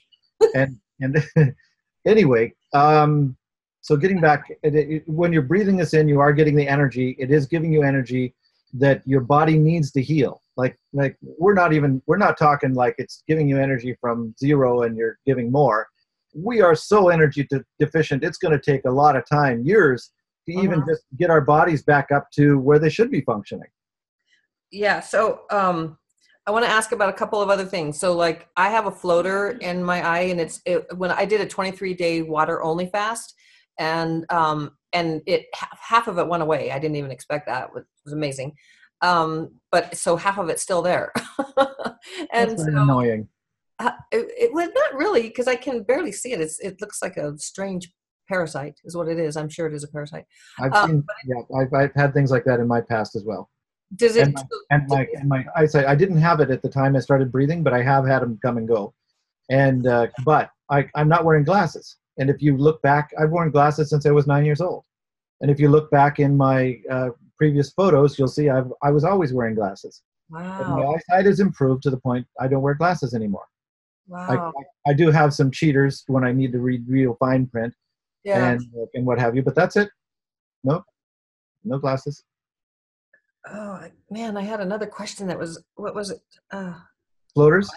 and 0.54 0.78
and 1.00 1.54
anyway, 2.06 2.54
um, 2.72 3.36
so 3.80 3.96
getting 3.96 4.20
back, 4.20 4.44
it, 4.62 4.74
it, 4.74 5.08
when 5.08 5.32
you're 5.32 5.42
breathing 5.42 5.76
this 5.76 5.94
in, 5.94 6.06
you 6.06 6.20
are 6.20 6.32
getting 6.32 6.54
the 6.54 6.68
energy. 6.68 7.16
It 7.18 7.32
is 7.32 7.46
giving 7.46 7.72
you 7.72 7.82
energy 7.82 8.34
that 8.72 9.02
your 9.06 9.20
body 9.20 9.58
needs 9.58 9.90
to 9.92 10.02
heal. 10.02 10.42
Like 10.56 10.78
like 10.92 11.16
we're 11.22 11.54
not 11.54 11.72
even 11.72 12.02
we're 12.06 12.16
not 12.16 12.38
talking 12.38 12.74
like 12.74 12.94
it's 12.98 13.22
giving 13.26 13.48
you 13.48 13.58
energy 13.58 13.96
from 14.00 14.34
zero 14.38 14.82
and 14.82 14.96
you're 14.96 15.18
giving 15.26 15.50
more. 15.50 15.88
We 16.34 16.60
are 16.62 16.74
so 16.74 17.08
energy 17.08 17.46
de- 17.50 17.64
deficient 17.78 18.24
it's 18.24 18.38
going 18.38 18.58
to 18.58 18.60
take 18.60 18.84
a 18.84 18.90
lot 18.90 19.16
of 19.16 19.24
time 19.28 19.64
years 19.64 20.10
to 20.46 20.54
uh-huh. 20.54 20.64
even 20.64 20.84
just 20.86 21.02
get 21.18 21.30
our 21.30 21.40
bodies 21.40 21.82
back 21.82 22.10
up 22.10 22.30
to 22.34 22.58
where 22.58 22.78
they 22.78 22.90
should 22.90 23.10
be 23.10 23.22
functioning. 23.22 23.68
Yeah 24.70 25.00
so 25.00 25.42
um 25.50 25.98
i 26.46 26.50
want 26.50 26.64
to 26.64 26.70
ask 26.70 26.92
about 26.92 27.08
a 27.08 27.12
couple 27.12 27.40
of 27.40 27.50
other 27.50 27.64
things. 27.64 27.98
So 27.98 28.14
like 28.14 28.48
i 28.56 28.68
have 28.68 28.86
a 28.86 28.90
floater 28.90 29.50
in 29.60 29.82
my 29.82 30.06
eye 30.06 30.26
and 30.32 30.40
it's 30.40 30.60
it, 30.66 30.86
when 30.96 31.10
i 31.10 31.24
did 31.24 31.40
a 31.40 31.46
23 31.46 31.94
day 31.94 32.22
water 32.22 32.62
only 32.62 32.86
fast 32.86 33.34
and 33.78 34.30
um 34.30 34.70
and 34.92 35.22
it 35.26 35.46
half 35.80 36.08
of 36.08 36.18
it 36.18 36.28
went 36.28 36.42
away 36.42 36.70
i 36.70 36.78
didn't 36.78 36.96
even 36.96 37.10
expect 37.10 37.46
that 37.46 37.70
it 37.74 37.84
was 38.04 38.12
amazing 38.12 38.52
um, 39.02 39.50
but 39.70 39.96
so 39.96 40.16
half 40.16 40.38
of 40.38 40.48
it's 40.48 40.62
still 40.62 40.80
there. 40.80 41.12
and 42.32 42.50
That's 42.50 42.64
so, 42.64 42.68
annoying. 42.68 43.28
Uh, 43.78 43.90
it, 44.12 44.30
it 44.38 44.54
was 44.54 44.68
not 44.74 44.94
really 44.94 45.22
because 45.22 45.48
I 45.48 45.56
can 45.56 45.82
barely 45.82 46.12
see 46.12 46.32
it. 46.32 46.40
It's, 46.40 46.60
it 46.60 46.80
looks 46.80 47.02
like 47.02 47.16
a 47.16 47.36
strange 47.36 47.92
parasite, 48.28 48.78
is 48.84 48.96
what 48.96 49.08
it 49.08 49.18
is. 49.18 49.36
I'm 49.36 49.48
sure 49.48 49.66
it 49.66 49.74
is 49.74 49.82
a 49.82 49.88
parasite. 49.88 50.24
I've 50.60 50.72
um, 50.72 50.90
seen, 50.90 51.04
yeah, 51.26 51.60
I've, 51.60 51.74
I've 51.74 51.94
had 51.94 52.14
things 52.14 52.30
like 52.30 52.44
that 52.44 52.60
in 52.60 52.68
my 52.68 52.80
past 52.80 53.16
as 53.16 53.24
well. 53.24 53.50
Does 53.96 54.16
it? 54.16 54.28
And 54.28 54.34
my, 54.34 54.42
and 54.70 54.88
my, 54.88 55.06
and 55.14 55.28
my 55.28 55.44
eyesight. 55.56 55.86
I 55.86 55.96
didn't 55.96 56.18
have 56.18 56.40
it 56.40 56.50
at 56.50 56.62
the 56.62 56.68
time 56.68 56.94
I 56.94 57.00
started 57.00 57.32
breathing, 57.32 57.62
but 57.62 57.74
I 57.74 57.82
have 57.82 58.06
had 58.06 58.20
them 58.20 58.38
come 58.40 58.56
and 58.56 58.68
go. 58.68 58.94
And 59.50 59.86
uh, 59.86 60.06
but 60.24 60.50
I, 60.70 60.88
I'm 60.94 61.08
not 61.08 61.24
wearing 61.24 61.44
glasses. 61.44 61.96
And 62.18 62.28
if 62.30 62.42
you 62.42 62.56
look 62.56 62.82
back, 62.82 63.10
I've 63.18 63.30
worn 63.30 63.50
glasses 63.50 63.90
since 63.90 64.06
I 64.06 64.10
was 64.10 64.26
nine 64.26 64.44
years 64.44 64.60
old. 64.60 64.84
And 65.40 65.50
if 65.50 65.58
you 65.58 65.68
look 65.68 65.90
back 65.90 66.20
in 66.20 66.36
my 66.36 66.78
uh, 66.90 67.10
previous 67.38 67.72
photos, 67.72 68.18
you'll 68.18 68.28
see 68.28 68.48
I've, 68.48 68.72
I 68.82 68.90
was 68.90 69.04
always 69.04 69.32
wearing 69.32 69.54
glasses. 69.54 70.02
Wow. 70.30 70.58
But 70.58 70.68
my 70.68 70.84
eyesight 70.84 71.26
has 71.26 71.40
improved 71.40 71.82
to 71.84 71.90
the 71.90 71.96
point 71.96 72.26
I 72.40 72.48
don't 72.48 72.62
wear 72.62 72.74
glasses 72.74 73.14
anymore. 73.14 73.46
Wow. 74.08 74.52
I, 74.86 74.90
I, 74.90 74.94
do 74.94 75.10
have 75.10 75.32
some 75.32 75.50
cheaters 75.50 76.04
when 76.06 76.24
I 76.24 76.32
need 76.32 76.52
to 76.52 76.58
read 76.58 76.84
real 76.88 77.16
fine 77.20 77.46
print 77.46 77.72
yeah. 78.24 78.52
and, 78.52 78.62
and 78.94 79.06
what 79.06 79.18
have 79.18 79.36
you, 79.36 79.42
but 79.42 79.54
that's 79.54 79.76
it. 79.76 79.90
Nope. 80.64 80.84
No 81.64 81.78
glasses. 81.78 82.24
oh 83.48 83.80
man, 84.10 84.36
I 84.36 84.42
had 84.42 84.60
another 84.60 84.86
question 84.86 85.28
that 85.28 85.38
was 85.38 85.62
what 85.76 85.94
was 85.94 86.10
it? 86.10 86.20
Uh, 86.50 86.74
Floaters. 87.34 87.70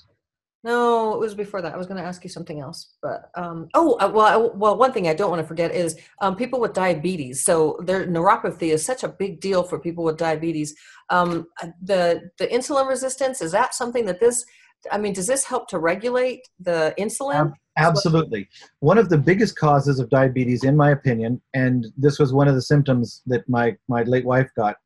No, 0.65 1.13
it 1.13 1.19
was 1.19 1.35
before 1.35 1.61
that. 1.61 1.75
I 1.75 1.77
was 1.77 1.85
going 1.85 2.01
to 2.01 2.07
ask 2.07 2.23
you 2.23 2.29
something 2.29 2.59
else, 2.59 2.95
but 2.99 3.29
um, 3.35 3.69
oh, 3.75 3.99
uh, 3.99 4.09
well, 4.11 4.51
well, 4.55 4.75
one 4.75 4.91
thing 4.91 5.07
I 5.07 5.13
don't 5.13 5.29
want 5.29 5.39
to 5.39 5.47
forget 5.47 5.69
is 5.69 5.95
um, 6.21 6.35
people 6.35 6.59
with 6.59 6.73
diabetes. 6.73 7.43
So 7.43 7.79
their 7.83 8.07
neuropathy 8.07 8.73
is 8.73 8.83
such 8.83 9.03
a 9.03 9.07
big 9.07 9.39
deal 9.39 9.61
for 9.61 9.77
people 9.77 10.03
with 10.03 10.17
diabetes. 10.17 10.75
Um, 11.11 11.45
uh, 11.61 11.67
the 11.83 12.31
the 12.39 12.47
insulin 12.47 12.89
resistance 12.89 13.43
is 13.43 13.51
that 13.51 13.75
something 13.75 14.05
that 14.07 14.19
this? 14.19 14.43
I 14.91 14.97
mean, 14.97 15.13
does 15.13 15.27
this 15.27 15.43
help 15.43 15.67
to 15.69 15.77
regulate 15.77 16.41
the 16.59 16.95
insulin? 16.97 17.53
Absolutely. 17.77 18.49
One 18.79 18.97
of 18.97 19.09
the 19.09 19.19
biggest 19.19 19.55
causes 19.59 19.99
of 19.99 20.09
diabetes, 20.09 20.63
in 20.63 20.75
my 20.75 20.91
opinion, 20.91 21.43
and 21.53 21.85
this 21.95 22.17
was 22.17 22.33
one 22.33 22.47
of 22.47 22.55
the 22.55 22.61
symptoms 22.63 23.21
that 23.27 23.47
my 23.47 23.77
my 23.87 24.01
late 24.01 24.25
wife 24.25 24.49
got 24.57 24.77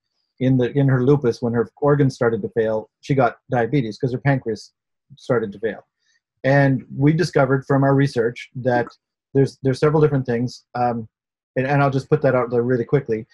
in 0.42 0.58
the 0.58 0.78
in 0.78 0.90
her 0.90 1.06
lupus 1.06 1.42
when 1.42 1.54
her 1.54 1.72
organs 1.82 2.16
started 2.16 2.42
to 2.42 2.50
fail. 2.50 2.90
She 3.00 3.16
got 3.16 3.38
diabetes 3.50 3.98
because 3.98 4.12
her 4.12 4.20
pancreas 4.20 4.74
started 5.18 5.51
to 5.51 5.60
fail. 5.60 5.86
And 6.43 6.86
we 6.95 7.14
discovered 7.14 7.66
from 7.66 7.84
our 7.84 7.95
research 7.95 8.49
that 8.55 8.88
there's 9.34 9.57
there's 9.62 9.80
several 9.80 10.01
different 10.01 10.26
things, 10.26 10.66
um, 10.76 11.07
and, 11.55 11.68
and, 11.68 11.84
I'll 11.84 11.91
just 11.91 12.10
put 12.10 12.22
that 12.22 12.36
out 12.36 12.49
there 12.49 12.64
really 12.64 12.86
quickly. 12.86 13.28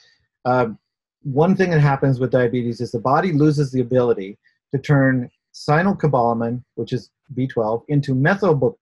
Um, 0.44 0.78
one 1.24 1.56
thing 1.56 1.70
that 1.72 1.80
happens 1.80 2.20
with 2.20 2.32
diabetes 2.32 2.82
is 2.82 2.92
the 2.92 3.00
body 3.00 3.32
loses 3.32 3.72
the 3.72 3.82
ability 3.82 4.38
to 4.74 4.80
turn 4.80 5.30
cyanocobalamin, 5.54 6.64
which 6.76 6.94
is 6.94 7.12
B12, 7.34 7.84
into 7.88 8.14
methyl 8.14 8.78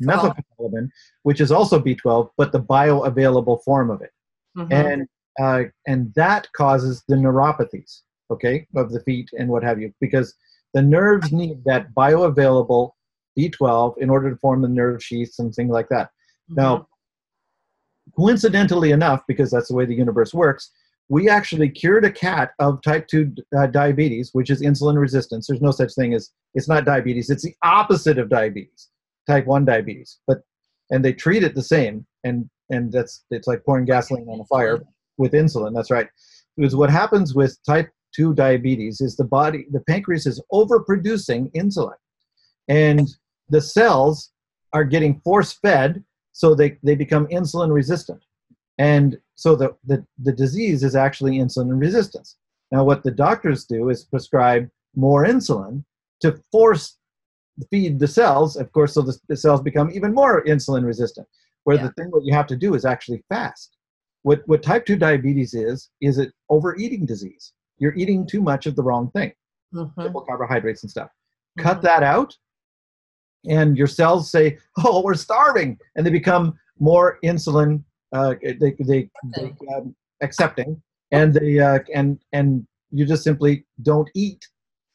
methylcobalamin, 0.00 0.90
which 1.22 1.40
is 1.40 1.52
also 1.52 1.78
B12, 1.78 2.30
but 2.36 2.52
the 2.52 2.60
bioavailable 2.60 3.62
form 3.64 3.90
of 3.90 4.02
it. 4.02 4.10
Mm-hmm. 4.56 4.72
And 4.72 5.08
uh, 5.40 5.64
and 5.86 6.12
that 6.14 6.46
causes 6.52 7.02
the 7.08 7.16
neuropathies, 7.16 8.02
okay, 8.30 8.66
of 8.76 8.92
the 8.92 9.00
feet 9.00 9.30
and 9.38 9.48
what 9.48 9.62
have 9.62 9.80
you, 9.80 9.92
because 10.00 10.34
the 10.74 10.82
nerves 10.82 11.32
need 11.32 11.62
that 11.64 11.94
bioavailable 11.94 12.90
B12 13.38 13.98
in 13.98 14.10
order 14.10 14.30
to 14.30 14.36
form 14.36 14.62
the 14.62 14.68
nerve 14.68 15.02
sheaths 15.02 15.38
and 15.38 15.54
things 15.54 15.70
like 15.70 15.88
that. 15.88 16.08
Mm-hmm. 16.50 16.54
Now, 16.56 16.88
coincidentally 18.16 18.92
enough, 18.92 19.22
because 19.26 19.50
that's 19.50 19.68
the 19.68 19.74
way 19.74 19.84
the 19.84 19.94
universe 19.94 20.34
works, 20.34 20.70
we 21.08 21.28
actually 21.28 21.68
cured 21.68 22.04
a 22.04 22.10
cat 22.10 22.52
of 22.58 22.80
type 22.82 23.06
2 23.08 23.34
uh, 23.56 23.66
diabetes, 23.66 24.30
which 24.32 24.50
is 24.50 24.62
insulin 24.62 24.98
resistance. 24.98 25.46
There's 25.46 25.60
no 25.60 25.70
such 25.70 25.94
thing 25.94 26.14
as 26.14 26.30
it's 26.54 26.68
not 26.68 26.84
diabetes, 26.84 27.30
it's 27.30 27.42
the 27.42 27.54
opposite 27.62 28.18
of 28.18 28.28
diabetes, 28.28 28.88
type 29.26 29.46
1 29.46 29.64
diabetes. 29.64 30.18
But 30.26 30.42
and 30.90 31.04
they 31.04 31.12
treat 31.12 31.42
it 31.42 31.54
the 31.54 31.62
same 31.62 32.06
and 32.22 32.48
and 32.70 32.92
that's 32.92 33.24
it's 33.30 33.46
like 33.46 33.64
pouring 33.64 33.84
gasoline 33.84 34.28
on 34.28 34.40
a 34.40 34.44
fire 34.44 34.80
with 35.18 35.32
insulin. 35.32 35.74
That's 35.74 35.90
right. 35.90 36.08
Because 36.56 36.76
what 36.76 36.90
happens 36.90 37.34
with 37.34 37.58
type 37.66 37.90
2 38.14 38.34
diabetes 38.34 39.00
is 39.00 39.16
the 39.16 39.24
body, 39.24 39.66
the 39.70 39.80
pancreas 39.80 40.26
is 40.26 40.42
overproducing 40.52 41.50
insulin. 41.52 41.96
And 42.68 43.08
the 43.48 43.60
cells 43.60 44.30
are 44.72 44.84
getting 44.84 45.20
force 45.20 45.52
fed 45.52 46.04
so 46.32 46.54
they, 46.54 46.78
they 46.82 46.94
become 46.94 47.26
insulin 47.26 47.72
resistant. 47.72 48.22
And 48.78 49.18
so 49.34 49.54
the, 49.54 49.76
the, 49.84 50.04
the 50.22 50.32
disease 50.32 50.82
is 50.82 50.96
actually 50.96 51.38
insulin 51.38 51.78
resistance. 51.78 52.36
Now, 52.70 52.84
what 52.84 53.04
the 53.04 53.10
doctors 53.10 53.66
do 53.66 53.90
is 53.90 54.04
prescribe 54.04 54.68
more 54.96 55.26
insulin 55.26 55.84
to 56.20 56.42
force 56.50 56.96
feed 57.70 57.98
the 57.98 58.08
cells, 58.08 58.56
of 58.56 58.72
course, 58.72 58.94
so 58.94 59.02
the, 59.02 59.16
the 59.28 59.36
cells 59.36 59.60
become 59.60 59.90
even 59.92 60.14
more 60.14 60.42
insulin 60.44 60.84
resistant. 60.84 61.28
Where 61.64 61.76
yeah. 61.76 61.84
the 61.84 61.92
thing 61.92 62.06
what 62.10 62.24
you 62.24 62.32
have 62.32 62.46
to 62.46 62.56
do 62.56 62.74
is 62.74 62.86
actually 62.86 63.22
fast. 63.28 63.76
What, 64.22 64.42
what 64.46 64.62
type 64.62 64.86
2 64.86 64.96
diabetes 64.96 65.52
is, 65.52 65.90
is 66.00 66.18
it 66.18 66.32
overeating 66.48 67.04
disease 67.04 67.52
you're 67.82 67.94
eating 67.96 68.24
too 68.24 68.40
much 68.40 68.66
of 68.66 68.76
the 68.76 68.82
wrong 68.82 69.10
thing, 69.10 69.32
mm-hmm. 69.74 70.00
simple 70.00 70.20
carbohydrates 70.20 70.84
and 70.84 70.90
stuff. 70.90 71.08
Mm-hmm. 71.08 71.62
Cut 71.68 71.82
that 71.82 72.04
out, 72.04 72.34
and 73.48 73.76
your 73.76 73.88
cells 73.88 74.30
say, 74.30 74.58
"Oh, 74.84 75.02
we're 75.02 75.14
starving," 75.14 75.78
and 75.96 76.06
they 76.06 76.10
become 76.10 76.54
more 76.78 77.18
insulin. 77.24 77.82
Uh, 78.12 78.34
they 78.40 78.76
they, 78.78 79.10
they 79.36 79.54
um, 79.74 79.96
accepting, 80.22 80.80
and 81.10 81.34
they 81.34 81.58
uh, 81.58 81.80
and 81.92 82.20
and 82.32 82.64
you 82.92 83.04
just 83.04 83.24
simply 83.24 83.64
don't 83.82 84.08
eat, 84.14 84.46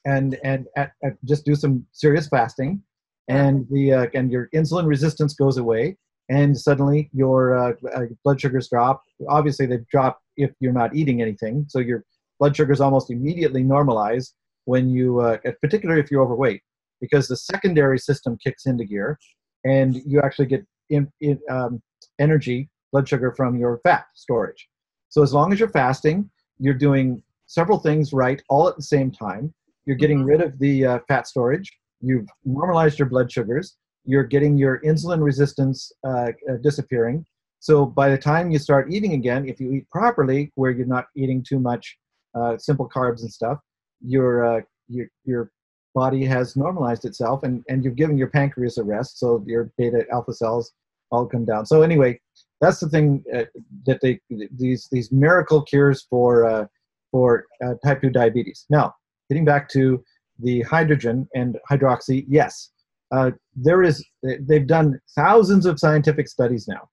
and 0.05 0.39
and 0.45 0.67
at, 0.77 0.93
at 1.03 1.13
just 1.25 1.43
do 1.43 1.55
some 1.55 1.85
serious 1.91 2.29
fasting, 2.29 2.81
and 3.27 3.67
the 3.69 3.93
uh, 3.93 4.05
and 4.13 4.31
your 4.31 4.47
insulin 4.55 4.87
resistance 4.87 5.33
goes 5.33 5.57
away, 5.57 5.97
and 6.29 6.57
suddenly 6.57 7.09
your 7.11 7.57
uh, 7.57 7.73
uh, 7.93 8.03
blood 8.23 8.39
sugars 8.39 8.69
drop. 8.69 9.03
Obviously, 9.27 9.65
they 9.65 9.79
drop 9.91 10.21
if 10.37 10.51
you're 10.61 10.71
not 10.71 10.95
eating 10.95 11.21
anything, 11.21 11.65
so 11.67 11.79
your 11.79 12.05
blood 12.39 12.55
sugars 12.55 12.79
almost 12.79 13.11
immediately 13.11 13.63
normalize 13.63 14.33
when 14.65 14.89
you, 14.89 15.19
uh, 15.19 15.37
particularly 15.61 16.01
if 16.01 16.11
you're 16.11 16.23
overweight, 16.23 16.61
because 16.99 17.27
the 17.27 17.37
secondary 17.37 17.97
system 17.97 18.37
kicks 18.43 18.65
into 18.65 18.85
gear, 18.85 19.17
and 19.63 20.01
you 20.05 20.21
actually 20.21 20.45
get 20.45 20.65
in, 20.89 21.11
in, 21.21 21.39
um, 21.49 21.81
energy, 22.19 22.69
blood 22.91 23.07
sugar 23.07 23.33
from 23.35 23.57
your 23.57 23.79
fat 23.83 24.05
storage. 24.13 24.67
So 25.09 25.21
as 25.23 25.33
long 25.33 25.53
as 25.53 25.59
you're 25.59 25.69
fasting, 25.69 26.29
you're 26.59 26.73
doing 26.73 27.21
several 27.45 27.79
things 27.79 28.13
right 28.13 28.41
all 28.49 28.67
at 28.67 28.75
the 28.75 28.83
same 28.83 29.11
time. 29.11 29.53
You're 29.85 29.95
getting 29.95 30.19
mm-hmm. 30.19 30.27
rid 30.27 30.41
of 30.41 30.59
the 30.59 30.85
uh, 30.85 30.99
fat 31.07 31.27
storage. 31.27 31.71
You've 32.01 32.27
normalized 32.45 32.99
your 32.99 33.07
blood 33.07 33.31
sugars. 33.31 33.77
You're 34.03 34.23
getting 34.23 34.57
your 34.57 34.81
insulin 34.81 35.23
resistance 35.23 35.91
uh, 36.05 36.31
uh, 36.49 36.57
disappearing. 36.61 37.25
So 37.59 37.85
by 37.85 38.09
the 38.09 38.17
time 38.17 38.51
you 38.51 38.59
start 38.59 38.91
eating 38.91 39.13
again, 39.13 39.47
if 39.47 39.59
you 39.59 39.71
eat 39.71 39.89
properly, 39.89 40.51
where 40.55 40.71
you're 40.71 40.85
not 40.85 41.05
eating 41.15 41.43
too 41.47 41.59
much 41.59 41.97
uh, 42.37 42.57
simple 42.57 42.89
carbs 42.89 43.21
and 43.21 43.31
stuff, 43.31 43.59
your 44.01 44.45
uh, 44.45 44.61
your 44.87 45.07
your 45.25 45.51
body 45.95 46.23
has 46.25 46.55
normalized 46.55 47.05
itself, 47.05 47.43
and 47.43 47.63
and 47.69 47.83
you've 47.83 47.95
given 47.95 48.17
your 48.17 48.29
pancreas 48.29 48.77
a 48.77 48.83
rest, 48.83 49.19
so 49.19 49.43
your 49.45 49.71
beta 49.77 50.05
alpha 50.11 50.33
cells 50.33 50.73
all 51.11 51.25
come 51.25 51.45
down. 51.45 51.65
So 51.65 51.81
anyway, 51.81 52.19
that's 52.61 52.79
the 52.79 52.89
thing 52.89 53.23
uh, 53.33 53.43
that 53.85 53.99
they 54.01 54.19
these 54.51 54.87
these 54.91 55.11
miracle 55.11 55.61
cures 55.61 56.05
for 56.09 56.45
uh, 56.45 56.65
for 57.11 57.45
uh, 57.63 57.73
type 57.83 58.01
two 58.01 58.09
diabetes. 58.09 58.65
Now, 58.69 58.93
getting 59.29 59.45
back 59.45 59.69
to 59.69 60.03
the 60.39 60.61
hydrogen 60.61 61.27
and 61.33 61.57
hydroxy, 61.69 62.25
yes, 62.27 62.71
uh, 63.11 63.31
there 63.55 63.83
is. 63.83 64.05
They've 64.23 64.67
done 64.67 64.99
thousands 65.15 65.65
of 65.65 65.79
scientific 65.79 66.27
studies 66.27 66.67
now 66.67 66.89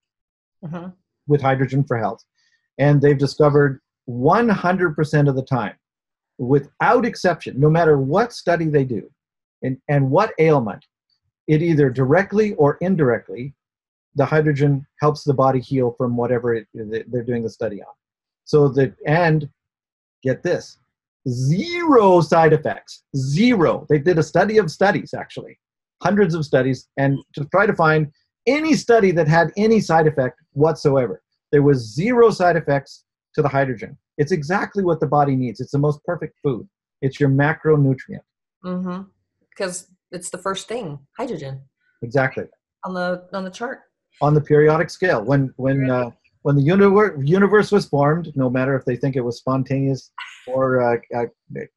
uh-huh. 0.65 0.91
with 1.27 1.41
hydrogen 1.41 1.85
for 1.85 1.99
health, 1.99 2.23
and 2.79 3.01
they've 3.01 3.19
discovered 3.19 3.81
100% 4.09 5.29
of 5.29 5.37
the 5.37 5.43
time, 5.43 5.75
without 6.39 7.05
exception, 7.05 7.59
no 7.59 7.71
matter 7.71 7.99
what 7.99 8.33
study 8.33 8.67
they 8.67 8.85
do 8.85 9.11
and, 9.63 9.79
and 9.89 10.11
what 10.11 10.33
ailment, 10.39 10.85
it 11.47 11.63
either 11.63 11.91
directly 11.91 12.55
or 12.55 12.79
indirectly, 12.81 13.55
the 14.15 14.25
hydrogen 14.25 14.87
helps 15.01 15.25
the 15.25 15.35
body 15.35 15.61
heal 15.61 15.95
from 15.99 16.17
whatever 16.17 16.55
it, 16.55 16.67
they're 16.75 17.25
doing 17.25 17.43
the 17.43 17.51
study 17.51 17.83
on. 17.83 17.93
So 18.45 18.69
that, 18.69 18.95
and 19.07 19.49
get 20.23 20.43
this, 20.43 20.79
zero 21.29 22.21
side 22.21 22.53
effects, 22.53 23.05
zero. 23.17 23.87
They 23.89 23.99
did 23.99 24.19
a 24.19 24.23
study 24.23 24.59
of 24.59 24.71
studies, 24.71 25.15
actually, 25.15 25.59
hundreds 26.03 26.35
of 26.35 26.45
studies, 26.45 26.89
and 26.97 27.19
to 27.35 27.45
try 27.47 27.67
to 27.67 27.75
find 27.75 28.13
any 28.47 28.75
study 28.75 29.11
that 29.13 29.27
had 29.27 29.53
any 29.57 29.81
side 29.81 30.07
effect 30.07 30.41
whatsoever. 30.53 31.23
There 31.51 31.63
was 31.63 31.95
zero 31.95 32.31
side 32.31 32.57
effects 32.57 33.04
to 33.35 33.43
the 33.43 33.49
hydrogen. 33.49 33.97
It's 34.19 34.33
exactly 34.33 34.85
what 34.85 35.01
the 35.01 35.07
body 35.07 35.37
needs. 35.37 35.61
It's 35.61 35.73
the 35.73 35.79
most 35.79 36.03
perfect 36.05 36.39
food. 36.43 36.69
It's 37.03 37.19
your 37.21 37.29
macronutrient. 37.29 38.25
Mm-hmm. 38.65 39.03
Because 39.51 39.89
it's 40.11 40.31
the 40.31 40.39
first 40.39 40.69
thing, 40.69 40.99
hydrogen. 41.17 41.61
Exactly. 42.03 42.45
On 42.85 42.95
the 42.95 43.27
on 43.33 43.45
the 43.45 43.51
chart. 43.51 43.81
On 44.23 44.35
the 44.35 44.41
periodic 44.41 44.91
scale, 44.91 45.23
when 45.23 45.53
when 45.57 45.91
uh, 45.91 46.11
when 46.43 46.57
the 46.57 46.63
universe 46.63 47.21
universe 47.25 47.73
was 47.73 47.87
formed, 47.87 48.33
no 48.37 48.49
matter 48.49 48.77
if 48.77 48.85
they 48.85 48.97
think 48.97 49.17
it 49.17 49.23
was 49.23 49.39
spontaneous 49.39 50.13
or 50.47 50.81
uh, 50.81 50.97
uh, 51.17 51.25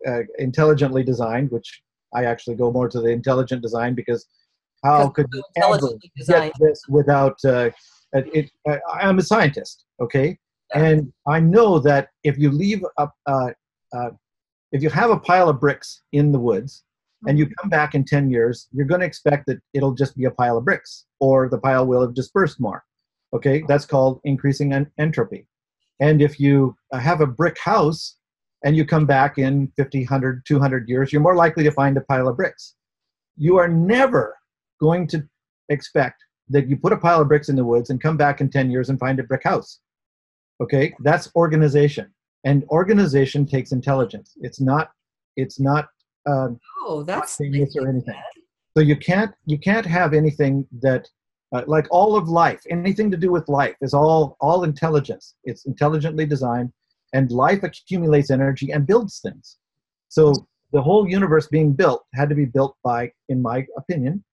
uh 0.07 0.21
intelligently 0.37 1.03
designed, 1.03 1.49
which 1.51 1.81
I 2.13 2.25
actually 2.25 2.55
go 2.55 2.71
more 2.71 2.89
to 2.89 3.01
the 3.01 3.09
intelligent 3.09 3.61
design 3.61 3.95
because 3.95 4.27
how 4.83 5.09
could 5.09 5.27
you 5.33 5.43
ever 5.57 5.79
get 6.29 6.53
this 6.59 6.81
without 6.87 7.37
uh, 7.43 7.71
it, 8.13 8.51
it, 8.67 8.81
I'm 9.01 9.19
a 9.19 9.21
scientist, 9.21 9.85
okay? 9.99 10.37
And 10.73 11.11
I 11.27 11.39
know 11.39 11.79
that 11.79 12.09
if 12.23 12.37
you 12.37 12.51
leave 12.51 12.83
a, 12.97 13.07
uh, 13.25 13.49
uh, 13.93 14.09
if 14.71 14.83
you 14.83 14.89
have 14.89 15.11
a 15.11 15.19
pile 15.19 15.49
of 15.49 15.59
bricks 15.59 16.01
in 16.11 16.31
the 16.31 16.39
woods 16.39 16.83
and 17.27 17.37
you 17.37 17.45
mm-hmm. 17.45 17.53
come 17.61 17.69
back 17.69 17.95
in 17.95 18.03
10 18.03 18.29
years, 18.29 18.67
you're 18.73 18.85
going 18.85 19.01
to 19.01 19.07
expect 19.07 19.45
that 19.47 19.59
it'll 19.73 19.93
just 19.93 20.15
be 20.17 20.25
a 20.25 20.31
pile 20.31 20.57
of 20.57 20.65
bricks 20.65 21.05
or 21.19 21.49
the 21.49 21.57
pile 21.57 21.85
will 21.85 22.01
have 22.01 22.13
dispersed 22.13 22.59
more. 22.59 22.83
Okay, 23.33 23.63
that's 23.67 23.85
called 23.85 24.21
increasing 24.23 24.73
en- 24.73 24.91
entropy. 24.99 25.47
And 25.99 26.21
if 26.21 26.39
you 26.39 26.75
uh, 26.93 26.99
have 26.99 27.21
a 27.21 27.27
brick 27.27 27.57
house 27.59 28.17
and 28.63 28.75
you 28.75 28.85
come 28.85 29.05
back 29.05 29.37
in 29.37 29.71
50, 29.77 29.99
100, 29.99 30.43
200 30.45 30.89
years, 30.89 31.11
you're 31.11 31.21
more 31.21 31.35
likely 31.35 31.63
to 31.63 31.71
find 31.71 31.97
a 31.97 32.01
pile 32.01 32.27
of 32.27 32.37
bricks. 32.37 32.75
You 33.35 33.57
are 33.57 33.67
never 33.67 34.35
going 34.79 35.07
to 35.07 35.27
expect 35.69 36.23
that 36.49 36.67
you 36.67 36.77
put 36.77 36.93
a 36.93 36.97
pile 36.97 37.21
of 37.21 37.27
bricks 37.27 37.49
in 37.49 37.55
the 37.55 37.65
woods 37.65 37.89
and 37.89 38.01
come 38.01 38.15
back 38.15 38.41
in 38.41 38.49
10 38.49 38.71
years 38.71 38.89
and 38.89 38.99
find 38.99 39.19
a 39.19 39.23
brick 39.23 39.43
house 39.43 39.79
Okay, 40.61 40.93
that's 41.03 41.29
organization. 41.35 42.07
and 42.47 42.63
organization 42.69 43.45
takes 43.45 43.71
intelligence. 43.71 44.37
It's 44.41 44.59
not 44.61 44.91
it's 45.35 45.59
not 45.59 45.89
um, 46.25 46.59
oh 46.85 47.03
that's 47.03 47.39
nice 47.39 47.75
or 47.75 47.87
anything. 47.89 48.15
So 48.75 48.81
you 48.81 48.95
can't 48.95 49.33
you 49.45 49.57
can't 49.57 49.85
have 49.85 50.13
anything 50.13 50.65
that 50.81 51.07
uh, 51.53 51.63
like 51.67 51.87
all 51.91 52.15
of 52.15 52.27
life, 52.29 52.61
anything 52.69 53.09
to 53.11 53.17
do 53.17 53.31
with 53.31 53.47
life 53.49 53.75
is 53.81 53.93
all 53.93 54.37
all 54.39 54.63
intelligence. 54.63 55.35
It's 55.43 55.65
intelligently 55.65 56.25
designed, 56.25 56.71
and 57.13 57.31
life 57.31 57.63
accumulates 57.63 58.31
energy 58.31 58.71
and 58.71 58.85
builds 58.85 59.19
things. 59.19 59.57
So 60.09 60.33
the 60.71 60.81
whole 60.81 61.07
universe 61.07 61.47
being 61.47 61.73
built 61.73 62.05
had 62.13 62.29
to 62.29 62.35
be 62.35 62.45
built 62.45 62.75
by, 62.83 63.11
in 63.29 63.41
my 63.41 63.65
opinion, 63.77 64.23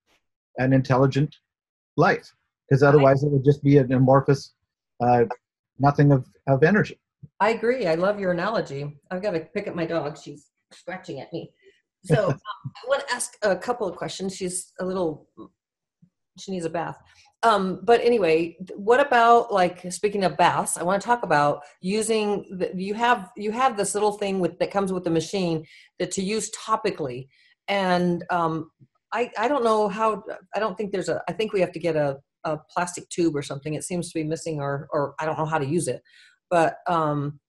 an 0.57 0.73
intelligent 0.73 1.35
life, 1.97 2.31
because 2.69 2.83
otherwise 2.83 3.23
it 3.23 3.31
would 3.31 3.43
just 3.43 3.63
be 3.63 3.77
an 3.77 3.91
amorphous, 3.93 4.53
uh, 5.01 5.23
nothing 5.79 6.11
of, 6.11 6.25
of 6.47 6.63
energy. 6.63 6.99
I 7.39 7.51
agree. 7.51 7.87
I 7.87 7.95
love 7.95 8.19
your 8.19 8.31
analogy. 8.31 8.97
I've 9.11 9.21
got 9.21 9.31
to 9.31 9.39
pick 9.39 9.67
up 9.67 9.75
my 9.75 9.85
dog. 9.85 10.17
She's 10.17 10.47
scratching 10.71 11.19
at 11.19 11.31
me. 11.33 11.51
So 12.03 12.27
um, 12.29 12.39
I 12.65 12.87
want 12.87 13.07
to 13.07 13.13
ask 13.13 13.33
a 13.41 13.55
couple 13.55 13.87
of 13.87 13.95
questions. 13.95 14.35
She's 14.35 14.71
a 14.79 14.85
little, 14.85 15.27
she 16.37 16.51
needs 16.51 16.65
a 16.65 16.69
bath. 16.69 16.97
Um, 17.43 17.81
but 17.83 18.01
anyway, 18.01 18.57
what 18.75 18.99
about 18.99 19.53
like 19.53 19.91
speaking 19.91 20.23
of 20.23 20.35
baths? 20.35 20.77
I 20.77 20.83
want 20.83 20.99
to 20.99 21.05
talk 21.05 21.21
about 21.21 21.61
using. 21.79 22.57
The, 22.57 22.71
you 22.75 22.95
have 22.95 23.29
you 23.37 23.51
have 23.51 23.77
this 23.77 23.93
little 23.93 24.13
thing 24.13 24.39
with 24.39 24.57
that 24.57 24.71
comes 24.71 24.91
with 24.91 25.03
the 25.03 25.11
machine 25.11 25.63
that 25.99 26.09
to 26.11 26.23
use 26.23 26.49
topically, 26.51 27.27
and 27.67 28.23
um, 28.31 28.71
I 29.13 29.29
I 29.37 29.47
don't 29.47 29.63
know 29.63 29.87
how. 29.87 30.23
I 30.55 30.59
don't 30.59 30.75
think 30.75 30.91
there's 30.91 31.09
a. 31.09 31.21
I 31.29 31.33
think 31.33 31.53
we 31.53 31.61
have 31.61 31.71
to 31.73 31.79
get 31.79 31.95
a 31.95 32.17
a 32.45 32.57
plastic 32.69 33.09
tube 33.09 33.35
or 33.35 33.41
something. 33.41 33.73
It 33.73 33.83
seems 33.83 34.09
to 34.09 34.19
be 34.19 34.23
missing, 34.23 34.61
or 34.61 34.87
or 34.91 35.15
I 35.19 35.25
don't 35.25 35.37
know 35.37 35.45
how 35.45 35.57
to 35.57 35.65
use 35.65 35.87
it. 35.87 36.01
But 36.49 36.77
um, 36.87 37.39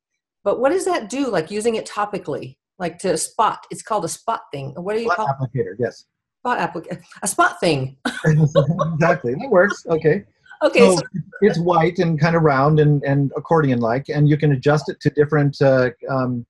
but 0.42 0.60
what 0.60 0.70
does 0.72 0.84
that 0.86 1.08
do? 1.08 1.28
Like 1.28 1.50
using 1.50 1.76
it 1.76 1.86
topically, 1.86 2.56
like 2.78 2.98
to 3.00 3.16
spot. 3.16 3.66
It's 3.70 3.82
called 3.82 4.04
a 4.04 4.08
spot 4.08 4.42
thing. 4.52 4.72
What 4.76 4.94
do 4.94 5.02
you 5.02 5.10
spot 5.12 5.28
call 5.28 5.48
applicator? 5.48 5.76
Yes 5.78 6.06
spot 6.46 6.58
application, 6.58 7.02
a 7.22 7.28
spot 7.28 7.60
thing. 7.60 7.96
exactly, 8.24 9.34
that 9.34 9.48
works. 9.50 9.84
Okay. 9.88 10.24
Okay. 10.62 10.78
So, 10.80 10.96
so, 10.96 11.02
it's 11.42 11.58
white 11.58 11.98
and 11.98 12.18
kind 12.18 12.34
of 12.34 12.42
round 12.42 12.80
and, 12.80 13.02
and 13.04 13.30
accordion 13.36 13.80
like, 13.80 14.08
and 14.08 14.28
you 14.28 14.38
can 14.38 14.52
adjust 14.52 14.88
it 14.88 15.00
to 15.00 15.10
different 15.10 15.60
uh, 15.60 15.90
um, 16.08 16.46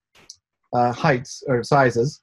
uh, 0.73 0.93
heights 0.93 1.43
or 1.49 1.65
sizes. 1.65 2.21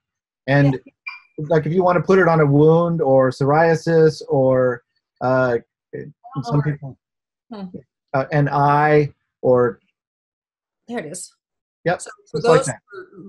And 0.48 0.80
yeah. 0.86 1.46
like 1.50 1.66
if 1.66 1.74
you 1.74 1.84
want 1.84 1.98
to 1.98 2.04
put 2.04 2.20
it 2.20 2.28
on 2.28 2.40
a 2.40 2.46
wound 2.46 3.02
or 3.02 3.32
psoriasis 3.32 4.22
or 4.30 4.84
uh, 5.20 5.58
some 6.42 6.62
people, 6.62 6.98
hmm. 7.52 7.66
uh, 8.14 8.26
an 8.32 8.50
eye 8.50 9.14
or. 9.42 9.80
There 10.88 11.00
it 11.00 11.06
is. 11.06 11.34
Yep. 11.86 12.02
So 12.02 12.10
for 12.32 12.42
those 12.42 12.70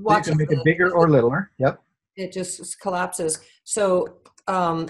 like 0.02 0.26
you 0.26 0.32
can 0.32 0.38
make 0.38 0.50
it 0.50 0.64
bigger 0.64 0.92
or 0.92 1.08
littler. 1.08 1.50
Yep. 1.58 1.80
It 2.16 2.32
just 2.32 2.80
collapses. 2.80 3.40
So 3.64 4.18
um, 4.46 4.88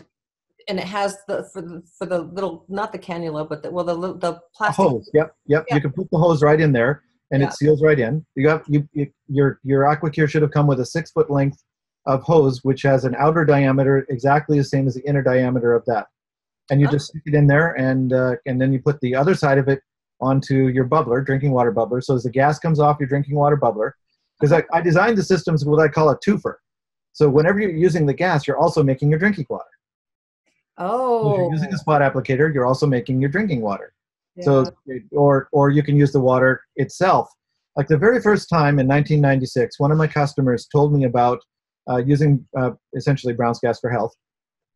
and 0.69 0.79
it 0.79 0.85
has 0.85 1.19
the 1.29 1.49
for 1.53 1.63
the 1.63 1.83
for 1.99 2.07
the 2.07 2.21
little 2.21 2.65
not 2.69 2.93
the 2.93 2.99
cannula 2.99 3.49
but 3.49 3.63
the 3.63 3.71
well 3.71 3.85
the 3.85 3.95
the 3.95 4.41
plastic 4.55 4.85
a 4.85 4.89
hose. 4.89 5.11
Yep, 5.15 5.35
yep. 5.47 5.65
Yeah. 5.69 5.75
You 5.75 5.81
can 5.81 5.93
put 5.93 6.11
the 6.11 6.19
hose 6.19 6.43
right 6.43 6.61
in 6.61 6.73
there, 6.73 7.03
and 7.31 7.41
yeah. 7.41 7.49
it 7.49 7.55
seals 7.55 7.83
right 7.83 7.99
in. 7.99 8.25
You 8.35 8.49
have 8.49 8.65
you, 8.69 8.89
you 8.93 9.11
your 9.29 9.61
your 9.63 9.85
AquaCure 9.85 10.29
should 10.29 10.43
have 10.43 10.51
come 10.51 10.67
with 10.67 10.81
a 10.81 10.87
six 10.87 11.11
foot 11.11 11.31
length 11.31 11.63
of 12.07 12.23
hose, 12.23 12.63
which 12.65 12.83
has 12.83 13.05
an 13.05 13.15
outer 13.19 13.45
diameter 13.45 14.07
exactly 14.11 14.59
the 14.59 14.65
same 14.65 14.87
as 14.87 14.95
the 14.95 15.09
inner 15.09 15.23
diameter 15.23 15.73
of 15.73 15.85
that, 15.87 16.07
and 16.71 16.81
you 16.81 16.89
oh. 16.89 16.91
just 16.91 17.09
stick 17.09 17.23
it 17.27 17.35
in 17.35 17.47
there, 17.47 17.73
and 17.73 18.13
uh, 18.13 18.37
and 18.47 18.61
then 18.61 18.73
you 18.73 18.81
put 18.81 19.01
the 19.01 19.15
other 19.15 19.35
side 19.35 19.59
of 19.59 19.69
it 19.69 19.81
onto 20.21 20.69
your 20.69 20.87
bubbler, 20.87 21.25
drinking 21.25 21.53
water 21.53 21.73
bubbler. 21.73 22.03
So 22.03 22.15
as 22.15 22.23
the 22.23 22.31
gas 22.31 22.59
comes 22.59 22.81
off 22.81 22.99
your 22.99 23.09
drinking 23.09 23.35
water 23.35 23.57
bubbler, 23.57 23.93
because 24.39 24.53
I, 24.53 24.65
I 24.77 24.81
designed 24.81 25.19
the 25.19 25.23
systems 25.23 25.65
what 25.65 25.81
I 25.81 25.89
call 25.89 26.11
a 26.11 26.19
twofer. 26.19 26.55
So 27.13 27.29
whenever 27.29 27.61
you're 27.61 27.71
using 27.71 28.07
the 28.07 28.15
gas, 28.15 28.47
you're 28.47 28.59
also 28.59 28.83
making 28.83 29.11
your 29.11 29.19
drinking 29.19 29.47
water. 29.49 29.65
Oh. 30.77 31.33
if 31.33 31.39
you're 31.39 31.53
using 31.53 31.73
a 31.73 31.79
spot 31.79 32.01
applicator, 32.01 32.53
you're 32.53 32.67
also 32.67 32.87
making 32.87 33.21
your 33.21 33.31
drinking 33.31 33.61
water. 33.61 33.93
Yeah. 34.37 34.45
So, 34.45 34.65
or 35.13 35.49
or 35.53 35.71
you 35.71 35.83
can 35.83 35.97
use 35.97 36.13
the 36.13 36.21
water 36.21 36.63
itself. 36.77 37.29
Like 37.77 37.87
the 37.87 37.99
very 37.99 38.21
first 38.21 38.49
time 38.49 38.79
in 38.79 38.87
1996, 38.87 39.79
one 39.79 39.93
of 39.93 39.99
my 39.99 40.07
customers 40.07 40.67
told 40.67 40.93
me 40.93 41.05
about 41.05 41.41
uh, 41.89 41.99
using 41.99 42.45
uh, 42.57 42.71
essentially 42.97 43.33
Brown's 43.33 43.61
Gas 43.61 43.79
for 43.81 43.91
Health. 43.91 44.15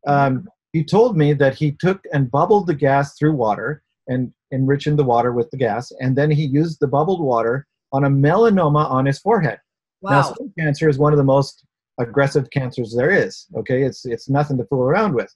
Um, 0.07 0.49
he 0.73 0.85
told 0.85 1.17
me 1.17 1.33
that 1.35 1.55
he 1.55 1.73
took 1.73 2.03
and 2.13 2.31
bubbled 2.31 2.67
the 2.67 2.75
gas 2.75 3.17
through 3.17 3.35
water 3.35 3.83
and 4.07 4.33
enriched 4.53 4.97
the 4.97 5.05
water 5.05 5.33
with 5.33 5.51
the 5.51 5.57
gas, 5.57 5.93
and 6.01 6.17
then 6.17 6.31
he 6.31 6.45
used 6.45 6.79
the 6.81 6.87
bubbled 6.87 7.23
water 7.23 7.67
on 7.93 8.05
a 8.05 8.11
melanoma 8.11 8.89
on 8.91 9.07
his 9.07 9.19
forehead. 9.19 9.59
Wow. 10.01 10.11
Now, 10.11 10.23
skin 10.23 10.53
cancer 10.59 10.89
is 10.89 10.99
one 10.99 11.13
of 11.13 11.17
the 11.17 11.25
most 11.25 11.65
aggressive 11.99 12.49
cancers 12.51 12.95
there 12.95 13.11
is. 13.11 13.47
Okay, 13.57 13.83
it's 13.83 14.05
it's 14.07 14.29
nothing 14.29 14.57
to 14.59 14.65
fool 14.65 14.83
around 14.83 15.15
with. 15.15 15.35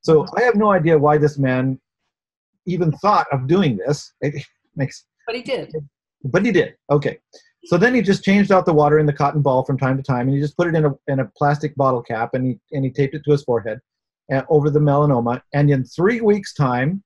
So 0.00 0.22
uh-huh. 0.22 0.32
I 0.38 0.42
have 0.42 0.54
no 0.54 0.70
idea 0.70 0.98
why 0.98 1.18
this 1.18 1.38
man 1.38 1.80
even 2.66 2.92
thought 2.92 3.26
of 3.32 3.46
doing 3.46 3.76
this. 3.76 4.12
It 4.20 4.44
makes. 4.76 5.04
But 5.26 5.36
he 5.36 5.42
did. 5.42 5.74
But 6.24 6.44
he 6.44 6.52
did. 6.52 6.74
Okay. 6.90 7.18
So 7.64 7.76
then 7.76 7.94
he 7.94 8.00
just 8.00 8.24
changed 8.24 8.50
out 8.50 8.64
the 8.64 8.72
water 8.72 8.98
in 8.98 9.06
the 9.06 9.12
cotton 9.12 9.42
ball 9.42 9.64
from 9.64 9.76
time 9.76 9.96
to 9.96 10.02
time, 10.02 10.28
and 10.28 10.34
he 10.34 10.40
just 10.40 10.56
put 10.56 10.68
it 10.68 10.74
in 10.74 10.86
a 10.86 10.94
in 11.08 11.20
a 11.20 11.30
plastic 11.36 11.74
bottle 11.76 12.02
cap, 12.02 12.34
and 12.34 12.46
he 12.46 12.60
and 12.72 12.84
he 12.84 12.90
taped 12.90 13.14
it 13.14 13.22
to 13.24 13.32
his 13.32 13.42
forehead, 13.42 13.80
over 14.48 14.70
the 14.70 14.80
melanoma. 14.80 15.40
And 15.52 15.70
in 15.70 15.84
three 15.84 16.20
weeks' 16.20 16.54
time, 16.54 17.02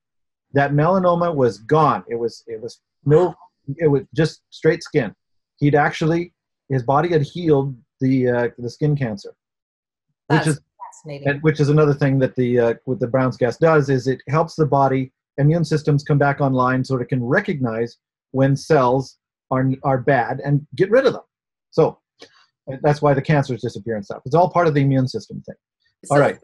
that 0.52 0.72
melanoma 0.72 1.34
was 1.34 1.58
gone. 1.58 2.04
It 2.08 2.16
was 2.16 2.44
it 2.46 2.60
was 2.60 2.80
no, 3.04 3.34
it 3.78 3.88
was 3.88 4.02
just 4.14 4.42
straight 4.50 4.82
skin. 4.82 5.14
He'd 5.58 5.74
actually 5.74 6.32
his 6.68 6.82
body 6.82 7.10
had 7.10 7.22
healed 7.22 7.76
the 8.00 8.28
uh, 8.28 8.48
the 8.58 8.70
skin 8.70 8.96
cancer, 8.96 9.34
which 10.28 10.46
is 10.46 10.60
fascinating. 10.78 11.40
Which 11.40 11.60
is 11.60 11.68
another 11.68 11.94
thing 11.94 12.18
that 12.18 12.34
the 12.36 12.58
uh, 12.58 12.74
what 12.84 13.00
the 13.00 13.06
Brown's 13.06 13.36
gas 13.36 13.56
does 13.56 13.88
is 13.88 14.06
it 14.06 14.20
helps 14.28 14.54
the 14.54 14.66
body 14.66 15.12
immune 15.38 15.64
systems 15.64 16.04
come 16.04 16.18
back 16.18 16.40
online 16.40 16.84
so 16.84 16.96
it 16.96 17.08
can 17.08 17.24
recognize 17.24 17.98
when 18.32 18.56
cells 18.56 19.18
are 19.50 19.70
are 19.84 19.98
bad 19.98 20.40
and 20.44 20.66
get 20.76 20.90
rid 20.90 21.06
of 21.06 21.12
them. 21.12 21.22
So 21.70 21.98
that's 22.82 23.02
why 23.02 23.14
the 23.14 23.22
cancers 23.22 23.62
disappear 23.62 23.96
and 23.96 24.04
stuff. 24.04 24.22
It's 24.24 24.34
all 24.34 24.50
part 24.50 24.66
of 24.66 24.74
the 24.74 24.80
immune 24.82 25.08
system 25.08 25.42
thing. 25.42 25.56
So, 26.04 26.14
all 26.14 26.20
right, 26.20 26.38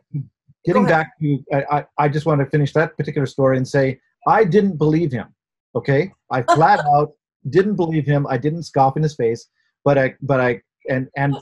getting 0.65 0.87
back 0.87 1.13
to 1.21 1.43
I, 1.53 1.85
I 1.99 2.09
just 2.09 2.27
want 2.27 2.41
to 2.41 2.47
finish 2.47 2.73
that 2.73 2.97
particular 2.97 3.27
story 3.27 3.57
and 3.57 3.67
say 3.67 4.01
I 4.27 4.45
didn't 4.45 4.77
believe 4.77 5.13
him. 5.13 5.35
Okay, 5.75 6.13
I 6.31 6.43
flat 6.55 6.81
out 6.81 7.13
didn't 7.51 7.77
believe 7.77 8.07
him. 8.07 8.27
I 8.29 8.37
didn't 8.37 8.65
scoff 8.65 8.97
in 8.97 9.03
his 9.03 9.15
face, 9.15 9.49
but 9.85 9.99
I 9.99 10.15
but 10.23 10.41
I 10.41 10.61
and 10.89 11.09
and 11.17 11.37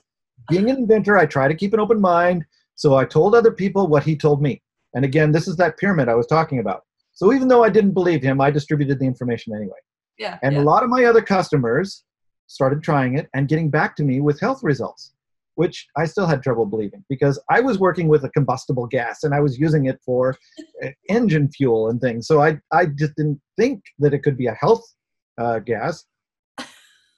being 0.49 0.71
an 0.71 0.77
inventor, 0.77 1.17
I 1.17 1.27
try 1.27 1.49
to 1.49 1.55
keep 1.55 1.73
an 1.73 1.81
open 1.81 2.01
mind. 2.01 2.45
So 2.75 2.95
I 2.95 3.05
told 3.05 3.35
other 3.35 3.51
people 3.51 3.87
what 3.87 4.05
he 4.05 4.17
told 4.17 4.43
me. 4.43 4.63
And 4.95 5.05
again, 5.05 5.33
this 5.33 5.49
is 5.49 5.57
that 5.57 5.79
pyramid 5.79 6.09
I 6.09 6.15
was 6.15 6.27
talking 6.27 6.59
about. 6.59 6.83
So 7.13 7.33
even 7.33 7.49
though 7.49 7.65
I 7.65 7.71
didn't 7.71 7.93
believe 7.93 8.23
him, 8.23 8.41
I 8.41 8.51
distributed 8.51 8.99
the 8.99 9.07
information 9.07 9.55
anyway. 9.55 9.79
Yeah. 10.19 10.39
And 10.43 10.55
yeah. 10.55 10.61
a 10.61 10.65
lot 10.65 10.83
of 10.83 10.91
my 10.91 11.05
other 11.05 11.23
customers 11.23 12.05
started 12.47 12.83
trying 12.83 13.19
it 13.19 13.29
and 13.35 13.49
getting 13.49 13.71
back 13.71 13.97
to 13.97 14.05
me 14.05 14.21
with 14.21 14.39
health 14.41 14.63
results, 14.63 15.13
which 15.57 15.87
I 15.97 16.07
still 16.07 16.27
had 16.27 16.43
trouble 16.43 16.67
believing 16.67 17.05
because 17.09 17.43
I 17.51 17.61
was 17.61 17.79
working 17.79 18.09
with 18.09 18.25
a 18.25 18.31
combustible 18.31 18.87
gas 18.87 19.25
and 19.25 19.35
I 19.35 19.41
was 19.41 19.59
using 19.59 19.87
it 19.87 19.99
for 20.05 20.37
uh, 20.85 20.89
engine 21.09 21.51
fuel 21.51 21.89
and 21.91 22.01
things. 22.01 22.27
So 22.27 22.41
I, 22.41 22.59
I 22.73 22.87
just 22.87 23.15
didn't 23.17 23.41
think 23.59 23.83
that 23.99 24.15
it 24.15 24.23
could 24.23 24.37
be 24.37 24.47
a 24.47 24.55
health 24.55 24.85
uh, 25.39 25.59
gas. 25.59 26.05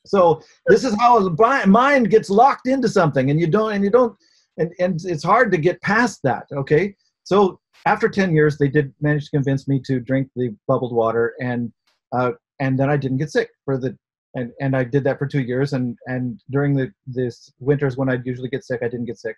So 0.07 0.41
this 0.67 0.85
is 0.85 0.95
how 0.99 1.19
a 1.19 1.67
mind 1.67 2.11
gets 2.11 2.31
locked 2.31 2.67
into 2.67 2.89
something, 2.89 3.31
and 3.31 3.39
you 3.39 3.47
don't, 3.47 3.73
and 3.73 3.85
you 3.85 3.91
don't, 3.91 4.17
and 4.57 4.73
and 4.79 4.99
it's 5.05 5.23
hard 5.23 5.53
to 5.53 5.59
get 5.59 5.83
past 5.83 6.21
that. 6.25 6.47
Okay, 6.53 6.95
so 7.25 7.61
after 7.85 8.09
ten 8.09 8.33
years, 8.35 8.57
they 8.57 8.69
did 8.69 8.93
manage 9.01 9.25
to 9.25 9.31
convince 9.33 9.69
me 9.69 9.81
to 9.85 10.01
drink 10.01 10.29
the 10.35 10.55
bubbled 10.67 10.95
water, 10.95 11.35
and 11.43 11.71
uh, 12.13 12.33
and 12.59 12.79
then 12.79 12.89
I 12.89 12.97
didn't 12.97 13.19
get 13.19 13.31
sick 13.31 13.51
for 13.65 13.77
the, 13.77 13.97
and 14.35 14.53
and 14.61 14.77
I 14.77 14.85
did 14.85 15.05
that 15.05 15.19
for 15.19 15.27
two 15.27 15.41
years, 15.41 15.73
and 15.73 15.97
and 16.07 16.41
during 16.51 16.75
the 16.75 16.93
this 17.07 17.53
winters 17.61 17.97
when 17.97 18.09
I'd 18.09 18.27
usually 18.27 18.49
get 18.49 18.65
sick, 18.65 18.81
I 18.83 18.89
didn't 18.89 19.07
get 19.07 19.19
sick, 19.19 19.37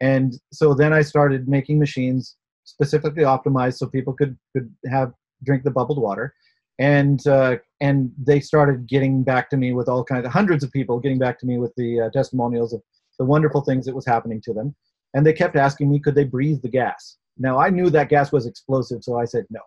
and 0.00 0.34
so 0.52 0.74
then 0.74 0.92
I 0.92 1.02
started 1.02 1.48
making 1.48 1.78
machines 1.78 2.36
specifically 2.64 3.22
optimized 3.22 3.78
so 3.78 3.86
people 3.86 4.12
could 4.12 4.36
could 4.52 4.72
have 4.90 5.12
drink 5.44 5.64
the 5.64 5.70
bubbled 5.70 6.00
water. 6.00 6.34
And 6.78 7.26
uh, 7.26 7.56
and 7.80 8.12
they 8.22 8.40
started 8.40 8.86
getting 8.86 9.22
back 9.22 9.48
to 9.50 9.56
me 9.56 9.72
with 9.72 9.88
all 9.88 10.04
kinds 10.04 10.26
of 10.26 10.32
hundreds 10.32 10.62
of 10.62 10.72
people 10.72 11.00
getting 11.00 11.18
back 11.18 11.38
to 11.40 11.46
me 11.46 11.58
with 11.58 11.72
the 11.76 12.02
uh, 12.02 12.10
testimonials 12.10 12.74
of 12.74 12.82
the 13.18 13.24
wonderful 13.24 13.62
things 13.62 13.86
that 13.86 13.94
was 13.94 14.04
happening 14.04 14.42
to 14.42 14.52
them. 14.52 14.74
And 15.14 15.24
they 15.24 15.32
kept 15.32 15.56
asking 15.56 15.90
me 15.90 16.00
could 16.00 16.14
they 16.14 16.24
breathe 16.24 16.60
the 16.60 16.68
gas? 16.68 17.16
Now 17.38 17.58
i 17.58 17.70
knew 17.70 17.90
that 17.90 18.08
gas 18.08 18.32
was 18.32 18.46
explosive 18.46 19.02
so 19.02 19.18
i 19.18 19.24
said 19.24 19.46
no. 19.50 19.60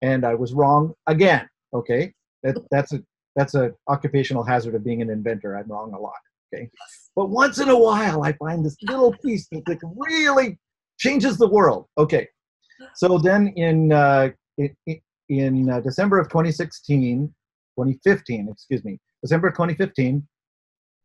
And 0.00 0.24
i 0.24 0.34
was 0.34 0.54
wrong 0.54 0.94
again 1.06 1.48
okay? 1.74 2.12
That, 2.42 2.56
that's 2.70 2.92
a 2.92 3.02
that's 3.36 3.54
a 3.54 3.72
occupational 3.88 4.42
hazard 4.42 4.74
of 4.74 4.84
being 4.84 5.02
an 5.02 5.10
inventor 5.10 5.56
i'm 5.56 5.68
wrong 5.68 5.92
a 5.94 5.98
lot 5.98 6.12
okay 6.54 6.68
but 7.16 7.30
once 7.30 7.58
in 7.58 7.68
a 7.68 7.78
while 7.78 8.22
i 8.22 8.32
find 8.34 8.64
this 8.64 8.76
little 8.82 9.14
piece 9.24 9.48
that, 9.52 9.62
that 9.66 9.78
really 9.96 10.58
changes 10.98 11.36
the 11.38 11.48
world 11.48 11.86
okay 11.98 12.28
so 12.94 13.18
then 13.18 13.48
in 13.48 13.92
uh, 13.92 14.28
in 15.28 15.70
uh, 15.70 15.80
December 15.80 16.18
of 16.18 16.28
2016, 16.28 17.26
2015, 17.78 18.48
excuse 18.50 18.84
me, 18.84 18.98
December 19.22 19.50
2015, 19.50 20.26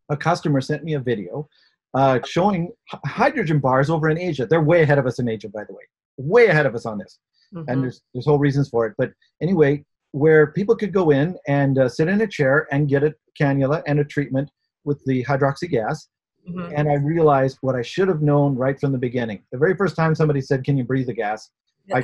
a 0.09 0.17
customer 0.17 0.61
sent 0.61 0.83
me 0.83 0.93
a 0.93 0.99
video 0.99 1.47
uh, 1.93 2.19
showing 2.25 2.71
hydrogen 3.05 3.59
bars 3.59 3.89
over 3.89 4.09
in 4.09 4.17
Asia. 4.17 4.45
They're 4.45 4.61
way 4.61 4.83
ahead 4.83 4.97
of 4.97 5.05
us 5.05 5.19
in 5.19 5.29
Asia, 5.29 5.49
by 5.49 5.63
the 5.63 5.73
way, 5.73 5.83
way 6.17 6.47
ahead 6.47 6.65
of 6.65 6.75
us 6.75 6.85
on 6.85 6.97
this. 6.97 7.19
Mm-hmm. 7.53 7.69
And 7.69 7.83
there's 7.83 8.01
there's 8.13 8.25
whole 8.25 8.39
reasons 8.39 8.69
for 8.69 8.85
it. 8.85 8.93
But 8.97 9.11
anyway, 9.41 9.85
where 10.11 10.47
people 10.47 10.75
could 10.75 10.93
go 10.93 11.11
in 11.11 11.37
and 11.47 11.77
uh, 11.77 11.89
sit 11.89 12.07
in 12.07 12.21
a 12.21 12.27
chair 12.27 12.67
and 12.71 12.89
get 12.89 13.03
a 13.03 13.13
cannula 13.39 13.83
and 13.87 13.99
a 13.99 14.05
treatment 14.05 14.49
with 14.83 15.03
the 15.05 15.23
hydroxy 15.25 15.69
gas. 15.69 16.07
Mm-hmm. 16.49 16.73
And 16.75 16.89
I 16.89 16.93
realized 16.93 17.57
what 17.61 17.75
I 17.75 17.81
should 17.81 18.07
have 18.07 18.21
known 18.21 18.55
right 18.55 18.79
from 18.79 18.91
the 18.91 18.97
beginning. 18.97 19.43
The 19.51 19.57
very 19.57 19.75
first 19.75 19.95
time 19.95 20.15
somebody 20.15 20.41
said, 20.41 20.63
"Can 20.63 20.77
you 20.77 20.85
breathe 20.85 21.07
the 21.07 21.13
gas?" 21.13 21.49
I 21.93 22.03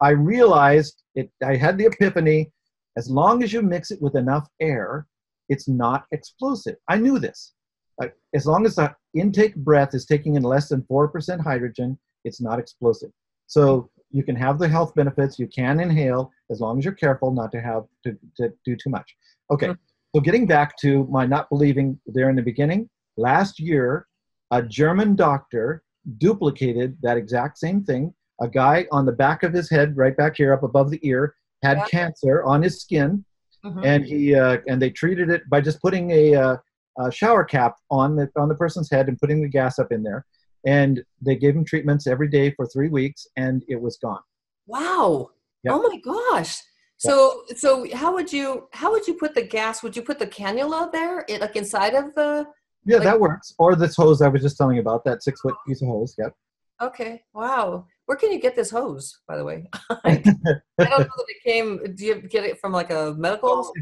I 0.00 0.10
realized 0.10 1.02
it. 1.14 1.30
I 1.44 1.56
had 1.56 1.76
the 1.76 1.86
epiphany. 1.86 2.52
As 2.96 3.10
long 3.10 3.42
as 3.42 3.52
you 3.52 3.62
mix 3.62 3.90
it 3.90 4.02
with 4.02 4.16
enough 4.16 4.48
air, 4.60 5.06
it's 5.48 5.68
not 5.68 6.06
explosive. 6.12 6.76
I 6.88 6.96
knew 6.96 7.18
this. 7.18 7.52
Like, 7.98 8.14
as 8.34 8.46
long 8.46 8.64
as 8.64 8.76
the 8.76 8.94
intake 9.14 9.54
breath 9.56 9.94
is 9.94 10.06
taking 10.06 10.36
in 10.36 10.42
less 10.42 10.68
than 10.68 10.82
4% 10.82 11.40
hydrogen, 11.40 11.98
it's 12.24 12.40
not 12.40 12.58
explosive. 12.58 13.10
So 13.46 13.90
you 14.10 14.22
can 14.22 14.36
have 14.36 14.58
the 14.58 14.68
health 14.68 14.94
benefits, 14.94 15.38
you 15.38 15.46
can 15.46 15.80
inhale, 15.80 16.32
as 16.50 16.60
long 16.60 16.78
as 16.78 16.84
you're 16.84 16.94
careful 16.94 17.32
not 17.32 17.52
to 17.52 17.60
have 17.60 17.84
to, 18.04 18.16
to 18.36 18.52
do 18.64 18.76
too 18.76 18.90
much. 18.90 19.16
Okay, 19.50 19.68
mm-hmm. 19.68 20.16
so 20.16 20.20
getting 20.20 20.46
back 20.46 20.76
to 20.78 21.06
my 21.10 21.26
not 21.26 21.48
believing 21.48 21.98
there 22.06 22.30
in 22.30 22.36
the 22.36 22.42
beginning, 22.42 22.88
last 23.16 23.60
year, 23.60 24.06
a 24.50 24.62
German 24.62 25.14
doctor 25.14 25.82
duplicated 26.18 26.96
that 27.02 27.16
exact 27.16 27.58
same 27.58 27.84
thing. 27.84 28.12
A 28.40 28.48
guy 28.48 28.86
on 28.90 29.04
the 29.04 29.12
back 29.12 29.42
of 29.42 29.52
his 29.52 29.68
head, 29.68 29.96
right 29.96 30.16
back 30.16 30.36
here, 30.36 30.52
up 30.52 30.62
above 30.62 30.90
the 30.90 31.00
ear, 31.02 31.34
had 31.62 31.78
yeah. 31.78 31.84
cancer 31.86 32.42
on 32.44 32.62
his 32.62 32.80
skin 32.80 33.24
mm-hmm. 33.64 33.84
and 33.84 34.04
he 34.04 34.34
uh, 34.34 34.58
and 34.68 34.80
they 34.80 34.90
treated 34.90 35.30
it 35.30 35.48
by 35.48 35.60
just 35.60 35.80
putting 35.80 36.10
a, 36.10 36.34
uh, 36.34 36.56
a, 36.98 37.12
shower 37.12 37.44
cap 37.44 37.76
on 37.90 38.16
the 38.16 38.30
on 38.36 38.48
the 38.48 38.54
person's 38.54 38.90
head 38.90 39.08
and 39.08 39.18
putting 39.18 39.42
the 39.42 39.48
gas 39.48 39.78
up 39.78 39.92
in 39.92 40.02
there, 40.02 40.24
and 40.66 41.02
they 41.20 41.36
gave 41.36 41.54
him 41.54 41.64
treatments 41.64 42.06
every 42.06 42.28
day 42.28 42.52
for 42.52 42.66
three 42.66 42.88
weeks, 42.88 43.26
and 43.36 43.64
it 43.68 43.80
was 43.80 43.96
gone. 43.96 44.20
Wow! 44.66 45.30
Yep. 45.64 45.74
Oh 45.74 45.88
my 45.88 45.98
gosh! 45.98 46.58
So 46.98 47.44
yep. 47.48 47.58
so 47.58 47.86
how 47.94 48.12
would 48.12 48.32
you 48.32 48.68
how 48.72 48.90
would 48.92 49.06
you 49.06 49.14
put 49.14 49.34
the 49.34 49.42
gas? 49.42 49.82
Would 49.82 49.96
you 49.96 50.02
put 50.02 50.18
the 50.18 50.26
cannula 50.26 50.92
there, 50.92 51.24
it, 51.28 51.40
like 51.40 51.56
inside 51.56 51.94
of 51.94 52.14
the? 52.14 52.46
Yeah, 52.84 52.96
like, 52.96 53.04
that 53.04 53.20
works. 53.20 53.54
Or 53.58 53.76
this 53.76 53.96
hose 53.96 54.22
I 54.22 54.28
was 54.28 54.42
just 54.42 54.56
telling 54.56 54.76
you 54.76 54.82
about, 54.82 55.04
that 55.04 55.22
six 55.22 55.40
foot 55.40 55.54
piece 55.66 55.82
of 55.82 55.88
hose. 55.88 56.14
Yep. 56.18 56.34
Okay. 56.82 57.22
Wow. 57.34 57.86
Where 58.06 58.16
can 58.16 58.32
you 58.32 58.40
get 58.40 58.56
this 58.56 58.70
hose, 58.70 59.20
by 59.28 59.36
the 59.36 59.44
way? 59.44 59.68
I 60.04 60.16
don't 60.16 60.26
know 60.40 60.64
that 60.78 61.24
it 61.28 61.42
came. 61.44 61.94
Do 61.94 62.04
you 62.04 62.22
get 62.22 62.44
it 62.44 62.58
from 62.58 62.72
like 62.72 62.90
a 62.90 63.14
medical? 63.16 63.72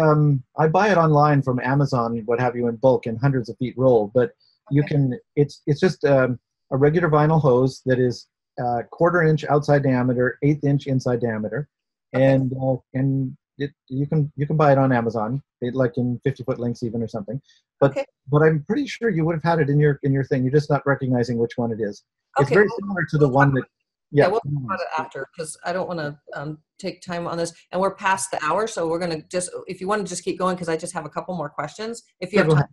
um, 0.00 0.42
I 0.56 0.68
buy 0.68 0.90
it 0.90 0.96
online 0.96 1.42
from 1.42 1.60
Amazon, 1.60 2.22
what 2.24 2.40
have 2.40 2.56
you, 2.56 2.68
in 2.68 2.76
bulk 2.76 3.06
in 3.06 3.16
hundreds 3.16 3.48
of 3.48 3.58
feet 3.58 3.74
roll. 3.76 4.10
But 4.14 4.30
you 4.70 4.82
can. 4.82 5.18
It's 5.36 5.62
it's 5.66 5.80
just 5.80 6.04
um, 6.04 6.38
a 6.70 6.76
regular 6.76 7.08
vinyl 7.08 7.40
hose 7.40 7.82
that 7.86 7.98
is 7.98 8.28
uh, 8.62 8.82
quarter 8.90 9.22
inch 9.22 9.44
outside 9.44 9.82
diameter, 9.82 10.38
eighth 10.42 10.64
inch 10.64 10.86
inside 10.86 11.20
diameter, 11.20 11.68
and 12.12 12.52
uh, 12.62 12.76
and 12.94 13.36
it, 13.58 13.70
you 13.88 14.06
can 14.06 14.32
you 14.36 14.46
can 14.46 14.56
buy 14.56 14.72
it 14.72 14.78
on 14.78 14.92
Amazon, 14.92 15.42
it, 15.60 15.74
like 15.74 15.96
in 15.96 16.20
50 16.24 16.44
foot 16.44 16.58
lengths 16.58 16.82
even 16.82 17.02
or 17.02 17.08
something. 17.08 17.40
But 17.80 17.92
okay. 17.92 18.04
but 18.28 18.42
I'm 18.42 18.64
pretty 18.64 18.86
sure 18.86 19.10
you 19.10 19.24
would 19.24 19.34
have 19.34 19.42
had 19.42 19.60
it 19.60 19.70
in 19.70 19.78
your 19.78 19.98
in 20.02 20.12
your 20.12 20.24
thing. 20.24 20.42
You're 20.42 20.52
just 20.52 20.70
not 20.70 20.86
recognizing 20.86 21.38
which 21.38 21.56
one 21.56 21.72
it 21.72 21.80
is. 21.80 22.04
Okay, 22.38 22.44
it's 22.44 22.52
very 22.52 22.68
similar 22.80 23.04
to 23.10 23.18
the 23.18 23.28
one 23.28 23.52
that. 23.54 23.64
Yeah, 24.10 24.24
yeah 24.24 24.28
we'll 24.30 24.40
talk 24.40 24.64
about 24.64 24.80
it 24.80 24.86
after 24.98 25.28
because 25.36 25.58
I 25.66 25.72
don't 25.74 25.86
want 25.86 26.00
to 26.00 26.18
um, 26.32 26.58
take 26.78 27.02
time 27.02 27.26
on 27.26 27.36
this, 27.36 27.52
and 27.72 27.80
we're 27.80 27.94
past 27.94 28.30
the 28.30 28.42
hour, 28.42 28.66
so 28.66 28.88
we're 28.88 28.98
gonna 28.98 29.22
just 29.30 29.50
if 29.66 29.80
you 29.80 29.88
want 29.88 30.00
to 30.00 30.08
just 30.08 30.24
keep 30.24 30.38
going 30.38 30.54
because 30.54 30.68
I 30.68 30.76
just 30.78 30.94
have 30.94 31.04
a 31.04 31.10
couple 31.10 31.36
more 31.36 31.50
questions. 31.50 32.04
If 32.20 32.32
you 32.32 32.38
have 32.38 32.48
time. 32.48 32.64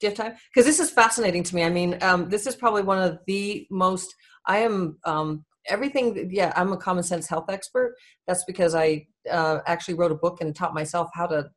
Do 0.00 0.06
you 0.06 0.10
have 0.10 0.16
time? 0.16 0.36
Because 0.52 0.66
this 0.66 0.80
is 0.80 0.90
fascinating 0.90 1.42
to 1.44 1.54
me. 1.54 1.64
I 1.64 1.70
mean, 1.70 1.98
um, 2.02 2.28
this 2.28 2.46
is 2.46 2.54
probably 2.54 2.82
one 2.82 2.98
of 2.98 3.18
the 3.26 3.66
most. 3.70 4.14
I 4.46 4.58
am 4.58 4.98
um, 5.04 5.44
everything. 5.66 6.30
Yeah, 6.32 6.52
I'm 6.56 6.72
a 6.72 6.76
common 6.76 7.02
sense 7.02 7.26
health 7.26 7.46
expert. 7.48 7.94
That's 8.26 8.44
because 8.44 8.74
I 8.74 9.06
uh, 9.30 9.58
actually 9.66 9.94
wrote 9.94 10.12
a 10.12 10.16
book 10.16 10.40
and 10.40 10.54
taught 10.54 10.74
myself 10.74 11.10
how 11.14 11.26
to 11.26 11.50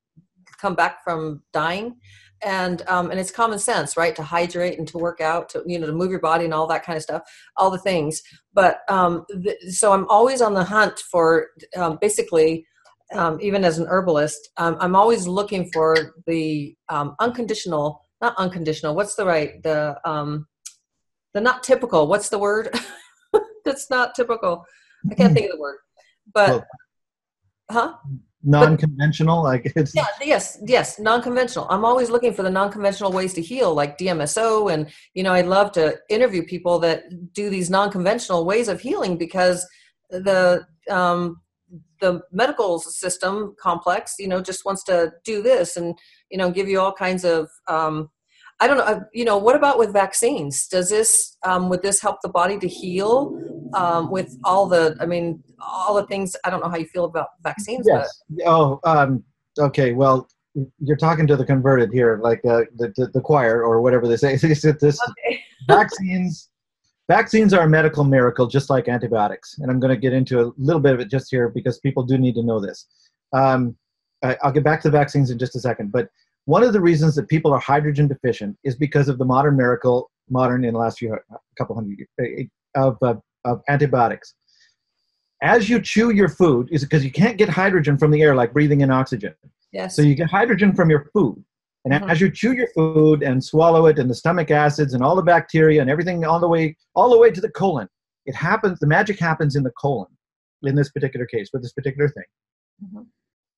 come 0.60 0.76
back 0.76 1.04
from 1.04 1.42
dying 1.54 1.96
and 2.44 2.84
um, 2.88 3.12
and 3.12 3.20
it's 3.20 3.32
common 3.32 3.60
sense 3.60 3.96
right 3.98 4.16
to 4.16 4.24
hydrate 4.24 4.78
and 4.78 4.88
to 4.88 4.98
work 4.98 5.22
out 5.22 5.50
to 5.50 5.64
you 5.66 5.80
know 5.80 5.88
to 5.88 5.94
move 5.94 6.10
your 6.10 6.20
body 6.20 6.46
and 6.46 6.54
all 6.54 6.68
that 6.68 6.84
kind 6.84 6.98
of 6.98 7.04
stuff 7.04 7.22
all 7.58 7.70
the 7.70 7.78
things 7.78 8.22
but 8.54 8.80
um, 8.90 9.26
th- 9.44 9.58
so 9.70 9.94
i'm 9.94 10.08
always 10.10 10.42
on 10.42 10.54
the 10.54 10.64
hunt 10.64 11.00
for 11.12 11.48
um, 11.78 11.98
basically 12.02 12.66
um, 13.14 13.38
even 13.42 13.64
as 13.64 13.78
an 13.78 13.88
herbalist 13.88 14.50
i'm 14.58 14.96
always 14.96 15.28
looking 15.28 15.70
for 15.72 15.96
the 16.28 16.76
unconditional 17.20 18.06
not 18.22 18.36
unconditional. 18.38 18.96
What's 18.96 19.16
the 19.16 19.26
right 19.26 19.62
the 19.64 20.00
um 20.06 20.48
the 21.34 21.42
not 21.42 21.64
typical 21.64 22.08
what's 22.08 22.30
the 22.30 22.40
word? 22.40 22.74
That's 23.66 23.90
not 23.90 24.16
typical. 24.16 24.66
I 25.10 25.16
can't 25.16 25.34
think 25.34 25.48
of 25.48 25.54
the 25.54 25.62
word. 25.62 25.78
But 26.34 26.66
huh? 27.70 27.96
Non-conventional 28.44 29.44
like 29.44 29.72
it's 29.76 29.94
yeah 29.96 30.08
yes 30.22 30.58
yes 30.66 31.00
non-conventional. 31.00 31.68
I'm 31.70 31.86
always 31.86 32.10
looking 32.10 32.34
for 32.34 32.42
the 32.42 32.50
non-conventional 32.50 33.12
ways 33.12 33.34
to 33.36 33.42
heal 33.42 33.74
like 33.76 34.00
dmso 34.00 34.74
and 34.74 34.88
you 35.14 35.22
know 35.22 35.32
i'd 35.34 35.46
love 35.46 35.72
to 35.74 35.96
interview 36.10 36.44
people 36.44 36.80
that 36.80 37.04
do 37.34 37.52
these 37.52 37.70
non-conventional 37.70 38.44
ways 38.44 38.68
of 38.68 38.82
healing 38.82 39.16
because 39.16 39.68
the 40.10 40.66
um 40.90 41.40
the 42.00 42.22
medical 42.32 42.80
system 42.80 43.56
complex 43.62 44.16
you 44.18 44.28
know 44.28 44.42
just 44.42 44.66
wants 44.66 44.84
to 44.84 45.12
do 45.24 45.42
this 45.44 45.78
and 45.78 45.96
you 46.32 46.38
know 46.38 46.50
give 46.50 46.68
you 46.68 46.80
all 46.80 46.94
kinds 46.94 47.24
of 47.26 47.50
um 47.68 48.10
I 48.62 48.68
don't 48.68 48.78
know. 48.78 48.84
Uh, 48.84 49.00
you 49.12 49.26
know, 49.26 49.40
what 49.40 49.56
about 49.56 49.80
with 49.80 49.92
vaccines? 49.92 50.68
Does 50.68 50.88
this 50.88 51.36
um, 51.44 51.68
would 51.70 51.82
this 51.82 52.00
help 52.00 52.18
the 52.22 52.30
body 52.30 52.60
to 52.60 52.68
heal 52.68 53.36
um, 53.74 54.12
with 54.12 54.38
all 54.44 54.68
the? 54.68 54.96
I 55.02 55.08
mean, 55.08 55.44
all 55.60 55.96
the 55.96 56.06
things. 56.06 56.36
I 56.46 56.52
don't 56.52 56.62
know 56.62 56.70
how 56.70 56.78
you 56.78 56.86
feel 56.86 57.06
about 57.06 57.30
vaccines. 57.44 57.88
Yes. 57.90 58.22
But. 58.30 58.46
Oh, 58.46 58.80
um, 58.84 59.24
okay. 59.58 59.94
Well, 59.94 60.30
you're 60.80 60.96
talking 60.98 61.26
to 61.26 61.36
the 61.36 61.44
converted 61.44 61.92
here, 61.92 62.20
like 62.22 62.40
uh, 62.46 62.62
the, 62.76 62.94
the, 62.96 63.08
the 63.16 63.22
choir 63.22 63.64
or 63.64 63.82
whatever 63.82 64.08
they 64.08 64.16
say. 64.16 64.36
this 64.38 64.64
okay. 64.64 65.42
vaccines. 65.68 66.50
Vaccines 67.10 67.54
are 67.56 67.64
a 67.64 67.70
medical 67.70 68.04
miracle, 68.04 68.46
just 68.46 68.70
like 68.70 68.88
antibiotics, 68.88 69.58
and 69.58 69.72
I'm 69.72 69.80
going 69.80 69.94
to 69.94 70.00
get 70.00 70.14
into 70.14 70.40
a 70.40 70.52
little 70.58 70.80
bit 70.80 70.94
of 70.94 71.00
it 71.00 71.10
just 71.10 71.32
here 71.32 71.50
because 71.50 71.80
people 71.80 72.04
do 72.04 72.18
need 72.18 72.36
to 72.36 72.44
know 72.44 72.62
this. 72.62 72.86
Um, 73.34 73.76
I'll 74.24 74.52
get 74.52 74.64
back 74.64 74.82
to 74.82 74.90
the 74.90 74.98
vaccines 74.98 75.32
in 75.32 75.40
just 75.40 75.56
a 75.56 75.60
second, 75.60 75.92
but 75.92 76.10
one 76.46 76.64
of 76.64 76.74
the 76.74 76.82
reasons 76.82 77.16
that 77.16 77.28
people 77.28 77.54
are 77.54 77.60
hydrogen 77.60 78.08
deficient 78.08 78.58
is 78.64 78.76
because 78.76 79.10
of 79.10 79.18
the 79.18 79.26
modern 79.26 79.56
miracle, 79.56 80.10
modern 80.30 80.64
in 80.64 80.74
the 80.74 80.80
last 80.80 81.00
few 81.00 81.16
couple 81.58 81.76
hundred 81.76 81.98
years, 82.00 82.10
eh, 82.20 82.44
eh, 82.44 82.82
of, 82.82 82.98
uh, 83.02 83.16
of 83.46 83.62
antibiotics. 83.70 84.34
As 85.44 85.70
you 85.70 85.82
chew 85.82 86.12
your 86.12 86.30
food, 86.30 86.70
is 86.72 86.84
because 86.84 87.04
you 87.04 87.12
can't 87.12 87.38
get 87.38 87.50
hydrogen 87.50 87.98
from 87.98 88.12
the 88.12 88.22
air 88.22 88.36
like 88.36 88.54
breathing 88.54 88.82
in 88.82 88.92
oxygen. 88.92 89.34
Yes. 89.72 89.96
So 89.96 90.02
you 90.02 90.16
get 90.16 90.30
hydrogen 90.30 90.76
from 90.76 90.90
your 90.90 91.10
food. 91.14 91.44
And 91.84 91.94
mm-hmm. 91.94 92.10
as 92.10 92.22
you 92.22 92.30
chew 92.30 92.52
your 92.54 92.68
food 92.76 93.24
and 93.24 93.44
swallow 93.44 93.88
it, 93.88 93.98
and 93.98 94.10
the 94.10 94.14
stomach 94.14 94.52
acids 94.52 94.94
and 94.94 95.04
all 95.04 95.16
the 95.16 95.24
bacteria 95.24 95.82
and 95.82 95.90
everything 95.90 96.24
all 96.26 96.40
the 96.40 96.48
way 96.48 96.76
all 96.96 97.10
the 97.10 97.18
way 97.18 97.32
to 97.32 97.42
the 97.42 97.50
colon, 97.50 97.88
it 98.28 98.36
happens. 98.36 98.80
The 98.80 98.88
magic 98.88 99.20
happens 99.20 99.56
in 99.56 99.64
the 99.64 99.72
colon, 99.72 100.08
in 100.62 100.76
this 100.76 100.92
particular 100.92 101.26
case, 101.26 101.50
with 101.52 101.64
this 101.64 101.74
particular 101.74 102.08
thing. 102.10 102.24
Mm-hmm. 102.84 103.02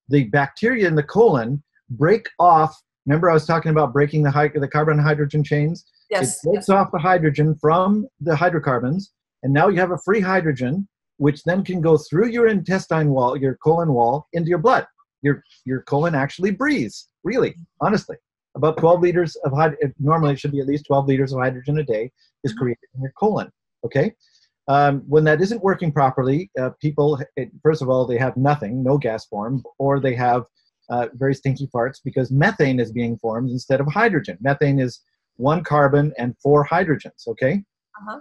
The 0.10 0.26
bacteria 0.26 0.88
in 0.88 0.96
the 0.96 1.04
colon 1.04 1.64
break 1.90 2.28
off. 2.40 2.76
Remember, 3.06 3.30
I 3.30 3.34
was 3.34 3.46
talking 3.46 3.72
about 3.72 3.94
breaking 3.94 4.24
the, 4.24 4.32
high, 4.32 4.50
the 4.50 4.68
carbon 4.68 4.98
hydrogen 4.98 5.44
chains? 5.44 5.86
Yes. 6.10 6.38
It 6.38 6.50
breaks 6.50 6.68
yes. 6.68 6.70
off 6.70 6.92
the 6.92 7.00
hydrogen 7.00 7.56
from 7.60 8.08
the 8.20 8.36
hydrocarbons, 8.36 9.12
and 9.44 9.54
now 9.54 9.68
you 9.68 9.80
have 9.80 9.92
a 9.92 9.98
free 10.06 10.22
hydrogen, 10.22 10.88
which 11.18 11.44
then 11.44 11.64
can 11.64 11.82
go 11.82 11.98
through 11.98 12.28
your 12.28 12.48
intestine 12.48 13.10
wall, 13.10 13.38
your 13.38 13.58
colon 13.64 13.94
wall, 13.94 14.28
into 14.34 14.50
your 14.50 14.60
blood. 14.60 14.86
Your, 15.22 15.44
your 15.66 15.82
colon 15.82 16.16
actually 16.16 16.52
breathes, 16.52 17.10
really, 17.24 17.56
honestly. 17.82 18.18
About 18.56 18.78
12 18.78 19.02
liters 19.02 19.36
of 19.38 19.52
hydrogen, 19.54 19.94
normally 20.00 20.34
it 20.34 20.40
should 20.40 20.52
be 20.52 20.60
at 20.60 20.68
least 20.68 20.86
12 20.86 21.08
liters 21.08 21.34
of 21.34 21.40
hydrogen 21.40 21.80
a 21.80 21.84
day, 21.84 22.12
is 22.44 22.52
mm-hmm. 22.52 22.60
created 22.60 22.90
in 22.96 23.02
your 23.02 23.14
colon. 23.18 23.50
Okay? 23.86 24.14
Um, 24.68 25.04
when 25.08 25.26
that 25.26 25.42
isn't 25.42 25.62
working 25.62 25.92
properly, 25.92 26.50
uh, 26.60 26.70
people, 26.82 27.20
it, 27.36 27.50
first 27.62 27.82
of 27.82 27.90
all, 27.90 28.06
they 28.06 28.18
have 28.18 28.38
nothing, 28.38 28.82
no 28.82 28.98
gas 28.98 29.26
form, 29.26 29.62
or 29.78 30.00
they 30.00 30.16
have 30.16 30.46
uh, 30.90 31.08
very 31.14 31.34
stinky 31.34 31.68
farts 31.68 32.00
because 32.04 32.32
methane 32.32 32.80
is 32.80 32.92
being 32.92 33.18
formed 33.18 33.50
instead 33.50 33.82
of 33.82 33.88
hydrogen. 33.88 34.38
Methane 34.42 34.80
is 34.80 35.02
one 35.36 35.64
carbon 35.64 36.14
and 36.18 36.36
four 36.42 36.66
hydrogens. 36.66 37.28
Okay. 37.28 37.64
Uh-huh. 38.02 38.20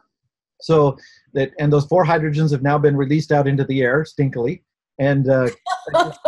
So 0.60 0.96
that 1.34 1.50
and 1.58 1.72
those 1.72 1.86
four 1.86 2.04
hydrogens 2.04 2.52
have 2.52 2.62
now 2.62 2.78
been 2.78 2.96
released 2.96 3.32
out 3.32 3.48
into 3.48 3.64
the 3.64 3.82
air 3.82 4.04
stinkily, 4.04 4.62
and 4.98 5.28
uh, 5.28 5.48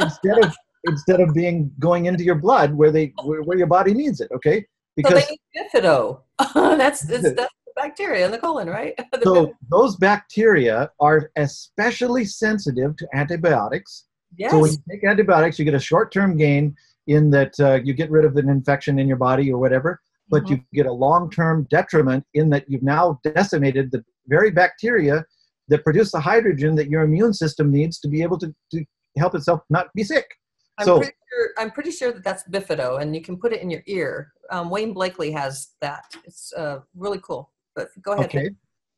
instead 0.00 0.44
of 0.44 0.54
instead 0.84 1.20
of 1.20 1.34
being 1.34 1.70
going 1.80 2.06
into 2.06 2.22
your 2.22 2.36
blood 2.36 2.72
where 2.74 2.92
they 2.92 3.12
where, 3.24 3.42
where 3.42 3.58
your 3.58 3.66
body 3.66 3.92
needs 3.92 4.20
it. 4.20 4.30
Okay. 4.32 4.64
Because 4.96 5.24
so 5.24 5.28
they 5.28 5.38
need 5.54 5.82
bifido. 5.84 6.22
that's, 6.54 7.02
that's 7.02 7.34
that's 7.34 7.52
bacteria 7.76 8.24
in 8.24 8.32
the 8.32 8.38
colon, 8.38 8.68
right? 8.68 8.94
so 9.22 9.54
those 9.70 9.96
bacteria 9.96 10.90
are 10.98 11.30
especially 11.36 12.24
sensitive 12.24 12.96
to 12.96 13.06
antibiotics 13.14 14.06
Yes. 14.38 14.50
So 14.50 14.58
when 14.58 14.72
you 14.72 14.78
take 14.90 15.04
antibiotics, 15.04 15.58
you 15.58 15.64
get 15.64 15.74
a 15.74 15.80
short-term 15.80 16.36
gain, 16.36 16.76
in 17.06 17.30
that 17.30 17.52
uh, 17.60 17.78
you 17.84 17.94
get 17.94 18.10
rid 18.10 18.24
of 18.24 18.36
an 18.36 18.48
infection 18.48 18.98
in 18.98 19.06
your 19.06 19.16
body 19.16 19.52
or 19.52 19.58
whatever, 19.58 20.00
but 20.28 20.42
mm-hmm. 20.44 20.54
you 20.54 20.64
get 20.74 20.86
a 20.86 20.92
long 20.92 21.30
term 21.30 21.66
detriment 21.70 22.24
in 22.34 22.50
that 22.50 22.68
you've 22.68 22.82
now 22.82 23.20
decimated 23.22 23.90
the 23.92 24.04
very 24.26 24.50
bacteria 24.50 25.24
that 25.68 25.84
produce 25.84 26.10
the 26.10 26.20
hydrogen 26.20 26.74
that 26.74 26.88
your 26.88 27.02
immune 27.02 27.32
system 27.32 27.70
needs 27.70 28.00
to 28.00 28.08
be 28.08 28.22
able 28.22 28.38
to, 28.38 28.52
to 28.72 28.84
help 29.18 29.34
itself 29.34 29.60
not 29.70 29.86
be 29.94 30.02
sick. 30.02 30.26
I'm 30.78 30.84
so, 30.84 30.98
pretty 30.98 31.14
sure, 31.32 31.48
I'm 31.58 31.70
pretty 31.70 31.90
sure 31.92 32.12
that 32.12 32.24
that's 32.24 32.42
bifido, 32.48 33.00
and 33.00 33.14
you 33.14 33.22
can 33.22 33.36
put 33.36 33.52
it 33.52 33.62
in 33.62 33.70
your 33.70 33.82
ear. 33.86 34.32
Um, 34.50 34.68
Wayne 34.68 34.92
Blakely 34.92 35.30
has 35.30 35.68
that. 35.80 36.04
It's 36.24 36.52
uh, 36.54 36.80
really 36.94 37.20
cool. 37.22 37.52
But 37.76 37.88
go 38.02 38.14
ahead. 38.14 38.26
Okay. 38.26 38.50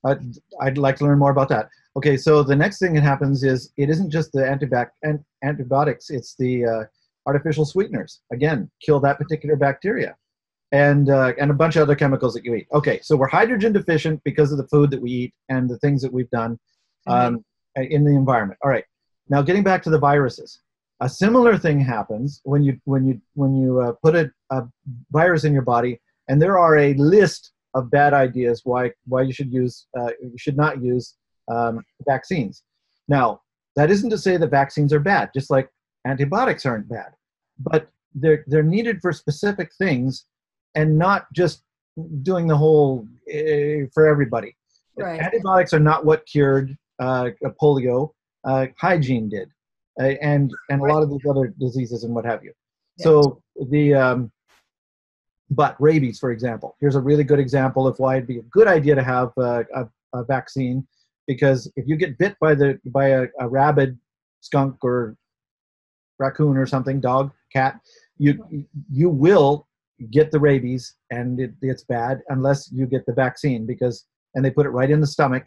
I'd, 0.05 0.23
I'd 0.61 0.79
like 0.79 0.97
to 0.97 1.05
learn 1.05 1.19
more 1.19 1.33
about 1.33 1.49
that. 1.49 1.69
Okay, 1.97 2.17
so 2.17 2.45
the 2.45 2.55
next 2.55 2.79
thing 2.79 2.95
that 2.95 3.03
happens 3.03 3.43
is 3.43 3.73
it 3.77 3.91
isn't 3.91 4.11
just 4.11 4.31
the 4.31 4.41
antibac- 4.41 5.21
antibiotics, 5.43 6.11
it's 6.11 6.37
the 6.37 6.65
uh, 6.65 6.85
artificial 7.27 7.65
sweeteners. 7.65 8.21
Again, 8.33 8.71
kill 8.81 9.01
that 9.01 9.19
particular 9.19 9.57
bacteria. 9.57 10.17
And, 10.71 11.11
uh, 11.11 11.33
and 11.41 11.51
a 11.51 11.55
bunch 11.55 11.77
of 11.77 11.83
other 11.83 11.97
chemicals 11.97 12.35
that 12.35 12.45
you 12.45 12.55
eat. 12.55 12.69
Okay, 12.73 13.01
so 13.03 13.17
we're 13.17 13.27
hydrogen 13.27 13.73
deficient 13.73 14.23
because 14.23 14.53
of 14.53 14.59
the 14.59 14.69
food 14.69 14.91
that 14.91 15.01
we 15.01 15.11
eat 15.11 15.35
and 15.49 15.69
the 15.69 15.79
things 15.79 16.03
that 16.03 16.13
we've 16.13 16.31
done 16.31 16.59
um, 17.07 17.39
mm-hmm. 17.77 17.83
in 17.91 18.05
the 18.05 18.11
environment. 18.11 18.61
All 18.63 18.71
right, 18.71 18.85
now 19.29 19.43
getting 19.43 19.65
back 19.65 19.83
to 19.85 19.91
the 19.91 19.99
viruses. 19.99 20.61
A 21.01 21.09
similar 21.09 21.57
thing 21.57 21.81
happens 21.81 22.41
when 22.45 22.63
you, 22.63 22.79
when 22.85 23.07
you, 23.07 23.21
when 23.35 23.57
you 23.57 23.81
uh, 23.81 23.93
put 24.05 24.15
a, 24.15 24.31
a 24.51 24.65
virus 25.11 25.45
in 25.45 25.53
your 25.53 25.63
body, 25.63 26.01
and 26.29 26.41
there 26.41 26.59
are 26.59 26.77
a 26.77 26.95
list 26.95 27.53
of 27.75 27.91
bad 27.91 28.15
ideas 28.15 28.63
why 28.65 28.91
why 29.07 29.23
you 29.23 29.33
should 29.33 29.53
use 29.53 29.87
uh, 29.99 30.11
you 30.21 30.39
should 30.39 30.57
not 30.57 30.83
use 30.83 31.15
um, 31.51 31.85
vaccines. 32.07 32.63
Now 33.09 33.41
that 33.77 33.91
isn't 33.91 34.11
to 34.11 34.19
say 34.19 34.37
that 34.37 34.51
vaccines 34.51 34.93
are 34.93 35.01
bad, 35.01 35.31
just 35.35 35.51
like 35.51 35.69
antibiotics 36.07 36.67
aren't 36.67 36.89
bad, 36.89 37.13
but 37.59 37.89
they're 38.15 38.45
they're 38.47 38.63
needed 38.63 39.01
for 39.01 39.13
specific 39.13 39.71
things 39.79 40.25
and 40.75 40.99
not 40.99 41.33
just 41.33 41.63
doing 42.23 42.47
the 42.47 42.57
whole 42.57 43.07
uh, 43.29 43.87
for 43.93 44.07
everybody. 44.07 44.57
Right. 44.97 45.21
Antibiotics 45.21 45.73
are 45.73 45.81
not 45.81 46.05
what 46.05 46.27
cured 46.27 46.77
uh, 46.99 47.31
polio. 47.61 48.11
Uh, 48.45 48.67
hygiene 48.79 49.29
did, 49.29 49.49
uh, 50.01 50.15
and 50.23 50.53
and 50.71 50.81
a 50.81 50.85
lot 50.85 51.03
of 51.03 51.11
these 51.11 51.27
other 51.29 51.55
diseases 51.59 52.05
and 52.05 52.15
what 52.15 52.25
have 52.25 52.43
you. 52.43 52.53
Yeah. 52.99 53.05
So 53.05 53.43
the 53.71 53.95
um, 53.95 54.33
but 55.51 55.77
rabies, 55.81 56.19
for 56.19 56.31
example, 56.31 56.77
here's 56.81 56.95
a 56.95 57.01
really 57.01 57.25
good 57.25 57.39
example 57.39 57.87
of 57.87 57.99
why 57.99 58.17
it'd 58.17 58.27
be 58.29 58.39
a 58.39 58.43
good 58.43 58.69
idea 58.69 58.95
to 58.95 59.03
have 59.03 59.33
a, 59.39 59.65
a, 59.75 59.89
a 60.15 60.25
vaccine, 60.25 60.87
because 61.27 61.71
if 61.77 61.87
you 61.87 61.97
get 61.97 62.19
bit 62.19 62.37
by 62.41 62.55
the 62.55 62.79
by 62.87 63.09
a, 63.09 63.27
a 63.41 63.49
rabid 63.49 63.99
skunk 64.41 64.77
or 64.83 65.17
raccoon 66.19 66.57
or 66.57 66.67
something, 66.67 67.01
dog, 67.01 67.33
cat, 67.53 67.81
you 68.19 68.67
you 68.93 69.09
will 69.09 69.67
get 70.11 70.31
the 70.31 70.39
rabies 70.39 70.95
and 71.11 71.41
it, 71.41 71.53
it's 71.61 71.83
bad 71.85 72.21
unless 72.29 72.71
you 72.71 72.87
get 72.87 73.05
the 73.07 73.13
vaccine 73.13 73.67
because 73.67 74.07
and 74.35 74.45
they 74.45 74.51
put 74.51 74.65
it 74.65 74.71
right 74.71 74.93
in 74.93 75.01
the 75.01 75.07
stomach 75.07 75.47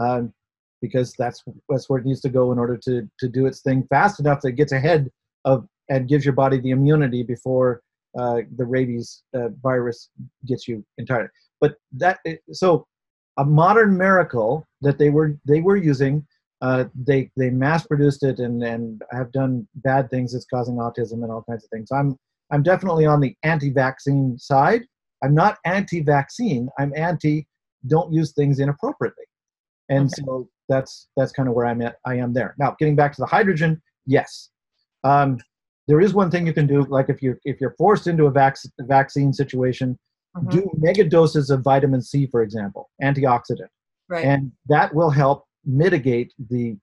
um, 0.00 0.32
because 0.80 1.12
that's 1.18 1.44
that's 1.68 1.90
where 1.90 1.98
it 1.98 2.06
needs 2.06 2.20
to 2.20 2.30
go 2.30 2.52
in 2.52 2.58
order 2.58 2.76
to 2.76 3.08
to 3.18 3.28
do 3.28 3.46
its 3.46 3.60
thing 3.60 3.86
fast 3.90 4.18
enough 4.18 4.40
that 4.40 4.48
it 4.48 4.56
gets 4.56 4.72
ahead 4.72 5.10
of 5.44 5.66
and 5.90 6.08
gives 6.08 6.24
your 6.24 6.32
body 6.32 6.58
the 6.58 6.70
immunity 6.70 7.22
before 7.22 7.82
uh, 8.18 8.40
the 8.56 8.64
rabies 8.64 9.22
uh, 9.34 9.48
virus 9.62 10.10
gets 10.46 10.68
you 10.68 10.84
entirely. 10.98 11.28
But 11.60 11.76
that 11.92 12.18
so 12.52 12.86
a 13.38 13.44
modern 13.44 13.96
miracle 13.96 14.66
that 14.80 14.98
they 14.98 15.10
were 15.10 15.36
they 15.46 15.60
were 15.60 15.76
using. 15.76 16.26
Uh, 16.60 16.84
they 16.94 17.28
they 17.36 17.50
mass 17.50 17.86
produced 17.86 18.22
it 18.22 18.38
and 18.38 18.62
and 18.62 19.02
have 19.10 19.32
done 19.32 19.66
bad 19.76 20.10
things. 20.10 20.34
It's 20.34 20.46
causing 20.46 20.76
autism 20.76 21.22
and 21.24 21.32
all 21.32 21.44
kinds 21.48 21.64
of 21.64 21.70
things. 21.70 21.90
I'm 21.90 22.16
I'm 22.50 22.62
definitely 22.62 23.06
on 23.06 23.20
the 23.20 23.34
anti-vaccine 23.42 24.38
side. 24.38 24.82
I'm 25.24 25.34
not 25.34 25.58
anti-vaccine. 25.64 26.68
I'm 26.78 26.92
anti. 26.94 27.46
Don't 27.86 28.12
use 28.12 28.32
things 28.32 28.60
inappropriately. 28.60 29.24
And 29.88 30.06
okay. 30.06 30.22
so 30.24 30.48
that's 30.68 31.08
that's 31.16 31.32
kind 31.32 31.48
of 31.48 31.54
where 31.54 31.66
I'm 31.66 31.82
at. 31.82 31.96
I 32.06 32.16
am 32.16 32.32
there 32.32 32.54
now. 32.58 32.76
Getting 32.78 32.96
back 32.96 33.12
to 33.14 33.20
the 33.20 33.26
hydrogen, 33.26 33.80
yes. 34.06 34.50
Um, 35.04 35.38
there 35.88 36.00
is 36.00 36.14
one 36.14 36.30
thing 36.30 36.46
you 36.46 36.52
can 36.52 36.66
do 36.66 36.82
like 36.84 37.08
if 37.08 37.22
you're 37.22 37.38
if 37.44 37.60
you're 37.60 37.74
forced 37.78 38.06
into 38.06 38.26
a 38.26 38.30
vac- 38.30 38.56
vaccine 38.80 39.32
situation 39.32 39.98
mm-hmm. 40.36 40.48
do 40.48 40.70
mega 40.76 41.04
doses 41.04 41.50
of 41.50 41.62
vitamin 41.62 42.02
c 42.02 42.26
for 42.26 42.42
example 42.42 42.90
antioxidant 43.02 43.68
right. 44.08 44.24
and 44.24 44.52
that 44.68 44.94
will 44.94 45.10
help 45.10 45.44
mitigate 45.64 46.32
the 46.50 46.76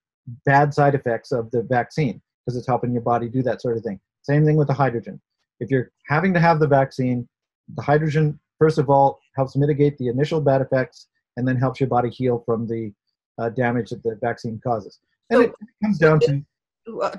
bad 0.45 0.73
side 0.73 0.95
effects 0.95 1.31
of 1.31 1.49
the 1.51 1.63
vaccine 1.63 2.21
because 2.45 2.57
it's 2.57 2.67
helping 2.67 2.91
your 2.91 3.01
body 3.01 3.27
do 3.27 3.41
that 3.41 3.61
sort 3.61 3.77
of 3.77 3.83
thing 3.83 3.99
same 4.21 4.45
thing 4.45 4.55
with 4.55 4.67
the 4.67 4.73
hydrogen 4.73 5.19
if 5.59 5.69
you're 5.69 5.91
having 6.07 6.33
to 6.33 6.39
have 6.39 6.59
the 6.59 6.67
vaccine 6.67 7.27
the 7.75 7.81
hydrogen 7.81 8.39
first 8.57 8.77
of 8.77 8.89
all 8.89 9.19
helps 9.35 9.55
mitigate 9.55 9.97
the 9.97 10.07
initial 10.07 10.41
bad 10.41 10.61
effects 10.61 11.07
and 11.37 11.47
then 11.47 11.55
helps 11.55 11.79
your 11.79 11.89
body 11.89 12.09
heal 12.09 12.43
from 12.45 12.67
the 12.67 12.91
uh, 13.37 13.49
damage 13.49 13.89
that 13.89 14.03
the 14.03 14.17
vaccine 14.21 14.59
causes 14.63 14.99
and 15.29 15.37
so 15.37 15.43
it 15.43 15.53
comes 15.83 15.97
down 15.97 16.19
to 16.19 16.43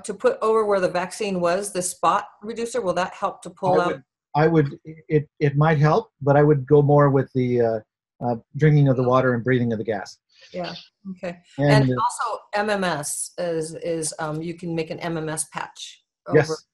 to 0.03 0.13
put 0.13 0.37
over 0.41 0.65
where 0.65 0.79
the 0.79 0.89
vaccine 0.89 1.39
was, 1.39 1.71
the 1.71 1.81
spot 1.81 2.27
reducer? 2.41 2.81
Will 2.81 2.93
that 2.93 3.13
help 3.13 3.41
to 3.43 3.49
pull 3.49 3.79
I 3.79 3.83
out? 3.83 3.87
Would, 3.87 4.03
I 4.35 4.47
would. 4.47 4.79
It 5.07 5.29
it 5.39 5.55
might 5.55 5.77
help, 5.77 6.11
but 6.21 6.35
I 6.35 6.43
would 6.43 6.65
go 6.65 6.81
more 6.81 7.09
with 7.09 7.31
the 7.33 7.61
uh, 7.61 7.79
uh, 8.25 8.35
drinking 8.57 8.87
of 8.87 8.97
the 8.97 9.03
water 9.03 9.33
and 9.33 9.43
breathing 9.43 9.71
of 9.73 9.79
the 9.79 9.85
gas. 9.85 10.17
Yeah. 10.53 10.73
Okay. 11.11 11.37
And, 11.57 11.89
and 11.89 11.99
also 11.99 12.39
MMS 12.55 13.31
is 13.37 13.75
is 13.75 14.13
um, 14.19 14.41
you 14.41 14.53
can 14.53 14.75
make 14.75 14.89
an 14.89 14.99
MMS 14.99 15.49
patch. 15.51 16.03
yes. 16.33 16.65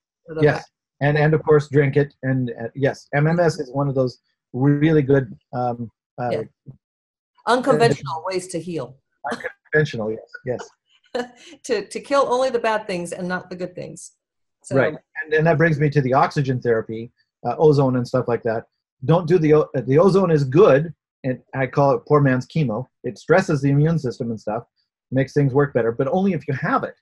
yes. 0.41 0.63
And 1.01 1.17
and 1.17 1.33
of 1.33 1.43
course 1.43 1.69
drink 1.69 1.95
it 1.95 2.13
and 2.23 2.51
uh, 2.61 2.67
yes, 2.75 3.07
MMS 3.13 3.59
is 3.59 3.71
one 3.71 3.87
of 3.87 3.95
those 3.95 4.19
really 4.53 5.01
good. 5.01 5.37
Um, 5.53 5.91
uh, 6.19 6.29
yeah. 6.31 6.43
Unconventional 7.45 8.23
ways 8.25 8.47
to 8.47 8.59
heal. 8.59 8.97
Unconventional, 9.31 10.11
yes, 10.11 10.29
yes. 10.45 10.69
to, 11.63 11.87
to 11.87 11.99
kill 11.99 12.25
only 12.29 12.49
the 12.49 12.59
bad 12.59 12.87
things 12.87 13.11
and 13.11 13.27
not 13.27 13.49
the 13.49 13.55
good 13.55 13.75
things. 13.75 14.13
So, 14.63 14.75
right. 14.75 14.95
And, 15.23 15.33
and 15.33 15.47
that 15.47 15.57
brings 15.57 15.79
me 15.79 15.89
to 15.91 16.01
the 16.01 16.13
oxygen 16.13 16.61
therapy, 16.61 17.11
uh, 17.45 17.55
ozone 17.57 17.95
and 17.95 18.07
stuff 18.07 18.27
like 18.27 18.43
that. 18.43 18.65
Don't 19.05 19.27
do 19.27 19.37
the, 19.37 19.67
the 19.85 19.99
ozone 19.99 20.31
is 20.31 20.43
good. 20.43 20.93
And 21.23 21.39
I 21.55 21.67
call 21.67 21.91
it 21.91 22.01
poor 22.07 22.21
man's 22.21 22.47
chemo. 22.47 22.85
It 23.03 23.17
stresses 23.17 23.61
the 23.61 23.69
immune 23.69 23.99
system 23.99 24.29
and 24.29 24.39
stuff, 24.39 24.63
makes 25.11 25.33
things 25.33 25.53
work 25.53 25.73
better, 25.73 25.91
but 25.91 26.07
only 26.07 26.33
if 26.33 26.47
you 26.47 26.53
have 26.53 26.83
it. 26.83 26.95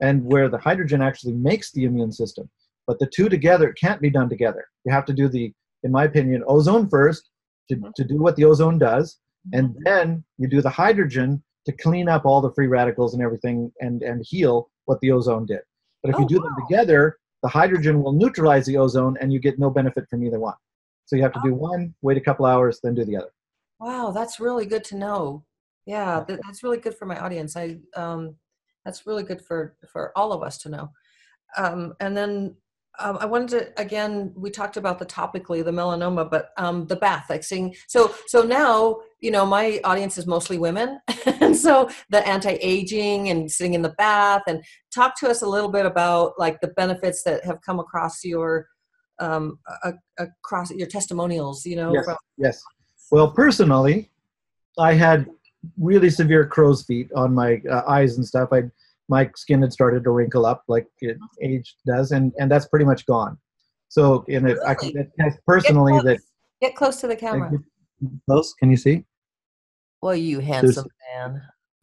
And 0.00 0.24
where 0.24 0.48
the 0.48 0.58
hydrogen 0.58 1.00
actually 1.00 1.32
makes 1.32 1.72
the 1.72 1.84
immune 1.84 2.12
system. 2.12 2.50
But 2.86 2.98
the 2.98 3.06
two 3.06 3.28
together 3.28 3.72
can't 3.72 4.00
be 4.00 4.10
done 4.10 4.28
together. 4.28 4.66
You 4.84 4.92
have 4.92 5.06
to 5.06 5.12
do 5.12 5.28
the, 5.28 5.52
in 5.82 5.90
my 5.90 6.04
opinion, 6.04 6.44
ozone 6.46 6.88
first 6.88 7.30
to, 7.70 7.80
to 7.96 8.04
do 8.04 8.18
what 8.18 8.36
the 8.36 8.44
ozone 8.44 8.78
does. 8.78 9.18
And 9.52 9.70
mm-hmm. 9.70 9.82
then 9.84 10.24
you 10.38 10.48
do 10.48 10.60
the 10.60 10.70
hydrogen 10.70 11.42
to 11.66 11.72
clean 11.72 12.08
up 12.08 12.24
all 12.24 12.40
the 12.40 12.52
free 12.52 12.68
radicals 12.68 13.14
and 13.14 13.22
everything 13.22 13.72
and, 13.80 14.02
and 14.02 14.24
heal 14.26 14.70
what 14.86 15.00
the 15.00 15.12
ozone 15.12 15.44
did. 15.44 15.60
But 16.02 16.10
if 16.10 16.16
oh, 16.16 16.20
you 16.20 16.26
do 16.28 16.38
wow. 16.38 16.44
them 16.44 16.54
together, 16.66 17.18
the 17.42 17.48
hydrogen 17.48 18.02
will 18.02 18.12
neutralize 18.12 18.66
the 18.66 18.76
ozone 18.76 19.16
and 19.20 19.32
you 19.32 19.40
get 19.40 19.58
no 19.58 19.70
benefit 19.70 20.08
from 20.08 20.24
either 20.24 20.38
one. 20.38 20.54
So 21.04 21.16
you 21.16 21.22
have 21.22 21.32
to 21.32 21.40
do 21.44 21.54
one, 21.54 21.94
wait 22.02 22.16
a 22.16 22.20
couple 22.20 22.46
hours, 22.46 22.80
then 22.82 22.94
do 22.94 23.04
the 23.04 23.16
other. 23.16 23.30
Wow, 23.78 24.10
that's 24.10 24.40
really 24.40 24.66
good 24.66 24.84
to 24.84 24.96
know. 24.96 25.44
Yeah, 25.84 26.24
that's 26.26 26.62
really 26.62 26.78
good 26.78 26.96
for 26.96 27.06
my 27.06 27.18
audience. 27.18 27.56
I 27.56 27.78
um, 27.94 28.34
that's 28.84 29.06
really 29.06 29.22
good 29.22 29.40
for 29.40 29.76
for 29.92 30.12
all 30.16 30.32
of 30.32 30.42
us 30.42 30.58
to 30.58 30.68
know. 30.68 30.90
Um, 31.56 31.94
and 32.00 32.16
then 32.16 32.56
um, 32.98 33.18
I 33.20 33.26
wanted 33.26 33.50
to 33.50 33.80
again. 33.80 34.32
We 34.34 34.50
talked 34.50 34.76
about 34.76 34.98
the 34.98 35.06
topically 35.06 35.64
the 35.64 35.70
melanoma, 35.70 36.28
but 36.28 36.50
um, 36.56 36.86
the 36.86 36.96
bath, 36.96 37.26
like 37.30 37.44
seeing. 37.44 37.76
So 37.86 38.12
so 38.26 38.42
now 38.42 38.96
you 39.20 39.30
know 39.30 39.46
my 39.46 39.80
audience 39.84 40.18
is 40.18 40.26
mostly 40.26 40.58
women, 40.58 41.00
and 41.26 41.56
so 41.56 41.88
the 42.10 42.26
anti-aging 42.26 43.28
and 43.28 43.50
sitting 43.50 43.74
in 43.74 43.82
the 43.82 43.94
bath, 43.98 44.42
and 44.46 44.62
talk 44.94 45.18
to 45.20 45.28
us 45.28 45.42
a 45.42 45.48
little 45.48 45.70
bit 45.70 45.86
about 45.86 46.34
like 46.38 46.60
the 46.60 46.68
benefits 46.68 47.22
that 47.22 47.44
have 47.44 47.60
come 47.62 47.78
across 47.78 48.24
your 48.24 48.66
um, 49.18 49.58
across 50.18 50.70
your 50.70 50.88
testimonials. 50.88 51.64
You 51.64 51.76
know. 51.76 51.92
Yes. 51.92 52.04
From- 52.04 52.16
yes. 52.36 52.62
Well, 53.10 53.30
personally, 53.30 54.10
I 54.78 54.94
had 54.94 55.26
really 55.78 56.10
severe 56.10 56.46
crow's 56.46 56.84
feet 56.84 57.10
on 57.14 57.34
my 57.34 57.62
uh, 57.70 57.82
eyes 57.86 58.16
and 58.16 58.26
stuff. 58.26 58.50
I 58.52 58.64
my 59.08 59.30
skin 59.36 59.62
had 59.62 59.72
started 59.72 60.04
to 60.04 60.10
wrinkle 60.10 60.44
up 60.46 60.64
like 60.68 60.86
it 61.00 61.16
age 61.42 61.76
does, 61.86 62.12
and 62.12 62.32
and 62.38 62.50
that's 62.50 62.66
pretty 62.66 62.84
much 62.84 63.06
gone. 63.06 63.38
So 63.88 64.24
in 64.28 64.46
it, 64.46 64.54
really? 64.54 64.66
I 64.66 64.74
can 64.74 64.98
attest 64.98 65.38
personally 65.46 65.92
get 65.94 66.04
that. 66.04 66.18
Get 66.60 66.74
close 66.74 67.00
to 67.02 67.06
the 67.06 67.16
camera. 67.16 67.50
Close? 68.26 68.54
Can 68.54 68.70
you 68.70 68.76
see? 68.76 69.04
Well, 70.02 70.14
you 70.14 70.40
handsome 70.40 70.88
man. 71.14 71.42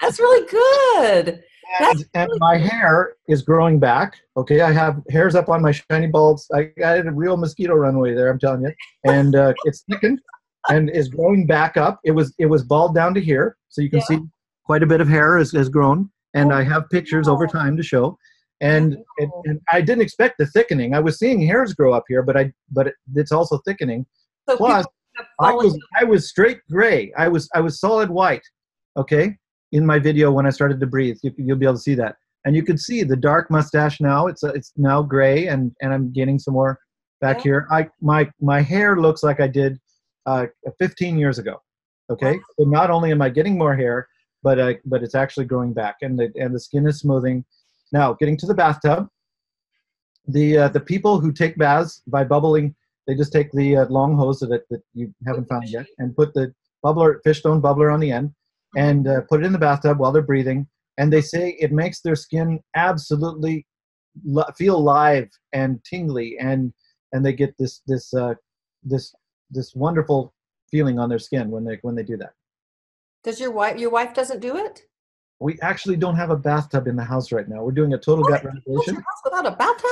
that's 0.00 0.18
really 0.18 0.48
good. 0.48 1.42
And, 1.80 2.04
and, 2.14 2.30
my 2.36 2.58
hair 2.58 3.14
is 3.28 3.42
growing 3.42 3.78
back. 3.78 4.16
Okay, 4.36 4.60
I 4.60 4.72
have 4.72 5.00
hairs 5.10 5.34
up 5.34 5.48
on 5.48 5.62
my 5.62 5.72
shiny 5.72 6.06
balls. 6.06 6.46
I 6.54 6.64
got 6.78 7.06
a 7.06 7.10
real 7.10 7.36
mosquito 7.36 7.74
runway 7.74 8.14
there. 8.14 8.30
I'm 8.30 8.38
telling 8.38 8.62
you, 8.62 8.72
and 9.04 9.34
uh, 9.34 9.54
it's 9.64 9.84
thickened 9.90 10.20
and 10.68 10.90
is 10.90 11.08
growing 11.08 11.46
back 11.46 11.76
up. 11.76 12.00
It 12.04 12.10
was 12.10 12.34
it 12.38 12.46
was 12.46 12.62
bald 12.62 12.94
down 12.94 13.14
to 13.14 13.20
here, 13.20 13.56
so 13.68 13.80
you 13.80 13.88
can 13.88 14.00
yeah. 14.00 14.04
see 14.04 14.18
quite 14.64 14.82
a 14.82 14.86
bit 14.86 15.00
of 15.00 15.08
hair 15.08 15.38
has, 15.38 15.52
has 15.52 15.68
grown, 15.68 16.10
and 16.34 16.52
oh, 16.52 16.56
I 16.56 16.62
have 16.62 16.90
pictures 16.90 17.26
over 17.28 17.46
time 17.46 17.76
to 17.76 17.82
show. 17.82 18.18
And, 18.62 18.96
and, 19.18 19.32
and 19.44 19.60
I 19.72 19.80
didn't 19.80 20.02
expect 20.02 20.38
the 20.38 20.46
thickening. 20.46 20.94
I 20.94 21.00
was 21.00 21.18
seeing 21.18 21.44
hairs 21.44 21.74
grow 21.74 21.92
up 21.92 22.04
here, 22.08 22.22
but 22.22 22.36
I 22.36 22.52
but 22.70 22.86
it, 22.86 22.94
it's 23.14 23.32
also 23.32 23.58
thickening. 23.66 24.06
So 24.48 24.56
Plus, 24.56 24.86
I 25.40 25.52
was 25.52 25.78
I 25.98 26.04
was 26.04 26.28
straight 26.28 26.60
gray. 26.70 27.12
I 27.18 27.28
was 27.28 27.48
I 27.54 27.60
was 27.60 27.80
solid 27.80 28.08
white. 28.08 28.42
Okay, 28.96 29.36
in 29.72 29.84
my 29.84 29.98
video 29.98 30.30
when 30.30 30.46
I 30.46 30.50
started 30.50 30.78
to 30.80 30.86
breathe, 30.86 31.16
you, 31.22 31.32
you'll 31.36 31.58
be 31.58 31.66
able 31.66 31.74
to 31.74 31.80
see 31.80 31.96
that, 31.96 32.16
and 32.44 32.54
you 32.54 32.62
can 32.62 32.78
see 32.78 33.02
the 33.02 33.16
dark 33.16 33.50
mustache 33.50 34.00
now. 34.00 34.28
It's 34.28 34.44
it's 34.44 34.72
now 34.76 35.02
gray, 35.02 35.48
and 35.48 35.72
and 35.82 35.92
I'm 35.92 36.12
getting 36.12 36.38
some 36.38 36.54
more 36.54 36.78
back 37.20 37.38
yeah. 37.38 37.42
here. 37.42 37.68
I 37.70 37.88
my 38.00 38.30
my 38.40 38.60
hair 38.60 38.96
looks 38.96 39.24
like 39.24 39.40
I 39.40 39.48
did 39.48 39.78
uh, 40.26 40.46
15 40.78 41.18
years 41.18 41.38
ago. 41.38 41.60
Okay, 42.10 42.38
so 42.58 42.64
not 42.64 42.90
only 42.90 43.10
am 43.10 43.22
I 43.22 43.28
getting 43.28 43.58
more 43.58 43.74
hair, 43.74 44.06
but 44.42 44.58
uh, 44.58 44.74
but 44.84 45.02
it's 45.02 45.14
actually 45.14 45.46
growing 45.46 45.72
back, 45.72 45.96
and 46.02 46.18
the 46.18 46.30
and 46.36 46.54
the 46.54 46.60
skin 46.60 46.86
is 46.86 47.00
smoothing. 47.00 47.44
Now, 47.92 48.14
getting 48.14 48.36
to 48.38 48.46
the 48.46 48.54
bathtub, 48.54 49.08
the 50.26 50.58
uh, 50.58 50.68
the 50.68 50.80
people 50.80 51.20
who 51.20 51.32
take 51.32 51.56
baths 51.56 52.02
by 52.06 52.24
bubbling, 52.24 52.74
they 53.06 53.14
just 53.14 53.32
take 53.32 53.50
the 53.52 53.76
uh, 53.78 53.86
long 53.86 54.16
hose 54.16 54.40
that, 54.40 54.62
that 54.70 54.82
you 54.94 55.12
haven't 55.26 55.48
found 55.48 55.68
yet 55.68 55.86
and 55.98 56.16
put 56.16 56.32
the 56.34 56.52
bubbler, 56.84 57.16
fish 57.22 57.40
stone 57.40 57.60
bubbler 57.60 57.92
on 57.92 58.00
the 58.00 58.10
end, 58.10 58.32
and 58.76 59.08
uh, 59.08 59.20
put 59.28 59.40
it 59.42 59.46
in 59.46 59.52
the 59.52 59.58
bathtub 59.58 59.98
while 59.98 60.12
they're 60.12 60.22
breathing. 60.22 60.66
And 60.98 61.12
they 61.12 61.20
say 61.22 61.56
it 61.58 61.72
makes 61.72 62.00
their 62.00 62.16
skin 62.16 62.60
absolutely 62.76 63.66
feel 64.56 64.82
live 64.82 65.28
and 65.52 65.82
tingly, 65.84 66.36
and 66.38 66.72
and 67.12 67.24
they 67.24 67.32
get 67.32 67.54
this 67.58 67.82
this 67.86 68.14
uh, 68.14 68.34
this 68.82 69.14
this 69.50 69.74
wonderful 69.74 70.32
feeling 70.70 70.98
on 70.98 71.08
their 71.08 71.18
skin 71.18 71.50
when 71.50 71.64
they 71.64 71.78
when 71.82 71.94
they 71.94 72.02
do 72.02 72.16
that. 72.16 72.32
Does 73.24 73.40
your 73.40 73.50
wife 73.50 73.78
your 73.78 73.90
wife 73.90 74.14
doesn't 74.14 74.40
do 74.40 74.56
it? 74.56 74.82
We 75.42 75.58
actually 75.60 75.96
don't 75.96 76.14
have 76.14 76.30
a 76.30 76.36
bathtub 76.36 76.86
in 76.86 76.94
the 76.94 77.04
house 77.04 77.32
right 77.32 77.48
now. 77.48 77.64
We're 77.64 77.72
doing 77.72 77.94
a 77.94 77.98
total 77.98 78.24
gut 78.24 78.44
renovation. 78.44 78.94
House 78.94 79.20
without 79.24 79.46
a 79.46 79.50
bathtub? 79.56 79.90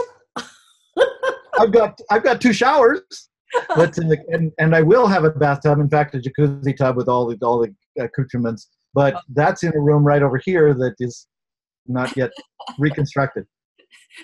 I've 1.59 1.73
got 1.73 2.01
I've 2.11 2.23
got 2.23 2.41
two 2.41 2.53
showers, 2.53 3.29
but 3.69 3.99
uh, 3.99 4.17
and 4.29 4.53
and 4.59 4.75
I 4.75 4.83
will 4.83 5.07
have 5.07 5.25
a 5.25 5.31
bathtub. 5.31 5.79
In 5.81 5.89
fact, 5.89 6.15
a 6.15 6.19
jacuzzi 6.19 6.77
tub 6.77 6.97
with 6.97 7.09
all 7.09 7.27
the 7.27 7.37
all 7.43 7.59
the 7.59 7.75
accoutrements. 8.03 8.69
But 8.95 9.15
oh. 9.15 9.21
that's 9.35 9.63
in 9.63 9.75
a 9.75 9.81
room 9.81 10.05
right 10.05 10.23
over 10.23 10.39
here 10.39 10.73
that 10.75 10.95
is 11.01 11.27
not 11.87 12.17
yet 12.17 12.31
reconstructed. 12.79 13.47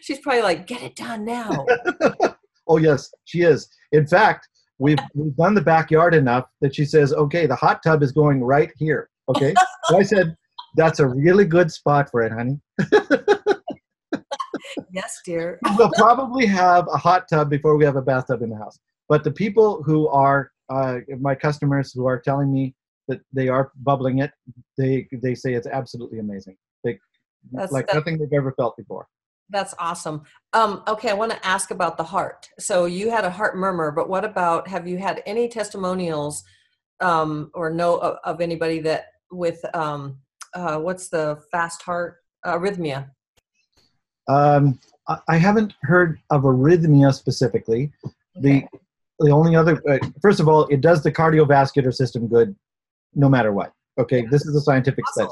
She's 0.03 0.21
probably 0.21 0.43
like, 0.43 0.67
"Get 0.67 0.83
it 0.83 0.97
done 0.97 1.25
now." 1.25 1.67
oh 2.69 2.79
yes, 2.79 3.13
she 3.25 3.43
is. 3.43 3.69
In 3.93 4.07
fact, 4.07 4.49
we've 4.79 4.99
we've 5.15 5.37
done 5.37 5.55
the 5.55 5.61
backyard 5.61 6.15
enough 6.15 6.47
that 6.61 6.75
she 6.75 6.85
says, 6.85 7.13
"Okay, 7.13 7.47
the 7.47 7.57
hot 7.57 7.83
tub 7.83 8.03
is 8.03 8.13
going 8.13 8.43
right 8.43 8.71
here." 8.77 9.11
Okay, 9.29 9.55
so 9.87 9.99
I 9.99 10.03
said, 10.05 10.37
that's 10.77 11.01
a 11.01 11.07
really 11.07 11.45
good 11.45 11.71
spot 11.73 12.11
for 12.11 12.23
it, 12.23 12.33
honey. 12.33 12.61
yes, 14.93 15.21
dear. 15.25 15.59
we'll 15.79 15.91
probably 15.97 16.47
have 16.47 16.87
a 16.93 16.97
hot 16.97 17.27
tub 17.29 17.51
before 17.51 17.77
we 17.77 17.85
have 17.85 17.97
a 17.97 18.03
bathtub 18.03 18.43
in 18.43 18.51
the 18.51 18.57
house. 18.57 18.79
But 19.09 19.25
the 19.25 19.31
people 19.31 19.83
who 19.83 20.09
are 20.09 20.51
uh, 20.69 20.99
my 21.21 21.35
customers 21.35 21.93
who 21.93 22.07
are 22.07 22.21
telling 22.21 22.53
me 22.53 22.75
that 23.09 23.21
they 23.33 23.49
are 23.49 23.73
bubbling 23.77 24.19
it, 24.19 24.33
they 24.77 25.09
they 25.13 25.35
say 25.35 25.55
it's 25.55 25.67
absolutely 25.67 26.19
amazing. 26.19 26.57
They 26.85 26.99
that's, 27.53 27.73
like 27.73 27.87
nothing 27.95 28.19
they've 28.19 28.33
ever 28.33 28.53
felt 28.53 28.77
before. 28.77 29.07
That's 29.49 29.75
awesome. 29.79 30.23
Um, 30.53 30.83
okay, 30.89 31.11
I 31.11 31.15
want 31.15 31.31
to 31.31 31.47
ask 31.47 31.71
about 31.71 31.97
the 31.97 32.03
heart. 32.03 32.49
So 32.59 32.87
you 32.87 33.11
had 33.11 33.25
a 33.25 33.31
heart 33.31 33.57
murmur, 33.57 33.93
but 33.93 34.09
what 34.09 34.25
about 34.25 34.67
have 34.67 34.89
you 34.89 34.99
had 34.99 35.23
any 35.25 35.49
testimonials 35.49 36.43
um, 37.01 37.53
or 37.55 37.71
know 37.71 37.99
of, 37.99 38.19
of 38.25 38.41
anybody 38.41 38.81
that 38.81 39.07
with 39.31 39.65
um, 39.73 40.19
uh, 40.57 40.79
what's 40.79 41.09
the 41.09 41.39
fast 41.53 41.83
heart 41.83 42.19
uh, 42.45 42.57
arrhythmia? 42.57 43.11
Um, 44.29 44.81
I 45.29 45.37
haven't 45.37 45.75
heard 45.83 46.19
of 46.31 46.43
arrhythmia 46.43 47.15
specifically. 47.15 47.93
Okay. 48.05 48.13
The 48.41 48.65
the 49.21 49.31
only 49.31 49.55
other 49.55 49.81
uh, 49.89 49.99
first 50.21 50.41
of 50.41 50.49
all, 50.49 50.67
it 50.67 50.81
does 50.81 51.03
the 51.03 51.13
cardiovascular 51.13 51.95
system 51.95 52.27
good, 52.27 52.57
no 53.15 53.29
matter 53.29 53.53
what. 53.53 53.73
Okay, 53.99 54.23
yeah. 54.23 54.29
this 54.31 54.45
is 54.45 54.55
a 54.57 54.61
scientific 54.61 55.07
study, 55.09 55.31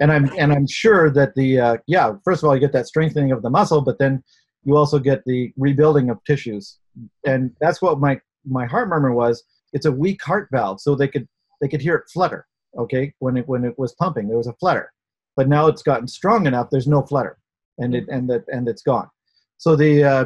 and 0.00 0.10
I'm 0.10 0.30
and 0.38 0.52
I'm 0.52 0.66
sure 0.66 1.10
that 1.10 1.34
the 1.34 1.60
uh, 1.60 1.76
yeah. 1.86 2.14
First 2.24 2.42
of 2.42 2.48
all, 2.48 2.54
you 2.54 2.60
get 2.60 2.72
that 2.72 2.86
strengthening 2.86 3.30
of 3.30 3.42
the 3.42 3.50
muscle, 3.50 3.82
but 3.82 3.98
then 3.98 4.22
you 4.64 4.76
also 4.76 4.98
get 4.98 5.22
the 5.26 5.52
rebuilding 5.56 6.10
of 6.10 6.22
tissues, 6.24 6.78
and 7.26 7.52
that's 7.60 7.82
what 7.82 8.00
my 8.00 8.20
my 8.44 8.66
heart 8.66 8.88
murmur 8.88 9.12
was. 9.12 9.44
It's 9.72 9.86
a 9.86 9.92
weak 9.92 10.22
heart 10.24 10.48
valve, 10.50 10.80
so 10.80 10.94
they 10.94 11.08
could 11.08 11.28
they 11.60 11.68
could 11.68 11.82
hear 11.82 11.96
it 11.96 12.04
flutter 12.12 12.46
okay 12.78 13.12
when 13.18 13.36
it 13.36 13.48
when 13.48 13.64
it 13.64 13.78
was 13.78 13.94
pumping 13.94 14.28
there 14.28 14.36
was 14.36 14.46
a 14.46 14.54
flutter. 14.54 14.92
But 15.36 15.48
now 15.48 15.68
it's 15.68 15.82
gotten 15.82 16.08
strong 16.08 16.46
enough 16.46 16.70
there's 16.70 16.86
no 16.86 17.02
flutter 17.02 17.38
and 17.78 17.94
it 17.94 18.08
and 18.08 18.28
that 18.30 18.44
and 18.48 18.68
it's 18.68 18.82
gone. 18.82 19.08
So 19.58 19.76
the 19.76 20.04
uh, 20.04 20.24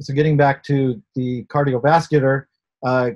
so 0.00 0.14
getting 0.14 0.36
back 0.36 0.62
to 0.64 1.00
the 1.14 1.44
cardiovascular 1.44 2.44
uh, 2.86 3.10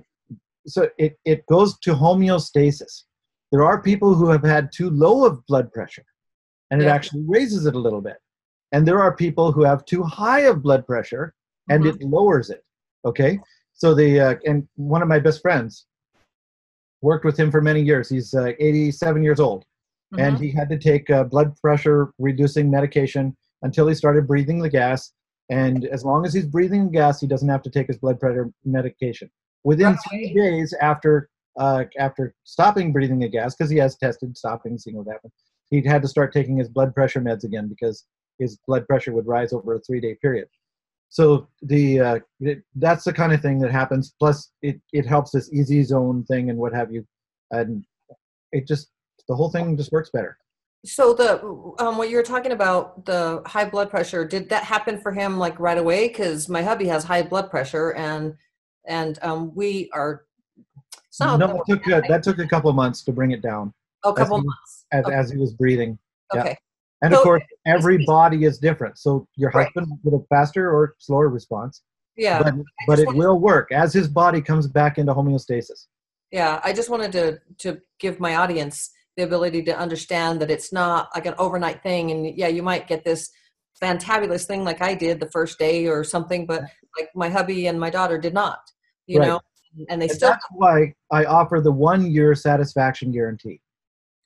so 0.67 0.89
it, 0.99 1.19
it 1.25 1.47
goes 1.47 1.79
to 1.79 1.95
homeostasis. 1.95 3.05
There 3.51 3.65
are 3.65 3.81
people 3.81 4.15
who 4.15 4.29
have 4.29 4.45
had 4.45 4.71
too 4.73 4.91
low 4.91 5.25
of 5.25 5.45
blood 5.47 5.73
pressure 5.73 6.05
and 6.71 6.83
it 6.83 6.85
yeah. 6.85 6.95
actually 6.95 7.25
raises 7.27 7.65
it 7.67 7.75
a 7.75 7.79
little 7.79 8.03
bit. 8.03 8.19
And 8.73 8.87
there 8.87 9.01
are 9.01 9.17
people 9.17 9.51
who 9.51 9.63
have 9.63 9.87
too 9.87 10.03
high 10.03 10.41
of 10.41 10.63
blood 10.63 10.87
pressure 10.87 11.35
and 11.71 11.85
mm-hmm. 11.85 12.03
it 12.03 12.07
lowers 12.07 12.51
it 12.51 12.63
okay? 13.05 13.41
So 13.75 13.95
the 13.95 14.21
uh, 14.21 14.35
and 14.45 14.67
one 14.77 15.03
of 15.03 15.09
my 15.09 15.19
best 15.19 15.43
friends 15.43 15.87
worked 17.03 17.25
with 17.25 17.39
him 17.39 17.51
for 17.51 17.61
many 17.61 17.83
years. 17.83 18.09
He's 18.09 18.35
uh, 18.35 18.53
87 18.59 19.23
years 19.23 19.41
old, 19.41 19.65
mm-hmm. 20.13 20.21
and 20.21 20.39
he 20.39 20.51
had 20.51 20.69
to 20.71 20.79
take 20.79 21.09
uh, 21.11 21.25
blood 21.25 21.57
pressure 21.61 22.13
reducing 22.19 22.71
medication 22.71 23.37
until 23.63 23.89
he 23.89 23.95
started 23.95 24.27
breathing 24.27 24.61
the 24.61 24.71
gas. 24.71 25.13
And 25.51 25.87
as 25.87 26.05
long 26.05 26.27
as 26.27 26.35
he's 26.35 26.47
breathing 26.47 26.87
the 26.87 26.93
gas, 26.93 27.21
he 27.21 27.27
doesn't 27.27 27.49
have 27.49 27.63
to 27.63 27.71
take 27.71 27.87
his 27.87 27.99
blood 27.99 28.21
pressure 28.21 28.51
medication. 28.65 29.31
Within 29.65 29.97
three 30.09 30.33
days 30.33 30.75
after 30.81 31.31
uh, 31.59 31.85
after 31.99 32.35
stopping 32.45 32.93
breathing 32.93 33.19
the 33.19 33.29
gas, 33.29 33.57
because 33.57 33.71
he 33.71 33.79
has 33.79 33.97
tested 33.97 34.37
stopping, 34.37 34.79
seeing 34.79 34.97
what 34.97 35.09
happened, 35.09 35.33
he 35.71 35.83
had 35.83 36.03
to 36.03 36.09
start 36.09 36.33
taking 36.33 36.57
his 36.57 36.69
blood 36.69 36.95
pressure 36.95 37.21
meds 37.21 37.45
again 37.45 37.69
because 37.69 38.05
his 38.39 38.59
blood 38.67 38.87
pressure 38.87 39.13
would 39.13 39.27
rise 39.27 39.53
over 39.53 39.75
a 39.75 39.81
three 39.81 40.01
day 40.01 40.17
period 40.23 40.49
so 41.09 41.49
the 41.63 42.01
uh, 42.01 42.19
it, 42.41 42.63
that's 42.77 43.05
the 43.05 43.13
kind 43.13 43.33
of 43.33 43.41
thing 43.41 43.59
that 43.61 43.73
happens. 43.73 44.15
Plus 44.19 44.53
it, 44.63 44.81
it 44.93 45.07
helps 45.07 45.31
this 45.31 45.51
EZ 45.53 45.89
zone 45.89 46.25
thing 46.25 46.51
and 46.51 46.59
what 46.59 46.75
have 46.75 46.93
you. 46.93 47.07
And 47.51 47.85
it 48.53 48.67
just 48.67 48.91
the 49.29 49.35
whole 49.35 49.51
thing 49.51 49.77
just 49.77 49.93
works 49.93 50.11
better. 50.13 50.37
So 50.85 51.13
the 51.15 51.43
um, 51.79 51.97
what 51.97 52.11
you 52.11 52.17
were 52.17 52.23
talking 52.23 52.53
about 52.53 53.05
the 53.07 53.43
high 53.47 53.65
blood 53.65 53.91
pressure 53.91 54.25
did 54.25 54.49
that 54.51 54.65
happen 54.65 55.01
for 55.01 55.13
him 55.13 55.39
like 55.39 55.59
right 55.59 55.79
away? 55.79 56.09
Because 56.09 56.49
my 56.49 56.63
hubby 56.63 56.87
has 56.89 57.05
high 57.05 57.23
blood 57.23 57.51
pressure 57.51 57.95
and 57.95 58.35
and 58.87 59.19
um, 59.23 59.55
we 59.55 59.91
are 59.93 60.25
no 61.21 61.37
that 61.37 61.63
took 61.67 61.87
a, 61.89 62.03
that 62.09 62.23
took 62.23 62.39
a 62.39 62.47
couple 62.47 62.71
of 62.71 62.77
months 62.77 63.03
to 63.05 63.13
bring 63.13 63.33
it 63.33 63.43
down. 63.43 63.73
Oh, 64.05 64.13
a 64.13 64.15
couple 64.15 64.37
as 64.37 64.43
he, 64.43 64.47
months. 64.47 64.87
as, 64.93 65.05
okay. 65.07 65.15
as 65.15 65.31
he 65.31 65.39
was 65.39 65.53
breathing. 65.53 65.99
Okay 66.37 66.59
and 67.03 67.13
so, 67.13 67.19
of 67.19 67.25
course, 67.25 67.43
every 67.67 68.05
body 68.05 68.45
is 68.45 68.59
different. 68.59 68.99
So 68.99 69.27
your 69.37 69.51
right. 69.51 69.67
husband 69.67 69.99
will 70.03 70.21
a 70.21 70.35
faster 70.35 70.71
or 70.71 70.95
slower 70.99 71.29
response. 71.29 71.83
Yeah. 72.17 72.43
But, 72.43 72.55
but 72.89 72.99
it 72.99 73.15
will 73.15 73.39
work 73.39 73.71
as 73.71 73.93
his 73.93 74.09
body 74.09 74.41
comes 74.41 74.67
back 74.67 74.99
into 74.99 75.15
homeostasis. 75.15 75.87
Yeah. 76.33 76.61
I 76.65 76.73
just 76.73 76.91
wanted 76.91 77.13
to, 77.13 77.39
to 77.59 77.81
give 78.01 78.19
my 78.19 78.37
audience 78.37 78.91
the 79.17 79.23
ability 79.23 79.63
to 79.65 79.79
understand 79.79 80.41
that 80.41 80.51
it's 80.51 80.73
not 80.73 81.09
like 81.15 81.27
an 81.27 81.35
overnight 81.39 81.83
thing. 81.83 82.11
And 82.11 82.37
yeah, 82.37 82.49
you 82.49 82.63
might 82.63 82.89
get 82.89 83.05
this 83.05 83.31
fantabulous 83.81 84.45
thing 84.47 84.65
like 84.65 84.83
I 84.83 84.95
did 84.95 85.21
the 85.21 85.31
first 85.31 85.59
day 85.59 85.87
or 85.87 86.03
something, 86.03 86.47
but 86.47 86.63
like 86.99 87.09
my 87.15 87.29
hubby 87.29 87.69
and 87.69 87.79
my 87.79 87.91
daughter 87.91 88.19
did 88.19 88.35
not, 88.35 88.59
you 89.07 89.21
right. 89.21 89.29
know, 89.29 89.41
and 89.89 90.03
they 90.03 90.07
and 90.07 90.17
still. 90.17 90.31
That's 90.31 90.45
why 90.51 90.95
I 91.13 91.25
offer 91.25 91.61
the 91.61 91.73
one 91.73 92.11
year 92.11 92.35
satisfaction 92.35 93.13
guarantee 93.13 93.61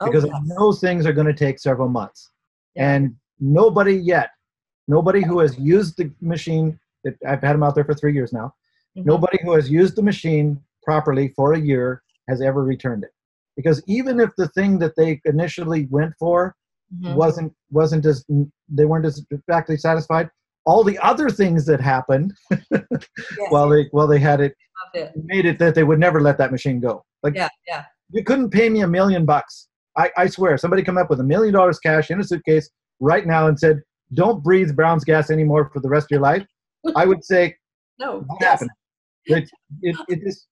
oh, 0.01 0.07
because 0.07 0.25
oh, 0.25 0.29
yes. 0.29 0.57
those 0.59 0.81
things 0.81 1.05
are 1.05 1.13
going 1.13 1.27
to 1.27 1.35
take 1.35 1.59
several 1.59 1.89
months. 1.89 2.31
And 2.77 3.17
nobody 3.41 3.95
yet, 3.95 4.31
nobody 4.89 5.23
who 5.23 5.41
has 5.41 5.59
used 5.59 5.97
the 5.97 6.11
machine, 6.21 6.79
that 7.05 7.15
I've 7.27 7.43
had 7.43 7.55
them 7.55 7.63
out 7.63 7.75
there 7.75 7.85
for 7.85 7.95
three 7.95 8.15
years 8.15 8.33
now, 8.33 8.55
mm-hmm. 8.97 9.07
nobody 9.07 9.39
who 9.43 9.53
has 9.53 9.71
used 9.71 9.97
the 9.97 10.03
machine 10.03 10.61
properly 10.83 11.29
for 11.37 11.55
a 11.55 11.61
year 11.61 12.03
has 12.29 12.41
ever 12.41 12.63
returned 12.63 13.05
it. 13.05 13.11
Because 13.57 13.83
even 13.87 14.21
if 14.21 14.31
the 14.37 14.49
thing 14.49 14.79
that 14.79 14.97
they 14.97 15.21
initially 15.25 15.87
went 15.91 16.15
for 16.19 16.57
mm-hmm. 16.95 17.15
wasn't 17.15 17.53
wasn't 17.71 18.07
as 18.07 18.25
they 18.69 18.87
weren't 18.87 19.05
as 19.05 19.25
exactly 19.31 19.77
satisfied, 19.77 20.31
all 20.65 20.83
the 20.83 20.99
other 20.99 21.29
things 21.29 21.67
that 21.67 21.81
happened 21.81 22.33
yes. 22.71 23.07
while 23.51 23.69
they 23.69 23.89
while 23.91 24.07
they 24.07 24.19
had 24.19 24.41
it, 24.41 24.55
it, 24.95 25.13
made 25.25 25.45
it 25.45 25.59
that 25.59 25.75
they 25.75 25.85
would 25.85 25.99
never 25.99 26.21
let 26.21 26.39
that 26.39 26.51
machine 26.51 26.81
go. 26.81 27.05
Like 27.23 27.35
yeah, 27.35 27.49
yeah. 27.67 27.85
You 28.11 28.25
couldn't 28.25 28.51
pay 28.51 28.69
me 28.69 28.83
a 28.83 28.89
million 28.89 29.25
bucks 29.25 29.69
I, 29.97 30.11
I 30.17 30.27
swear, 30.27 30.57
somebody 30.57 30.83
come 30.83 30.99
up 30.99 31.11
with 31.11 31.21
a 31.21 31.25
million 31.25 31.53
dollars 31.53 31.79
cash 31.79 32.11
in 32.11 32.21
a 32.21 32.25
suitcase 32.25 32.71
right 33.01 33.27
now 33.27 33.49
and 33.49 33.59
said, 33.59 33.81
"Don't 34.15 34.43
breathe 34.43 34.75
Brown's 34.75 35.05
gas 35.05 35.31
anymore 35.31 35.71
for 35.73 35.81
the 35.81 35.89
rest 35.89 36.07
of 36.07 36.11
your 36.13 36.21
life," 36.21 36.47
I 36.97 37.07
would 37.07 37.25
say, 37.25 37.57
"No, 37.99 38.21
what 38.21 38.39
yes. 38.41 38.51
happened?" 38.51 38.71
It, 39.27 39.51
it, 39.83 39.97
it 40.09 40.21
is. 40.23 40.47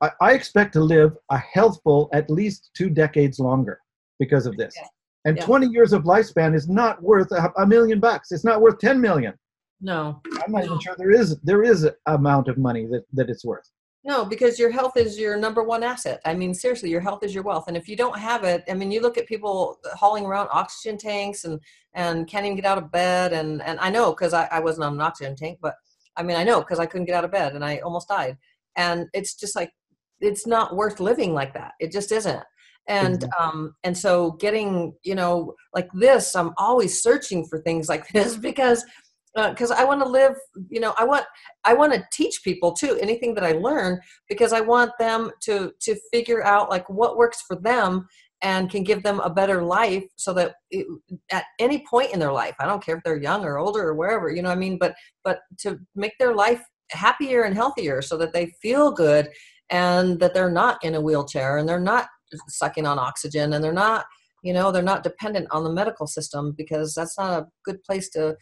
I, 0.00 0.10
I, 0.20 0.32
expect 0.32 0.72
to 0.74 0.80
live 0.80 1.16
a 1.30 1.38
healthful 1.38 2.08
at 2.12 2.30
least 2.30 2.70
two 2.76 2.88
decades 2.90 3.38
longer 3.38 3.80
because 4.18 4.46
of 4.46 4.56
this. 4.56 4.74
And 5.24 5.36
yeah. 5.36 5.44
20 5.44 5.66
years 5.68 5.92
of 5.92 6.04
lifespan 6.04 6.54
is 6.54 6.68
not 6.68 7.02
worth 7.02 7.30
a, 7.32 7.52
a, 7.58 7.66
million 7.66 8.00
bucks. 8.00 8.32
It's 8.32 8.44
not 8.44 8.60
worth 8.60 8.78
10 8.78 9.00
million. 9.00 9.34
No. 9.80 10.20
I'm 10.44 10.52
not 10.52 10.60
no. 10.60 10.64
even 10.66 10.80
sure 10.80 10.94
there 10.96 11.10
is 11.10 11.38
there 11.40 11.62
is 11.62 11.88
amount 12.06 12.48
of 12.48 12.58
money 12.58 12.86
that, 12.86 13.04
that 13.12 13.28
it's 13.30 13.44
worth. 13.44 13.68
No, 14.04 14.24
because 14.24 14.58
your 14.58 14.70
health 14.70 14.96
is 14.96 15.18
your 15.18 15.36
number 15.36 15.62
one 15.62 15.82
asset. 15.82 16.20
I 16.24 16.34
mean, 16.34 16.54
seriously, 16.54 16.88
your 16.88 17.00
health 17.00 17.24
is 17.24 17.34
your 17.34 17.42
wealth. 17.42 17.64
And 17.66 17.76
if 17.76 17.88
you 17.88 17.96
don't 17.96 18.18
have 18.18 18.44
it, 18.44 18.62
I 18.70 18.74
mean, 18.74 18.92
you 18.92 19.00
look 19.00 19.18
at 19.18 19.26
people 19.26 19.78
hauling 19.94 20.24
around 20.24 20.48
oxygen 20.52 20.96
tanks 20.96 21.44
and, 21.44 21.60
and 21.94 22.26
can't 22.26 22.46
even 22.46 22.56
get 22.56 22.64
out 22.64 22.78
of 22.78 22.92
bed. 22.92 23.32
And, 23.32 23.60
and 23.62 23.78
I 23.80 23.90
know 23.90 24.12
because 24.12 24.32
I, 24.32 24.48
I 24.52 24.60
wasn't 24.60 24.84
on 24.84 24.94
an 24.94 25.00
oxygen 25.00 25.34
tank, 25.34 25.58
but 25.60 25.74
I 26.16 26.22
mean, 26.22 26.36
I 26.36 26.44
know 26.44 26.60
because 26.60 26.78
I 26.78 26.86
couldn't 26.86 27.06
get 27.06 27.16
out 27.16 27.24
of 27.24 27.32
bed 27.32 27.54
and 27.54 27.64
I 27.64 27.78
almost 27.78 28.08
died. 28.08 28.38
And 28.76 29.06
it's 29.12 29.34
just 29.34 29.56
like, 29.56 29.72
it's 30.20 30.46
not 30.46 30.76
worth 30.76 31.00
living 31.00 31.34
like 31.34 31.54
that. 31.54 31.72
It 31.80 31.92
just 31.92 32.12
isn't. 32.12 32.42
And 32.88 33.20
mm-hmm. 33.20 33.42
um, 33.42 33.74
and 33.84 33.96
so 33.96 34.32
getting 34.32 34.94
you 35.02 35.14
know 35.14 35.54
like 35.74 35.88
this, 35.92 36.34
I'm 36.34 36.52
always 36.56 37.02
searching 37.02 37.44
for 37.46 37.60
things 37.60 37.88
like 37.88 38.08
this 38.14 38.36
because 38.36 38.84
because 39.34 39.70
uh, 39.70 39.76
I 39.78 39.84
want 39.84 40.02
to 40.02 40.08
live, 40.08 40.34
you 40.68 40.80
know, 40.80 40.94
I 40.98 41.04
want 41.04 41.24
I 41.64 41.74
want 41.74 41.92
to 41.92 42.04
teach 42.12 42.42
people 42.42 42.72
too 42.72 42.98
anything 43.00 43.34
that 43.34 43.44
I 43.44 43.52
learn 43.52 44.00
because 44.28 44.52
I 44.52 44.60
want 44.60 44.92
them 44.98 45.30
to 45.42 45.72
to 45.80 45.96
figure 46.12 46.44
out 46.44 46.70
like 46.70 46.88
what 46.88 47.16
works 47.16 47.42
for 47.46 47.56
them 47.56 48.06
and 48.42 48.70
can 48.70 48.84
give 48.84 49.02
them 49.02 49.20
a 49.20 49.30
better 49.30 49.62
life 49.62 50.04
so 50.16 50.32
that 50.32 50.54
it, 50.70 50.86
at 51.32 51.44
any 51.58 51.84
point 51.90 52.12
in 52.12 52.20
their 52.20 52.32
life 52.32 52.54
i 52.60 52.66
don't 52.66 52.84
care 52.84 52.96
if 52.96 53.02
they're 53.02 53.16
young 53.16 53.44
or 53.44 53.58
older 53.58 53.88
or 53.88 53.94
wherever 53.94 54.30
you 54.30 54.42
know 54.42 54.50
i 54.50 54.54
mean? 54.54 54.78
But 54.78 54.94
but 55.24 55.40
to 55.58 55.78
make 55.94 56.12
their 56.18 56.34
life 56.34 56.62
happier 56.90 57.42
and 57.42 57.54
healthier 57.54 58.00
so 58.00 58.16
that 58.18 58.32
they 58.32 58.54
feel 58.62 58.92
good 58.92 59.28
and 59.70 60.18
that 60.20 60.34
they're 60.34 60.50
not 60.50 60.82
in 60.84 60.94
a 60.94 61.00
wheelchair 61.00 61.58
and 61.58 61.68
they're 61.68 61.80
not 61.80 62.08
sucking 62.48 62.86
on 62.86 62.98
oxygen 62.98 63.52
and 63.52 63.62
they're 63.62 63.72
not 63.72 64.06
you 64.42 64.52
know 64.52 64.70
they're 64.70 64.82
not 64.82 65.02
dependent 65.02 65.48
on 65.50 65.64
the 65.64 65.72
medical 65.72 66.06
system 66.06 66.54
because 66.56 66.94
that's 66.94 67.18
not 67.18 67.42
a 67.42 67.46
good 67.64 67.82
place 67.82 68.08
to 68.10 68.36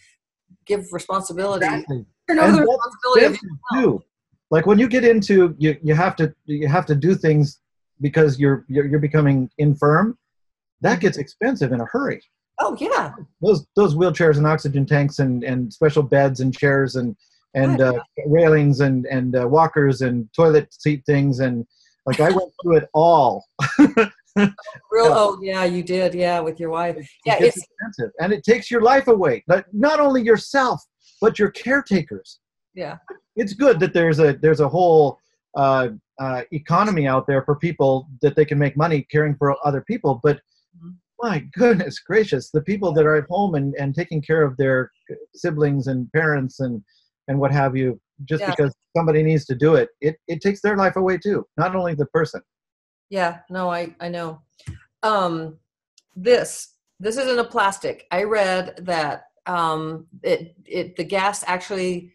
give 0.67 0.87
responsibility. 0.93 1.67
Exactly. 1.67 2.05
responsibility 2.29 3.39
too. 3.73 4.03
Like 4.51 4.67
when 4.67 4.79
you 4.79 4.89
get 4.89 5.05
into 5.05 5.55
you, 5.59 5.77
you 5.83 5.95
have 5.95 6.17
to 6.17 6.35
you 6.45 6.69
have 6.69 6.87
to 6.87 6.95
do 6.95 7.15
things 7.15 7.61
because 8.01 8.39
you're 8.39 8.65
you're, 8.69 8.87
you're 8.87 9.01
becoming 9.01 9.51
infirm. 9.59 10.19
That 10.83 11.01
gets 11.01 11.19
expensive 11.19 11.73
in 11.73 11.81
a 11.81 11.87
hurry. 11.87 12.23
Oh 12.61 12.77
yeah. 12.81 13.13
Those 13.41 13.67
those 13.75 13.95
wheelchairs 13.95 14.37
and 14.37 14.47
oxygen 14.47 14.87
tanks 14.87 15.19
and 15.19 15.43
and 15.43 15.73
special 15.73 16.03
beds 16.03 16.41
and 16.41 16.57
chairs 16.57 16.97
and 16.97 17.17
and 17.55 17.81
uh, 17.81 17.99
railings 18.27 18.81
and 18.81 19.07
and 19.07 19.37
uh, 19.37 19.49
walkers 19.49 20.03
and 20.03 20.29
toilet 20.35 20.73
seat 20.73 21.03
things 21.07 21.41
and 21.41 21.67
like 22.05 22.21
I 22.21 22.31
went 22.31 22.53
through 22.63 22.77
it 22.77 22.89
all. 22.95 23.45
Real, 24.91 25.07
oh 25.07 25.39
yeah, 25.43 25.65
you 25.65 25.83
did, 25.83 26.15
yeah, 26.15 26.41
with 26.41 26.61
your 26.61 26.71
wife. 26.71 26.97
Yeah, 27.25 27.37
it's, 27.41 27.57
it's 27.57 27.67
expensive, 27.67 28.13
and 28.21 28.33
it 28.33 28.45
takes 28.45 28.71
your 28.71 28.83
life 28.83 29.09
away. 29.09 29.45
But 29.47 29.67
not 29.73 30.01
only 30.01 30.23
yourself, 30.23 30.83
but 31.21 31.39
your 31.39 31.51
caretakers. 31.51 32.41
Yeah, 32.75 32.99
it's 33.37 33.55
good 33.55 33.81
that 33.81 33.95
there's 33.95 34.19
a 34.19 34.35
there's 34.35 34.61
a 34.61 34.69
whole 34.69 35.19
uh, 35.57 35.89
uh, 36.19 36.43
economy 36.53 37.07
out 37.07 37.27
there 37.27 37.43
for 37.43 37.57
people 37.57 38.09
that 38.23 38.37
they 38.37 38.45
can 38.45 38.59
make 38.59 38.77
money 38.77 39.07
caring 39.11 39.35
for 39.37 39.57
other 39.67 39.81
people. 39.81 40.21
But 40.23 40.37
mm-hmm. 40.37 40.91
my 41.21 41.39
goodness 41.57 41.99
gracious, 41.99 42.51
the 42.51 42.63
people 42.63 42.93
that 42.93 43.07
are 43.07 43.17
at 43.17 43.29
home 43.29 43.55
and, 43.55 43.75
and 43.77 43.95
taking 43.95 44.21
care 44.21 44.43
of 44.43 44.57
their 44.57 44.91
siblings 45.35 45.87
and 45.87 46.11
parents 46.13 46.61
and 46.61 46.83
and 47.29 47.41
what 47.41 47.51
have 47.51 47.77
you, 47.77 48.01
just 48.25 48.43
yeah. 48.43 48.51
because 48.51 48.73
somebody 48.97 49.23
needs 49.23 49.45
to 49.47 49.55
do 49.55 49.75
it, 49.75 49.89
it 50.01 50.17
it 50.29 50.41
takes 50.41 50.61
their 50.61 50.77
life 50.77 50.97
away 50.97 51.19
too. 51.19 51.47
Not 51.57 51.75
only 51.75 51.95
the 51.95 52.07
person. 52.07 52.43
Yeah, 53.09 53.41
no, 53.51 53.71
I 53.71 53.95
I 54.01 54.09
know. 54.09 54.43
Um, 55.03 55.59
this 56.15 56.75
this 56.99 57.17
isn't 57.17 57.39
a 57.39 57.45
plastic. 57.45 58.07
I 58.11 58.25
read 58.25 58.81
that 58.83 59.27
um, 59.47 60.07
it 60.23 60.55
it 60.65 60.97
the 60.97 61.05
gas 61.05 61.45
actually 61.47 62.13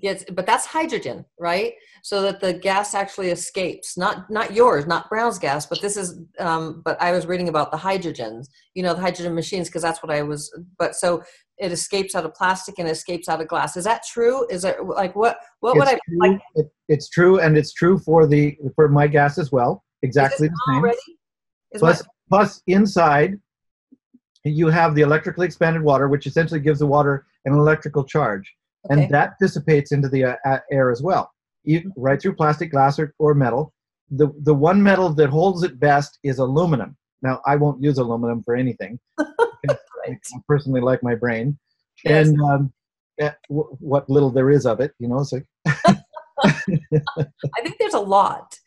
gets, 0.00 0.24
but 0.32 0.46
that's 0.46 0.66
hydrogen, 0.66 1.24
right? 1.38 1.74
So 2.02 2.22
that 2.22 2.40
the 2.40 2.54
gas 2.54 2.94
actually 2.94 3.30
escapes. 3.30 3.96
Not 3.96 4.30
not 4.30 4.52
yours, 4.54 4.86
not 4.86 5.08
Brown's 5.08 5.38
gas, 5.38 5.66
but 5.66 5.80
this 5.80 5.96
is. 5.96 6.18
Um, 6.38 6.82
but 6.84 7.00
I 7.00 7.12
was 7.12 7.26
reading 7.26 7.48
about 7.48 7.70
the 7.70 7.76
hydrogens. 7.76 8.46
You 8.74 8.82
know, 8.82 8.94
the 8.94 9.00
hydrogen 9.00 9.34
machines, 9.34 9.68
because 9.68 9.82
that's 9.82 10.02
what 10.02 10.10
I 10.10 10.22
was. 10.22 10.52
But 10.78 10.94
so 10.94 11.22
it 11.58 11.72
escapes 11.72 12.14
out 12.14 12.24
of 12.24 12.34
plastic 12.34 12.78
and 12.78 12.88
escapes 12.88 13.28
out 13.28 13.40
of 13.40 13.48
glass. 13.48 13.76
Is 13.76 13.84
that 13.84 14.02
true? 14.10 14.46
Is 14.48 14.64
it 14.64 14.82
like 14.84 15.14
what 15.14 15.38
what 15.60 15.76
would 15.76 15.88
I 15.88 15.92
true. 15.92 16.18
like? 16.18 16.40
It, 16.54 16.66
it's 16.88 17.08
true, 17.08 17.40
and 17.40 17.56
it's 17.56 17.72
true 17.72 17.98
for 17.98 18.26
the 18.26 18.56
for 18.74 18.88
my 18.88 19.06
gas 19.06 19.38
as 19.38 19.52
well. 19.52 19.84
Exactly 20.02 20.48
the 20.48 20.60
same. 20.68 20.76
Already? 20.76 20.98
Plus, 21.76 22.02
plus 22.28 22.62
inside, 22.66 23.38
you 24.44 24.68
have 24.68 24.94
the 24.94 25.02
electrically 25.02 25.46
expanded 25.46 25.82
water, 25.82 26.08
which 26.08 26.26
essentially 26.26 26.60
gives 26.60 26.80
the 26.80 26.86
water 26.86 27.26
an 27.44 27.52
electrical 27.52 28.04
charge, 28.04 28.52
okay. 28.90 29.02
and 29.02 29.12
that 29.12 29.34
dissipates 29.40 29.92
into 29.92 30.08
the 30.08 30.24
uh, 30.24 30.58
air 30.70 30.90
as 30.90 31.02
well, 31.02 31.32
you, 31.64 31.92
right 31.96 32.20
through 32.20 32.34
plastic, 32.34 32.70
glass, 32.70 32.98
or, 32.98 33.14
or 33.18 33.34
metal. 33.34 33.72
The 34.10 34.32
the 34.42 34.54
one 34.54 34.82
metal 34.82 35.10
that 35.14 35.30
holds 35.30 35.62
it 35.62 35.78
best 35.78 36.18
is 36.24 36.38
aluminum. 36.38 36.96
Now, 37.22 37.40
I 37.46 37.56
won't 37.56 37.82
use 37.82 37.98
aluminum 37.98 38.42
for 38.42 38.56
anything. 38.56 38.98
I 39.18 40.16
personally 40.48 40.80
like 40.80 41.02
my 41.02 41.14
brain, 41.14 41.58
yes. 42.04 42.28
and 42.28 42.40
um, 42.40 42.72
eh, 43.20 43.30
what 43.48 44.08
little 44.08 44.30
there 44.30 44.50
is 44.50 44.66
of 44.66 44.80
it, 44.80 44.92
you 44.98 45.08
know. 45.08 45.22
So 45.22 45.40
I 45.66 47.60
think 47.62 47.76
there's 47.78 47.94
a 47.94 48.00
lot. 48.00 48.58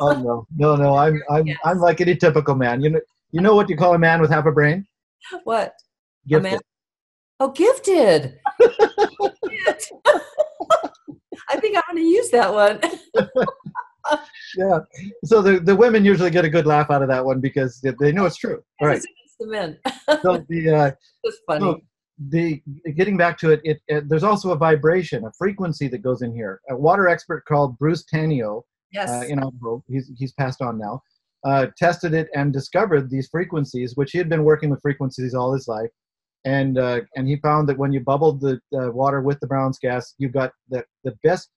oh 0.00 0.12
no, 0.12 0.46
no, 0.56 0.76
no! 0.76 0.96
I'm 0.96 1.22
I'm 1.30 1.46
yes. 1.46 1.58
I'm 1.64 1.78
like 1.78 2.00
any 2.00 2.16
typical 2.16 2.54
man. 2.54 2.82
You 2.82 2.90
know, 2.90 3.00
you 3.30 3.40
know 3.40 3.54
what 3.54 3.68
you 3.68 3.76
call 3.76 3.94
a 3.94 3.98
man 3.98 4.20
with 4.20 4.30
half 4.30 4.46
a 4.46 4.52
brain? 4.52 4.86
What? 5.44 5.74
Gifted. 6.26 6.46
A 6.46 6.50
man? 6.52 6.60
Oh, 7.40 7.50
gifted. 7.50 8.40
I 11.50 11.56
think 11.58 11.76
I'm 11.76 11.82
going 11.94 12.04
to 12.04 12.08
use 12.08 12.30
that 12.30 12.52
one. 12.52 12.80
yeah. 14.56 14.78
So 15.24 15.42
the, 15.42 15.60
the 15.60 15.74
women 15.74 16.04
usually 16.04 16.30
get 16.30 16.44
a 16.44 16.50
good 16.50 16.66
laugh 16.66 16.90
out 16.90 17.02
of 17.02 17.08
that 17.08 17.24
one 17.24 17.40
because 17.40 17.80
they 18.00 18.12
know 18.12 18.26
it's 18.26 18.36
true. 18.36 18.62
All 18.80 18.88
right 18.88 19.02
the 19.38 19.46
men. 19.46 19.78
so 20.22 20.44
the 20.48 20.70
uh, 20.70 20.90
it's 21.24 21.38
funny. 21.46 21.60
So 21.60 21.80
the 22.30 22.62
getting 22.96 23.16
back 23.16 23.38
to 23.38 23.50
it, 23.50 23.60
it, 23.62 23.78
it, 23.86 24.08
there's 24.08 24.24
also 24.24 24.50
a 24.50 24.56
vibration, 24.56 25.24
a 25.24 25.32
frequency 25.38 25.88
that 25.88 25.98
goes 25.98 26.22
in 26.22 26.34
here. 26.34 26.60
A 26.68 26.76
water 26.76 27.08
expert 27.08 27.44
called 27.46 27.78
Bruce 27.78 28.04
Tainio, 28.12 28.62
yes, 28.92 29.08
uh, 29.08 29.26
in 29.28 29.38
Idaho, 29.38 29.82
he's 29.86 30.10
he's 30.18 30.32
passed 30.32 30.60
on 30.60 30.78
now, 30.78 31.02
uh, 31.44 31.66
tested 31.76 32.14
it 32.14 32.28
and 32.34 32.52
discovered 32.52 33.10
these 33.10 33.28
frequencies, 33.28 33.96
which 33.96 34.12
he 34.12 34.18
had 34.18 34.28
been 34.28 34.44
working 34.44 34.70
with 34.70 34.82
frequencies 34.82 35.34
all 35.34 35.52
his 35.52 35.68
life, 35.68 35.90
and 36.44 36.78
uh, 36.78 37.00
and 37.16 37.28
he 37.28 37.36
found 37.36 37.68
that 37.68 37.78
when 37.78 37.92
you 37.92 38.00
bubbled 38.00 38.40
the 38.40 38.60
uh, 38.74 38.90
water 38.90 39.20
with 39.20 39.40
the 39.40 39.46
Brown's 39.46 39.78
gas, 39.78 40.14
you 40.18 40.28
got 40.28 40.52
the 40.68 40.84
the 41.04 41.16
best 41.22 41.50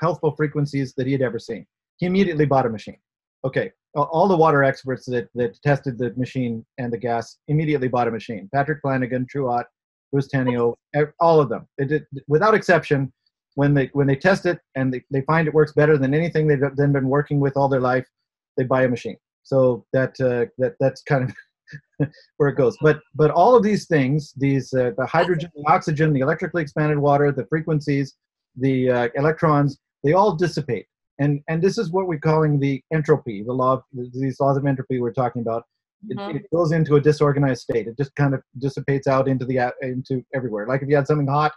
healthful 0.00 0.34
frequencies 0.36 0.94
that 0.96 1.06
he 1.06 1.12
had 1.12 1.22
ever 1.22 1.38
seen. 1.38 1.66
He 1.98 2.06
immediately 2.06 2.46
bought 2.46 2.66
a 2.66 2.70
machine. 2.70 2.98
Okay, 3.44 3.70
all 3.94 4.26
the 4.26 4.36
water 4.36 4.64
experts 4.64 5.06
that, 5.06 5.28
that 5.34 5.60
tested 5.62 5.98
the 5.98 6.12
machine 6.16 6.64
and 6.78 6.92
the 6.92 6.98
gas 6.98 7.38
immediately 7.48 7.88
bought 7.88 8.08
a 8.08 8.10
machine. 8.10 8.48
Patrick 8.52 8.80
Flanagan, 8.80 9.26
Truott, 9.26 9.64
Bruce 10.10 10.28
Tainio, 10.28 10.74
all 11.20 11.40
of 11.40 11.48
them. 11.48 11.66
It 11.78 11.88
did, 11.88 12.06
without 12.26 12.54
exception, 12.54 13.12
when 13.56 13.74
they 13.74 13.90
when 13.92 14.06
they 14.06 14.16
test 14.16 14.46
it 14.46 14.58
and 14.74 14.92
they, 14.92 15.02
they 15.10 15.20
find 15.22 15.46
it 15.46 15.54
works 15.54 15.72
better 15.72 15.96
than 15.96 16.14
anything 16.14 16.46
they've 16.46 16.60
then 16.76 16.92
been 16.92 17.08
working 17.08 17.38
with 17.38 17.56
all 17.56 17.68
their 17.68 17.80
life, 17.80 18.06
they 18.56 18.64
buy 18.64 18.84
a 18.84 18.88
machine. 18.88 19.16
So 19.42 19.84
that 19.92 20.18
uh, 20.20 20.46
that 20.58 20.74
that's 20.80 21.02
kind 21.02 21.24
of 21.24 21.36
where 22.36 22.48
it 22.48 22.56
goes. 22.56 22.76
But 22.80 23.00
but 23.14 23.30
all 23.30 23.56
of 23.56 23.62
these 23.62 23.86
things, 23.86 24.32
these 24.36 24.72
uh, 24.74 24.92
the 24.96 25.06
hydrogen, 25.06 25.50
the 25.54 25.64
oxygen, 25.70 26.12
the 26.12 26.20
electrically 26.20 26.62
expanded 26.62 26.98
water, 26.98 27.32
the 27.32 27.46
frequencies, 27.46 28.14
the 28.56 28.90
uh, 28.90 29.08
electrons, 29.14 29.78
they 30.02 30.12
all 30.12 30.34
dissipate 30.34 30.86
and 31.18 31.40
and 31.48 31.62
this 31.62 31.78
is 31.78 31.90
what 31.90 32.06
we're 32.06 32.18
calling 32.18 32.58
the 32.58 32.82
entropy 32.92 33.42
the 33.42 33.52
law 33.52 33.74
of 33.74 33.82
these 34.14 34.38
laws 34.40 34.56
of 34.56 34.66
entropy 34.66 35.00
we're 35.00 35.12
talking 35.12 35.42
about 35.42 35.64
it, 36.08 36.18
mm-hmm. 36.18 36.36
it, 36.36 36.50
goes 36.52 36.72
into 36.72 36.96
a 36.96 37.00
disorganized 37.00 37.62
state 37.62 37.86
it 37.86 37.96
just 37.96 38.14
kind 38.14 38.34
of 38.34 38.42
dissipates 38.58 39.06
out 39.06 39.28
into 39.28 39.44
the 39.44 39.72
into 39.82 40.22
everywhere 40.34 40.66
like 40.66 40.82
if 40.82 40.88
you 40.88 40.96
had 40.96 41.06
something 41.06 41.26
hot 41.26 41.52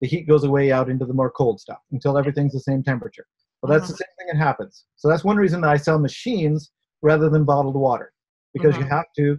the 0.00 0.08
heat 0.08 0.26
goes 0.26 0.44
away 0.44 0.72
out 0.72 0.88
into 0.88 1.04
the 1.04 1.12
more 1.12 1.30
cold 1.30 1.60
stuff 1.60 1.78
until 1.92 2.16
everything's 2.16 2.52
the 2.52 2.60
same 2.60 2.82
temperature 2.82 3.26
well 3.62 3.70
that's 3.70 3.84
mm-hmm. 3.84 3.92
the 3.92 3.98
same 3.98 4.14
thing 4.18 4.26
that 4.32 4.44
happens 4.44 4.84
so 4.96 5.08
that's 5.08 5.24
one 5.24 5.36
reason 5.36 5.60
that 5.60 5.70
i 5.70 5.76
sell 5.76 5.98
machines 5.98 6.70
rather 7.02 7.28
than 7.28 7.44
bottled 7.44 7.74
water 7.74 8.12
because 8.54 8.74
mm-hmm. 8.74 8.84
you 8.84 8.88
have 8.88 9.06
to 9.16 9.38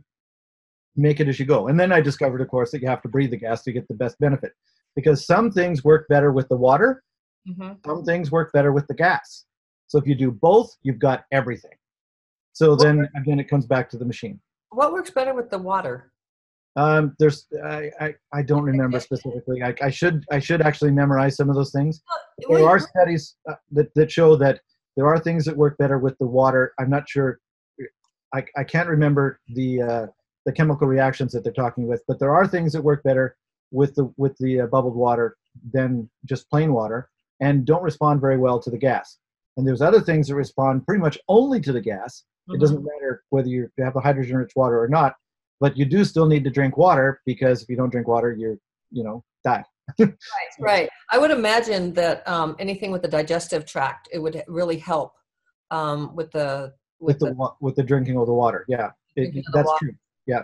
make 0.96 1.20
it 1.20 1.28
as 1.28 1.40
you 1.40 1.46
go 1.46 1.68
and 1.68 1.80
then 1.80 1.92
i 1.92 2.02
discovered 2.02 2.42
of 2.42 2.48
course 2.50 2.72
that 2.72 2.82
you 2.82 2.88
have 2.88 3.02
to 3.02 3.10
breathe 3.10 3.32
the 3.32 3.38
gas 3.38 3.64
to 3.64 3.72
get 3.72 3.88
the 3.88 3.94
best 3.94 4.20
benefit 4.20 4.52
because 4.96 5.26
some 5.26 5.52
things 5.52 5.84
work 5.84 6.06
better 6.10 6.32
with 6.32 6.48
the 6.50 6.58
water 6.58 7.04
mm-hmm. 7.48 7.74
some 7.86 8.04
things 8.04 8.32
work 8.32 8.52
better 8.52 8.72
with 8.72 8.86
the 8.88 8.94
gas 8.94 9.46
so 9.92 9.98
if 9.98 10.08
you 10.08 10.16
do 10.16 10.32
both, 10.32 10.74
you've 10.84 11.00
got 11.00 11.26
everything. 11.34 11.74
So 12.54 12.78
then 12.78 13.10
again, 13.18 13.42
it 13.42 13.50
comes 13.50 13.66
back 13.66 13.90
to 13.90 13.98
the 13.98 14.06
machine. 14.06 14.40
What 14.70 14.94
works 14.94 15.12
better 15.12 15.34
with 15.34 15.50
the 15.50 15.58
water? 15.58 16.14
Um, 16.78 17.14
there's 17.20 17.46
I, 17.62 17.92
I, 18.00 18.16
I 18.34 18.42
don't 18.42 18.64
remember 18.64 19.02
specifically. 19.02 19.62
I, 19.62 19.76
I 19.82 19.90
should 19.90 20.24
I 20.32 20.40
should 20.40 20.62
actually 20.62 20.92
memorize 20.92 21.36
some 21.36 21.50
of 21.50 21.56
those 21.56 21.74
things. 21.74 22.02
There 22.48 22.66
are 22.66 22.80
studies 22.80 23.36
uh, 23.50 23.56
that, 23.72 23.94
that 23.96 24.10
show 24.10 24.38
that 24.38 24.62
there 24.96 25.08
are 25.08 25.20
things 25.20 25.44
that 25.44 25.58
work 25.58 25.78
better 25.78 26.00
with 26.00 26.18
the 26.20 26.28
water. 26.28 26.72
I'm 26.80 26.90
not 26.90 27.10
sure. 27.10 27.40
I, 28.34 28.46
I 28.56 28.64
can't 28.64 28.88
remember 28.88 29.42
the 29.56 29.82
uh, 29.82 30.08
the 30.46 30.52
chemical 30.52 30.88
reactions 30.88 31.32
that 31.34 31.44
they're 31.44 31.54
talking 31.54 31.88
with. 31.88 32.04
But 32.08 32.20
there 32.20 32.34
are 32.34 32.48
things 32.48 32.74
that 32.74 32.84
work 32.84 33.04
better 33.04 33.36
with 33.72 33.96
the 33.96 34.12
with 34.18 34.38
the 34.38 34.62
uh, 34.62 34.68
bubbled 34.68 34.96
water 34.96 35.38
than 35.74 36.10
just 36.26 36.50
plain 36.50 36.74
water, 36.74 37.10
and 37.40 37.66
don't 37.66 37.84
respond 37.84 38.22
very 38.22 38.38
well 38.38 38.60
to 38.60 38.70
the 38.70 38.78
gas. 38.78 39.18
And 39.58 39.68
there's 39.68 39.82
other 39.82 40.02
things 40.02 40.28
that 40.28 40.36
respond 40.36 40.86
pretty 40.86 41.02
much 41.02 41.18
only 41.28 41.60
to 41.62 41.74
the 41.74 41.82
gas. 41.82 42.24
Mm-hmm. 42.50 42.56
It 42.56 42.60
doesn't 42.60 42.84
matter 42.84 43.24
whether 43.30 43.50
you 43.50 43.70
have 43.80 43.94
the 43.94 44.00
hydrogen-rich 44.00 44.54
water 44.56 44.82
or 44.82 44.88
not, 44.88 45.16
but 45.60 45.78
you 45.78 45.86
do 45.86 46.04
still 46.06 46.26
need 46.26 46.44
to 46.46 46.50
drink 46.50 46.78
water 46.78 47.22
because 47.26 47.62
if 47.62 47.70
you 47.70 47.76
don't 47.76 47.90
drink 47.90 48.08
water, 48.08 48.34
you're 48.38 48.58
you 48.92 49.04
know 49.04 49.24
die. 49.44 49.64
right, 50.00 50.14
right. 50.60 50.90
I 51.12 51.18
would 51.18 51.32
imagine 51.32 51.94
that 51.94 52.28
um, 52.28 52.56
anything 52.60 52.92
with 52.92 53.02
the 53.02 53.08
digestive 53.08 53.66
tract, 53.66 54.08
it 54.12 54.20
would 54.20 54.44
really 54.48 54.78
help 54.78 55.14
um, 55.70 56.16
with 56.16 56.32
the 56.32 56.74
with, 57.00 57.16
with 57.16 57.20
the, 57.20 57.36
the, 57.36 57.50
with 57.60 57.76
the 57.76 57.84
drinking 57.84 58.18
of 58.18 58.28
the 58.28 58.34
water. 58.34 58.66
Yeah, 58.68 58.92
it, 59.16 59.44
that's 59.54 59.68
water. 59.68 59.78
true. 59.80 59.94
Yeah. 60.26 60.44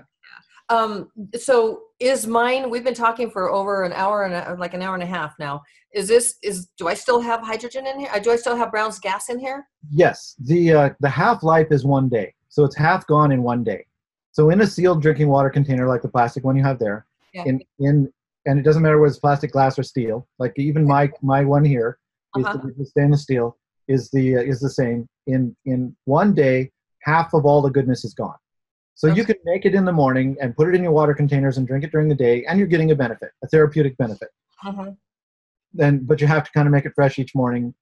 Um, 0.69 1.09
so 1.39 1.83
is 1.99 2.27
mine? 2.27 2.69
We've 2.69 2.83
been 2.83 2.93
talking 2.93 3.29
for 3.29 3.49
over 3.49 3.83
an 3.83 3.93
hour 3.93 4.23
and 4.23 4.33
a, 4.33 4.55
like 4.59 4.73
an 4.73 4.81
hour 4.81 4.95
and 4.95 5.03
a 5.03 5.07
half 5.07 5.33
now. 5.39 5.61
Is 5.93 6.07
this 6.07 6.35
is? 6.43 6.67
Do 6.77 6.87
I 6.89 6.93
still 6.93 7.21
have 7.21 7.41
hydrogen 7.41 7.87
in 7.87 7.99
here? 7.99 8.09
Uh, 8.13 8.19
do 8.19 8.31
I 8.31 8.35
still 8.35 8.55
have 8.55 8.71
Brown's 8.71 8.99
gas 8.99 9.29
in 9.29 9.39
here? 9.39 9.67
Yes. 9.89 10.35
The 10.39 10.73
uh, 10.73 10.89
the 10.99 11.09
half 11.09 11.41
life 11.41 11.67
is 11.71 11.85
one 11.85 12.09
day, 12.09 12.33
so 12.49 12.65
it's 12.65 12.75
half 12.75 13.07
gone 13.07 13.31
in 13.31 13.43
one 13.43 13.63
day. 13.63 13.85
So 14.31 14.49
in 14.49 14.61
a 14.61 14.67
sealed 14.67 15.01
drinking 15.01 15.29
water 15.29 15.49
container 15.49 15.87
like 15.87 16.01
the 16.01 16.09
plastic 16.09 16.43
one 16.43 16.57
you 16.57 16.63
have 16.63 16.79
there, 16.79 17.05
yeah. 17.33 17.45
in 17.45 17.61
in 17.79 18.11
and 18.45 18.59
it 18.59 18.63
doesn't 18.63 18.81
matter 18.81 18.99
whether 18.99 19.09
it's 19.09 19.19
plastic, 19.19 19.51
glass, 19.51 19.79
or 19.79 19.83
steel. 19.83 20.27
Like 20.39 20.53
even 20.57 20.85
my 20.85 21.09
my 21.21 21.43
one 21.45 21.63
here 21.63 21.99
is 22.37 22.45
uh-huh. 22.45 22.57
the, 22.63 22.73
the 22.77 22.85
stainless 22.85 23.23
steel 23.23 23.57
is 23.87 24.09
the 24.09 24.37
uh, 24.37 24.41
is 24.41 24.59
the 24.59 24.69
same. 24.69 25.07
In 25.27 25.55
in 25.65 25.95
one 26.05 26.33
day, 26.33 26.71
half 27.03 27.33
of 27.33 27.45
all 27.45 27.61
the 27.61 27.69
goodness 27.69 28.03
is 28.03 28.13
gone. 28.13 28.35
So 28.97 29.07
okay. 29.07 29.17
you 29.17 29.25
can 29.25 29.35
make 29.45 29.65
it 29.65 29.75
in 29.75 29.85
the 29.85 29.91
morning 29.91 30.35
and 30.41 30.55
put 30.55 30.67
it 30.67 30.73
in 30.73 30.81
your 30.81 30.91
water 30.91 31.13
containers 31.13 31.59
and 31.59 31.67
drink 31.67 31.83
it 31.83 31.91
during 31.91 32.09
the 32.09 32.15
day, 32.15 32.43
and 32.45 32.57
you're 32.57 32.67
getting 32.67 32.89
a 32.89 32.95
benefit, 32.95 33.29
a 33.43 33.47
therapeutic 33.47 33.95
benefit. 33.97 34.29
Uh-huh. 34.65 34.91
Then, 35.71 35.99
but 35.99 36.19
you 36.19 36.25
have 36.25 36.43
to 36.45 36.51
kind 36.51 36.67
of 36.67 36.71
make 36.71 36.85
it 36.85 36.93
fresh 36.95 37.19
each 37.19 37.35
morning 37.35 37.75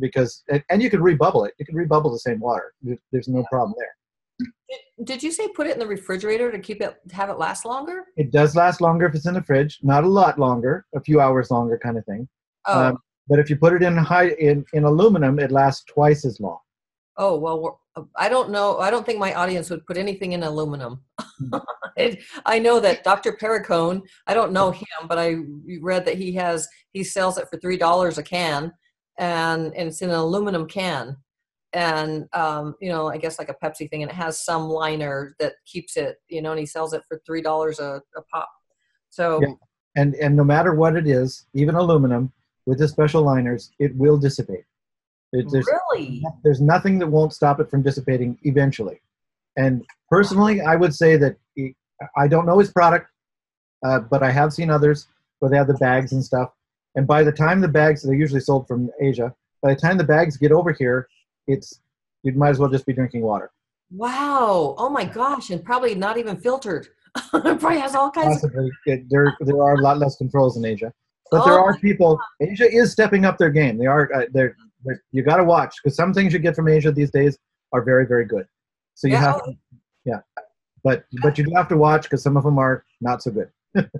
because, 0.00 0.42
and 0.70 0.82
you 0.82 0.88
can 0.88 1.02
rebubble 1.02 1.46
it. 1.46 1.52
You 1.58 1.66
can 1.66 1.74
rebubble 1.74 2.10
the 2.10 2.18
same 2.18 2.40
water. 2.40 2.72
There's 3.12 3.28
no 3.28 3.44
problem 3.50 3.74
there. 3.76 4.48
Did, 4.70 5.06
did 5.06 5.22
you 5.22 5.30
say 5.30 5.46
put 5.48 5.66
it 5.66 5.74
in 5.74 5.78
the 5.78 5.86
refrigerator 5.86 6.50
to 6.50 6.58
keep 6.58 6.80
it 6.80 6.96
have 7.12 7.28
it 7.28 7.38
last 7.38 7.66
longer? 7.66 8.04
It 8.16 8.32
does 8.32 8.56
last 8.56 8.80
longer 8.80 9.04
if 9.04 9.14
it's 9.14 9.26
in 9.26 9.34
the 9.34 9.42
fridge. 9.42 9.78
Not 9.82 10.04
a 10.04 10.08
lot 10.08 10.38
longer, 10.38 10.86
a 10.94 11.00
few 11.02 11.20
hours 11.20 11.50
longer, 11.50 11.78
kind 11.78 11.98
of 11.98 12.06
thing. 12.06 12.26
Oh. 12.66 12.84
Um, 12.84 12.98
but 13.28 13.38
if 13.38 13.50
you 13.50 13.56
put 13.56 13.74
it 13.74 13.82
in 13.82 13.94
high 13.98 14.30
in, 14.30 14.64
in 14.72 14.84
aluminum, 14.84 15.38
it 15.38 15.52
lasts 15.52 15.84
twice 15.84 16.24
as 16.24 16.40
long. 16.40 16.60
Oh 17.18 17.36
well, 17.36 17.78
I 18.16 18.28
don't 18.28 18.50
know. 18.50 18.78
I 18.78 18.90
don't 18.90 19.04
think 19.04 19.18
my 19.18 19.34
audience 19.34 19.68
would 19.68 19.86
put 19.86 19.96
anything 19.96 20.32
in 20.32 20.42
aluminum. 20.42 21.02
Hmm. 21.20 21.58
it, 21.96 22.22
I 22.46 22.58
know 22.58 22.80
that 22.80 23.04
Dr. 23.04 23.32
Perricone, 23.32 24.02
I 24.26 24.34
don't 24.34 24.52
know 24.52 24.70
him, 24.70 25.08
but 25.08 25.18
I 25.18 25.36
read 25.80 26.06
that 26.06 26.16
he 26.16 26.32
has 26.34 26.68
he 26.92 27.04
sells 27.04 27.38
it 27.38 27.48
for 27.50 27.58
three 27.58 27.76
dollars 27.76 28.18
a 28.18 28.22
can, 28.22 28.72
and 29.18 29.74
and 29.76 29.88
it's 29.88 30.00
in 30.00 30.10
an 30.10 30.16
aluminum 30.16 30.66
can, 30.66 31.16
and 31.74 32.28
um, 32.32 32.74
you 32.80 32.88
know 32.88 33.08
I 33.08 33.18
guess 33.18 33.38
like 33.38 33.50
a 33.50 33.56
Pepsi 33.62 33.90
thing, 33.90 34.02
and 34.02 34.10
it 34.10 34.14
has 34.14 34.44
some 34.44 34.68
liner 34.68 35.36
that 35.38 35.54
keeps 35.66 35.96
it. 35.96 36.16
You 36.28 36.40
know, 36.40 36.52
and 36.52 36.60
he 36.60 36.66
sells 36.66 36.94
it 36.94 37.02
for 37.08 37.20
three 37.26 37.42
dollars 37.42 37.78
a 37.78 38.00
pop. 38.32 38.48
So. 39.10 39.40
Yeah. 39.42 39.54
And 39.94 40.14
and 40.14 40.34
no 40.34 40.42
matter 40.42 40.74
what 40.74 40.96
it 40.96 41.06
is, 41.06 41.44
even 41.52 41.74
aluminum 41.74 42.32
with 42.64 42.78
the 42.78 42.88
special 42.88 43.22
liners, 43.22 43.72
it 43.78 43.94
will 43.94 44.16
dissipate. 44.16 44.64
It, 45.32 45.46
there's, 45.50 45.66
really? 45.66 46.22
There's 46.44 46.60
nothing 46.60 46.98
that 46.98 47.06
won't 47.06 47.32
stop 47.32 47.58
it 47.60 47.70
from 47.70 47.82
dissipating 47.82 48.38
eventually. 48.42 49.00
And 49.56 49.84
personally, 50.10 50.60
I 50.60 50.76
would 50.76 50.94
say 50.94 51.16
that 51.16 51.36
I 52.16 52.28
don't 52.28 52.46
know 52.46 52.58
his 52.58 52.70
product, 52.70 53.08
uh, 53.84 54.00
but 54.00 54.22
I 54.22 54.30
have 54.30 54.52
seen 54.52 54.70
others 54.70 55.08
where 55.38 55.50
they 55.50 55.56
have 55.56 55.66
the 55.66 55.74
bags 55.74 56.12
and 56.12 56.24
stuff. 56.24 56.50
And 56.94 57.06
by 57.06 57.22
the 57.22 57.32
time 57.32 57.60
the 57.60 57.68
bags, 57.68 58.02
they're 58.02 58.14
usually 58.14 58.40
sold 58.40 58.68
from 58.68 58.90
Asia. 59.00 59.34
By 59.62 59.74
the 59.74 59.80
time 59.80 59.96
the 59.96 60.04
bags 60.04 60.36
get 60.36 60.52
over 60.52 60.72
here, 60.72 61.08
it's 61.46 61.80
you 62.22 62.32
might 62.32 62.50
as 62.50 62.58
well 62.58 62.68
just 62.68 62.86
be 62.86 62.92
drinking 62.92 63.22
water. 63.22 63.50
Wow! 63.90 64.74
Oh 64.78 64.88
my 64.88 65.04
gosh! 65.04 65.50
And 65.50 65.64
probably 65.64 65.94
not 65.94 66.18
even 66.18 66.36
filtered. 66.36 66.88
probably 67.30 67.78
has 67.78 67.94
all 67.94 68.10
kinds. 68.10 68.40
Possibly, 68.40 68.70
of- 68.88 69.08
there 69.08 69.36
there 69.40 69.62
are 69.62 69.74
a 69.74 69.80
lot 69.80 69.98
less 69.98 70.16
controls 70.16 70.56
in 70.56 70.64
Asia, 70.64 70.92
but 71.30 71.42
oh 71.42 71.44
there 71.44 71.58
are 71.58 71.76
people. 71.78 72.16
God. 72.16 72.48
Asia 72.50 72.70
is 72.70 72.92
stepping 72.92 73.24
up 73.24 73.38
their 73.38 73.50
game. 73.50 73.78
They 73.78 73.86
are 73.86 74.10
uh, 74.14 74.26
they're 74.32 74.56
you 75.12 75.22
got 75.22 75.36
to 75.36 75.44
watch 75.44 75.76
because 75.82 75.96
some 75.96 76.12
things 76.12 76.32
you 76.32 76.38
get 76.38 76.56
from 76.56 76.68
Asia 76.68 76.92
these 76.92 77.10
days 77.10 77.38
are 77.72 77.82
very 77.82 78.06
very 78.06 78.24
good. 78.24 78.46
So 78.94 79.06
you 79.06 79.14
yeah. 79.14 79.20
have, 79.20 79.44
to, 79.44 79.52
yeah, 80.04 80.20
but 80.84 81.04
but 81.22 81.38
you 81.38 81.44
do 81.44 81.52
have 81.54 81.68
to 81.68 81.76
watch 81.76 82.04
because 82.04 82.22
some 82.22 82.36
of 82.36 82.44
them 82.44 82.58
are 82.58 82.84
not 83.00 83.22
so 83.22 83.30
good. 83.30 83.50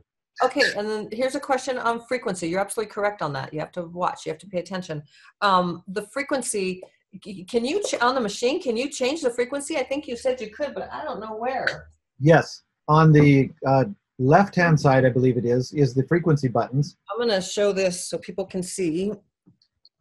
okay, 0.44 0.62
and 0.76 0.88
then 0.88 1.08
here's 1.12 1.34
a 1.34 1.40
question 1.40 1.78
on 1.78 2.04
frequency. 2.06 2.48
You're 2.48 2.60
absolutely 2.60 2.92
correct 2.92 3.22
on 3.22 3.32
that. 3.34 3.52
You 3.52 3.60
have 3.60 3.72
to 3.72 3.84
watch. 3.84 4.26
You 4.26 4.32
have 4.32 4.40
to 4.40 4.46
pay 4.46 4.58
attention. 4.58 5.02
Um, 5.40 5.82
the 5.88 6.06
frequency. 6.08 6.82
Can 7.22 7.66
you 7.66 7.82
on 8.00 8.14
the 8.14 8.22
machine? 8.22 8.62
Can 8.62 8.74
you 8.74 8.88
change 8.88 9.20
the 9.20 9.28
frequency? 9.28 9.76
I 9.76 9.82
think 9.82 10.08
you 10.08 10.16
said 10.16 10.40
you 10.40 10.50
could, 10.50 10.74
but 10.74 10.90
I 10.90 11.04
don't 11.04 11.20
know 11.20 11.36
where. 11.36 11.88
Yes, 12.18 12.62
on 12.88 13.12
the 13.12 13.50
uh, 13.66 13.84
left 14.18 14.54
hand 14.54 14.78
side, 14.78 15.04
I 15.04 15.10
believe 15.10 15.36
it 15.36 15.44
is, 15.44 15.72
is 15.72 15.94
the 15.94 16.04
frequency 16.04 16.48
buttons. 16.48 16.96
I'm 17.10 17.18
going 17.18 17.28
to 17.28 17.46
show 17.46 17.72
this 17.72 18.08
so 18.08 18.18
people 18.18 18.46
can 18.46 18.62
see. 18.62 19.12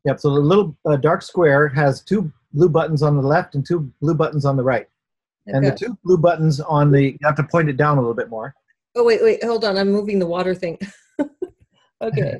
Yep. 0.06 0.20
So 0.20 0.34
the 0.34 0.40
little 0.40 0.76
uh, 0.86 0.98
dark 0.98 1.22
square 1.22 1.68
has 1.70 2.02
two 2.02 2.32
blue 2.54 2.70
buttons 2.70 3.04
on 3.04 3.16
the 3.16 3.22
left 3.22 3.56
and 3.56 3.66
two 3.66 3.92
blue 4.02 4.16
buttons 4.16 4.46
on 4.46 4.58
the 4.58 4.64
right. 4.64 4.88
Okay. 5.48 5.58
And 5.58 5.66
the 5.66 5.72
two 5.72 5.98
blue 6.04 6.18
buttons 6.18 6.60
on 6.60 6.92
the, 6.92 7.12
you 7.12 7.20
have 7.24 7.36
to 7.36 7.44
point 7.44 7.70
it 7.70 7.78
down 7.78 7.98
a 7.98 8.02
little 8.02 8.16
bit 8.16 8.30
more. 8.30 8.54
Oh, 8.96 9.04
wait, 9.04 9.24
wait, 9.24 9.44
hold 9.44 9.64
on. 9.64 9.78
I'm 9.78 9.92
moving 9.92 10.20
the 10.20 10.26
water 10.26 10.54
thing. 10.54 10.78
okay. 12.02 12.40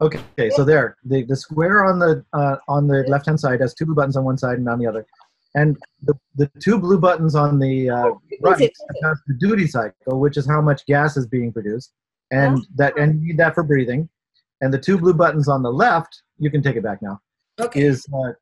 okay, 0.00 0.18
okay, 0.38 0.50
so 0.50 0.64
there, 0.64 0.96
the, 1.04 1.24
the 1.24 1.36
square 1.36 1.84
on 1.84 1.98
the 1.98 2.24
uh, 2.32 2.56
on 2.68 2.86
the 2.88 3.04
left 3.08 3.26
hand 3.26 3.38
side 3.38 3.60
has 3.60 3.74
two 3.74 3.84
blue 3.84 3.94
buttons 3.94 4.16
on 4.16 4.24
one 4.24 4.38
side 4.38 4.58
and 4.58 4.68
on 4.68 4.78
the 4.78 4.86
other, 4.86 5.06
and 5.54 5.76
the, 6.02 6.14
the 6.36 6.50
two 6.60 6.78
blue 6.78 6.98
buttons 6.98 7.34
on 7.34 7.58
the 7.58 7.90
uh, 7.90 8.06
oh, 8.06 8.22
right 8.40 8.72
have 9.02 9.16
the 9.26 9.34
duty 9.34 9.66
cycle, 9.66 10.18
which 10.18 10.36
is 10.36 10.46
how 10.46 10.60
much 10.60 10.86
gas 10.86 11.16
is 11.16 11.26
being 11.26 11.52
produced, 11.52 11.92
and 12.30 12.58
oh. 12.58 12.64
that 12.76 12.96
and 12.98 13.20
you 13.20 13.28
need 13.28 13.38
that 13.38 13.54
for 13.54 13.62
breathing, 13.62 14.08
and 14.62 14.72
the 14.72 14.78
two 14.78 14.96
blue 14.96 15.14
buttons 15.14 15.48
on 15.48 15.62
the 15.62 15.72
left 15.72 16.22
you 16.42 16.50
can 16.50 16.62
take 16.62 16.76
it 16.76 16.82
back 16.82 17.00
now. 17.00 17.20
Okay. 17.60 17.82
Is 17.82 18.06
uh, 18.12 18.32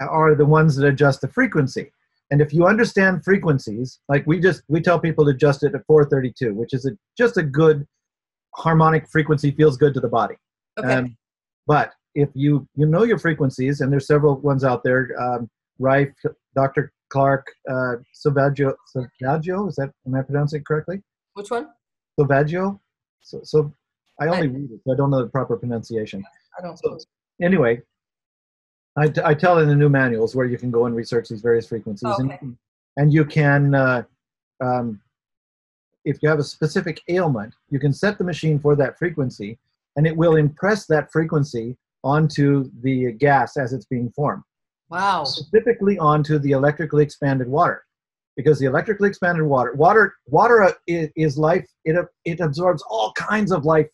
are 0.00 0.34
the 0.34 0.46
ones 0.46 0.76
that 0.76 0.86
adjust 0.86 1.20
the 1.20 1.28
frequency. 1.28 1.92
And 2.30 2.40
if 2.40 2.52
you 2.52 2.66
understand 2.66 3.24
frequencies, 3.24 4.00
like 4.08 4.26
we 4.26 4.40
just 4.40 4.62
we 4.68 4.80
tell 4.80 4.98
people 4.98 5.24
to 5.26 5.30
adjust 5.30 5.62
it 5.62 5.74
at 5.74 5.86
432, 5.86 6.54
which 6.54 6.72
is 6.72 6.86
a, 6.86 6.92
just 7.16 7.36
a 7.36 7.42
good 7.42 7.86
harmonic 8.54 9.08
frequency, 9.08 9.50
feels 9.50 9.76
good 9.76 9.94
to 9.94 10.00
the 10.00 10.08
body. 10.08 10.34
Okay. 10.78 10.92
Um, 10.92 11.16
but 11.66 11.92
if 12.14 12.30
you 12.34 12.66
you 12.74 12.86
know 12.86 13.04
your 13.04 13.18
frequencies, 13.18 13.80
and 13.80 13.92
there's 13.92 14.06
several 14.06 14.36
ones 14.40 14.64
out 14.64 14.82
there, 14.82 15.10
um, 15.20 15.48
Rife, 15.78 16.14
Dr. 16.54 16.92
Clark, 17.10 17.46
uh, 17.68 17.96
Silvaggio, 18.14 18.72
is 19.68 19.76
that 19.76 19.90
am 20.06 20.14
I 20.14 20.22
pronouncing 20.22 20.60
it 20.60 20.66
correctly? 20.66 21.02
Which 21.34 21.50
one? 21.50 21.68
Silvaggio. 22.18 22.80
So, 23.20 23.40
so 23.44 23.72
I 24.20 24.26
only 24.28 24.48
I, 24.48 24.50
read 24.50 24.70
it, 24.72 24.80
so 24.84 24.92
I 24.92 24.96
don't 24.96 25.10
know 25.10 25.22
the 25.22 25.28
proper 25.28 25.56
pronunciation. 25.56 26.24
I 26.58 26.62
don't. 26.62 26.78
So, 26.78 26.98
anyway, 27.40 27.82
I, 28.96 29.12
I 29.24 29.34
tell 29.34 29.58
in 29.58 29.68
the 29.68 29.74
new 29.74 29.88
manuals 29.88 30.34
where 30.34 30.46
you 30.46 30.58
can 30.58 30.70
go 30.70 30.86
and 30.86 30.96
research 30.96 31.28
these 31.28 31.42
various 31.42 31.66
frequencies, 31.66 32.08
okay. 32.18 32.38
and, 32.40 32.56
and 32.96 33.12
you 33.12 33.24
can, 33.24 33.74
uh, 33.74 34.02
um, 34.60 35.00
if 36.04 36.22
you 36.22 36.28
have 36.28 36.38
a 36.38 36.44
specific 36.44 37.02
ailment, 37.08 37.54
you 37.68 37.78
can 37.78 37.92
set 37.92 38.16
the 38.16 38.24
machine 38.24 38.58
for 38.58 38.74
that 38.76 38.98
frequency, 38.98 39.58
and 39.96 40.06
it 40.06 40.16
will 40.16 40.36
impress 40.36 40.86
that 40.86 41.10
frequency 41.12 41.76
onto 42.04 42.70
the 42.82 43.12
gas 43.12 43.56
as 43.56 43.72
it's 43.72 43.86
being 43.86 44.10
formed. 44.10 44.42
Wow! 44.88 45.24
Specifically 45.24 45.98
onto 45.98 46.38
the 46.38 46.52
electrically 46.52 47.02
expanded 47.02 47.48
water, 47.48 47.82
because 48.36 48.58
the 48.60 48.66
electrically 48.66 49.08
expanded 49.08 49.44
water, 49.44 49.74
water, 49.74 50.14
water 50.28 50.72
is, 50.86 51.10
is 51.16 51.36
life. 51.36 51.66
It 51.84 51.96
it 52.24 52.40
absorbs 52.40 52.82
all 52.88 53.12
kinds 53.12 53.50
of 53.50 53.64
life 53.64 53.90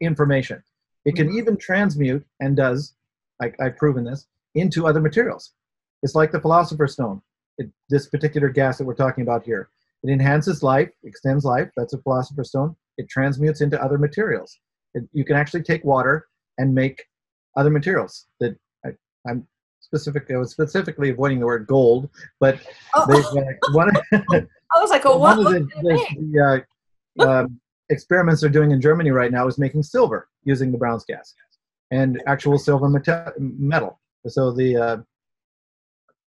information. 0.00 0.62
It 1.08 1.16
can 1.16 1.32
even 1.32 1.56
transmute, 1.56 2.22
and 2.40 2.54
does, 2.54 2.94
I, 3.40 3.50
I've 3.60 3.78
proven 3.78 4.04
this, 4.04 4.26
into 4.54 4.86
other 4.86 5.00
materials. 5.00 5.54
It's 6.02 6.14
like 6.14 6.30
the 6.30 6.40
Philosopher's 6.40 6.92
Stone, 6.92 7.22
it, 7.56 7.70
this 7.88 8.08
particular 8.08 8.50
gas 8.50 8.76
that 8.76 8.84
we're 8.84 8.92
talking 8.92 9.22
about 9.22 9.42
here. 9.42 9.70
It 10.02 10.10
enhances 10.10 10.62
life, 10.62 10.90
extends 11.04 11.46
life, 11.46 11.70
that's 11.78 11.94
a 11.94 11.98
Philosopher's 12.02 12.50
Stone. 12.50 12.76
It 12.98 13.08
transmutes 13.08 13.62
into 13.62 13.82
other 13.82 13.96
materials. 13.96 14.58
It, 14.92 15.04
you 15.14 15.24
can 15.24 15.36
actually 15.36 15.62
take 15.62 15.82
water 15.82 16.26
and 16.58 16.74
make 16.74 17.02
other 17.56 17.70
materials 17.70 18.26
that 18.40 18.58
I, 18.84 18.90
am 19.30 19.46
specific. 19.80 20.30
I 20.30 20.36
was 20.36 20.50
specifically 20.50 21.08
avoiding 21.08 21.40
the 21.40 21.46
word 21.46 21.66
gold, 21.66 22.10
but 22.38 22.60
oh. 22.94 23.38
uh, 23.38 23.72
one. 23.72 23.90
I 24.12 24.78
was 24.78 24.90
like, 24.90 25.02
oh, 25.06 25.16
what? 25.16 25.38
One 25.38 25.46
of 25.46 25.52
the, 25.54 25.60
the, 25.60 26.64
the 27.16 27.24
uh, 27.24 27.26
um, 27.26 27.58
experiments 27.88 28.42
they're 28.42 28.50
doing 28.50 28.72
in 28.72 28.80
Germany 28.82 29.10
right 29.10 29.32
now 29.32 29.46
is 29.46 29.56
making 29.56 29.82
silver 29.84 30.27
using 30.44 30.72
the 30.72 30.78
Brown's 30.78 31.04
gas 31.04 31.34
and 31.90 32.22
actual 32.26 32.58
silver 32.58 32.88
metal. 33.38 34.00
So 34.26 34.52
the 34.52 34.76
uh, 34.76 34.96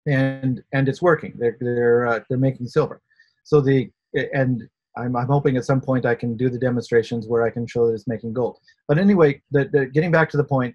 and 0.07 0.63
and 0.73 0.89
it's 0.89 1.03
working. 1.03 1.35
They're 1.39 1.57
they're 1.61 2.07
uh, 2.07 2.21
they're 2.29 2.39
making 2.39 2.67
silver. 2.69 3.01
So 3.45 3.61
the 3.61 3.91
and 4.33 4.63
I'm, 4.97 5.17
I'm 5.17 5.27
hoping 5.27 5.57
at 5.57 5.65
some 5.65 5.81
point 5.81 6.07
I 6.07 6.15
can 6.15 6.37
do 6.37 6.49
the 6.49 6.59
demonstrations 6.59 7.27
where 7.27 7.43
I 7.43 7.51
can 7.51 7.67
show 7.67 7.87
that 7.87 7.95
it's 7.95 8.07
making 8.07 8.33
gold. 8.33 8.59
But 8.87 8.99
anyway, 8.99 9.43
the, 9.51 9.69
the, 9.73 9.87
getting 9.87 10.13
back 10.13 10.31
to 10.31 10.37
the 10.37 10.45
point, 10.45 10.75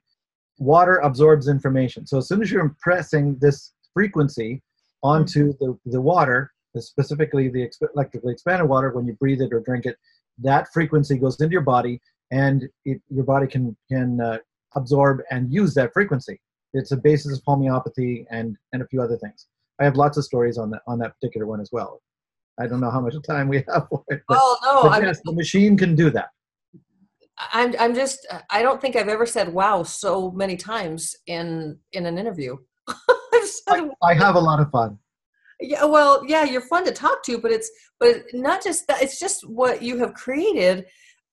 water 0.57 0.97
absorbs 0.97 1.47
information. 1.47 2.06
So 2.06 2.18
as 2.18 2.27
soon 2.27 2.41
as 2.41 2.51
you're 2.51 2.61
impressing 2.61 3.38
this 3.39 3.72
frequency 3.93 4.61
onto 5.03 5.53
the, 5.60 5.77
the 5.85 6.01
water, 6.01 6.51
specifically 6.77 7.47
the 7.47 7.69
electrically 7.95 8.34
expanded 8.34 8.68
water, 8.68 8.91
when 8.91 9.07
you 9.07 9.14
breathe 9.14 9.41
it 9.41 9.53
or 9.53 9.61
drink 9.61 9.85
it, 9.85 9.95
that 10.39 10.68
frequency 10.73 11.18
goes 11.18 11.39
into 11.39 11.53
your 11.53 11.61
body 11.61 12.01
and 12.31 12.68
it, 12.85 13.01
your 13.10 13.23
body 13.23 13.47
can, 13.47 13.76
can 13.91 14.19
uh, 14.22 14.38
absorb 14.76 15.22
and 15.31 15.51
use 15.51 15.73
that 15.76 15.93
frequency. 15.93 16.39
It's 16.73 16.91
a 16.91 16.97
basis 16.97 17.38
of 17.38 17.43
homeopathy 17.45 18.26
and, 18.30 18.56
and 18.73 18.81
a 18.81 18.88
few 18.88 19.01
other 19.01 19.18
things. 19.18 19.47
I 19.80 19.85
have 19.85 19.95
lots 19.95 20.18
of 20.18 20.26
stories 20.26 20.57
on 20.57 20.69
that 20.72 20.81
on 20.88 20.99
that 20.99 21.14
particular 21.15 21.47
one 21.47 21.61
as 21.61 21.69
well. 21.72 22.01
I 22.60 22.68
don't 22.68 22.81
know 22.81 22.91
how 22.91 22.99
much 22.99 23.15
time 23.26 23.47
we 23.47 23.64
have 23.73 23.88
for 23.89 24.03
it. 24.10 24.22
But, 24.27 24.38
oh 24.39 24.57
no, 24.64 24.89
but 24.89 25.01
yes, 25.01 25.22
the 25.23 25.31
machine 25.31 25.77
can 25.77 25.95
do 25.95 26.10
that. 26.11 26.30
I'm 27.53 27.73
I'm 27.80 27.95
just 27.95 28.27
I 28.49 28.61
don't 28.61 28.81
think 28.81 28.97
I've 28.97 29.07
ever 29.07 29.26
said 29.26 29.53
wow 29.53 29.84
so 29.84 30.31
many 30.31 30.57
times 30.57 31.15
in 31.27 31.77
in 31.93 32.06
an 32.06 32.18
interview. 32.18 32.57
I, 33.69 33.89
I, 34.03 34.14
have 34.14 34.35
a 34.35 34.39
lot 34.39 34.60
of 34.60 34.69
fun. 34.72 34.97
Yeah, 35.61 35.85
well, 35.85 36.26
yeah, 36.26 36.43
you're 36.43 36.61
fun 36.61 36.84
to 36.85 36.91
talk 36.91 37.23
to, 37.23 37.38
but 37.38 37.51
it's 37.51 37.72
but 37.99 38.23
not 38.34 38.61
just 38.61 38.88
that. 38.88 39.01
It's 39.01 39.19
just 39.19 39.47
what 39.47 39.81
you 39.81 39.97
have 39.99 40.14
created. 40.14 40.85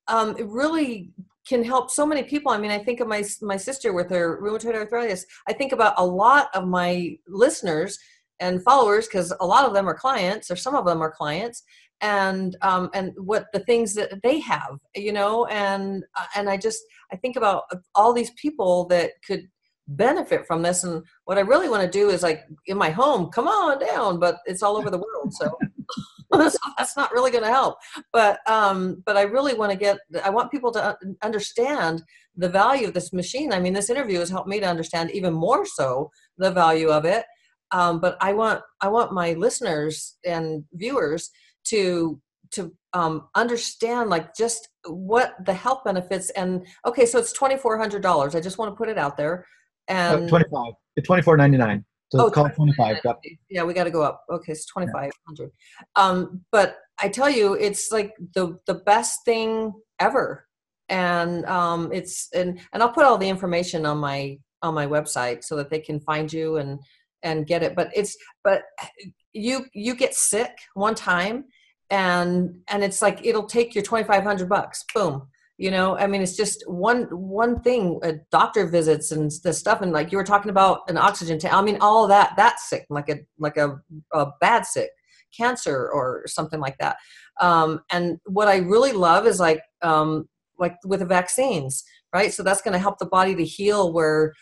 Um, 0.09 0.37
it 0.39 0.47
really 0.47 1.11
can 1.49 1.63
help 1.63 1.91
so 1.91 2.05
many 2.05 2.23
people. 2.23 2.53
I 2.53 2.59
mean, 2.59 2.71
I 2.71 2.79
think 2.79 3.01
of 3.01 3.09
my 3.09 3.25
my 3.43 3.57
sister 3.57 3.93
with 3.93 4.11
her 4.11 4.41
rheumatoid 4.43 4.75
arthritis. 4.75 5.27
I 5.49 5.53
think 5.53 5.73
about 5.73 5.95
a 5.97 6.05
lot 6.05 6.49
of 6.55 6.67
my 6.67 7.17
listeners 7.29 7.99
and 8.41 8.63
followers 8.63 9.07
because 9.07 9.33
a 9.41 9.47
lot 9.47 9.67
of 9.67 9.73
them 9.73 9.89
are 9.89 9.95
clients 9.95 10.51
or 10.51 10.57
some 10.57 10.75
of 10.75 10.85
them 10.85 11.01
are 11.01 11.11
clients 11.11 11.63
and 12.01 12.57
um, 12.63 12.91
and 12.95 13.13
what 13.17 13.47
the 13.53 13.61
things 13.61 13.95
that 13.95 14.23
they 14.23 14.39
have 14.39 14.79
you 14.95 15.13
know 15.13 15.47
and 15.47 16.05
uh, 16.19 16.27
and 16.35 16.49
i 16.49 16.57
just 16.57 16.83
i 17.13 17.17
think 17.17 17.37
about 17.37 17.65
all 17.95 18.13
these 18.13 18.31
people 18.33 18.87
that 18.87 19.13
could 19.27 19.49
benefit 19.89 20.47
from 20.47 20.63
this 20.63 20.85
and 20.85 21.03
what 21.25 21.39
i 21.39 21.43
really 21.43 21.69
want 21.69 21.83
to 21.83 21.99
do 21.99 22.11
is 22.11 22.23
like 22.23 22.43
in 22.67 22.77
my 22.77 22.91
home 22.91 23.31
come 23.31 23.49
on 23.49 23.79
down 23.79 24.19
but 24.19 24.39
it's 24.45 24.63
all 24.63 24.77
over 24.77 24.91
the 24.91 24.99
world 24.99 25.33
so 25.33 25.51
that's 26.79 26.97
not 26.97 27.13
really 27.13 27.31
going 27.31 27.45
to 27.45 27.51
help. 27.51 27.77
But 28.13 28.39
um 28.49 29.03
but 29.05 29.17
i 29.17 29.23
really 29.23 29.55
want 29.55 29.73
to 29.73 29.79
get 29.79 29.99
i 30.25 30.31
want 30.31 30.51
people 30.51 30.71
to 30.73 30.97
understand 31.23 32.03
the 32.37 32.49
value 32.49 32.89
of 32.89 32.95
this 32.95 33.13
machine. 33.13 33.53
I 33.53 33.61
mean 33.61 33.73
this 33.73 33.91
interview 33.91 34.19
has 34.19 34.31
helped 34.31 34.49
me 34.49 34.61
to 34.61 34.67
understand 34.67 35.11
even 35.13 35.33
more 35.33 35.65
so 35.67 36.11
the 36.39 36.51
value 36.51 36.89
of 36.89 37.05
it. 37.05 37.25
Um, 37.73 38.01
but 38.01 38.17
i 38.21 38.33
want 38.33 38.63
i 38.81 38.89
want 38.89 39.13
my 39.13 39.33
listeners 39.33 40.19
and 40.25 40.65
viewers 40.73 41.31
to 41.65 42.21
to 42.53 42.73
um, 42.93 43.29
understand 43.35 44.09
like 44.09 44.35
just 44.37 44.69
what 44.87 45.35
the 45.45 45.53
health 45.53 45.83
benefits 45.85 46.31
and 46.31 46.65
okay 46.87 47.05
so 47.05 47.19
it's 47.19 47.37
$2400 47.37 48.35
i 48.35 48.41
just 48.41 48.57
want 48.57 48.71
to 48.71 48.77
put 48.77 48.89
it 48.89 48.99
out 48.99 49.17
there. 49.17 49.47
Uh, 49.89 50.19
and 50.19 50.29
25 50.29 50.73
it's 50.97 51.09
24.99 51.09 51.85
so 52.11 52.27
oh, 52.27 52.31
call 52.31 52.49
25 52.49 53.01
yep. 53.05 53.21
yeah 53.51 53.65
we 53.65 53.75
got 53.75 53.85
to 53.85 53.91
go 53.91 54.03
up. 54.03 54.25
Okay 54.31 54.53
it's 54.53 54.67
2500 54.67 55.51
yeah. 55.51 55.85
um, 55.97 56.43
but 56.53 56.79
i 57.01 57.09
tell 57.09 57.29
you 57.29 57.55
it's 57.55 57.91
like 57.91 58.15
the 58.35 58.59
the 58.67 58.75
best 58.75 59.25
thing 59.25 59.73
ever. 59.99 60.47
And 60.89 61.45
um, 61.47 61.91
it's 61.93 62.29
and 62.33 62.61
and 62.73 62.81
i'll 62.81 62.93
put 62.93 63.05
all 63.05 63.19
the 63.19 63.29
information 63.29 63.85
on 63.85 63.99
my 63.99 64.39
on 64.63 64.73
my 64.75 64.87
website 64.87 65.43
so 65.43 65.57
that 65.57 65.69
they 65.69 65.81
can 65.81 65.99
find 66.01 66.33
you 66.33 66.59
and 66.59 66.79
and 67.23 67.47
get 67.47 67.65
it. 67.65 67.75
But 67.75 67.91
it's 67.95 68.17
but 68.45 68.63
you 69.33 69.67
you 69.75 69.97
get 69.97 70.15
sick 70.15 70.53
one 70.75 70.95
time 70.95 71.47
and 71.91 72.55
and 72.69 72.85
it's 72.85 73.03
like 73.03 73.27
it'll 73.27 73.47
take 73.47 73.75
your 73.75 73.83
2500 73.83 74.49
bucks. 74.49 74.85
Boom 74.95 75.27
you 75.59 75.71
know 75.71 75.97
i 75.99 76.07
mean 76.07 76.23
it's 76.23 76.37
just 76.37 76.63
one 76.69 77.05
one 77.05 77.61
thing 77.63 77.99
uh, 78.03 78.13
doctor 78.31 78.67
visits 78.67 79.13
and 79.13 79.31
the 79.43 79.53
stuff 79.53 79.81
and 79.81 79.93
like 79.93 80.13
you 80.13 80.19
were 80.19 80.25
talking 80.25 80.51
about 80.51 80.81
an 80.89 80.97
oxygen 80.97 81.39
tank 81.39 81.55
i 81.55 81.63
mean 81.63 81.79
all 81.81 82.07
that 82.07 82.33
that's 82.37 82.69
sick 82.69 82.87
like 82.91 83.09
a 83.09 83.17
like 83.39 83.57
a, 83.57 83.81
a 84.13 84.27
bad 84.41 84.67
sick 84.67 84.91
cancer 85.37 85.91
or 85.91 86.23
something 86.27 86.61
like 86.61 86.77
that 86.79 86.97
um, 87.41 87.81
and 87.91 88.19
what 88.27 88.49
i 88.49 88.59
really 88.59 88.93
love 88.93 89.27
is 89.27 89.41
like 89.41 89.61
um, 89.83 90.29
like 90.59 90.77
with 90.85 91.01
the 91.01 91.07
vaccines 91.07 91.85
right 92.15 92.33
so 92.33 92.43
that's 92.43 92.63
going 92.63 92.73
to 92.73 92.79
help 92.79 92.99
the 92.99 93.07
body 93.07 93.35
to 93.35 93.45
heal 93.45 93.93
where 93.93 94.33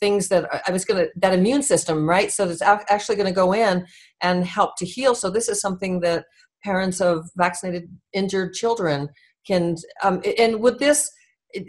things 0.00 0.28
that 0.28 0.48
I 0.66 0.72
was 0.72 0.84
going 0.84 1.04
to 1.04 1.10
that 1.20 1.32
immune 1.32 1.62
system, 1.62 2.08
right? 2.08 2.32
So 2.32 2.48
it's 2.48 2.60
actually 2.60 3.14
going 3.14 3.28
to 3.28 3.32
go 3.32 3.52
in 3.52 3.86
and 4.20 4.44
help 4.44 4.76
to 4.78 4.84
heal. 4.84 5.14
So 5.14 5.30
this 5.30 5.48
is 5.48 5.60
something 5.60 6.00
that 6.00 6.24
parents 6.64 7.00
of 7.00 7.30
vaccinated 7.36 7.88
injured 8.12 8.52
children 8.54 9.08
can. 9.46 9.76
Um, 10.02 10.22
and 10.38 10.60
would 10.60 10.78
this 10.78 11.10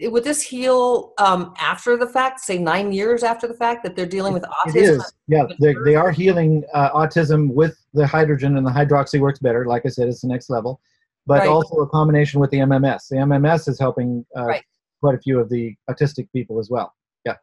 would 0.04 0.24
this 0.24 0.41
heal 0.41 1.14
um, 1.18 1.54
after 1.60 1.98
the 1.98 2.08
fact? 2.08 2.40
Say 2.41 2.58
nine 2.58 2.91
years 2.91 3.24
after 3.24 3.48
the 3.48 3.54
fact 3.54 3.84
that 3.84 3.95
they're 3.95 4.06
dealing 4.06 4.34
with 4.34 4.44
autism. 4.44 4.76
It 4.76 4.84
is. 4.84 5.14
Yeah, 5.28 5.45
they 5.60 5.76
they 5.86 5.95
are 5.95 6.12
healing 6.12 6.64
uh, 6.74 6.91
autism 6.91 7.54
with 7.54 7.78
the 7.94 8.06
hydrogen, 8.06 8.58
and 8.58 8.66
the 8.66 8.72
hydroxy 8.72 9.20
works 9.20 9.40
better. 9.40 9.66
Like 9.66 9.86
I 9.86 9.90
said, 9.90 10.08
it's 10.08 10.22
the 10.22 10.28
next 10.28 10.49
level. 10.49 10.82
But 11.26 11.40
right. 11.40 11.49
also 11.49 11.76
a 11.78 11.90
combination 11.90 12.40
with 12.40 12.52
the 12.52 12.60
MMS. 12.60 13.10
The 13.10 13.18
MMS 13.18 13.68
is 13.68 13.78
helping 13.78 14.26
uh, 14.36 14.45
right. 14.45 14.64
quite 15.02 15.16
a 15.16 15.20
few 15.20 15.40
of 15.40 15.49
the 15.49 15.76
autistic 15.90 16.32
people 16.32 16.58
as 16.58 16.70
well. 16.70 16.94
Yeah. 17.26 17.36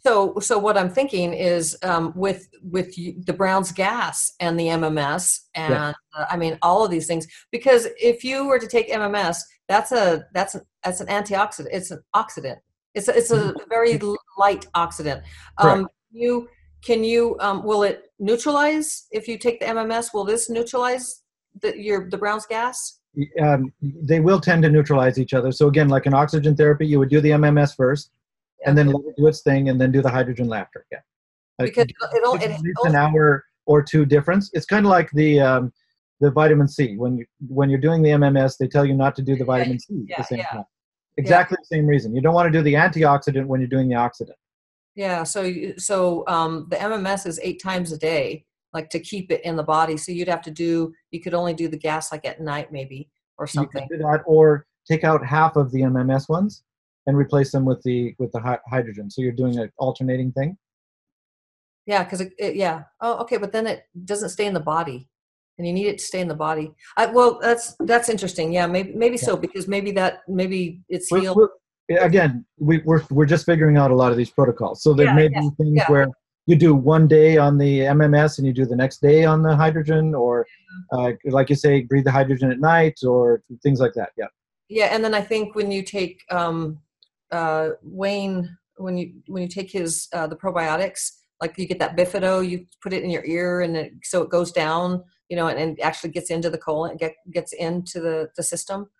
So, 0.00 0.38
so 0.40 0.58
what 0.58 0.78
I'm 0.78 0.88
thinking 0.88 1.34
is 1.34 1.76
um, 1.82 2.14
with 2.16 2.48
with 2.62 2.94
the 2.94 3.34
Brown's 3.34 3.72
gas 3.72 4.32
and 4.40 4.58
the 4.58 4.68
MMS, 4.68 5.40
and 5.54 5.74
yeah. 5.74 5.92
uh, 6.16 6.24
I 6.30 6.36
mean 6.36 6.58
all 6.62 6.84
of 6.84 6.90
these 6.90 7.06
things. 7.06 7.26
Because 7.52 7.88
if 8.00 8.24
you 8.24 8.46
were 8.46 8.58
to 8.58 8.66
take 8.66 8.90
MMS, 8.90 9.38
that's 9.68 9.92
a 9.92 10.26
that's 10.32 10.54
an 10.54 10.62
that's 10.84 11.00
an 11.00 11.08
antioxidant. 11.08 11.68
It's 11.72 11.90
an 11.90 12.02
oxidant. 12.14 12.58
It's 12.94 13.08
a, 13.08 13.16
it's 13.16 13.30
a 13.30 13.36
mm-hmm. 13.36 13.68
very 13.68 14.00
light 14.38 14.66
oxidant. 14.74 15.22
Um, 15.58 15.88
you 16.10 16.48
can 16.82 17.04
you 17.04 17.36
um, 17.40 17.64
will 17.64 17.82
it 17.82 18.12
neutralize 18.18 19.06
if 19.10 19.28
you 19.28 19.38
take 19.38 19.60
the 19.60 19.66
MMS? 19.66 20.14
Will 20.14 20.24
this 20.24 20.48
neutralize 20.48 21.22
the 21.60 21.78
your 21.78 22.08
the 22.08 22.18
Brown's 22.18 22.46
gas? 22.46 23.00
Um, 23.40 23.72
they 23.82 24.20
will 24.20 24.40
tend 24.40 24.62
to 24.62 24.70
neutralize 24.70 25.18
each 25.18 25.32
other. 25.32 25.50
So 25.50 25.68
again, 25.68 25.88
like 25.88 26.06
an 26.06 26.14
oxygen 26.14 26.54
therapy, 26.54 26.86
you 26.86 26.98
would 26.98 27.08
do 27.08 27.20
the 27.20 27.30
MMS 27.30 27.74
first 27.74 28.10
and 28.66 28.76
then 28.76 28.88
let 28.88 29.04
it 29.06 29.16
do 29.16 29.26
its 29.26 29.40
thing, 29.40 29.68
and 29.68 29.80
then 29.80 29.92
do 29.92 30.02
the 30.02 30.10
hydrogen 30.10 30.52
after. 30.52 30.84
Yeah, 30.90 30.98
because 31.58 31.86
it'll, 32.16 32.34
it 32.34 32.50
at 32.50 32.60
least 32.60 32.78
an 32.84 32.94
hour 32.94 33.44
or 33.66 33.82
two 33.82 34.04
difference. 34.04 34.50
It's 34.52 34.66
kind 34.66 34.84
of 34.86 34.90
like 34.90 35.10
the 35.12 35.40
um, 35.40 35.72
the 36.20 36.30
vitamin 36.30 36.68
C. 36.68 36.96
When 36.96 37.18
you 37.18 37.26
when 37.48 37.70
you're 37.70 37.80
doing 37.80 38.02
the 38.02 38.10
MMS, 38.10 38.56
they 38.58 38.68
tell 38.68 38.84
you 38.84 38.94
not 38.94 39.14
to 39.16 39.22
do 39.22 39.36
the 39.36 39.44
vitamin 39.44 39.78
C 39.78 40.04
yeah, 40.06 40.14
at 40.14 40.18
the 40.18 40.24
same 40.24 40.38
yeah. 40.38 40.46
time. 40.46 40.64
Exactly 41.18 41.56
the 41.60 41.76
same 41.76 41.86
reason. 41.86 42.14
You 42.14 42.20
don't 42.20 42.34
want 42.34 42.52
to 42.52 42.58
do 42.58 42.62
the 42.62 42.74
antioxidant 42.74 43.46
when 43.46 43.60
you're 43.60 43.68
doing 43.68 43.88
the 43.88 43.94
oxidant. 43.94 44.36
Yeah. 44.94 45.24
So 45.24 45.50
so 45.78 46.24
um, 46.26 46.66
the 46.70 46.76
MMS 46.76 47.26
is 47.26 47.40
eight 47.42 47.62
times 47.62 47.92
a 47.92 47.98
day, 47.98 48.44
like 48.72 48.90
to 48.90 49.00
keep 49.00 49.30
it 49.30 49.42
in 49.44 49.56
the 49.56 49.62
body. 49.62 49.96
So 49.96 50.12
you'd 50.12 50.28
have 50.28 50.42
to 50.42 50.50
do. 50.50 50.92
You 51.10 51.20
could 51.20 51.34
only 51.34 51.54
do 51.54 51.68
the 51.68 51.78
gas 51.78 52.12
like 52.12 52.24
at 52.24 52.40
night, 52.40 52.72
maybe 52.72 53.08
or 53.38 53.46
something. 53.46 53.82
You 53.82 53.88
could 53.88 53.98
do 53.98 54.02
that, 54.04 54.22
or 54.26 54.66
take 54.88 55.04
out 55.04 55.24
half 55.24 55.56
of 55.56 55.70
the 55.72 55.82
MMS 55.82 56.28
ones 56.28 56.62
and 57.06 57.16
replace 57.16 57.52
them 57.52 57.64
with 57.64 57.82
the 57.82 58.14
with 58.18 58.32
the 58.32 58.58
hydrogen. 58.68 59.10
So 59.10 59.22
you're 59.22 59.32
doing 59.32 59.58
an 59.58 59.70
alternating 59.78 60.32
thing. 60.32 60.56
Yeah, 61.86 62.02
because 62.02 62.20
it, 62.20 62.32
it, 62.38 62.56
yeah. 62.56 62.82
Oh, 63.00 63.18
okay, 63.18 63.36
but 63.36 63.52
then 63.52 63.66
it 63.66 63.84
doesn't 64.04 64.30
stay 64.30 64.46
in 64.46 64.54
the 64.54 64.60
body, 64.60 65.08
and 65.58 65.66
you 65.66 65.72
need 65.72 65.86
it 65.86 65.98
to 65.98 66.04
stay 66.04 66.20
in 66.20 66.28
the 66.28 66.34
body. 66.34 66.72
I, 66.96 67.06
well, 67.06 67.38
that's 67.40 67.74
that's 67.80 68.08
interesting. 68.08 68.52
Yeah, 68.52 68.66
maybe 68.66 68.92
maybe 68.94 69.16
yeah. 69.16 69.22
so 69.22 69.36
because 69.36 69.68
maybe 69.68 69.90
that 69.92 70.22
maybe 70.28 70.80
it's 70.88 71.10
we're, 71.10 71.20
healed. 71.20 71.36
We're, 71.36 71.98
again, 71.98 72.44
we, 72.58 72.78
we're 72.78 73.02
we're 73.10 73.26
just 73.26 73.46
figuring 73.46 73.76
out 73.76 73.90
a 73.90 73.94
lot 73.94 74.12
of 74.12 74.18
these 74.18 74.30
protocols. 74.30 74.82
So 74.82 74.94
there 74.94 75.06
yeah, 75.06 75.14
may 75.14 75.28
yeah, 75.30 75.40
be 75.40 75.50
things 75.56 75.82
where 75.86 76.08
you 76.46 76.56
do 76.56 76.74
one 76.74 77.08
day 77.08 77.36
on 77.36 77.58
the 77.58 77.80
MMS 77.80 78.38
and 78.38 78.46
you 78.46 78.52
do 78.52 78.66
the 78.66 78.76
next 78.76 79.00
day 79.00 79.24
on 79.24 79.42
the 79.42 79.54
hydrogen, 79.54 80.14
or 80.14 80.46
uh, 80.92 81.12
like 81.24 81.50
you 81.50 81.56
say, 81.56 81.82
breathe 81.82 82.04
the 82.04 82.12
hydrogen 82.12 82.50
at 82.50 82.60
night, 82.60 82.98
or 83.04 83.42
things 83.62 83.80
like 83.80 83.94
that. 83.94 84.10
Yeah. 84.16 84.26
Yeah, 84.68 84.86
and 84.86 85.04
then 85.04 85.14
I 85.14 85.20
think 85.20 85.54
when 85.54 85.70
you 85.70 85.82
take 85.84 86.22
um, 86.30 86.80
uh, 87.30 87.70
Wayne 87.82 88.56
when 88.76 88.96
you 88.96 89.12
when 89.26 89.42
you 89.42 89.48
take 89.48 89.70
his 89.70 90.08
uh, 90.12 90.26
the 90.26 90.36
probiotics, 90.36 91.12
like 91.40 91.56
you 91.58 91.66
get 91.66 91.78
that 91.78 91.96
bifido, 91.96 92.46
you 92.46 92.66
put 92.82 92.92
it 92.92 93.02
in 93.02 93.10
your 93.10 93.24
ear, 93.24 93.62
and 93.62 93.76
it, 93.76 93.92
so 94.02 94.22
it 94.22 94.30
goes 94.30 94.52
down, 94.52 95.02
you 95.28 95.36
know, 95.36 95.48
and, 95.48 95.58
and 95.58 95.80
actually 95.80 96.10
gets 96.10 96.30
into 96.30 96.50
the 96.50 96.58
colon, 96.58 96.96
get 96.96 97.14
gets 97.32 97.52
into 97.52 98.00
the 98.00 98.28
the 98.36 98.42
system. 98.42 98.90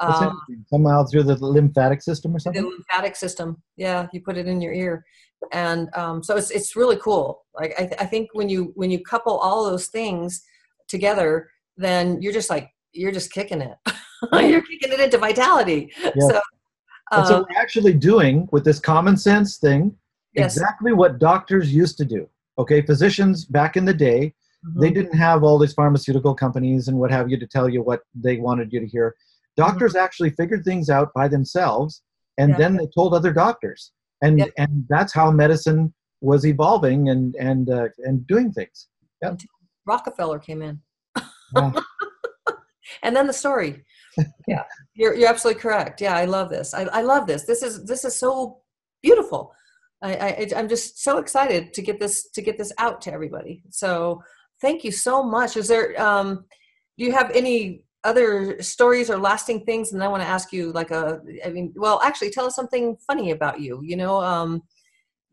Um, 0.00 0.40
Somehow 0.68 1.04
through 1.04 1.24
the 1.24 1.36
lymphatic 1.36 2.02
system 2.02 2.34
or 2.34 2.38
something. 2.38 2.62
The 2.62 2.68
lymphatic 2.68 3.14
system, 3.14 3.62
yeah, 3.76 4.06
you 4.12 4.20
put 4.20 4.36
it 4.36 4.48
in 4.48 4.60
your 4.60 4.72
ear, 4.72 5.04
and 5.52 5.94
um, 5.94 6.22
so 6.22 6.36
it's 6.36 6.50
it's 6.50 6.76
really 6.76 6.96
cool. 6.96 7.44
Like 7.54 7.74
I, 7.78 7.86
th- 7.86 8.00
I 8.00 8.06
think 8.06 8.30
when 8.32 8.48
you 8.48 8.72
when 8.74 8.90
you 8.90 9.00
couple 9.02 9.36
all 9.38 9.64
those 9.64 9.88
things 9.88 10.42
together, 10.88 11.50
then 11.76 12.20
you're 12.22 12.32
just 12.32 12.50
like 12.50 12.70
you're 12.92 13.12
just 13.12 13.32
kicking 13.32 13.60
it. 13.60 13.76
you're 14.32 14.62
kicking 14.62 14.92
it 14.92 15.00
into 15.00 15.18
vitality. 15.18 15.92
So 16.18 16.40
and 17.12 17.26
so 17.26 17.36
um, 17.36 17.46
we're 17.48 17.60
actually 17.60 17.92
doing 17.92 18.48
with 18.52 18.64
this 18.64 18.80
common 18.80 19.16
sense 19.16 19.58
thing 19.58 19.94
yes. 20.34 20.56
exactly 20.56 20.92
what 20.92 21.18
doctors 21.18 21.72
used 21.72 21.98
to 21.98 22.04
do. 22.04 22.28
Okay, 22.58 22.82
physicians 22.82 23.44
back 23.44 23.76
in 23.76 23.84
the 23.84 23.94
day, 23.94 24.34
Mm-hmm. 24.66 24.80
They 24.80 24.90
didn't 24.90 25.16
have 25.16 25.42
all 25.42 25.58
these 25.58 25.72
pharmaceutical 25.72 26.34
companies 26.34 26.88
and 26.88 26.98
what 26.98 27.10
have 27.10 27.30
you 27.30 27.38
to 27.38 27.46
tell 27.46 27.68
you 27.68 27.82
what 27.82 28.00
they 28.14 28.36
wanted 28.38 28.72
you 28.72 28.80
to 28.80 28.86
hear. 28.86 29.16
Doctors 29.56 29.92
mm-hmm. 29.92 30.04
actually 30.04 30.30
figured 30.30 30.64
things 30.64 30.88
out 30.88 31.12
by 31.14 31.28
themselves, 31.28 32.02
and 32.38 32.50
yeah. 32.50 32.58
then 32.58 32.76
they 32.76 32.86
told 32.94 33.12
other 33.12 33.32
doctors, 33.32 33.92
and 34.22 34.50
and 34.56 34.84
that's 34.88 35.12
how 35.12 35.30
medicine 35.30 35.92
was 36.20 36.46
evolving 36.46 37.08
and 37.08 37.34
and 37.36 37.68
uh, 37.68 37.88
and 37.98 38.26
doing 38.26 38.52
things. 38.52 38.88
Yep. 39.22 39.40
Rockefeller 39.84 40.38
came 40.38 40.62
in. 40.62 40.80
Yeah. 41.56 41.72
and 43.02 43.14
then 43.14 43.26
the 43.26 43.32
story. 43.32 43.84
yeah, 44.46 44.64
you're 44.94 45.14
you're 45.14 45.28
absolutely 45.28 45.60
correct. 45.60 46.00
Yeah, 46.00 46.16
I 46.16 46.24
love 46.24 46.50
this. 46.50 46.74
I, 46.74 46.82
I 46.84 47.02
love 47.02 47.26
this. 47.26 47.44
This 47.44 47.62
is 47.62 47.84
this 47.84 48.04
is 48.04 48.14
so 48.14 48.60
beautiful. 49.02 49.52
I, 50.02 50.14
I 50.14 50.48
I'm 50.56 50.68
just 50.68 51.02
so 51.02 51.18
excited 51.18 51.72
to 51.74 51.82
get 51.82 51.98
this 51.98 52.30
to 52.30 52.42
get 52.42 52.58
this 52.58 52.72
out 52.78 53.00
to 53.02 53.12
everybody. 53.12 53.62
So 53.70 54.22
thank 54.62 54.84
you 54.84 54.92
so 54.92 55.22
much. 55.22 55.56
Is 55.58 55.68
there 55.68 56.00
um 56.00 56.44
do 56.96 57.04
you 57.04 57.12
have 57.12 57.30
any 57.32 57.84
other 58.04 58.60
stories 58.62 59.10
or 59.10 59.18
lasting 59.18 59.64
things? 59.64 59.92
And 59.92 60.02
I 60.02 60.08
want 60.08 60.22
to 60.22 60.28
ask 60.28 60.52
you 60.52 60.72
like 60.72 60.90
a 60.90 61.20
I 61.44 61.50
mean, 61.50 61.74
well, 61.76 62.00
actually 62.02 62.30
tell 62.30 62.46
us 62.46 62.54
something 62.54 62.96
funny 63.06 63.32
about 63.32 63.60
you, 63.60 63.80
you 63.82 63.96
know, 63.96 64.22
um 64.22 64.62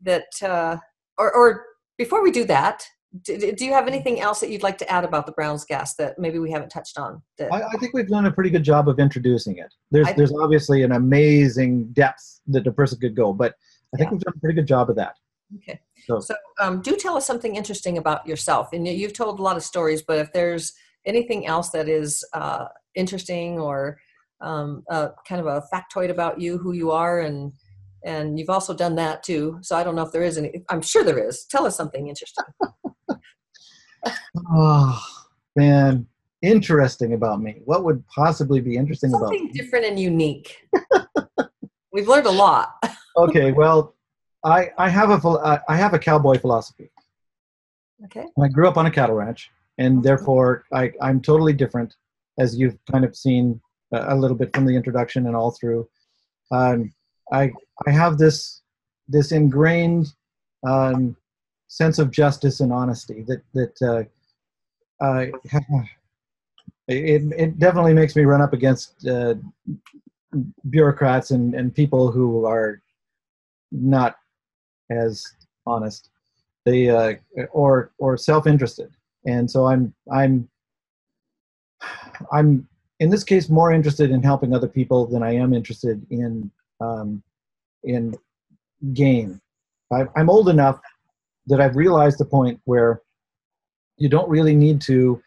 that 0.02 0.26
uh 0.42 0.76
or 1.16 1.32
or 1.32 1.64
before 1.96 2.22
we 2.22 2.30
do 2.30 2.44
that, 2.44 2.84
do, 3.22 3.52
do, 3.52 3.64
you 3.64 3.72
have 3.72 3.88
anything 3.88 4.20
else 4.20 4.40
that 4.40 4.50
you'd 4.50 4.62
like 4.62 4.78
to 4.78 4.90
add 4.90 5.04
about 5.04 5.26
the 5.26 5.32
Brown's 5.32 5.64
gas 5.64 5.96
that 5.96 6.18
maybe 6.18 6.38
we 6.38 6.50
haven't 6.50 6.70
touched 6.70 6.96
on? 6.96 7.20
That- 7.38 7.52
I, 7.52 7.62
I, 7.62 7.76
think 7.78 7.92
we've 7.92 8.08
done 8.08 8.26
a 8.26 8.32
pretty 8.32 8.50
good 8.50 8.62
job 8.62 8.88
of 8.88 9.00
introducing 9.00 9.58
it. 9.58 9.74
There's 9.90 10.06
I, 10.06 10.12
there's 10.12 10.32
obviously 10.32 10.82
an 10.84 10.92
amazing 10.92 11.92
depth 11.92 12.40
that 12.46 12.66
a 12.66 12.72
person 12.72 13.00
could 13.00 13.16
go, 13.16 13.32
but 13.32 13.54
I 13.92 13.98
think 13.98 14.06
yeah. 14.06 14.12
we've 14.12 14.20
done 14.20 14.34
a 14.36 14.40
pretty 14.40 14.54
good 14.54 14.66
job 14.66 14.88
of 14.90 14.96
that. 14.96 15.16
Okay. 15.56 15.80
So, 16.06 16.20
so 16.20 16.34
um, 16.60 16.80
do 16.80 16.96
tell 16.96 17.16
us 17.16 17.26
something 17.26 17.56
interesting 17.56 17.98
about 17.98 18.26
yourself. 18.26 18.72
And 18.72 18.86
you've 18.86 19.12
told 19.12 19.38
a 19.38 19.42
lot 19.42 19.56
of 19.56 19.62
stories, 19.62 20.02
but 20.02 20.18
if 20.18 20.32
there's 20.32 20.72
anything 21.06 21.46
else 21.46 21.70
that 21.70 21.88
is 21.88 22.24
uh, 22.32 22.66
interesting 22.94 23.58
or 23.58 23.98
um, 24.40 24.84
uh, 24.90 25.08
kind 25.26 25.40
of 25.40 25.46
a 25.46 25.62
factoid 25.72 26.10
about 26.10 26.40
you, 26.40 26.58
who 26.58 26.72
you 26.72 26.90
are, 26.90 27.20
and 27.20 27.52
and 28.04 28.38
you've 28.38 28.48
also 28.48 28.72
done 28.72 28.94
that 28.94 29.22
too. 29.22 29.58
So 29.60 29.76
I 29.76 29.84
don't 29.84 29.94
know 29.94 30.02
if 30.02 30.12
there 30.12 30.22
is 30.22 30.38
any. 30.38 30.64
I'm 30.70 30.82
sure 30.82 31.04
there 31.04 31.18
is. 31.18 31.44
Tell 31.44 31.66
us 31.66 31.76
something 31.76 32.08
interesting. 32.08 32.44
oh 34.50 35.06
man, 35.56 36.06
interesting 36.42 37.12
about 37.12 37.42
me. 37.42 37.60
What 37.64 37.84
would 37.84 38.06
possibly 38.06 38.60
be 38.60 38.76
interesting 38.76 39.10
something 39.10 39.26
about 39.26 39.36
something 39.36 39.52
different 39.52 39.84
and 39.86 39.98
unique? 39.98 40.66
We've 41.92 42.08
learned 42.08 42.26
a 42.26 42.32
lot. 42.32 42.82
okay, 43.16 43.52
well, 43.52 43.94
I 44.44 44.70
I 44.78 44.88
have 44.88 45.10
a 45.10 45.62
I 45.68 45.76
have 45.76 45.94
a 45.94 45.98
cowboy 45.98 46.38
philosophy. 46.38 46.90
Okay. 48.06 48.24
I 48.42 48.48
grew 48.48 48.66
up 48.66 48.78
on 48.78 48.86
a 48.86 48.90
cattle 48.90 49.16
ranch, 49.16 49.50
and 49.78 50.02
therefore 50.02 50.64
I 50.72 50.92
I'm 51.00 51.20
totally 51.20 51.52
different, 51.52 51.94
as 52.38 52.56
you've 52.56 52.78
kind 52.90 53.04
of 53.04 53.14
seen 53.14 53.60
a, 53.92 54.14
a 54.14 54.16
little 54.16 54.36
bit 54.36 54.54
from 54.54 54.64
the 54.66 54.74
introduction 54.74 55.26
and 55.26 55.36
all 55.36 55.50
through. 55.50 55.88
Um, 56.50 56.92
I 57.32 57.52
I 57.86 57.90
have 57.90 58.18
this 58.18 58.62
this 59.08 59.32
ingrained 59.32 60.12
um, 60.66 61.16
sense 61.68 61.98
of 61.98 62.10
justice 62.10 62.60
and 62.60 62.72
honesty 62.72 63.24
that 63.28 63.42
that 63.54 63.82
uh, 63.82 65.04
uh, 65.04 65.26
it 66.88 67.22
it 67.36 67.58
definitely 67.58 67.94
makes 67.94 68.16
me 68.16 68.24
run 68.24 68.40
up 68.40 68.52
against 68.52 69.06
uh, 69.06 69.34
bureaucrats 70.68 71.30
and, 71.30 71.54
and 71.54 71.74
people 71.74 72.10
who 72.10 72.46
are 72.46 72.80
not 73.72 74.16
as 74.90 75.24
honest. 75.66 76.10
They 76.64 76.90
uh, 76.90 77.14
or 77.52 77.92
or 77.98 78.16
self-interested. 78.16 78.90
And 79.26 79.50
so 79.50 79.66
i'm 79.66 79.94
i'm 80.12 80.48
i'm 82.32 82.66
in 83.00 83.10
this 83.10 83.24
case 83.24 83.48
more 83.48 83.72
interested 83.72 84.10
in 84.10 84.22
helping 84.22 84.54
other 84.54 84.68
people 84.68 85.06
than 85.06 85.22
i 85.22 85.34
am 85.34 85.52
interested 85.52 86.04
in 86.10 86.50
um, 86.80 87.22
in 87.84 88.14
gain. 88.92 89.40
I, 89.92 90.04
i'm 90.16 90.30
old 90.30 90.48
enough 90.48 90.80
that 91.46 91.60
i've 91.60 91.76
realized 91.76 92.18
the 92.18 92.24
point 92.24 92.60
where 92.64 93.02
you 93.98 94.08
don't 94.08 94.28
really 94.28 94.56
need 94.56 94.80
to 94.82 95.22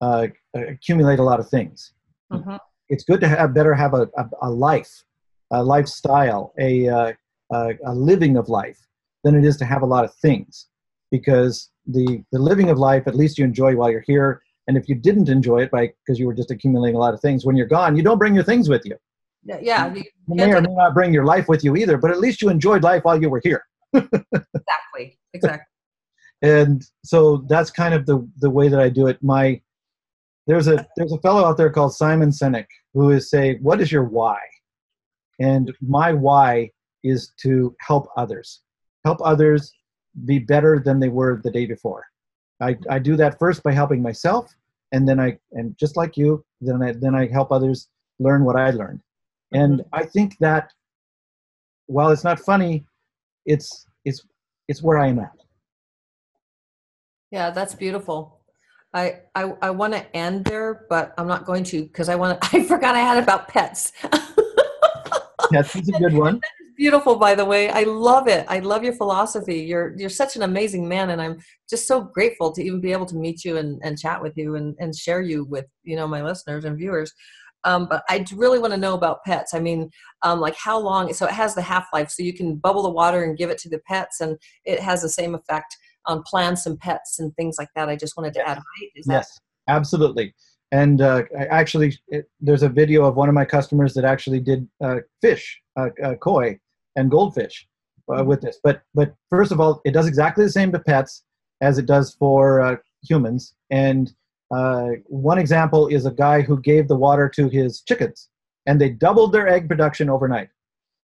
uh, 0.00 0.26
accumulate 0.54 1.18
a 1.20 1.22
lot 1.22 1.40
of 1.40 1.48
things. 1.48 1.92
Mm-hmm. 2.32 2.56
It's 2.88 3.04
good 3.04 3.20
to 3.20 3.28
have 3.28 3.54
better 3.54 3.74
have 3.74 3.94
a, 3.94 4.08
a, 4.16 4.28
a 4.42 4.50
life, 4.50 5.04
a 5.52 5.62
lifestyle, 5.62 6.52
a, 6.58 6.88
uh, 6.88 7.12
a, 7.52 7.74
a 7.86 7.94
living 7.94 8.36
of 8.36 8.48
life 8.48 8.85
than 9.26 9.34
it 9.34 9.44
is 9.44 9.56
to 9.56 9.64
have 9.64 9.82
a 9.82 9.86
lot 9.86 10.04
of 10.04 10.14
things. 10.14 10.68
Because 11.10 11.70
the, 11.84 12.22
the 12.30 12.38
living 12.38 12.70
of 12.70 12.78
life, 12.78 13.08
at 13.08 13.16
least 13.16 13.38
you 13.38 13.44
enjoy 13.44 13.74
while 13.74 13.90
you're 13.90 14.04
here. 14.06 14.40
And 14.68 14.76
if 14.76 14.88
you 14.88 14.94
didn't 14.94 15.28
enjoy 15.28 15.62
it 15.62 15.70
by 15.72 15.92
because 16.04 16.20
you 16.20 16.26
were 16.26 16.34
just 16.34 16.52
accumulating 16.52 16.94
a 16.94 17.00
lot 17.00 17.12
of 17.12 17.20
things, 17.20 17.44
when 17.44 17.56
you're 17.56 17.66
gone, 17.66 17.96
you 17.96 18.04
don't 18.04 18.18
bring 18.18 18.36
your 18.36 18.44
things 18.44 18.68
with 18.68 18.82
you. 18.84 18.96
Yeah. 19.44 19.92
You, 19.92 20.04
you 20.28 20.34
may 20.36 20.52
or 20.52 20.60
may 20.60 20.72
not 20.74 20.94
bring 20.94 21.12
your 21.12 21.24
life 21.24 21.48
with 21.48 21.64
you 21.64 21.76
either, 21.76 21.98
but 21.98 22.12
at 22.12 22.20
least 22.20 22.40
you 22.40 22.50
enjoyed 22.50 22.84
life 22.84 23.02
while 23.02 23.20
you 23.20 23.28
were 23.28 23.40
here. 23.42 23.64
exactly. 23.92 25.18
Exactly. 25.34 25.66
and 26.42 26.84
so 27.04 27.44
that's 27.48 27.70
kind 27.70 27.94
of 27.94 28.06
the 28.06 28.28
the 28.38 28.50
way 28.50 28.68
that 28.68 28.80
I 28.80 28.88
do 28.88 29.08
it. 29.08 29.20
My 29.22 29.60
there's 30.46 30.68
a 30.68 30.86
there's 30.96 31.12
a 31.12 31.18
fellow 31.18 31.44
out 31.44 31.56
there 31.56 31.70
called 31.70 31.94
Simon 31.94 32.30
Sinek 32.30 32.66
who 32.94 33.10
is 33.10 33.28
say, 33.30 33.58
"What 33.60 33.80
is 33.80 33.90
your 33.90 34.04
why?" 34.04 34.38
And 35.40 35.72
my 35.80 36.12
why 36.12 36.70
is 37.02 37.32
to 37.42 37.74
help 37.80 38.08
others, 38.16 38.62
help 39.06 39.20
others 39.22 39.72
be 40.24 40.38
better 40.38 40.82
than 40.84 40.98
they 40.98 41.08
were 41.18 41.40
the 41.44 41.50
day 41.58 41.66
before. 41.66 42.04
I, 42.60 42.76
I 42.90 42.98
do 42.98 43.16
that 43.16 43.38
first 43.38 43.62
by 43.62 43.72
helping 43.72 44.02
myself, 44.02 44.44
and 44.92 45.06
then 45.08 45.18
I 45.20 45.38
and 45.52 45.76
just 45.78 45.96
like 45.96 46.16
you, 46.16 46.44
then 46.60 46.82
I 46.82 46.92
then 46.92 47.14
I 47.14 47.26
help 47.38 47.52
others 47.52 47.88
learn 48.18 48.44
what 48.44 48.56
I 48.56 48.70
learned. 48.70 49.00
And 49.52 49.80
mm-hmm. 49.80 50.00
I 50.00 50.04
think 50.04 50.36
that 50.40 50.72
while 51.86 52.10
it's 52.10 52.24
not 52.24 52.40
funny, 52.40 52.84
it's 53.44 53.86
it's 54.04 54.20
it's 54.68 54.82
where 54.82 54.98
I 54.98 55.08
am 55.08 55.18
at. 55.18 55.36
Yeah, 57.30 57.50
that's 57.50 57.74
beautiful. 57.74 58.40
I, 58.94 59.20
I, 59.34 59.52
I 59.60 59.70
want 59.70 59.92
to 59.92 60.16
end 60.16 60.46
there, 60.46 60.86
but 60.88 61.12
I'm 61.18 61.26
not 61.26 61.44
going 61.44 61.64
to 61.64 61.82
because 61.82 62.08
I 62.08 62.14
want. 62.14 62.38
I 62.54 62.64
forgot 62.64 62.94
I 62.94 63.00
had 63.00 63.22
about 63.22 63.48
pets. 63.48 63.92
That's 65.50 65.74
a 65.76 65.82
good 65.82 66.14
one. 66.14 66.40
Beautiful, 66.76 67.16
by 67.16 67.34
the 67.34 67.44
way. 67.44 67.70
I 67.70 67.84
love 67.84 68.28
it. 68.28 68.44
I 68.48 68.58
love 68.58 68.84
your 68.84 68.92
philosophy. 68.92 69.60
You're 69.60 69.94
you're 69.96 70.10
such 70.10 70.36
an 70.36 70.42
amazing 70.42 70.86
man, 70.86 71.10
and 71.10 71.22
I'm 71.22 71.38
just 71.70 71.88
so 71.88 72.02
grateful 72.02 72.52
to 72.52 72.62
even 72.62 72.80
be 72.82 72.92
able 72.92 73.06
to 73.06 73.16
meet 73.16 73.44
you 73.44 73.56
and, 73.56 73.80
and 73.82 73.98
chat 73.98 74.20
with 74.20 74.36
you 74.36 74.56
and, 74.56 74.76
and 74.78 74.94
share 74.94 75.22
you 75.22 75.44
with 75.44 75.64
you 75.84 75.96
know 75.96 76.06
my 76.06 76.22
listeners 76.22 76.66
and 76.66 76.76
viewers. 76.76 77.12
Um, 77.64 77.88
but 77.88 78.04
I 78.10 78.24
really 78.34 78.58
want 78.58 78.74
to 78.74 78.78
know 78.78 78.94
about 78.94 79.24
pets. 79.24 79.54
I 79.54 79.58
mean, 79.58 79.90
um, 80.22 80.38
like 80.38 80.54
how 80.54 80.78
long? 80.78 81.12
So 81.14 81.26
it 81.26 81.32
has 81.32 81.54
the 81.54 81.62
half 81.62 81.86
life, 81.94 82.10
so 82.10 82.22
you 82.22 82.34
can 82.34 82.56
bubble 82.56 82.82
the 82.82 82.90
water 82.90 83.24
and 83.24 83.38
give 83.38 83.48
it 83.48 83.58
to 83.58 83.70
the 83.70 83.80
pets, 83.88 84.20
and 84.20 84.36
it 84.64 84.78
has 84.78 85.00
the 85.00 85.08
same 85.08 85.34
effect 85.34 85.74
on 86.04 86.22
plants 86.24 86.66
and 86.66 86.78
pets 86.78 87.18
and 87.18 87.34
things 87.36 87.56
like 87.58 87.68
that. 87.74 87.88
I 87.88 87.96
just 87.96 88.18
wanted 88.18 88.34
to 88.34 88.46
add 88.46 88.58
height. 88.58 88.90
Is 88.94 89.06
yes, 89.08 89.40
that- 89.66 89.72
absolutely. 89.72 90.34
And 90.72 91.00
uh, 91.00 91.22
actually, 91.48 91.96
it, 92.08 92.28
there's 92.40 92.64
a 92.64 92.68
video 92.68 93.04
of 93.04 93.14
one 93.14 93.28
of 93.28 93.34
my 93.34 93.44
customers 93.44 93.94
that 93.94 94.04
actually 94.04 94.40
did 94.40 94.68
uh, 94.82 94.96
fish, 95.22 95.60
uh, 95.78 95.88
uh 96.02 96.14
koi, 96.16 96.58
and 96.96 97.10
goldfish 97.10 97.66
uh, 98.08 98.16
mm-hmm. 98.16 98.28
with 98.28 98.40
this. 98.40 98.58
But 98.62 98.82
but 98.94 99.14
first 99.30 99.52
of 99.52 99.60
all, 99.60 99.80
it 99.84 99.92
does 99.92 100.06
exactly 100.06 100.44
the 100.44 100.50
same 100.50 100.72
to 100.72 100.78
pets 100.78 101.24
as 101.60 101.78
it 101.78 101.86
does 101.86 102.14
for 102.14 102.60
uh, 102.60 102.76
humans. 103.02 103.54
And 103.70 104.12
one 104.48 105.38
example 105.38 105.88
is 105.88 106.06
a 106.06 106.10
guy 106.10 106.42
who 106.42 106.60
gave 106.60 106.88
the 106.88 106.96
water 106.96 107.28
to 107.30 107.48
his 107.48 107.82
chickens, 107.82 108.28
and 108.66 108.80
they 108.80 108.90
doubled 108.90 109.32
their 109.32 109.48
egg 109.48 109.68
production 109.68 110.10
overnight. 110.10 110.48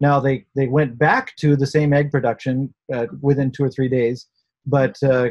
Now 0.01 0.21
they 0.21 0.47
they 0.57 0.67
went 0.67 0.99
back 0.99 1.37
to 1.37 1.57
the 1.57 1.67
same 1.67 1.93
egg 1.93 2.11
production 2.11 2.75
within 3.21 3.51
two 3.51 3.65
or 3.65 3.71
three 3.71 3.89
days, 3.89 4.27
but 4.67 4.97
uh, 5.03 5.29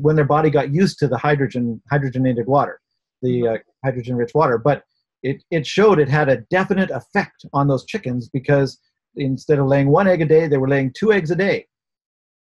when 0.00 0.16
their 0.16 0.24
body 0.24 0.50
got 0.50 0.72
used 0.72 0.98
to 1.00 1.08
the 1.08 1.18
hydrogen 1.18 1.80
hydrogenated 1.92 2.46
water, 2.46 2.80
the 3.22 3.40
mm-hmm. 3.40 3.54
uh, 3.54 3.58
hydrogen 3.84 4.16
rich 4.16 4.32
water, 4.34 4.58
but 4.58 4.84
it, 5.22 5.42
it 5.50 5.66
showed 5.66 5.98
it 5.98 6.08
had 6.08 6.28
a 6.28 6.42
definite 6.50 6.90
effect 6.90 7.44
on 7.52 7.68
those 7.68 7.84
chickens 7.84 8.28
because 8.28 8.78
instead 9.18 9.58
of 9.58 9.66
laying 9.66 9.88
one 9.88 10.08
egg 10.08 10.22
a 10.22 10.26
day, 10.26 10.46
they 10.48 10.58
were 10.58 10.68
laying 10.68 10.92
two 10.92 11.12
eggs 11.12 11.30
a 11.30 11.36
day. 11.36 11.66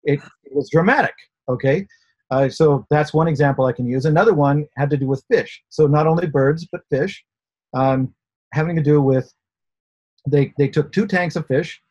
It, 0.04 0.20
it 0.44 0.56
was 0.56 0.70
dramatic. 0.70 1.14
Okay, 1.50 1.86
uh, 2.32 2.50
so 2.50 2.86
that's 2.90 3.14
one 3.14 3.28
example 3.28 3.66
I 3.66 3.74
can 3.74 3.86
use. 3.86 4.06
Another 4.06 4.34
one 4.34 4.68
had 4.78 4.90
to 4.90 4.98
do 4.98 5.08
with 5.08 5.24
fish. 5.30 5.62
So 5.70 5.88
not 5.88 6.08
only 6.08 6.28
birds 6.28 6.68
but 6.72 6.82
fish, 6.90 7.24
um, 7.74 8.14
having 8.54 8.76
to 8.76 8.82
do 8.82 9.02
with 9.02 9.32
they 10.28 10.54
they 10.58 10.68
took 10.68 10.92
two 10.92 11.08
tanks 11.08 11.36
of 11.36 11.48
fish, 11.48 11.82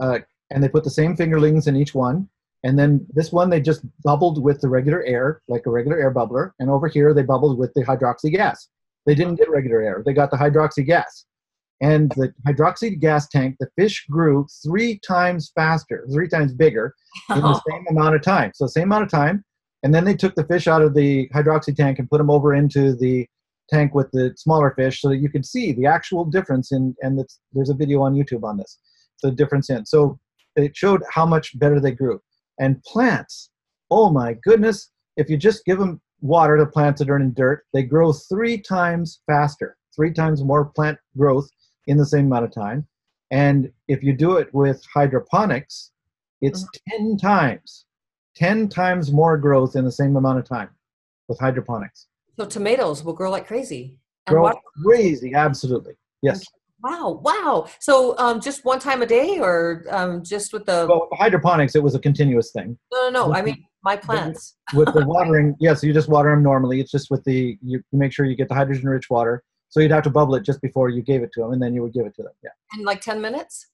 uh, 0.00 0.20
and 0.50 0.62
they 0.62 0.68
put 0.68 0.84
the 0.84 0.90
same 0.90 1.16
fingerlings 1.16 1.66
in 1.66 1.76
each 1.76 1.94
one, 1.94 2.28
and 2.64 2.78
then 2.78 3.06
this 3.12 3.32
one, 3.32 3.50
they 3.50 3.60
just 3.60 3.84
bubbled 4.02 4.42
with 4.42 4.60
the 4.60 4.68
regular 4.68 5.02
air, 5.04 5.42
like 5.48 5.66
a 5.66 5.70
regular 5.70 5.98
air 5.98 6.12
bubbler. 6.12 6.52
And 6.58 6.70
over 6.70 6.88
here, 6.88 7.14
they 7.14 7.22
bubbled 7.22 7.58
with 7.58 7.72
the 7.74 7.84
hydroxy 7.84 8.32
gas. 8.32 8.68
They 9.06 9.14
didn't 9.14 9.36
get 9.36 9.50
regular 9.50 9.80
air, 9.80 10.02
they 10.04 10.12
got 10.12 10.30
the 10.30 10.36
hydroxy 10.36 10.84
gas. 10.84 11.24
And 11.80 12.10
the 12.12 12.32
hydroxy 12.46 12.98
gas 12.98 13.28
tank, 13.28 13.56
the 13.60 13.68
fish 13.76 14.04
grew 14.10 14.46
three 14.64 14.98
times 15.06 15.52
faster, 15.54 16.06
three 16.12 16.28
times 16.28 16.52
bigger 16.52 16.94
in 17.30 17.40
the 17.40 17.46
oh. 17.46 17.60
same 17.70 17.86
amount 17.90 18.16
of 18.16 18.22
time. 18.22 18.50
So, 18.54 18.66
same 18.66 18.84
amount 18.84 19.04
of 19.04 19.10
time, 19.10 19.44
And 19.84 19.94
then 19.94 20.04
they 20.04 20.14
took 20.14 20.34
the 20.34 20.46
fish 20.46 20.66
out 20.66 20.82
of 20.82 20.94
the 20.94 21.28
hydroxy 21.28 21.74
tank 21.74 21.98
and 21.98 22.10
put 22.10 22.18
them 22.18 22.30
over 22.30 22.54
into 22.54 22.96
the 22.96 23.26
tank 23.70 23.94
with 23.94 24.10
the 24.12 24.32
smaller 24.36 24.72
fish 24.76 25.00
so 25.00 25.08
that 25.08 25.18
you 25.18 25.28
could 25.28 25.46
see 25.46 25.72
the 25.72 25.86
actual 25.86 26.24
difference 26.24 26.72
in 26.72 26.96
and 27.02 27.22
there's 27.52 27.68
a 27.68 27.74
video 27.74 28.00
on 28.00 28.14
youtube 28.14 28.42
on 28.42 28.56
this 28.56 28.78
the 29.22 29.30
difference 29.30 29.68
in. 29.68 29.84
So 29.84 30.18
it 30.56 30.74
showed 30.74 31.02
how 31.12 31.26
much 31.26 31.58
better 31.58 31.78
they 31.78 31.90
grew. 31.90 32.18
And 32.58 32.82
plants 32.84 33.50
oh 33.90 34.10
my 34.10 34.36
goodness 34.42 34.90
if 35.16 35.28
you 35.30 35.36
just 35.36 35.64
give 35.64 35.78
them 35.78 36.00
water 36.20 36.56
to 36.56 36.66
plants 36.66 36.98
that 36.98 37.10
are 37.10 37.16
in 37.16 37.32
dirt 37.34 37.64
they 37.72 37.82
grow 37.82 38.12
three 38.12 38.58
times 38.58 39.20
faster 39.26 39.76
three 39.94 40.12
times 40.12 40.42
more 40.42 40.66
plant 40.66 40.98
growth 41.16 41.48
in 41.88 41.96
the 41.96 42.06
same 42.06 42.26
amount 42.26 42.44
of 42.44 42.52
time 42.52 42.86
and 43.30 43.70
if 43.88 44.02
you 44.02 44.12
do 44.12 44.36
it 44.36 44.48
with 44.54 44.82
hydroponics 44.94 45.90
it's 46.40 46.62
mm-hmm. 46.62 47.06
10 47.08 47.16
times 47.18 47.84
10 48.36 48.68
times 48.68 49.10
more 49.10 49.36
growth 49.36 49.74
in 49.74 49.84
the 49.84 49.92
same 49.92 50.14
amount 50.16 50.38
of 50.38 50.48
time 50.48 50.70
with 51.26 51.38
hydroponics 51.40 52.06
so 52.38 52.46
tomatoes 52.46 53.02
will 53.02 53.14
grow 53.14 53.30
like 53.30 53.48
crazy. 53.48 53.98
Grow 54.28 54.42
water- 54.42 54.58
crazy, 54.84 55.34
absolutely. 55.34 55.94
Yes. 56.22 56.44
Wow, 56.84 57.20
wow. 57.24 57.66
So 57.80 58.16
um, 58.18 58.40
just 58.40 58.64
one 58.64 58.78
time 58.78 59.02
a 59.02 59.06
day 59.06 59.40
or 59.40 59.84
um, 59.90 60.22
just 60.22 60.52
with 60.52 60.64
the. 60.64 60.86
Well, 60.88 61.08
with 61.10 61.18
hydroponics, 61.18 61.74
it 61.74 61.82
was 61.82 61.96
a 61.96 61.98
continuous 61.98 62.52
thing. 62.52 62.78
No, 62.92 63.10
no, 63.10 63.26
no. 63.26 63.34
I 63.34 63.42
mean, 63.42 63.64
my 63.82 63.96
plants. 63.96 64.56
with 64.74 64.92
the 64.94 65.04
watering, 65.06 65.56
yes, 65.58 65.58
yeah, 65.60 65.74
so 65.74 65.86
you 65.88 65.92
just 65.92 66.08
water 66.08 66.30
them 66.30 66.44
normally. 66.44 66.78
It's 66.78 66.92
just 66.92 67.10
with 67.10 67.24
the, 67.24 67.58
you 67.60 67.82
make 67.92 68.12
sure 68.12 68.24
you 68.24 68.36
get 68.36 68.48
the 68.48 68.54
hydrogen 68.54 68.88
rich 68.88 69.10
water. 69.10 69.42
So 69.70 69.80
you'd 69.80 69.90
have 69.90 70.04
to 70.04 70.10
bubble 70.10 70.34
it 70.34 70.44
just 70.44 70.62
before 70.62 70.88
you 70.88 71.02
gave 71.02 71.22
it 71.22 71.30
to 71.34 71.40
them, 71.40 71.52
and 71.52 71.62
then 71.62 71.74
you 71.74 71.82
would 71.82 71.92
give 71.92 72.06
it 72.06 72.14
to 72.16 72.22
them. 72.22 72.32
Yeah. 72.42 72.50
And 72.72 72.84
like 72.84 73.00
10 73.00 73.20
minutes? 73.20 73.66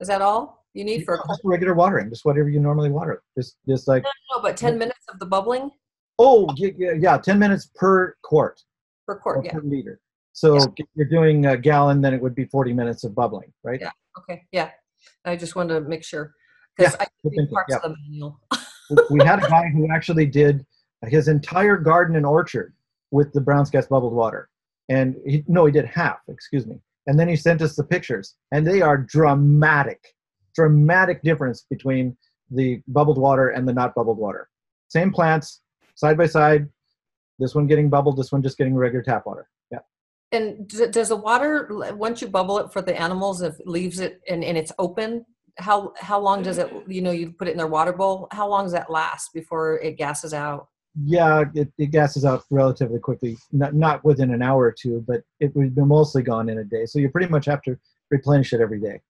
Is 0.00 0.08
that 0.08 0.22
all 0.22 0.64
you 0.74 0.84
need 0.84 1.04
for 1.04 1.22
just 1.28 1.40
regular 1.44 1.74
watering? 1.74 2.08
Just 2.08 2.24
whatever 2.24 2.48
you 2.48 2.60
normally 2.60 2.90
water. 2.90 3.22
Just, 3.36 3.56
just 3.68 3.88
like. 3.88 4.04
No, 4.04 4.10
no, 4.36 4.42
but 4.42 4.56
10 4.56 4.78
minutes 4.78 5.00
of 5.08 5.18
the 5.18 5.26
bubbling? 5.26 5.70
Oh, 6.18 6.52
yeah, 6.56 6.92
yeah, 6.98 7.18
10 7.18 7.38
minutes 7.38 7.70
per 7.74 8.14
quart. 8.22 8.62
Per 9.06 9.16
quart, 9.16 9.44
yeah. 9.44 9.52
Per 9.52 9.62
liter. 9.62 10.00
So 10.32 10.54
yeah. 10.54 10.66
if 10.76 10.86
you're 10.94 11.08
doing 11.08 11.46
a 11.46 11.56
gallon, 11.56 12.00
then 12.00 12.14
it 12.14 12.22
would 12.22 12.34
be 12.34 12.44
40 12.44 12.72
minutes 12.72 13.04
of 13.04 13.14
bubbling, 13.14 13.52
right? 13.64 13.80
Yeah. 13.80 13.90
Okay. 14.18 14.42
Yeah. 14.52 14.70
I 15.24 15.36
just 15.36 15.56
wanted 15.56 15.74
to 15.74 15.80
make 15.80 16.04
sure 16.04 16.34
because 16.76 16.96
yeah, 17.00 17.06
I 17.06 17.46
parts 17.52 17.66
yeah. 17.70 17.76
of 17.76 17.82
the 17.82 17.96
manual. 18.08 18.38
we 19.10 19.24
had 19.24 19.42
a 19.42 19.48
guy 19.48 19.68
who 19.68 19.90
actually 19.90 20.26
did 20.26 20.64
his 21.06 21.28
entire 21.28 21.76
garden 21.76 22.16
and 22.16 22.26
orchard 22.26 22.74
with 23.10 23.32
the 23.32 23.40
Brown's 23.40 23.70
Gas 23.70 23.86
bubbled 23.86 24.12
water. 24.12 24.49
And 24.90 25.16
he, 25.24 25.44
no, 25.46 25.64
he 25.64 25.72
did 25.72 25.86
half, 25.86 26.18
excuse 26.28 26.66
me. 26.66 26.76
And 27.06 27.18
then 27.18 27.28
he 27.28 27.36
sent 27.36 27.62
us 27.62 27.76
the 27.76 27.84
pictures, 27.84 28.34
and 28.52 28.66
they 28.66 28.82
are 28.82 28.98
dramatic, 28.98 30.00
dramatic 30.54 31.22
difference 31.22 31.64
between 31.70 32.16
the 32.50 32.82
bubbled 32.88 33.16
water 33.16 33.50
and 33.50 33.66
the 33.66 33.72
not 33.72 33.94
bubbled 33.94 34.18
water. 34.18 34.48
Same 34.88 35.12
plants, 35.12 35.62
side 35.94 36.18
by 36.18 36.26
side. 36.26 36.68
This 37.38 37.54
one 37.54 37.68
getting 37.68 37.88
bubbled, 37.88 38.18
this 38.18 38.32
one 38.32 38.42
just 38.42 38.58
getting 38.58 38.74
regular 38.74 39.02
tap 39.02 39.24
water. 39.24 39.48
Yeah. 39.70 39.78
And 40.32 40.68
does 40.68 41.08
the 41.08 41.16
water 41.16 41.68
once 41.94 42.20
you 42.20 42.28
bubble 42.28 42.58
it 42.58 42.72
for 42.72 42.82
the 42.82 43.00
animals, 43.00 43.40
if 43.40 43.58
it 43.60 43.66
leaves 43.66 44.00
it 44.00 44.20
and, 44.28 44.44
and 44.44 44.58
it's 44.58 44.72
open, 44.78 45.24
how 45.56 45.92
how 45.98 46.18
long 46.18 46.42
does 46.42 46.58
it? 46.58 46.70
You 46.86 47.02
know, 47.02 47.12
you 47.12 47.32
put 47.32 47.48
it 47.48 47.52
in 47.52 47.56
their 47.56 47.66
water 47.66 47.92
bowl. 47.92 48.28
How 48.32 48.48
long 48.48 48.64
does 48.64 48.72
that 48.72 48.90
last 48.90 49.32
before 49.32 49.78
it 49.78 49.96
gasses 49.96 50.34
out? 50.34 50.68
Yeah, 51.04 51.44
it, 51.54 51.72
it 51.78 51.90
gasses 51.92 52.24
out 52.24 52.44
relatively 52.50 52.98
quickly. 52.98 53.36
Not 53.52 53.74
not 53.74 54.04
within 54.04 54.32
an 54.32 54.42
hour 54.42 54.64
or 54.64 54.72
two, 54.72 55.04
but 55.06 55.22
it 55.38 55.54
would 55.54 55.74
be 55.74 55.82
mostly 55.82 56.22
gone 56.22 56.48
in 56.48 56.58
a 56.58 56.64
day. 56.64 56.86
So 56.86 56.98
you 56.98 57.08
pretty 57.10 57.28
much 57.28 57.46
have 57.46 57.62
to 57.62 57.76
replenish 58.10 58.52
it 58.52 58.60
every 58.60 58.80
day. 58.80 59.00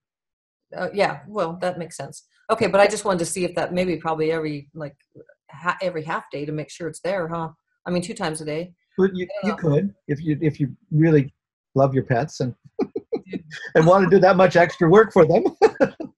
Uh, 0.76 0.88
yeah, 0.92 1.20
well, 1.26 1.58
that 1.60 1.78
makes 1.78 1.96
sense. 1.96 2.24
Okay, 2.50 2.66
but 2.66 2.80
I 2.80 2.86
just 2.86 3.04
wanted 3.04 3.20
to 3.20 3.26
see 3.26 3.44
if 3.44 3.54
that 3.54 3.72
maybe 3.72 3.96
probably 3.96 4.30
every 4.30 4.68
like 4.74 4.94
ha- 5.50 5.78
every 5.80 6.04
half 6.04 6.30
day 6.30 6.44
to 6.44 6.52
make 6.52 6.70
sure 6.70 6.86
it's 6.86 7.00
there, 7.00 7.28
huh? 7.28 7.48
I 7.86 7.90
mean, 7.90 8.02
two 8.02 8.14
times 8.14 8.40
a 8.40 8.44
day. 8.44 8.72
But 8.98 9.16
you, 9.16 9.26
you 9.44 9.56
could 9.56 9.94
if 10.06 10.22
you 10.22 10.38
if 10.42 10.60
you 10.60 10.76
really 10.90 11.32
love 11.74 11.94
your 11.94 12.04
pets 12.04 12.40
and 12.40 12.54
and 13.74 13.86
want 13.86 14.04
to 14.04 14.10
do 14.10 14.20
that 14.20 14.36
much 14.36 14.56
extra 14.56 14.88
work 14.88 15.12
for 15.12 15.24
them. 15.26 15.44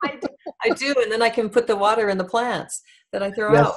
I, 0.05 0.17
do, 0.21 0.29
I, 0.65 0.71
do, 0.71 0.95
and 1.03 1.11
then 1.11 1.23
I 1.23 1.31
can 1.31 1.49
put 1.49 1.67
the 1.67 1.77
water 1.77 2.09
in 2.09 2.19
the 2.19 2.25
plants 2.25 2.83
that 3.13 3.23
I 3.23 3.31
throw 3.31 3.53
yes. 3.53 3.67
out. 3.67 3.75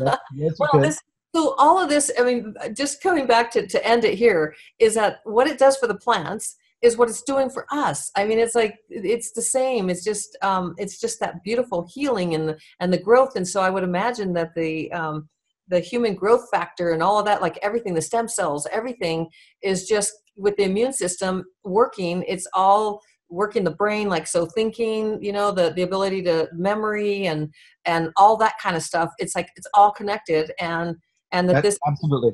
yes, 0.00 0.18
yes 0.34 0.52
well, 0.58 0.82
this, 0.82 1.00
so 1.34 1.54
all 1.58 1.78
of 1.78 1.88
this, 1.88 2.10
I 2.18 2.24
mean, 2.24 2.54
just 2.74 3.02
coming 3.02 3.26
back 3.26 3.50
to 3.52 3.66
to 3.66 3.86
end 3.86 4.04
it 4.04 4.14
here 4.18 4.54
is 4.78 4.94
that 4.94 5.18
what 5.24 5.46
it 5.46 5.58
does 5.58 5.76
for 5.76 5.86
the 5.86 5.96
plants 5.96 6.56
is 6.82 6.96
what 6.96 7.08
it's 7.08 7.22
doing 7.22 7.50
for 7.50 7.66
us. 7.70 8.10
I 8.16 8.24
mean 8.24 8.38
it's 8.38 8.54
like 8.54 8.76
it's 8.88 9.32
the 9.32 9.42
same. 9.42 9.90
It's 9.90 10.04
just 10.04 10.36
um, 10.42 10.74
it's 10.78 11.00
just 11.00 11.20
that 11.20 11.42
beautiful 11.42 11.88
healing 11.92 12.34
and 12.34 12.48
the 12.48 12.58
and 12.80 12.92
the 12.92 12.98
growth. 12.98 13.36
And 13.36 13.46
so 13.46 13.60
i 13.60 13.70
would 13.70 13.82
imagine 13.82 14.32
that 14.34 14.54
the 14.54 14.90
um, 14.92 15.28
the 15.68 15.80
human 15.80 16.14
growth 16.14 16.48
factor 16.50 16.92
and 16.92 17.02
all 17.02 17.18
of 17.18 17.26
that 17.26 17.42
like 17.42 17.58
everything 17.62 17.92
the 17.92 18.00
stem 18.00 18.26
cells 18.26 18.66
everything 18.72 19.28
is 19.62 19.86
just 19.86 20.14
with 20.36 20.56
the 20.56 20.62
immune 20.62 20.92
system 20.92 21.44
working. 21.64 22.24
It's 22.26 22.46
all 22.54 23.00
working 23.30 23.62
the 23.62 23.70
brain 23.70 24.08
like 24.08 24.26
so 24.26 24.46
thinking 24.46 25.22
you 25.22 25.32
know 25.32 25.52
the 25.52 25.70
the 25.74 25.82
ability 25.82 26.22
to 26.22 26.48
memory 26.54 27.26
and 27.26 27.52
and 27.84 28.10
all 28.16 28.36
that 28.36 28.54
kind 28.62 28.76
of 28.76 28.82
stuff. 28.82 29.10
It's 29.18 29.34
like 29.34 29.50
it's 29.56 29.68
all 29.74 29.90
connected. 29.90 30.52
And 30.60 30.96
and 31.32 31.48
that 31.48 31.54
That's 31.54 31.76
this 31.76 31.78
absolutely 31.86 32.32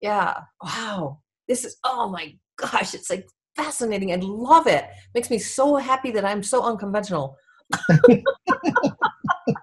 yeah 0.00 0.40
wow 0.62 1.18
this 1.48 1.64
is 1.64 1.76
oh 1.84 2.08
my 2.08 2.34
gosh 2.56 2.94
it's 2.94 3.10
like 3.10 3.26
fascinating. 3.56 4.12
I 4.12 4.16
love 4.16 4.66
it. 4.66 4.88
Makes 5.14 5.30
me 5.30 5.38
so 5.38 5.76
happy 5.76 6.10
that 6.12 6.24
I'm 6.24 6.42
so 6.42 6.62
unconventional. 6.62 7.36
and 7.88 8.24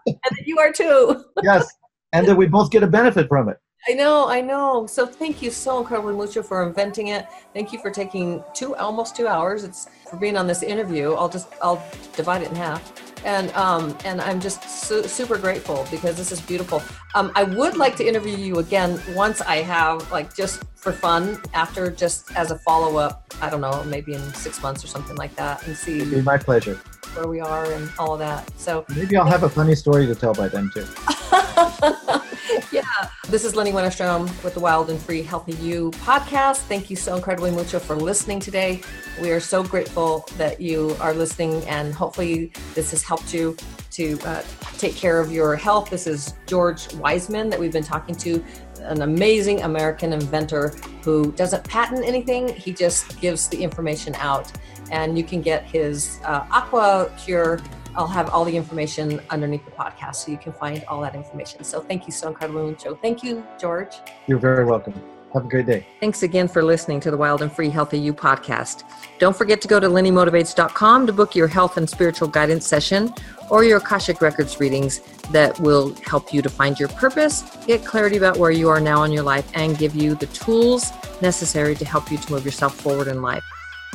that 0.05 0.45
you 0.45 0.59
are 0.59 0.71
too. 0.71 1.25
yes. 1.43 1.67
And 2.13 2.27
that 2.27 2.35
we 2.35 2.47
both 2.47 2.71
get 2.71 2.83
a 2.83 2.87
benefit 2.87 3.27
from 3.27 3.49
it. 3.49 3.57
I 3.87 3.93
know, 3.93 4.27
I 4.27 4.41
know. 4.41 4.87
So 4.87 5.05
thank 5.05 5.41
you 5.41 5.51
so 5.51 5.79
incredibly 5.79 6.15
much 6.15 6.33
for 6.45 6.67
inventing 6.67 7.07
it. 7.07 7.27
Thank 7.53 7.71
you 7.71 7.79
for 7.79 7.91
taking 7.91 8.43
two 8.53 8.75
almost 8.75 9.15
two 9.15 9.27
hours. 9.27 9.63
It's 9.63 9.87
for 10.09 10.17
being 10.17 10.35
on 10.35 10.47
this 10.47 10.63
interview. 10.63 11.13
I'll 11.13 11.29
just 11.29 11.47
I'll 11.61 11.81
divide 12.15 12.41
it 12.41 12.49
in 12.49 12.55
half 12.55 13.08
and 13.23 13.51
um, 13.53 13.97
and 14.05 14.21
I'm 14.21 14.39
just 14.39 14.63
su- 14.69 15.03
super 15.03 15.37
grateful 15.37 15.87
because 15.91 16.17
this 16.17 16.31
is 16.31 16.41
beautiful. 16.41 16.81
Um, 17.15 17.31
I 17.35 17.43
would 17.43 17.77
like 17.77 17.95
to 17.97 18.07
interview 18.07 18.35
you 18.37 18.59
again 18.59 18.99
once 19.13 19.41
I 19.41 19.57
have 19.57 20.11
like 20.11 20.35
just 20.35 20.63
for 20.75 20.91
fun 20.91 21.41
after 21.53 21.91
just 21.91 22.35
as 22.35 22.51
a 22.51 22.57
follow 22.59 22.97
up. 22.97 23.33
I 23.41 23.49
don't 23.49 23.61
know, 23.61 23.83
maybe 23.85 24.13
in 24.13 24.33
six 24.33 24.61
months 24.61 24.83
or 24.83 24.87
something 24.87 25.15
like 25.15 25.35
that, 25.35 25.65
and 25.67 25.75
see. 25.75 25.99
It'd 25.99 26.11
be 26.11 26.21
my 26.21 26.37
pleasure. 26.37 26.79
Where 27.15 27.27
we 27.27 27.39
are 27.39 27.71
and 27.71 27.89
all 27.97 28.13
of 28.13 28.19
that. 28.19 28.49
So 28.59 28.85
maybe 28.95 29.17
I'll 29.17 29.25
have 29.25 29.43
a 29.43 29.49
funny 29.49 29.73
story 29.75 30.05
to 30.05 30.13
tell 30.15 30.33
by 30.33 30.47
then 30.47 30.69
too. 30.73 30.85
yeah. 32.71 32.83
This 33.27 33.45
is 33.45 33.55
Linny 33.55 33.71
Wennerstrom 33.71 34.21
with 34.43 34.53
the 34.53 34.59
Wild 34.59 34.89
and 34.89 34.99
Free 34.99 35.21
Healthy 35.21 35.53
You 35.53 35.91
podcast. 35.91 36.59
Thank 36.61 36.89
you 36.89 36.95
so 36.95 37.15
incredibly 37.15 37.51
mucho 37.51 37.79
for 37.79 37.95
listening 37.95 38.39
today. 38.39 38.81
We 39.21 39.31
are 39.31 39.39
so 39.39 39.63
grateful 39.63 40.25
that 40.37 40.59
you 40.59 40.95
are 40.99 41.13
listening, 41.13 41.63
and 41.67 41.93
hopefully, 41.93 42.51
this 42.73 42.91
has 42.91 43.03
helped 43.03 43.33
you 43.33 43.55
to 43.91 44.19
uh, 44.25 44.43
take 44.77 44.95
care 44.95 45.19
of 45.19 45.31
your 45.31 45.55
health. 45.55 45.89
This 45.89 46.07
is 46.07 46.33
George 46.47 46.91
Wiseman 46.95 47.49
that 47.49 47.59
we've 47.59 47.73
been 47.73 47.83
talking 47.83 48.15
to, 48.15 48.43
an 48.81 49.01
amazing 49.01 49.61
American 49.61 50.13
inventor 50.13 50.69
who 51.03 51.31
doesn't 51.33 51.63
patent 51.65 52.05
anything, 52.05 52.47
he 52.47 52.71
just 52.71 53.19
gives 53.19 53.47
the 53.47 53.61
information 53.61 54.15
out. 54.15 54.51
And 54.91 55.17
you 55.17 55.23
can 55.23 55.41
get 55.41 55.65
his 55.65 56.19
uh, 56.25 56.47
Aqua 56.49 57.11
Cure 57.23 57.59
I'll 57.99 58.07
have 58.07 58.29
all 58.29 58.45
the 58.45 58.55
information 58.55 59.19
underneath 59.29 59.65
the 59.65 59.71
podcast 59.71 60.15
so 60.15 60.31
you 60.31 60.37
can 60.37 60.53
find 60.53 60.85
all 60.87 61.01
that 61.01 61.15
information. 61.15 61.65
So 61.65 61.81
thank 61.81 62.05
you 62.05 62.13
so 62.13 62.29
incredibly 62.29 62.71
much. 62.71 62.85
Thank 63.01 63.23
you, 63.23 63.45
George. 63.59 63.93
You're 64.25 64.39
very 64.39 64.63
welcome. 64.63 64.93
Have 65.33 65.45
a 65.45 65.49
great 65.49 65.65
day. 65.65 65.85
Thanks 65.99 66.23
again 66.23 66.47
for 66.47 66.63
listening 66.63 67.01
to 67.01 67.11
the 67.11 67.17
Wild 67.17 67.41
and 67.41 67.51
Free 67.51 67.69
Healthy 67.69 67.99
You 67.99 68.13
podcast. 68.13 68.83
Don't 69.19 69.35
forget 69.35 69.61
to 69.63 69.67
go 69.67 69.81
to 69.81 69.87
linnymotivates.com 69.87 71.07
to 71.07 71.13
book 71.13 71.35
your 71.35 71.49
health 71.49 71.75
and 71.75 71.89
spiritual 71.89 72.29
guidance 72.29 72.65
session 72.65 73.13
or 73.49 73.65
your 73.65 73.79
Akashic 73.79 74.21
Records 74.21 74.61
readings 74.61 75.01
that 75.31 75.59
will 75.59 75.93
help 75.95 76.33
you 76.33 76.41
to 76.41 76.49
find 76.49 76.79
your 76.79 76.89
purpose, 76.89 77.43
get 77.67 77.83
clarity 77.83 78.15
about 78.15 78.37
where 78.37 78.49
you 78.49 78.69
are 78.69 78.79
now 78.79 79.03
in 79.03 79.11
your 79.11 79.23
life, 79.23 79.51
and 79.55 79.77
give 79.77 79.93
you 79.93 80.15
the 80.15 80.27
tools 80.27 80.93
necessary 81.21 81.75
to 81.75 81.83
help 81.83 82.09
you 82.09 82.17
to 82.17 82.31
move 82.31 82.45
yourself 82.45 82.79
forward 82.79 83.09
in 83.09 83.21
life. 83.21 83.43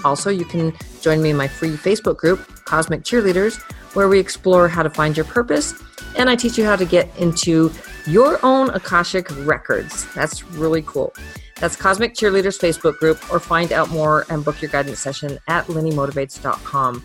Also, 0.04 0.28
you 0.28 0.44
can 0.44 0.74
join 1.00 1.22
me 1.22 1.30
in 1.30 1.36
my 1.36 1.48
free 1.48 1.70
Facebook 1.70 2.18
group, 2.18 2.53
Cosmic 2.64 3.02
Cheerleaders, 3.02 3.60
where 3.94 4.08
we 4.08 4.18
explore 4.18 4.68
how 4.68 4.82
to 4.82 4.90
find 4.90 5.16
your 5.16 5.26
purpose 5.26 5.74
and 6.16 6.30
I 6.30 6.36
teach 6.36 6.56
you 6.58 6.64
how 6.64 6.76
to 6.76 6.84
get 6.84 7.14
into 7.18 7.72
your 8.06 8.38
own 8.44 8.70
Akashic 8.70 9.28
records. 9.46 10.12
That's 10.14 10.44
really 10.44 10.82
cool. 10.82 11.14
That's 11.56 11.76
Cosmic 11.76 12.14
Cheerleaders 12.14 12.58
Facebook 12.58 12.98
group, 12.98 13.32
or 13.32 13.40
find 13.40 13.72
out 13.72 13.90
more 13.90 14.26
and 14.28 14.44
book 14.44 14.60
your 14.60 14.70
guidance 14.70 14.98
session 14.98 15.38
at 15.48 15.66
linnymotivates.com. 15.66 17.04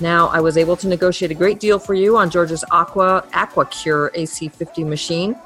Now, 0.00 0.28
I 0.28 0.40
was 0.40 0.58
able 0.58 0.76
to 0.76 0.88
negotiate 0.88 1.30
a 1.30 1.34
great 1.34 1.58
deal 1.58 1.78
for 1.78 1.94
you 1.94 2.18
on 2.18 2.28
George's 2.28 2.64
Aqua 2.70 3.26
AquaCure 3.32 4.14
AC50 4.14 4.86
machine. 4.86 5.36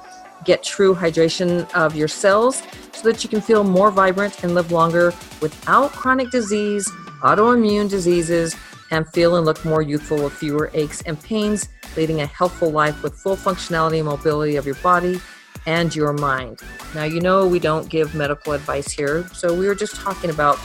Get 0.45 0.63
true 0.63 0.95
hydration 0.95 1.73
of 1.75 1.95
your 1.95 2.09
cells 2.09 2.63
so 2.93 3.09
that 3.09 3.23
you 3.23 3.31
can 3.31 3.41
feel 3.41 3.63
more 3.63 3.91
vibrant 3.91 4.43
and 4.43 4.55
live 4.55 4.73
longer 4.73 5.13
without 5.41 5.93
chronic 5.93 6.31
disease, 6.31 6.91
autoimmune 7.23 7.89
diseases, 7.89 8.57
and 8.91 9.09
feel 9.09 9.37
and 9.37 9.45
look 9.45 9.65
more 9.65 9.83
youthful 9.83 10.23
with 10.23 10.33
fewer 10.33 10.71
aches 10.75 11.03
and 11.03 11.21
pains, 11.23 11.69
leading 11.97 12.21
a 12.21 12.27
healthful 12.27 12.71
life 12.71 13.03
with 13.03 13.15
full 13.15 13.37
functionality 13.37 13.99
and 13.99 14.07
mobility 14.07 14.57
of 14.57 14.67
your 14.67 14.77
body 14.77 15.21
and 15.67 15.95
your 15.95 16.13
mind. 16.13 16.61
Now, 16.95 17.05
you 17.05 17.21
know 17.21 17.47
we 17.47 17.59
don't 17.59 17.89
give 17.89 18.15
medical 18.15 18.53
advice 18.53 18.91
here, 18.91 19.29
so 19.33 19.55
we 19.55 19.67
were 19.67 19.75
just 19.75 19.97
talking 19.97 20.31
about 20.31 20.59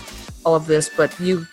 all 0.46 0.56
of 0.56 0.68
this, 0.68 0.90
but 0.90 1.18
you 1.20 1.46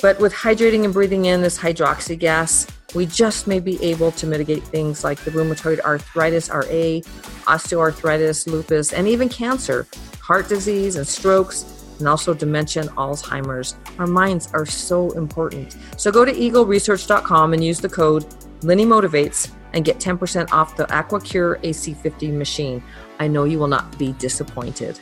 but 0.00 0.18
with 0.18 0.32
hydrating 0.32 0.84
and 0.84 0.94
breathing 0.94 1.26
in 1.26 1.42
this 1.42 1.58
hydroxy 1.58 2.18
gas, 2.18 2.66
we 2.94 3.04
just 3.04 3.46
may 3.46 3.60
be 3.60 3.82
able 3.84 4.10
to 4.12 4.26
mitigate 4.26 4.62
things 4.62 5.04
like 5.04 5.20
the 5.20 5.30
rheumatoid 5.30 5.80
arthritis, 5.80 6.48
RA, 6.48 7.02
osteoarthritis, 7.44 8.46
lupus, 8.46 8.94
and 8.94 9.06
even 9.06 9.28
cancer, 9.28 9.86
heart 10.20 10.48
disease, 10.48 10.96
and 10.96 11.06
strokes, 11.06 11.79
and 12.00 12.08
also 12.08 12.34
dementia 12.34 12.82
and 12.82 12.90
Alzheimer's. 12.92 13.76
Our 13.98 14.06
minds 14.06 14.50
are 14.52 14.66
so 14.66 15.10
important. 15.12 15.76
So 15.96 16.10
go 16.10 16.24
to 16.24 16.32
eagleresearch.com 16.32 17.52
and 17.52 17.64
use 17.64 17.80
the 17.80 17.88
code 17.88 18.26
Linny 18.62 18.84
Motivates 18.84 19.50
and 19.72 19.84
get 19.84 19.98
10% 19.98 20.52
off 20.52 20.76
the 20.76 20.84
AquaCure 20.86 21.60
AC50 21.62 22.32
machine. 22.32 22.82
I 23.18 23.28
know 23.28 23.44
you 23.44 23.58
will 23.58 23.68
not 23.68 23.98
be 23.98 24.12
disappointed. 24.14 24.98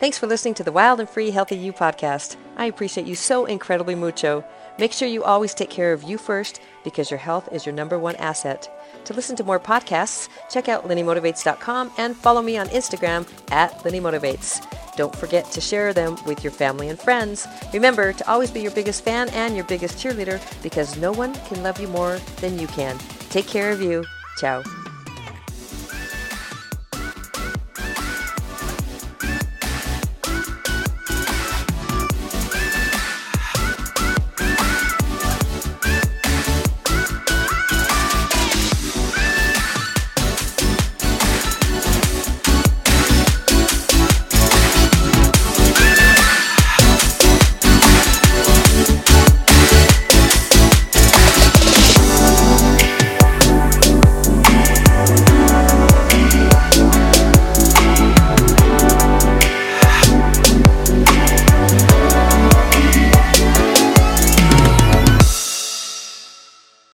Thanks 0.00 0.16
for 0.16 0.28
listening 0.28 0.54
to 0.54 0.62
the 0.62 0.72
Wild 0.72 1.00
and 1.00 1.08
Free 1.08 1.30
Healthy 1.30 1.56
You 1.56 1.72
podcast. 1.72 2.36
I 2.56 2.66
appreciate 2.66 3.06
you 3.06 3.16
so 3.16 3.46
incredibly 3.46 3.96
mucho. 3.96 4.44
Make 4.78 4.92
sure 4.92 5.08
you 5.08 5.24
always 5.24 5.54
take 5.54 5.70
care 5.70 5.92
of 5.92 6.04
you 6.04 6.18
first 6.18 6.60
because 6.84 7.10
your 7.10 7.18
health 7.18 7.48
is 7.50 7.66
your 7.66 7.74
number 7.74 7.98
one 7.98 8.14
asset. 8.16 8.72
To 9.04 9.14
listen 9.14 9.36
to 9.36 9.44
more 9.44 9.58
podcasts, 9.58 10.28
check 10.50 10.68
out 10.68 10.86
LinnyMotivates.com 10.86 11.92
and 11.96 12.16
follow 12.16 12.42
me 12.42 12.58
on 12.58 12.68
Instagram 12.68 13.26
at 13.50 13.72
LinnyMotivates. 13.78 14.66
Don't 14.96 15.14
forget 15.14 15.50
to 15.52 15.60
share 15.60 15.92
them 15.92 16.16
with 16.26 16.42
your 16.42 16.50
family 16.50 16.88
and 16.88 16.98
friends. 16.98 17.46
Remember 17.72 18.12
to 18.12 18.30
always 18.30 18.50
be 18.50 18.60
your 18.60 18.72
biggest 18.72 19.04
fan 19.04 19.28
and 19.30 19.54
your 19.54 19.64
biggest 19.64 19.96
cheerleader 19.96 20.40
because 20.62 20.96
no 20.96 21.12
one 21.12 21.34
can 21.46 21.62
love 21.62 21.80
you 21.80 21.88
more 21.88 22.18
than 22.40 22.58
you 22.58 22.66
can. 22.66 22.98
Take 23.30 23.46
care 23.46 23.70
of 23.70 23.80
you. 23.80 24.04
Ciao. 24.38 24.62